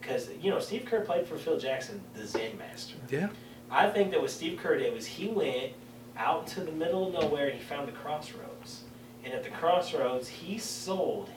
because 0.00 0.28
you 0.40 0.50
know 0.50 0.58
Steve 0.58 0.84
Kerr 0.86 1.02
played 1.02 1.26
for 1.26 1.36
Phil 1.36 1.58
Jackson, 1.58 2.00
the 2.14 2.26
Zen 2.26 2.58
Master. 2.58 2.94
Yeah. 3.10 3.28
I 3.70 3.88
think 3.90 4.10
that 4.10 4.20
what 4.20 4.30
Steve 4.30 4.58
Kerr 4.58 4.76
did 4.78 4.92
was 4.92 5.06
he 5.06 5.28
went 5.28 5.72
out 6.18 6.42
into 6.48 6.60
the 6.64 6.72
middle 6.72 7.06
of 7.08 7.14
nowhere 7.22 7.46
and 7.48 7.58
he 7.58 7.62
found 7.64 7.86
the 7.88 7.92
crossroads. 7.92 8.82
And 9.24 9.32
at 9.32 9.44
the 9.44 9.50
crossroads, 9.50 10.28
he 10.28 10.58
sold 10.58 11.30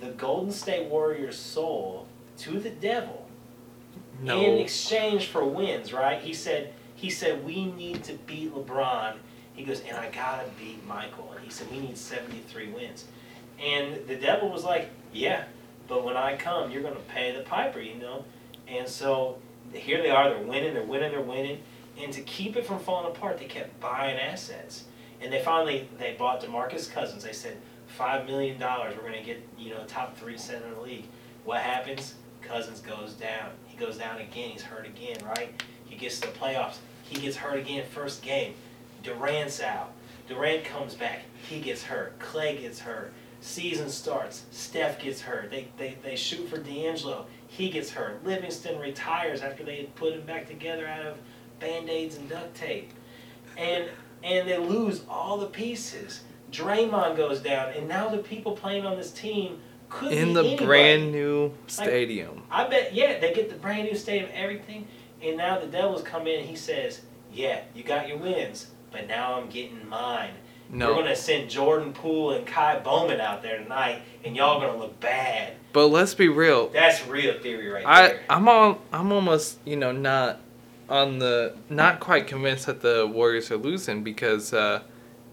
the 0.00 0.08
Golden 0.10 0.50
State 0.50 0.88
Warriors' 0.88 1.38
soul 1.38 2.06
to 2.38 2.58
the 2.58 2.70
devil 2.70 3.28
in 4.22 4.58
exchange 4.58 5.26
for 5.26 5.44
wins, 5.44 5.92
right? 5.92 6.20
He 6.20 6.34
said, 6.34 6.72
he 6.94 7.10
said, 7.10 7.44
we 7.44 7.66
need 7.66 8.04
to 8.04 8.14
beat 8.26 8.54
LeBron. 8.54 9.16
He 9.54 9.64
goes, 9.64 9.80
and 9.80 9.96
I 9.96 10.10
gotta 10.10 10.48
beat 10.58 10.86
Michael. 10.86 11.32
And 11.34 11.44
he 11.44 11.50
said, 11.50 11.70
we 11.70 11.80
need 11.80 11.96
73 11.96 12.72
wins. 12.72 13.06
And 13.58 14.06
the 14.06 14.16
devil 14.16 14.50
was 14.50 14.64
like, 14.64 14.90
yeah, 15.12 15.44
but 15.88 16.04
when 16.04 16.16
I 16.16 16.36
come, 16.36 16.70
you're 16.70 16.82
gonna 16.82 16.96
pay 17.08 17.32
the 17.34 17.42
piper, 17.42 17.80
you 17.80 17.96
know? 17.96 18.24
And 18.68 18.88
so 18.88 19.38
here 19.72 20.02
they 20.02 20.10
are, 20.10 20.30
they're 20.30 20.42
winning, 20.42 20.74
they're 20.74 20.82
winning, 20.82 21.10
they're 21.12 21.20
winning. 21.20 21.62
And 21.98 22.12
to 22.12 22.20
keep 22.22 22.56
it 22.56 22.64
from 22.64 22.78
falling 22.78 23.14
apart, 23.14 23.38
they 23.38 23.46
kept 23.46 23.80
buying 23.80 24.18
assets. 24.18 24.84
And 25.20 25.32
they 25.32 25.42
finally, 25.42 25.88
they 25.98 26.14
bought 26.18 26.42
DeMarcus 26.42 26.90
Cousins. 26.90 27.24
They 27.24 27.32
said, 27.32 27.58
$5 28.00 28.26
million, 28.26 28.58
we're 28.58 29.02
gonna 29.02 29.22
get, 29.22 29.46
you 29.58 29.70
know, 29.70 29.84
top 29.86 30.16
three 30.16 30.38
center 30.38 30.66
in 30.66 30.74
the 30.74 30.80
league. 30.80 31.04
What 31.44 31.60
happens? 31.60 32.14
Cousins 32.40 32.80
goes 32.80 33.12
down. 33.12 33.50
He 33.66 33.76
goes 33.76 33.98
down 33.98 34.18
again. 34.20 34.50
He's 34.50 34.62
hurt 34.62 34.86
again, 34.86 35.18
right? 35.24 35.62
He 35.84 35.96
gets 35.96 36.18
to 36.20 36.28
the 36.28 36.38
playoffs. 36.38 36.76
He 37.02 37.20
gets 37.20 37.36
hurt 37.36 37.58
again 37.58 37.84
first 37.90 38.22
game. 38.22 38.54
Durant's 39.02 39.60
out. 39.60 39.92
Durant 40.28 40.64
comes 40.64 40.94
back. 40.94 41.20
He 41.48 41.60
gets 41.60 41.82
hurt. 41.82 42.18
Clay 42.18 42.56
gets 42.56 42.78
hurt. 42.78 43.12
Season 43.42 43.90
starts. 43.90 44.44
Steph 44.50 45.02
gets 45.02 45.20
hurt. 45.20 45.50
They, 45.50 45.68
they, 45.76 45.98
they 46.02 46.16
shoot 46.16 46.48
for 46.48 46.58
D'Angelo. 46.58 47.26
He 47.48 47.68
gets 47.68 47.90
hurt. 47.90 48.24
Livingston 48.24 48.78
retires 48.78 49.42
after 49.42 49.62
they 49.62 49.90
put 49.94 50.14
him 50.14 50.22
back 50.22 50.46
together 50.46 50.86
out 50.86 51.04
of 51.04 51.18
band-aids 51.58 52.16
and 52.16 52.28
duct 52.30 52.54
tape. 52.54 52.92
And 53.58 53.88
and 54.22 54.46
they 54.46 54.58
lose 54.58 55.02
all 55.08 55.38
the 55.38 55.46
pieces. 55.46 56.20
Draymond 56.50 57.16
goes 57.16 57.40
down, 57.40 57.70
and 57.72 57.88
now 57.88 58.08
the 58.08 58.18
people 58.18 58.52
playing 58.52 58.86
on 58.86 58.96
this 58.96 59.10
team 59.10 59.58
could 59.88 60.12
In 60.12 60.28
be 60.28 60.34
the 60.34 60.40
anybody. 60.40 60.66
brand 60.66 61.12
new 61.12 61.52
stadium. 61.66 62.42
I 62.50 62.66
bet, 62.68 62.94
yeah, 62.94 63.18
they 63.18 63.32
get 63.34 63.48
the 63.50 63.56
brand 63.56 63.88
new 63.88 63.96
stadium, 63.96 64.30
everything, 64.34 64.86
and 65.22 65.36
now 65.36 65.58
the 65.58 65.66
Devils 65.66 66.02
come 66.02 66.26
in. 66.26 66.40
and 66.40 66.48
He 66.48 66.56
says, 66.56 67.02
"Yeah, 67.32 67.60
you 67.74 67.82
got 67.82 68.08
your 68.08 68.18
wins, 68.18 68.68
but 68.92 69.06
now 69.08 69.34
I'm 69.34 69.48
getting 69.48 69.88
mine. 69.88 70.30
We're 70.72 70.78
gonna 70.94 71.16
send 71.16 71.50
Jordan 71.50 71.92
Poole 71.92 72.30
and 72.30 72.46
Ky 72.46 72.78
Bowman 72.84 73.20
out 73.20 73.42
there 73.42 73.58
tonight, 73.58 74.02
and 74.24 74.36
y'all 74.36 74.60
gonna 74.60 74.78
look 74.78 75.00
bad." 75.00 75.54
But 75.72 75.88
let's 75.88 76.14
be 76.14 76.28
real. 76.28 76.68
That's 76.68 77.04
real 77.08 77.38
theory 77.40 77.68
right 77.68 77.84
I 77.86 78.08
there. 78.08 78.20
I'm 78.30 78.48
all 78.48 78.78
I'm 78.92 79.10
almost 79.12 79.58
you 79.64 79.74
know 79.76 79.90
not 79.90 80.40
on 80.88 81.18
the 81.18 81.56
not 81.68 81.98
quite 81.98 82.28
convinced 82.28 82.66
that 82.66 82.80
the 82.82 83.06
Warriors 83.06 83.50
are 83.50 83.56
losing 83.56 84.04
because 84.04 84.52
uh, 84.52 84.82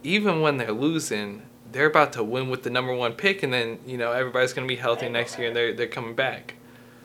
even 0.04 0.42
when 0.42 0.58
they're 0.58 0.72
losing, 0.72 1.42
they're 1.72 1.88
about 1.88 2.14
to 2.14 2.24
win 2.24 2.50
with 2.50 2.64
the 2.64 2.70
number 2.70 2.94
one 2.94 3.14
pick, 3.14 3.44
and 3.44 3.54
then 3.54 3.80
you 3.86 3.98
know 3.98 4.12
everybody's 4.12 4.54
gonna 4.54 4.68
be 4.68 4.76
healthy 4.76 5.10
next 5.10 5.38
year, 5.38 5.48
and 5.48 5.56
they're 5.56 5.74
they're 5.74 5.88
coming 5.88 6.16
back. 6.16 6.56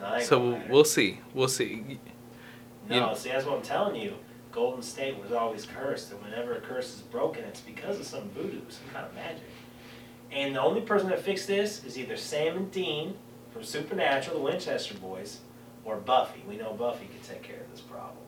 No, 0.00 0.18
So 0.20 0.38
we'll, 0.40 0.60
we'll 0.68 0.84
see. 0.84 1.20
We'll 1.34 1.48
see. 1.48 1.98
No, 2.88 2.94
you 2.94 3.00
know- 3.00 3.14
see, 3.14 3.28
that's 3.30 3.46
what 3.46 3.56
I'm 3.56 3.62
telling 3.62 4.00
you. 4.00 4.14
Golden 4.50 4.82
State 4.82 5.16
was 5.18 5.32
always 5.32 5.64
cursed, 5.64 6.12
and 6.12 6.20
whenever 6.22 6.54
a 6.54 6.60
curse 6.60 6.94
is 6.94 7.00
broken, 7.00 7.42
it's 7.44 7.60
because 7.60 7.98
of 7.98 8.04
some 8.04 8.28
voodoo, 8.30 8.60
some 8.68 8.84
kind 8.92 9.06
of 9.06 9.14
magic. 9.14 9.44
And 10.30 10.54
the 10.54 10.60
only 10.60 10.82
person 10.82 11.08
that 11.08 11.20
fixed 11.22 11.46
this 11.46 11.84
is 11.84 11.98
either 11.98 12.16
Sam 12.18 12.56
and 12.56 12.70
Dean 12.70 13.14
from 13.50 13.64
Supernatural, 13.64 14.36
the 14.38 14.42
Winchester 14.42 14.94
boys, 14.94 15.40
or 15.84 15.96
Buffy. 15.96 16.42
We 16.46 16.56
know 16.56 16.74
Buffy 16.74 17.06
can 17.06 17.20
take 17.26 17.42
care 17.42 17.60
of 17.60 17.70
this 17.70 17.80
problem. 17.80 18.21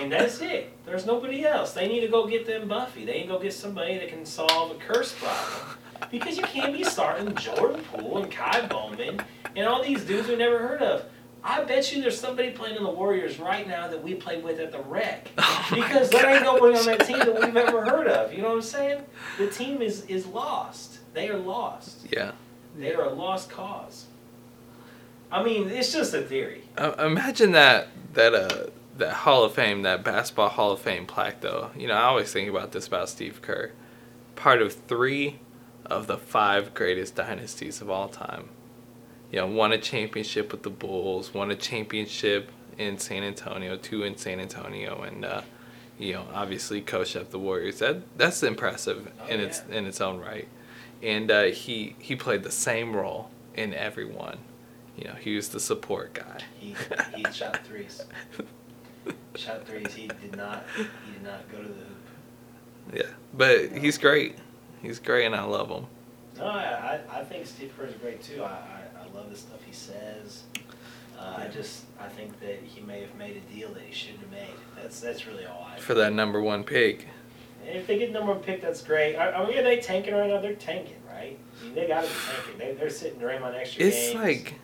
And 0.00 0.10
that's 0.10 0.40
it. 0.40 0.72
There's 0.86 1.04
nobody 1.04 1.44
else. 1.44 1.72
They 1.72 1.86
need 1.86 2.00
to 2.00 2.08
go 2.08 2.26
get 2.26 2.46
them 2.46 2.68
Buffy. 2.68 3.04
They 3.04 3.18
need 3.18 3.22
to 3.22 3.28
go 3.28 3.38
get 3.38 3.52
somebody 3.52 3.98
that 3.98 4.08
can 4.08 4.24
solve 4.24 4.70
a 4.70 4.74
curse 4.74 5.14
problem. 5.14 5.76
Because 6.10 6.36
you 6.38 6.42
can't 6.44 6.72
be 6.72 6.84
starting 6.84 7.34
Jordan 7.34 7.84
Poole 7.92 8.22
and 8.22 8.30
Ky 8.30 8.66
Bowman 8.68 9.20
and 9.54 9.68
all 9.68 9.82
these 9.82 10.04
dudes 10.04 10.28
we 10.28 10.36
never 10.36 10.58
heard 10.58 10.82
of. 10.82 11.04
I 11.42 11.64
bet 11.64 11.92
you 11.94 12.02
there's 12.02 12.18
somebody 12.18 12.50
playing 12.50 12.76
in 12.76 12.82
the 12.82 12.90
Warriors 12.90 13.38
right 13.38 13.66
now 13.66 13.88
that 13.88 14.02
we 14.02 14.14
played 14.14 14.42
with 14.42 14.58
at 14.58 14.72
the 14.72 14.80
rec. 14.80 15.30
Oh 15.38 15.66
Because 15.74 16.10
there 16.10 16.28
ain't 16.28 16.42
nobody 16.42 16.76
on 16.76 16.86
that 16.86 17.06
team 17.06 17.18
that 17.18 17.40
we've 17.40 17.56
ever 17.56 17.84
heard 17.84 18.08
of. 18.08 18.32
You 18.32 18.42
know 18.42 18.48
what 18.48 18.56
I'm 18.56 18.62
saying? 18.62 19.02
The 19.38 19.48
team 19.48 19.82
is, 19.82 20.04
is 20.06 20.26
lost. 20.26 20.98
They 21.14 21.28
are 21.28 21.38
lost. 21.38 22.06
Yeah. 22.10 22.32
They 22.76 22.94
are 22.94 23.04
a 23.04 23.12
lost 23.12 23.50
cause. 23.50 24.06
I 25.30 25.42
mean, 25.42 25.68
it's 25.68 25.92
just 25.92 26.12
a 26.12 26.22
theory. 26.22 26.62
Uh, 26.76 26.92
imagine 26.98 27.52
that 27.52 27.88
that 28.14 28.34
uh 28.34 28.66
that 29.00 29.12
Hall 29.14 29.44
of 29.44 29.54
Fame, 29.54 29.82
that 29.82 30.04
basketball 30.04 30.48
Hall 30.48 30.72
of 30.72 30.80
Fame 30.80 31.06
plaque 31.06 31.40
though. 31.40 31.70
You 31.76 31.88
know, 31.88 31.94
I 31.94 32.04
always 32.04 32.32
think 32.32 32.48
about 32.48 32.72
this 32.72 32.86
about 32.86 33.08
Steve 33.08 33.42
Kerr. 33.42 33.72
Part 34.36 34.62
of 34.62 34.72
three 34.72 35.40
of 35.86 36.06
the 36.06 36.16
five 36.16 36.72
greatest 36.72 37.16
dynasties 37.16 37.80
of 37.80 37.90
all 37.90 38.08
time. 38.08 38.48
You 39.32 39.40
know, 39.40 39.46
won 39.46 39.72
a 39.72 39.78
championship 39.78 40.52
with 40.52 40.62
the 40.62 40.70
Bulls, 40.70 41.34
won 41.34 41.50
a 41.50 41.56
championship 41.56 42.50
in 42.78 42.98
San 42.98 43.22
Antonio, 43.22 43.76
two 43.76 44.02
in 44.02 44.16
San 44.16 44.40
Antonio, 44.40 45.02
and 45.02 45.24
uh, 45.24 45.42
you 45.98 46.14
know, 46.14 46.26
obviously 46.32 46.80
coached 46.80 47.16
up 47.16 47.30
the 47.30 47.38
Warriors. 47.38 47.78
That 47.80 48.16
that's 48.16 48.42
impressive 48.42 49.10
Oh, 49.20 49.26
in 49.26 49.40
its 49.40 49.62
in 49.70 49.86
its 49.86 50.00
own 50.00 50.18
right. 50.18 50.48
And 51.02 51.30
uh, 51.30 51.44
he 51.44 51.96
he 51.98 52.16
played 52.16 52.42
the 52.42 52.50
same 52.50 52.94
role 52.94 53.30
in 53.54 53.74
everyone. 53.74 54.38
You 54.96 55.04
know, 55.04 55.14
he 55.14 55.36
was 55.36 55.48
the 55.50 55.60
support 55.60 56.12
guy. 56.12 56.40
He, 56.58 56.74
he 57.14 57.24
shot 57.32 57.60
threes. 57.66 58.04
Shot 59.34 59.66
threes. 59.66 59.94
He 59.94 60.08
did 60.08 60.36
not. 60.36 60.64
He 60.76 60.82
did 61.12 61.22
not 61.22 61.50
go 61.50 61.58
to 61.58 61.68
the 61.68 61.74
hoop. 61.74 61.96
Yeah, 62.92 63.02
but 63.34 63.76
he's 63.78 63.96
great. 63.98 64.36
He's 64.82 64.98
great, 64.98 65.26
and 65.26 65.34
I 65.34 65.44
love 65.44 65.68
him. 65.68 65.86
No, 66.38 66.46
I, 66.46 67.00
I, 67.12 67.20
I 67.20 67.24
think 67.24 67.46
Steve 67.46 67.72
Kerr 67.78 67.86
is 67.86 67.94
great 67.94 68.22
too. 68.22 68.42
I, 68.42 68.48
I, 68.48 68.80
I 69.02 69.16
love 69.16 69.30
the 69.30 69.36
stuff 69.36 69.62
he 69.64 69.72
says. 69.72 70.44
Uh, 71.18 71.34
I 71.38 71.48
just 71.48 71.84
I 72.00 72.08
think 72.08 72.40
that 72.40 72.60
he 72.64 72.80
may 72.80 73.02
have 73.02 73.14
made 73.16 73.36
a 73.36 73.54
deal 73.54 73.68
that 73.74 73.82
he 73.82 73.92
shouldn't 73.92 74.20
have 74.20 74.30
made. 74.30 74.54
That's 74.76 75.00
that's 75.00 75.26
really 75.26 75.44
all 75.44 75.68
I. 75.70 75.78
For 75.78 75.94
that 75.94 76.12
number 76.12 76.40
one 76.40 76.64
pick. 76.64 77.06
And 77.66 77.76
if 77.76 77.86
they 77.86 77.98
get 77.98 78.10
number 78.10 78.32
one 78.32 78.42
pick, 78.42 78.62
that's 78.62 78.82
great. 78.82 79.16
I, 79.16 79.32
I 79.32 79.46
mean, 79.46 79.58
are 79.58 79.62
they 79.62 79.78
tanking 79.80 80.14
right 80.14 80.30
now? 80.30 80.40
They're 80.40 80.54
tanking, 80.54 80.96
right? 81.06 81.38
I 81.60 81.64
mean, 81.64 81.74
they 81.74 81.86
got 81.86 82.04
to 82.04 82.08
be 82.08 82.14
tanking. 82.34 82.58
They, 82.58 82.72
they're 82.72 82.90
sitting 82.90 83.20
Draymond 83.20 83.54
extra 83.54 83.84
It's 83.84 83.96
games. 83.96 84.14
like, 84.14 84.54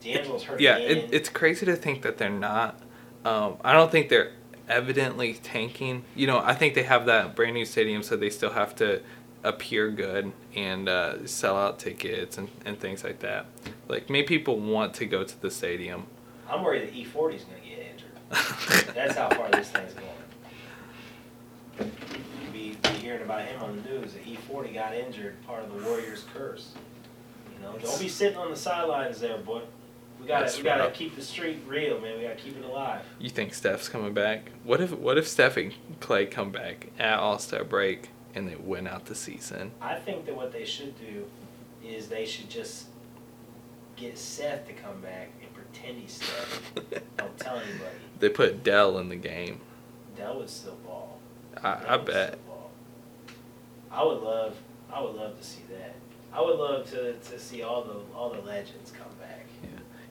D'Angelo's 0.00 0.42
hurt 0.42 0.58
yeah, 0.58 0.78
it, 0.78 1.10
it's 1.12 1.28
crazy 1.28 1.66
to 1.66 1.76
think 1.76 2.00
that 2.02 2.16
they're 2.16 2.30
not. 2.30 2.80
Um, 3.24 3.56
I 3.64 3.72
don't 3.72 3.90
think 3.90 4.08
they're 4.08 4.32
evidently 4.68 5.34
tanking. 5.34 6.04
You 6.14 6.26
know, 6.26 6.38
I 6.38 6.54
think 6.54 6.74
they 6.74 6.82
have 6.82 7.06
that 7.06 7.34
brand 7.34 7.54
new 7.54 7.64
stadium, 7.64 8.02
so 8.02 8.16
they 8.16 8.30
still 8.30 8.52
have 8.52 8.74
to 8.76 9.02
appear 9.42 9.90
good 9.90 10.32
and 10.54 10.88
uh, 10.88 11.26
sell 11.26 11.56
out 11.56 11.78
tickets 11.78 12.38
and, 12.38 12.48
and 12.64 12.78
things 12.78 13.04
like 13.04 13.20
that. 13.20 13.46
Like, 13.88 14.08
maybe 14.08 14.26
people 14.26 14.58
want 14.58 14.94
to 14.94 15.06
go 15.06 15.24
to 15.24 15.40
the 15.40 15.50
stadium. 15.50 16.06
I'm 16.48 16.62
worried 16.62 16.82
that 16.82 16.94
E40 16.94 17.34
is 17.34 17.44
going 17.44 17.62
to 17.62 17.68
get 17.68 17.78
injured. 17.92 18.94
That's 18.94 19.16
how 19.16 19.28
far 19.30 19.50
this 19.50 19.70
thing's 19.70 19.94
going. 19.94 20.10
You 21.80 22.50
be, 22.52 22.76
be 22.82 22.88
hearing 22.90 23.22
about 23.22 23.42
him 23.46 23.62
on 23.62 23.82
the 23.82 23.88
news 23.88 24.12
that 24.14 24.24
E40 24.24 24.74
got 24.74 24.94
injured, 24.94 25.42
part 25.46 25.64
of 25.64 25.72
the 25.74 25.88
Warriors' 25.88 26.24
curse. 26.32 26.72
You 27.54 27.62
know, 27.62 27.76
don't 27.78 28.00
be 28.00 28.08
sitting 28.08 28.38
on 28.38 28.50
the 28.50 28.56
sidelines 28.56 29.20
there, 29.20 29.38
boy. 29.38 29.62
We 30.24 30.28
gotta, 30.28 30.44
That's 30.46 30.56
we 30.56 30.62
gotta 30.62 30.84
right. 30.84 30.94
keep 30.94 31.16
the 31.16 31.22
streak 31.22 31.58
real, 31.66 32.00
man. 32.00 32.16
We 32.16 32.22
gotta 32.22 32.36
keep 32.36 32.56
it 32.56 32.64
alive. 32.64 33.02
You 33.18 33.28
think 33.28 33.52
Steph's 33.52 33.90
coming 33.90 34.14
back? 34.14 34.52
What 34.62 34.80
if 34.80 34.90
what 34.92 35.18
if 35.18 35.28
Steph 35.28 35.58
and 35.58 35.74
Clay 36.00 36.24
come 36.24 36.50
back 36.50 36.88
at 36.98 37.18
All 37.18 37.38
Star 37.38 37.62
break 37.62 38.08
and 38.34 38.48
they 38.48 38.56
win 38.56 38.86
out 38.86 39.04
the 39.04 39.14
season? 39.14 39.72
I 39.82 39.96
think 39.96 40.24
that 40.24 40.34
what 40.34 40.50
they 40.50 40.64
should 40.64 40.94
do 40.98 41.26
is 41.86 42.08
they 42.08 42.24
should 42.24 42.48
just 42.48 42.86
get 43.96 44.16
Seth 44.16 44.66
to 44.66 44.72
come 44.72 44.98
back 45.02 45.28
and 45.42 45.52
pretend 45.52 45.98
he's 45.98 46.14
Steph. 46.14 46.72
Don't 47.18 47.38
tell 47.38 47.58
anybody. 47.58 47.96
They 48.18 48.30
put 48.30 48.64
Dell 48.64 48.98
in 48.98 49.10
the 49.10 49.16
game. 49.16 49.60
Dell 50.16 50.38
would 50.38 50.48
still 50.48 50.78
ball. 50.86 51.18
I, 51.62 51.80
I 51.86 51.96
bet. 51.98 52.38
I 53.92 54.02
would 54.02 54.22
love, 54.22 54.56
I 54.90 55.02
would 55.02 55.16
love 55.16 55.38
to 55.38 55.44
see 55.44 55.64
that. 55.70 55.94
I 56.32 56.40
would 56.40 56.56
love 56.56 56.90
to, 56.92 57.12
to 57.12 57.38
see 57.38 57.62
all 57.62 57.84
the 57.84 58.00
all 58.16 58.30
the 58.30 58.40
legends 58.40 58.90
come 58.90 59.06
back. 59.20 59.46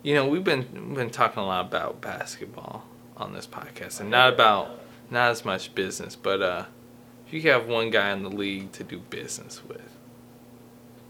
You 0.03 0.13
know, 0.15 0.27
we've 0.27 0.43
been 0.43 0.67
we've 0.89 0.95
been 0.97 1.09
talking 1.09 1.41
a 1.41 1.45
lot 1.45 1.65
about 1.65 2.01
basketball 2.01 2.83
on 3.15 3.33
this 3.33 3.47
podcast, 3.47 3.99
and 4.01 4.09
not 4.11 4.33
about 4.33 4.79
not 5.09 5.31
as 5.31 5.45
much 5.45 5.73
business. 5.73 6.15
But 6.15 6.41
uh, 6.41 6.65
if 7.25 7.33
you 7.33 7.41
have 7.51 7.67
one 7.67 7.89
guy 7.89 8.11
in 8.11 8.23
the 8.23 8.29
league 8.29 8.71
to 8.73 8.83
do 8.83 8.99
business 8.99 9.61
with, 9.65 9.89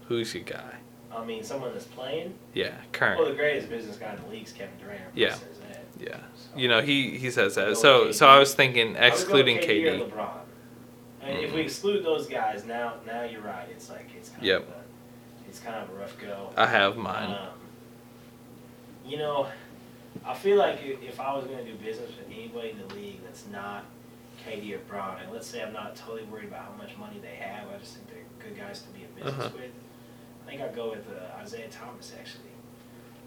who's 0.06 0.32
your 0.34 0.44
guy? 0.44 0.76
I 1.14 1.24
mean, 1.24 1.42
someone 1.44 1.72
that's 1.72 1.86
playing. 1.86 2.34
Yeah, 2.54 2.74
current 2.92 3.20
Well, 3.20 3.28
the 3.28 3.34
greatest 3.36 3.68
business 3.68 3.96
guy 3.96 4.14
in 4.14 4.22
the 4.22 4.28
league 4.28 4.46
is 4.46 4.52
Kevin 4.52 4.74
Durant. 4.80 5.02
Yeah. 5.14 5.30
that. 5.30 5.84
Yeah, 6.00 6.16
So- 6.36 6.58
you 6.58 6.68
know 6.68 6.80
he 6.80 7.18
he 7.18 7.30
says 7.30 7.54
that. 7.56 7.76
So 7.76 8.12
so 8.12 8.28
I 8.28 8.38
was 8.38 8.54
thinking 8.54 8.96
I 8.96 9.00
would 9.04 9.12
excluding 9.12 9.58
KD 9.58 10.08
LeBron. 10.08 10.28
I 11.22 11.26
mean, 11.28 11.36
if 11.44 11.52
we 11.54 11.60
Mhm. 11.62 11.64
exclude 11.64 12.04
those 12.04 12.26
guys, 12.28 12.64
now 12.64 12.94
now 13.06 13.22
you're 13.24 13.40
right. 13.40 13.66
It's 13.70 13.88
like 13.90 14.08
it's 14.16 14.28
kind 14.28 14.42
Yep. 14.44 14.62
of 14.62 14.68
a, 14.68 14.80
it's 15.48 15.58
kind 15.60 15.76
of 15.76 15.90
a 15.90 15.98
rough 15.98 16.16
go. 16.20 16.50
I 16.56 16.66
have 16.66 16.96
mine. 16.96 17.30
Um, 17.30 17.48
you 19.06 19.18
know, 19.18 19.48
I 20.24 20.34
feel 20.34 20.56
like 20.58 20.78
if 20.82 21.20
I 21.20 21.34
was 21.36 21.44
going 21.46 21.58
to 21.64 21.70
do 21.70 21.76
business 21.76 22.10
with 22.16 22.26
anybody 22.34 22.70
in 22.70 22.78
the 22.88 22.94
league 22.94 23.20
that's 23.24 23.44
not 23.52 23.84
KD 24.46 24.74
or 24.74 24.78
Bron, 24.78 25.18
and 25.22 25.32
let's 25.32 25.46
say 25.46 25.62
I'm 25.62 25.72
not 25.72 25.96
totally 25.96 26.24
worried 26.24 26.48
about 26.48 26.62
how 26.64 26.72
much 26.78 26.96
money 26.98 27.18
they 27.20 27.34
have, 27.36 27.68
I 27.68 27.78
just 27.78 27.94
think 27.96 28.08
they're 28.08 28.48
good 28.48 28.58
guys 28.58 28.82
to 28.82 28.88
be 28.88 29.02
in 29.04 29.08
business 29.14 29.46
Uh-huh. 29.46 29.50
with. 29.56 29.70
I 30.46 30.50
think 30.50 30.60
I'd 30.62 30.74
go 30.74 30.90
with 30.90 31.06
uh, 31.08 31.40
Isaiah 31.40 31.68
Thomas 31.70 32.12
actually. 32.18 32.44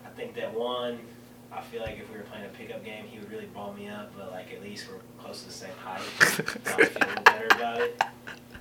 I 0.05 0.09
think 0.09 0.35
that 0.35 0.53
one, 0.53 0.99
I 1.51 1.61
feel 1.61 1.81
like 1.81 1.97
if 1.97 2.09
we 2.11 2.17
were 2.17 2.23
playing 2.23 2.45
a 2.45 2.49
pickup 2.49 2.83
game, 2.85 3.05
he 3.05 3.19
would 3.19 3.31
really 3.31 3.45
ball 3.47 3.73
me 3.73 3.87
up, 3.87 4.11
but 4.17 4.31
like 4.31 4.53
at 4.53 4.61
least 4.61 4.87
we're 4.89 4.99
close 5.23 5.41
to 5.41 5.47
the 5.47 5.53
same 5.53 5.69
height. 5.83 6.01
so 6.21 6.73
I 6.73 6.85
feel 6.85 7.23
better 7.23 7.47
about 7.55 7.81
it. 7.81 8.01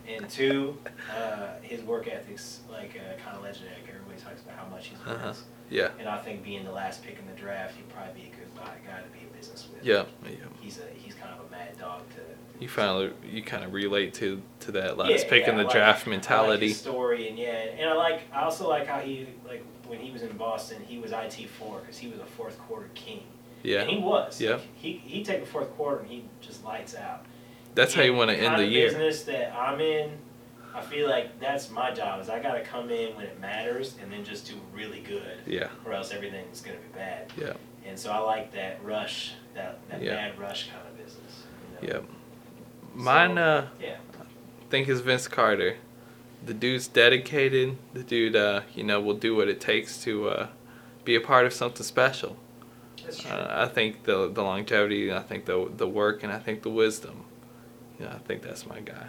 And 0.09 0.29
two, 0.29 0.79
uh, 1.17 1.55
his 1.63 1.83
work 1.83 2.07
ethic's 2.09 2.61
like 2.71 2.99
uh, 2.99 3.21
kind 3.23 3.37
of 3.37 3.43
legendary. 3.43 3.75
Everybody 3.89 4.21
talks 4.21 4.43
about 4.43 4.57
how 4.57 4.67
much 4.69 4.87
he's 4.89 4.99
worth. 4.99 5.09
Uh-huh. 5.17 5.33
Yeah, 5.69 5.89
And 5.99 6.09
I 6.09 6.19
think 6.19 6.45
being 6.45 6.65
the 6.65 6.71
last 6.71 7.03
pick 7.03 7.19
in 7.19 7.27
the 7.27 7.33
draft, 7.33 7.75
he'd 7.75 7.89
probably 7.89 8.15
be 8.23 8.29
a 8.29 8.37
good 8.37 8.55
guy 8.55 8.77
guy 8.87 9.01
to 9.01 9.09
be 9.09 9.27
in 9.27 9.37
business 9.37 9.67
with. 9.75 9.85
yeah, 9.85 10.05
yeah. 10.25 10.37
He's 10.61 10.79
a 10.79 10.83
he's 10.97 11.15
kind 11.15 11.35
of 11.35 11.45
a 11.45 11.51
mad 11.51 11.77
dog 11.77 12.03
to. 12.11 12.21
You 12.63 12.69
finally 12.69 13.13
you 13.29 13.43
kind 13.43 13.65
of 13.65 13.73
relate 13.73 14.15
to 14.15 14.41
to 14.61 14.73
that 14.73 14.97
last 14.97 15.11
Yeah, 15.11 15.29
pick 15.29 15.43
yeah, 15.43 15.51
in 15.51 15.57
the 15.57 15.65
like- 15.65 15.73
draft 15.73 15.99
I 15.99 16.01
like 16.03 16.07
mentality. 16.07 16.69
story 16.73 17.29
and 17.29 17.37
yeah, 17.37 17.49
and 17.49 17.91
I 17.91 17.95
like 17.95 18.21
I 18.33 18.43
also 18.43 18.69
like 18.69 18.87
how 18.87 19.01
he 19.01 19.27
like 19.47 19.65
when 19.89 19.99
he 19.99 20.13
was 20.13 20.23
in 20.23 20.37
Boston, 20.37 20.83
he 20.87 20.99
was 20.99 21.11
it 21.11 21.49
four 21.49 21.81
because 21.81 21.99
he 21.99 22.09
was 22.09 22.21
a 22.21 22.27
fourth 22.27 22.59
quarter 22.61 22.89
king. 22.95 23.25
Yeah. 23.65 23.81
And 23.81 23.91
he 23.91 23.99
was. 23.99 24.41
Yeah. 24.41 24.53
Like, 24.53 24.63
he 24.77 24.93
he 25.05 25.25
take 25.25 25.43
a 25.43 25.47
fourth 25.47 25.71
quarter 25.77 25.99
and 26.03 26.09
he 26.09 26.25
just 26.41 26.65
lights 26.65 26.95
out. 26.95 27.27
That's 27.77 27.93
how 27.95 28.03
you 28.03 28.15
want 28.15 28.31
to 28.31 28.37
end 28.37 28.59
the 28.59 28.65
of 28.65 28.71
year. 28.73 28.89
Business 28.89 29.23
that 29.25 29.55
I'm 29.55 29.81
in, 29.81 30.11
I 30.75 30.81
feel 30.81 31.09
like 31.09 31.39
that's 31.39 31.71
my 31.71 31.93
job. 31.93 32.21
Is 32.23 32.31
I 32.31 32.41
got 32.43 32.55
to 32.55 32.63
come 32.63 32.91
in 32.91 33.15
when 33.15 33.27
it 33.27 33.39
matters 33.39 33.95
and 34.03 34.11
then 34.11 34.25
just 34.25 34.47
do 34.49 34.55
really 34.75 35.01
good, 35.01 35.39
Yeah. 35.47 35.69
or 35.85 35.93
else 35.93 36.11
everything's 36.13 36.63
gonna 36.63 36.79
be 36.79 36.99
bad. 36.99 37.31
Yeah. 37.37 37.53
And 37.87 37.99
so 37.99 38.11
I 38.11 38.19
like 38.19 38.53
that 38.55 38.83
rush, 38.83 39.35
that 39.55 39.79
that 39.91 40.03
Yeah. 40.03 40.15
bad 40.15 40.39
rush 40.39 40.69
kind 40.71 40.83
of 40.89 40.97
business. 40.97 41.45
you 41.83 41.89
know? 41.89 41.95
Yep. 41.97 42.05
Mine, 42.95 43.35
So- 43.37 43.43
uh, 43.43 43.67
Yeah. 43.81 43.97
I 44.23 44.71
think 44.71 44.89
is 44.89 45.01
Vince 45.03 45.29
Carter. 45.29 45.77
The 46.45 46.55
dude's 46.55 46.89
dedicated. 46.89 47.77
The 47.93 48.03
dude, 48.03 48.35
uh, 48.37 48.63
you 48.75 48.85
know, 48.85 49.01
will 49.03 49.15
do 49.15 49.37
what 49.37 49.49
it 49.49 49.61
takes 49.61 50.03
to 50.05 50.29
uh, 50.31 50.47
be 51.05 51.15
a 51.15 51.21
part 51.21 51.45
of 51.45 51.53
something 51.53 51.85
special. 51.85 52.37
That's 53.05 53.19
true. 53.19 53.31
Uh, 53.31 53.49
I 53.51 53.69
think 53.69 54.05
the 54.05 54.29
the 54.33 54.43
longevity, 54.43 55.13
I 55.13 55.21
think 55.21 55.45
the 55.45 55.71
the 55.77 55.87
work, 55.87 56.23
and 56.23 56.33
I 56.33 56.39
think 56.39 56.63
the 56.63 56.71
wisdom. 56.71 57.26
Yeah, 58.01 58.09
I 58.15 58.19
think 58.19 58.43
that's 58.43 58.67
my 58.67 58.81
guy. 58.81 59.07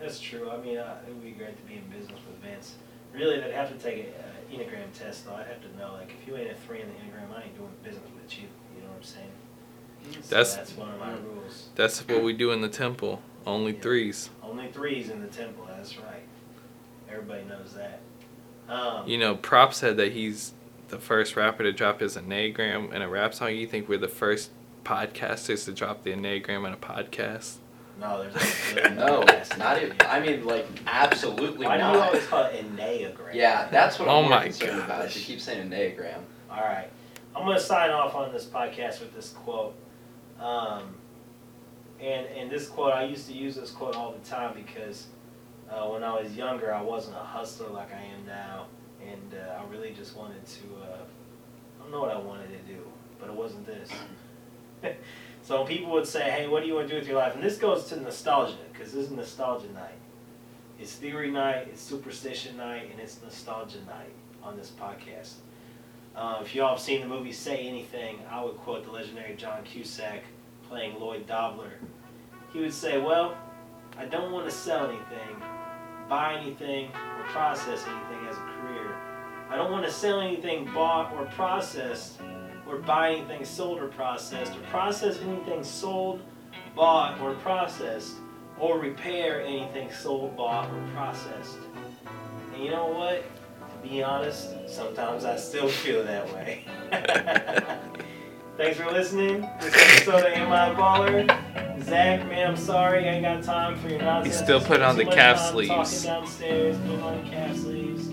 That's 0.00 0.20
true. 0.20 0.50
I 0.50 0.56
mean, 0.58 0.78
uh, 0.78 0.96
it 1.06 1.10
would 1.12 1.22
be 1.22 1.30
great 1.30 1.56
to 1.56 1.62
be 1.62 1.74
in 1.74 1.84
business 1.88 2.18
with 2.26 2.38
Vince. 2.42 2.74
Really, 3.14 3.42
I'd 3.42 3.52
have 3.52 3.68
to 3.68 3.76
take 3.82 4.06
an 4.06 4.12
uh, 4.18 4.54
Enneagram 4.56 4.92
test, 4.98 5.26
though. 5.26 5.34
I'd 5.34 5.46
have 5.46 5.60
to 5.62 5.78
know, 5.78 5.92
like, 5.92 6.12
if 6.20 6.26
you 6.26 6.36
ain't 6.36 6.50
a 6.50 6.54
three 6.54 6.80
in 6.80 6.88
the 6.88 6.94
Enneagram, 6.94 7.36
I 7.36 7.42
ain't 7.44 7.56
doing 7.56 7.70
business 7.84 8.08
with 8.14 8.38
you. 8.38 8.44
You 8.76 8.82
know 8.82 8.88
what 8.88 8.96
I'm 8.98 9.02
saying? 9.02 9.30
So 10.22 10.34
That's- 10.34 10.56
that's 10.56 10.72
one 10.76 10.88
of 10.90 10.98
my 10.98 11.12
rules. 11.12 11.68
That's 11.76 12.00
what 12.08 12.22
we 12.22 12.32
do 12.32 12.50
in 12.50 12.60
the 12.60 12.68
temple. 12.68 13.22
Only 13.46 13.72
Yeah. 13.74 13.80
threes. 13.80 14.30
Only 14.42 14.68
threes 14.68 15.10
in 15.10 15.20
the 15.20 15.28
temple. 15.28 15.66
That's 15.68 15.96
right. 15.98 16.22
Everybody 17.08 17.44
knows 17.44 17.74
that. 17.74 18.00
Um, 18.68 19.06
You 19.06 19.18
know, 19.18 19.36
Prop 19.36 19.74
said 19.74 19.96
that 19.98 20.12
he's 20.12 20.54
the 20.88 20.98
first 20.98 21.36
rapper 21.36 21.62
to 21.62 21.72
drop 21.72 22.00
his 22.00 22.16
Enneagram 22.16 22.92
in 22.92 23.02
a 23.02 23.08
rap 23.08 23.34
song. 23.34 23.54
You 23.54 23.66
think 23.66 23.88
we're 23.88 23.98
the 23.98 24.08
first 24.08 24.50
podcasters 24.84 25.64
to 25.66 25.72
drop 25.72 26.02
the 26.02 26.12
Enneagram 26.12 26.66
in 26.66 26.72
a 26.72 26.76
podcast? 26.76 27.56
No, 28.00 28.22
there's 28.22 28.34
a 28.76 28.90
No, 28.94 29.20
podcast. 29.22 29.58
not 29.58 29.82
even. 29.82 29.96
I 30.08 30.20
mean, 30.20 30.44
like 30.44 30.66
absolutely 30.86 31.66
Why 31.66 31.76
do 31.76 31.82
not. 31.82 31.94
you 31.94 32.00
always 32.00 32.26
call 32.26 32.44
it 32.46 32.54
Enneagram? 32.76 33.34
yeah, 33.34 33.68
that's 33.70 33.98
what 33.98 34.08
Oh 34.08 34.16
I'm 34.18 34.22
more 34.22 34.30
my 34.30 34.44
concerned 34.44 34.80
about. 34.80 35.04
Is 35.06 35.14
gosh. 35.14 35.24
keep 35.24 35.40
saying 35.40 35.68
enneagram. 35.70 36.20
All 36.50 36.60
right. 36.60 36.88
I'm 37.34 37.44
going 37.46 37.56
to 37.56 37.62
sign 37.64 37.90
off 37.90 38.14
on 38.14 38.32
this 38.32 38.44
podcast 38.44 39.00
with 39.00 39.14
this 39.14 39.30
quote. 39.30 39.74
Um, 40.40 40.94
and, 42.00 42.26
and 42.26 42.50
this 42.50 42.68
quote, 42.68 42.92
I 42.92 43.04
used 43.04 43.26
to 43.28 43.32
use 43.32 43.54
this 43.54 43.70
quote 43.70 43.94
all 43.94 44.12
the 44.12 44.28
time 44.28 44.54
because 44.54 45.06
uh, 45.70 45.86
when 45.88 46.02
I 46.04 46.20
was 46.20 46.32
younger, 46.36 46.74
I 46.74 46.82
wasn't 46.82 47.16
a 47.16 47.20
hustler 47.20 47.68
like 47.70 47.90
I 47.94 48.02
am 48.02 48.26
now. 48.26 48.66
And 49.00 49.34
uh, 49.34 49.60
I 49.60 49.70
really 49.70 49.92
just 49.92 50.14
wanted 50.16 50.44
to, 50.46 50.60
uh, 50.82 50.96
I 50.98 51.82
don't 51.82 51.90
know 51.90 52.00
what 52.00 52.10
I 52.10 52.18
wanted 52.18 52.48
to 52.50 52.72
do, 52.72 52.80
but 53.18 53.28
it 53.30 53.34
wasn't 53.34 53.64
this. 53.66 53.88
so 55.42 55.64
people 55.64 55.92
would 55.92 56.06
say, 56.06 56.30
hey, 56.30 56.46
what 56.46 56.62
do 56.62 56.68
you 56.68 56.74
want 56.74 56.88
to 56.88 56.94
do 56.94 56.98
with 56.98 57.08
your 57.08 57.18
life? 57.18 57.34
And 57.34 57.42
this 57.42 57.58
goes 57.58 57.86
to 57.86 58.00
nostalgia 58.00 58.56
because 58.72 58.92
this 58.92 59.06
is 59.06 59.10
nostalgia 59.10 59.70
night. 59.72 59.98
It's 60.78 60.94
theory 60.94 61.30
night, 61.30 61.68
it's 61.70 61.80
superstition 61.80 62.56
night, 62.56 62.88
and 62.90 63.00
it's 63.00 63.20
nostalgia 63.22 63.78
night 63.86 64.12
on 64.42 64.56
this 64.56 64.70
podcast. 64.70 65.34
Uh, 66.14 66.38
if 66.42 66.54
you 66.54 66.62
all 66.62 66.70
have 66.70 66.80
seen 66.80 67.00
the 67.00 67.06
movie 67.06 67.32
Say 67.32 67.66
Anything, 67.66 68.18
I 68.30 68.44
would 68.44 68.56
quote 68.58 68.84
the 68.84 68.90
legendary 68.90 69.34
John 69.34 69.62
Cusack 69.64 70.22
playing 70.68 70.98
Lloyd 71.00 71.26
Dobler. 71.26 71.72
He 72.52 72.60
would 72.60 72.72
say, 72.72 73.00
Well, 73.00 73.36
I 73.96 74.04
don't 74.04 74.32
want 74.32 74.48
to 74.48 74.54
sell 74.54 74.86
anything, 74.86 75.42
buy 76.08 76.34
anything, 76.34 76.86
or 76.88 77.24
process 77.24 77.84
anything 77.86 78.26
as 78.28 78.36
a 78.36 78.40
career. 78.40 78.94
I 79.48 79.56
don't 79.56 79.70
want 79.70 79.84
to 79.86 79.92
sell 79.92 80.20
anything 80.20 80.64
bought 80.72 81.12
or 81.14 81.26
processed, 81.26 82.20
or 82.72 82.78
buy 82.78 83.12
anything 83.12 83.44
sold 83.44 83.78
or 83.78 83.88
processed, 83.88 84.56
or 84.56 84.60
process 84.70 85.20
anything 85.20 85.62
sold, 85.62 86.22
bought, 86.74 87.20
or 87.20 87.34
processed, 87.34 88.14
or 88.58 88.78
repair 88.78 89.42
anything 89.42 89.92
sold, 89.92 90.34
bought, 90.36 90.70
or 90.70 90.82
processed. 90.94 91.58
And 92.54 92.64
you 92.64 92.70
know 92.70 92.86
what? 92.86 93.24
To 93.60 93.88
be 93.88 94.02
honest, 94.02 94.48
sometimes 94.68 95.24
I 95.24 95.36
still 95.36 95.68
feel 95.68 96.02
that 96.04 96.32
way. 96.32 96.64
Thanks 98.56 98.78
for 98.78 98.90
listening. 98.90 99.48
This 99.60 99.74
episode 99.74 100.26
of 100.26 100.32
Am 100.32 100.52
I 100.52 100.68
a 100.68 100.74
Baller? 100.74 101.82
Zach, 101.84 102.26
man, 102.28 102.50
I'm 102.50 102.56
sorry 102.56 103.08
I 103.08 103.14
ain't 103.14 103.22
got 103.22 103.42
time 103.42 103.78
for 103.78 103.88
your 103.88 104.00
nonsense. 104.00 104.34
He's 104.34 104.44
still 104.44 104.60
I 104.60 104.64
put 104.64 104.80
on 104.82 104.96
the 104.96 105.04
calf 105.04 105.38
sleeves. 105.50 106.04
Talking 106.04 106.22
downstairs, 106.22 106.76
put 106.86 107.00
on 107.00 107.24
the 107.24 107.30
calf 107.30 107.56
sleeves. 107.56 108.08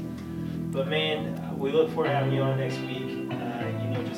But 0.72 0.88
man, 0.88 1.58
we 1.58 1.72
look 1.72 1.90
forward 1.90 2.08
to 2.08 2.14
having 2.14 2.34
you 2.34 2.42
on 2.42 2.58
next 2.58 2.80
week. 2.80 3.09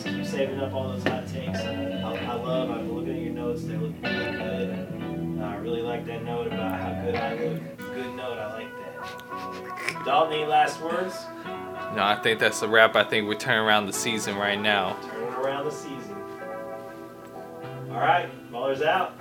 You 0.06 0.12
know, 0.12 0.18
just 0.18 0.32
keep 0.32 0.40
saving 0.40 0.60
up 0.60 0.74
all 0.74 0.90
those 0.90 1.04
hot 1.04 1.28
takes. 1.28 1.60
I, 1.60 2.04
I 2.04 2.34
love. 2.36 2.72
I've 2.72 2.78
been 2.78 2.94
looking 2.94 3.16
at 3.16 3.22
your 3.22 3.34
notes. 3.34 3.64
They 3.64 3.78
look 3.78 3.94
really 4.02 4.32
good. 4.32 5.42
I 5.42 5.56
really 5.58 5.82
like 5.82 6.06
that 6.06 6.24
note 6.24 6.48
about 6.48 6.80
how 6.80 7.02
good 7.04 7.16
I 7.16 7.34
look. 7.34 7.78
Good 7.78 8.16
note. 8.16 8.38
I 8.38 8.54
like 8.54 8.72
that. 8.72 10.06
Dalton, 10.06 10.34
any 10.34 10.46
last 10.46 10.82
words? 10.82 11.16
No, 11.96 12.04
I 12.04 12.20
think 12.22 12.40
that's 12.40 12.62
a 12.62 12.68
wrap. 12.68 12.96
I 12.96 13.04
think 13.04 13.28
we're 13.28 13.36
turning 13.36 13.66
around 13.66 13.88
the 13.88 13.94
season 13.94 14.38
right 14.38 14.60
now. 14.60 14.98
Turning 15.02 15.34
around 15.34 15.66
the 15.66 15.72
season. 15.72 16.16
All 17.90 18.00
right, 18.00 18.30
ballers 18.52 18.82
out. 18.82 19.18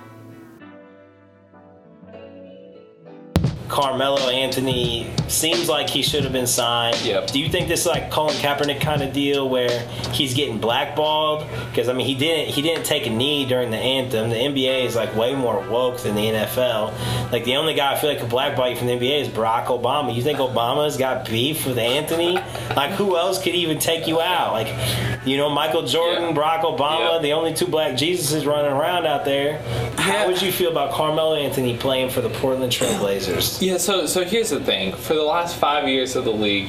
Carmelo 3.71 4.27
Anthony 4.29 5.09
seems 5.29 5.69
like 5.69 5.89
he 5.89 6.01
should 6.01 6.25
have 6.25 6.33
been 6.33 6.45
signed. 6.45 7.01
Yep. 7.05 7.27
Do 7.31 7.39
you 7.39 7.47
think 7.47 7.69
this 7.69 7.81
is 7.81 7.85
like 7.87 8.11
Colin 8.11 8.35
Kaepernick 8.35 8.81
kind 8.81 9.01
of 9.01 9.13
deal 9.13 9.47
where 9.47 9.87
he's 10.11 10.33
getting 10.33 10.59
blackballed? 10.59 11.47
Because 11.69 11.87
I 11.87 11.93
mean, 11.93 12.05
he 12.05 12.13
didn't 12.13 12.53
he 12.53 12.61
didn't 12.61 12.85
take 12.85 13.07
a 13.07 13.09
knee 13.09 13.45
during 13.45 13.71
the 13.71 13.77
anthem. 13.77 14.29
The 14.29 14.35
NBA 14.35 14.85
is 14.85 14.97
like 14.97 15.15
way 15.15 15.35
more 15.35 15.65
woke 15.69 16.01
than 16.01 16.15
the 16.15 16.21
NFL. 16.21 17.31
Like 17.31 17.45
the 17.45 17.55
only 17.55 17.73
guy 17.73 17.93
I 17.93 17.97
feel 17.97 18.09
like 18.09 18.19
could 18.19 18.29
blackball 18.29 18.69
you 18.69 18.75
from 18.75 18.87
the 18.87 18.93
NBA 18.93 19.21
is 19.21 19.29
Barack 19.29 19.67
Obama. 19.67 20.13
You 20.13 20.21
think 20.21 20.39
Obama's 20.39 20.97
got 20.97 21.29
beef 21.29 21.65
with 21.65 21.77
Anthony? 21.77 22.33
Like 22.75 22.91
who 22.91 23.15
else 23.15 23.41
could 23.41 23.55
even 23.55 23.79
take 23.79 24.05
you 24.05 24.19
out? 24.19 24.51
Like 24.51 25.25
you 25.25 25.37
know 25.37 25.49
Michael 25.49 25.87
Jordan. 25.87 26.35
Barack 26.35 26.63
Obama, 26.63 27.21
the 27.21 27.31
only 27.31 27.53
two 27.53 27.67
black 27.67 27.93
Jesuses 27.93 28.45
running 28.45 28.71
around 28.71 29.05
out 29.05 29.23
there. 29.23 29.61
How 29.97 30.27
would 30.27 30.41
you 30.41 30.51
feel 30.51 30.71
about 30.71 30.91
Carmelo 30.91 31.35
Anthony 31.35 31.77
playing 31.77 32.09
for 32.09 32.19
the 32.19 32.29
Portland 32.29 32.71
Trailblazers? 32.73 33.60
Yeah, 33.61 33.77
so 33.77 34.07
so 34.07 34.23
here's 34.25 34.49
the 34.49 34.59
thing. 34.59 34.91
For 34.93 35.13
the 35.13 35.23
last 35.23 35.55
five 35.55 35.87
years 35.87 36.15
of 36.15 36.25
the 36.25 36.31
league, 36.31 36.67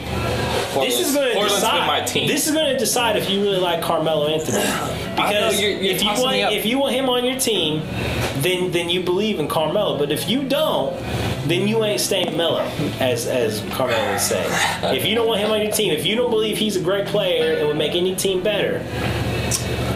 Portland's, 0.72 0.98
This 0.98 1.08
is 1.08 1.14
going 1.14 1.28
to 1.28 1.34
Portland's 1.34 1.54
decide. 1.62 1.78
been 1.78 1.86
my 1.86 2.00
team. 2.02 2.28
This 2.28 2.46
is 2.46 2.52
going 2.52 2.70
to 2.72 2.78
decide 2.78 3.16
if 3.16 3.30
you 3.30 3.40
really 3.42 3.58
like 3.58 3.80
Carmelo 3.82 4.28
Anthony. 4.28 4.62
Because 5.12 5.60
you're- 5.60 5.74
you're 5.74 5.94
if 5.94 6.02
you 6.02 6.08
want 6.08 6.36
if 6.36 6.64
you 6.64 6.78
want 6.78 6.94
him 6.94 7.10
on 7.10 7.24
your 7.26 7.38
team, 7.38 7.82
then 8.38 8.70
then 8.72 8.88
you 8.88 9.02
believe 9.02 9.38
in 9.40 9.46
Carmelo. 9.46 9.98
But 9.98 10.10
if 10.10 10.26
you 10.28 10.42
don't, 10.42 10.96
then 11.46 11.68
you 11.68 11.84
ain't 11.84 12.00
staying 12.00 12.34
mellow, 12.34 12.62
as 12.98 13.26
as 13.26 13.60
Carmelo 13.72 14.10
would 14.10 14.20
say. 14.20 14.42
If 14.96 15.04
you 15.04 15.14
don't 15.14 15.26
want 15.26 15.40
him 15.40 15.50
on 15.50 15.60
your 15.60 15.70
team, 15.70 15.92
if 15.92 16.06
you 16.06 16.16
don't 16.16 16.30
believe 16.30 16.56
he's 16.56 16.76
a 16.76 16.80
great 16.80 17.06
player 17.06 17.58
and 17.58 17.68
would 17.68 17.76
make 17.76 17.94
any 17.94 18.14
team 18.16 18.42
better, 18.42 18.80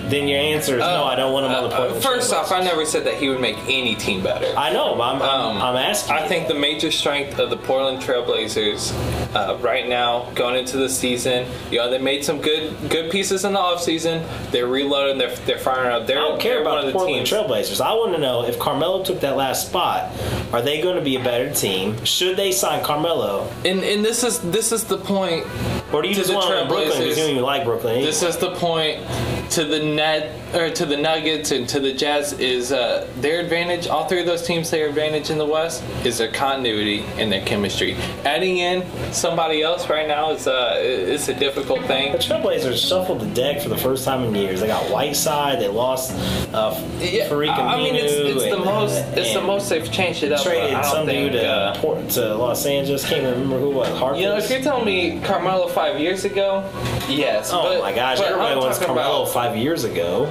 then 0.08 0.28
your 0.28 0.38
answer 0.38 0.74
is 0.74 0.80
no. 0.80 1.04
I 1.04 1.16
don't 1.16 1.32
want 1.32 1.46
him 1.46 1.52
on 1.52 1.68
the 1.70 1.76
Uh, 1.76 2.00
first 2.00 2.32
off, 2.32 2.52
I 2.52 2.62
never 2.62 2.84
said 2.84 3.04
that 3.04 3.14
he 3.14 3.28
would 3.28 3.40
make 3.40 3.56
any 3.68 3.94
team 3.94 4.22
better. 4.22 4.46
I 4.56 4.72
know. 4.72 5.00
I'm 5.00 5.20
I'm, 5.20 5.22
Um, 5.22 5.62
I'm 5.62 5.76
asking. 5.76 6.14
I 6.14 6.26
think 6.28 6.48
the 6.48 6.54
major 6.54 6.90
strength 6.90 7.38
of 7.38 7.50
the 7.50 7.56
Portland 7.56 8.02
Trailblazers 8.02 8.92
uh, 9.34 9.56
right 9.60 9.88
now, 9.88 10.28
going 10.34 10.56
into 10.56 10.76
the 10.76 10.88
season, 10.88 11.46
you 11.70 11.78
know, 11.78 11.90
they 11.90 11.98
made 11.98 12.24
some 12.24 12.40
good 12.40 12.74
good 12.90 13.10
pieces 13.10 13.44
in 13.44 13.52
the 13.52 13.58
offseason. 13.58 14.24
They're 14.50 14.66
reloading. 14.68 15.18
They're 15.18 15.34
they're 15.46 15.58
firing 15.58 15.92
up. 15.92 16.06
They're, 16.06 16.18
I 16.18 16.28
don't 16.28 16.40
care 16.40 16.60
about 16.60 16.84
the 16.84 16.92
Portland 16.92 17.26
teams. 17.26 17.30
Trailblazers. 17.30 17.80
I 17.80 17.92
want 17.94 18.12
to 18.14 18.18
know 18.18 18.44
if 18.46 18.58
Carmelo 18.58 19.02
took 19.04 19.20
that 19.20 19.36
last 19.36 19.68
spot, 19.68 20.10
are 20.52 20.62
they 20.62 20.80
going 20.80 20.96
to 20.96 21.02
be 21.02 21.16
a 21.16 21.22
better 21.24 21.52
team? 21.52 22.02
Should 22.04 22.36
they 22.36 22.52
sign 22.52 22.82
Carmelo, 22.84 23.48
And 23.64 23.82
and 23.82 24.04
this 24.04 24.22
is 24.24 24.38
this 24.40 24.72
is 24.72 24.84
the 24.84 24.98
point. 24.98 25.44
or 25.92 26.02
do 26.02 26.08
you 26.08 26.14
just 26.14 26.32
want 26.32 26.48
Brooklyn 26.68 26.98
because 26.98 27.16
you 27.16 27.22
don't 27.22 27.30
even 27.32 27.42
like 27.42 27.64
Brooklyn? 27.64 28.02
This 28.02 28.22
is 28.22 28.36
the 28.36 28.50
point 28.56 29.02
to 29.50 29.64
the 29.64 29.78
net 29.78 30.32
or 30.54 30.70
to 30.70 30.86
the 30.86 30.96
Nuggets 30.96 31.50
and 31.50 31.68
to 31.68 31.80
the 31.80 31.92
Jazz 31.92 32.32
is 32.34 32.72
uh, 32.72 33.08
their 33.16 33.40
advantage. 33.40 33.86
All 33.86 34.08
three 34.08 34.20
of 34.20 34.26
those 34.26 34.46
teams, 34.46 34.70
their 34.70 34.88
advantage 34.88 35.30
in 35.30 35.38
the 35.38 35.46
West 35.46 35.82
is 36.04 36.18
their 36.18 36.30
continuity 36.30 37.00
and 37.18 37.30
their 37.30 37.44
chemistry. 37.44 37.94
Adding 38.24 38.58
in 38.58 38.84
somebody 39.12 39.62
else 39.62 39.88
right 39.88 40.08
now 40.08 40.30
is 40.30 40.46
uh, 40.46 40.76
it's 40.78 41.28
a 41.28 41.34
difficult 41.34 41.84
thing. 41.86 42.12
the. 42.12 42.18
Trailblazers 42.18 42.88
shuffled 42.88 43.20
the 43.20 43.34
deck 43.34 43.62
for 43.62 43.68
the 43.68 43.76
first 43.76 44.04
time 44.04 44.22
in 44.24 44.34
years. 44.34 44.60
They 44.60 44.66
got 44.66 44.90
Whiteside. 44.90 45.60
They 45.60 45.68
lost 45.68 46.12
uh, 46.54 46.74
Yeah, 47.00 47.28
I 47.32 47.76
mean 47.76 47.94
it's, 47.94 48.12
it's 48.12 48.54
the 48.54 48.64
most 48.64 48.92
it's 49.16 49.34
the 49.34 49.42
most 49.42 49.68
they've 49.68 49.90
changed 49.90 50.22
it 50.22 50.32
up. 50.32 50.42
Traded 50.42 50.84
some 50.84 51.06
think, 51.06 51.32
dude 51.32 51.40
to, 51.40 51.46
uh, 51.46 51.80
Port, 51.80 52.08
to 52.10 52.34
Los 52.34 52.64
Angeles. 52.66 53.08
Can't 53.08 53.22
remember 53.22 53.58
who 53.58 53.70
was. 53.70 53.86
Harkless. 53.88 54.20
you 54.20 54.26
know, 54.26 54.36
if 54.36 54.50
you're 54.50 54.60
telling 54.60 54.84
me 54.84 55.20
Carmelo 55.20 55.68
five 55.68 56.00
years 56.00 56.24
ago, 56.24 56.68
yes. 57.08 57.50
Oh 57.52 57.62
but, 57.62 57.80
my 57.80 57.94
gosh! 57.94 58.20
Everybody 58.20 58.56
wants 58.56 58.78
Carmelo 58.78 59.26
five 59.36 59.54
years 59.54 59.84
ago. 59.84 60.24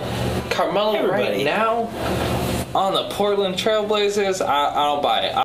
Carmelo 0.50 0.96
Everybody. 0.96 1.36
right 1.36 1.44
now 1.46 1.84
on 2.74 2.96
the 2.96 3.08
Portland 3.10 3.54
Trailblazers. 3.54 4.44
I, 4.44 4.72
I 4.72 4.86
don't 4.86 5.04
buy 5.04 5.20
it. 5.28 5.36
I 5.36 5.45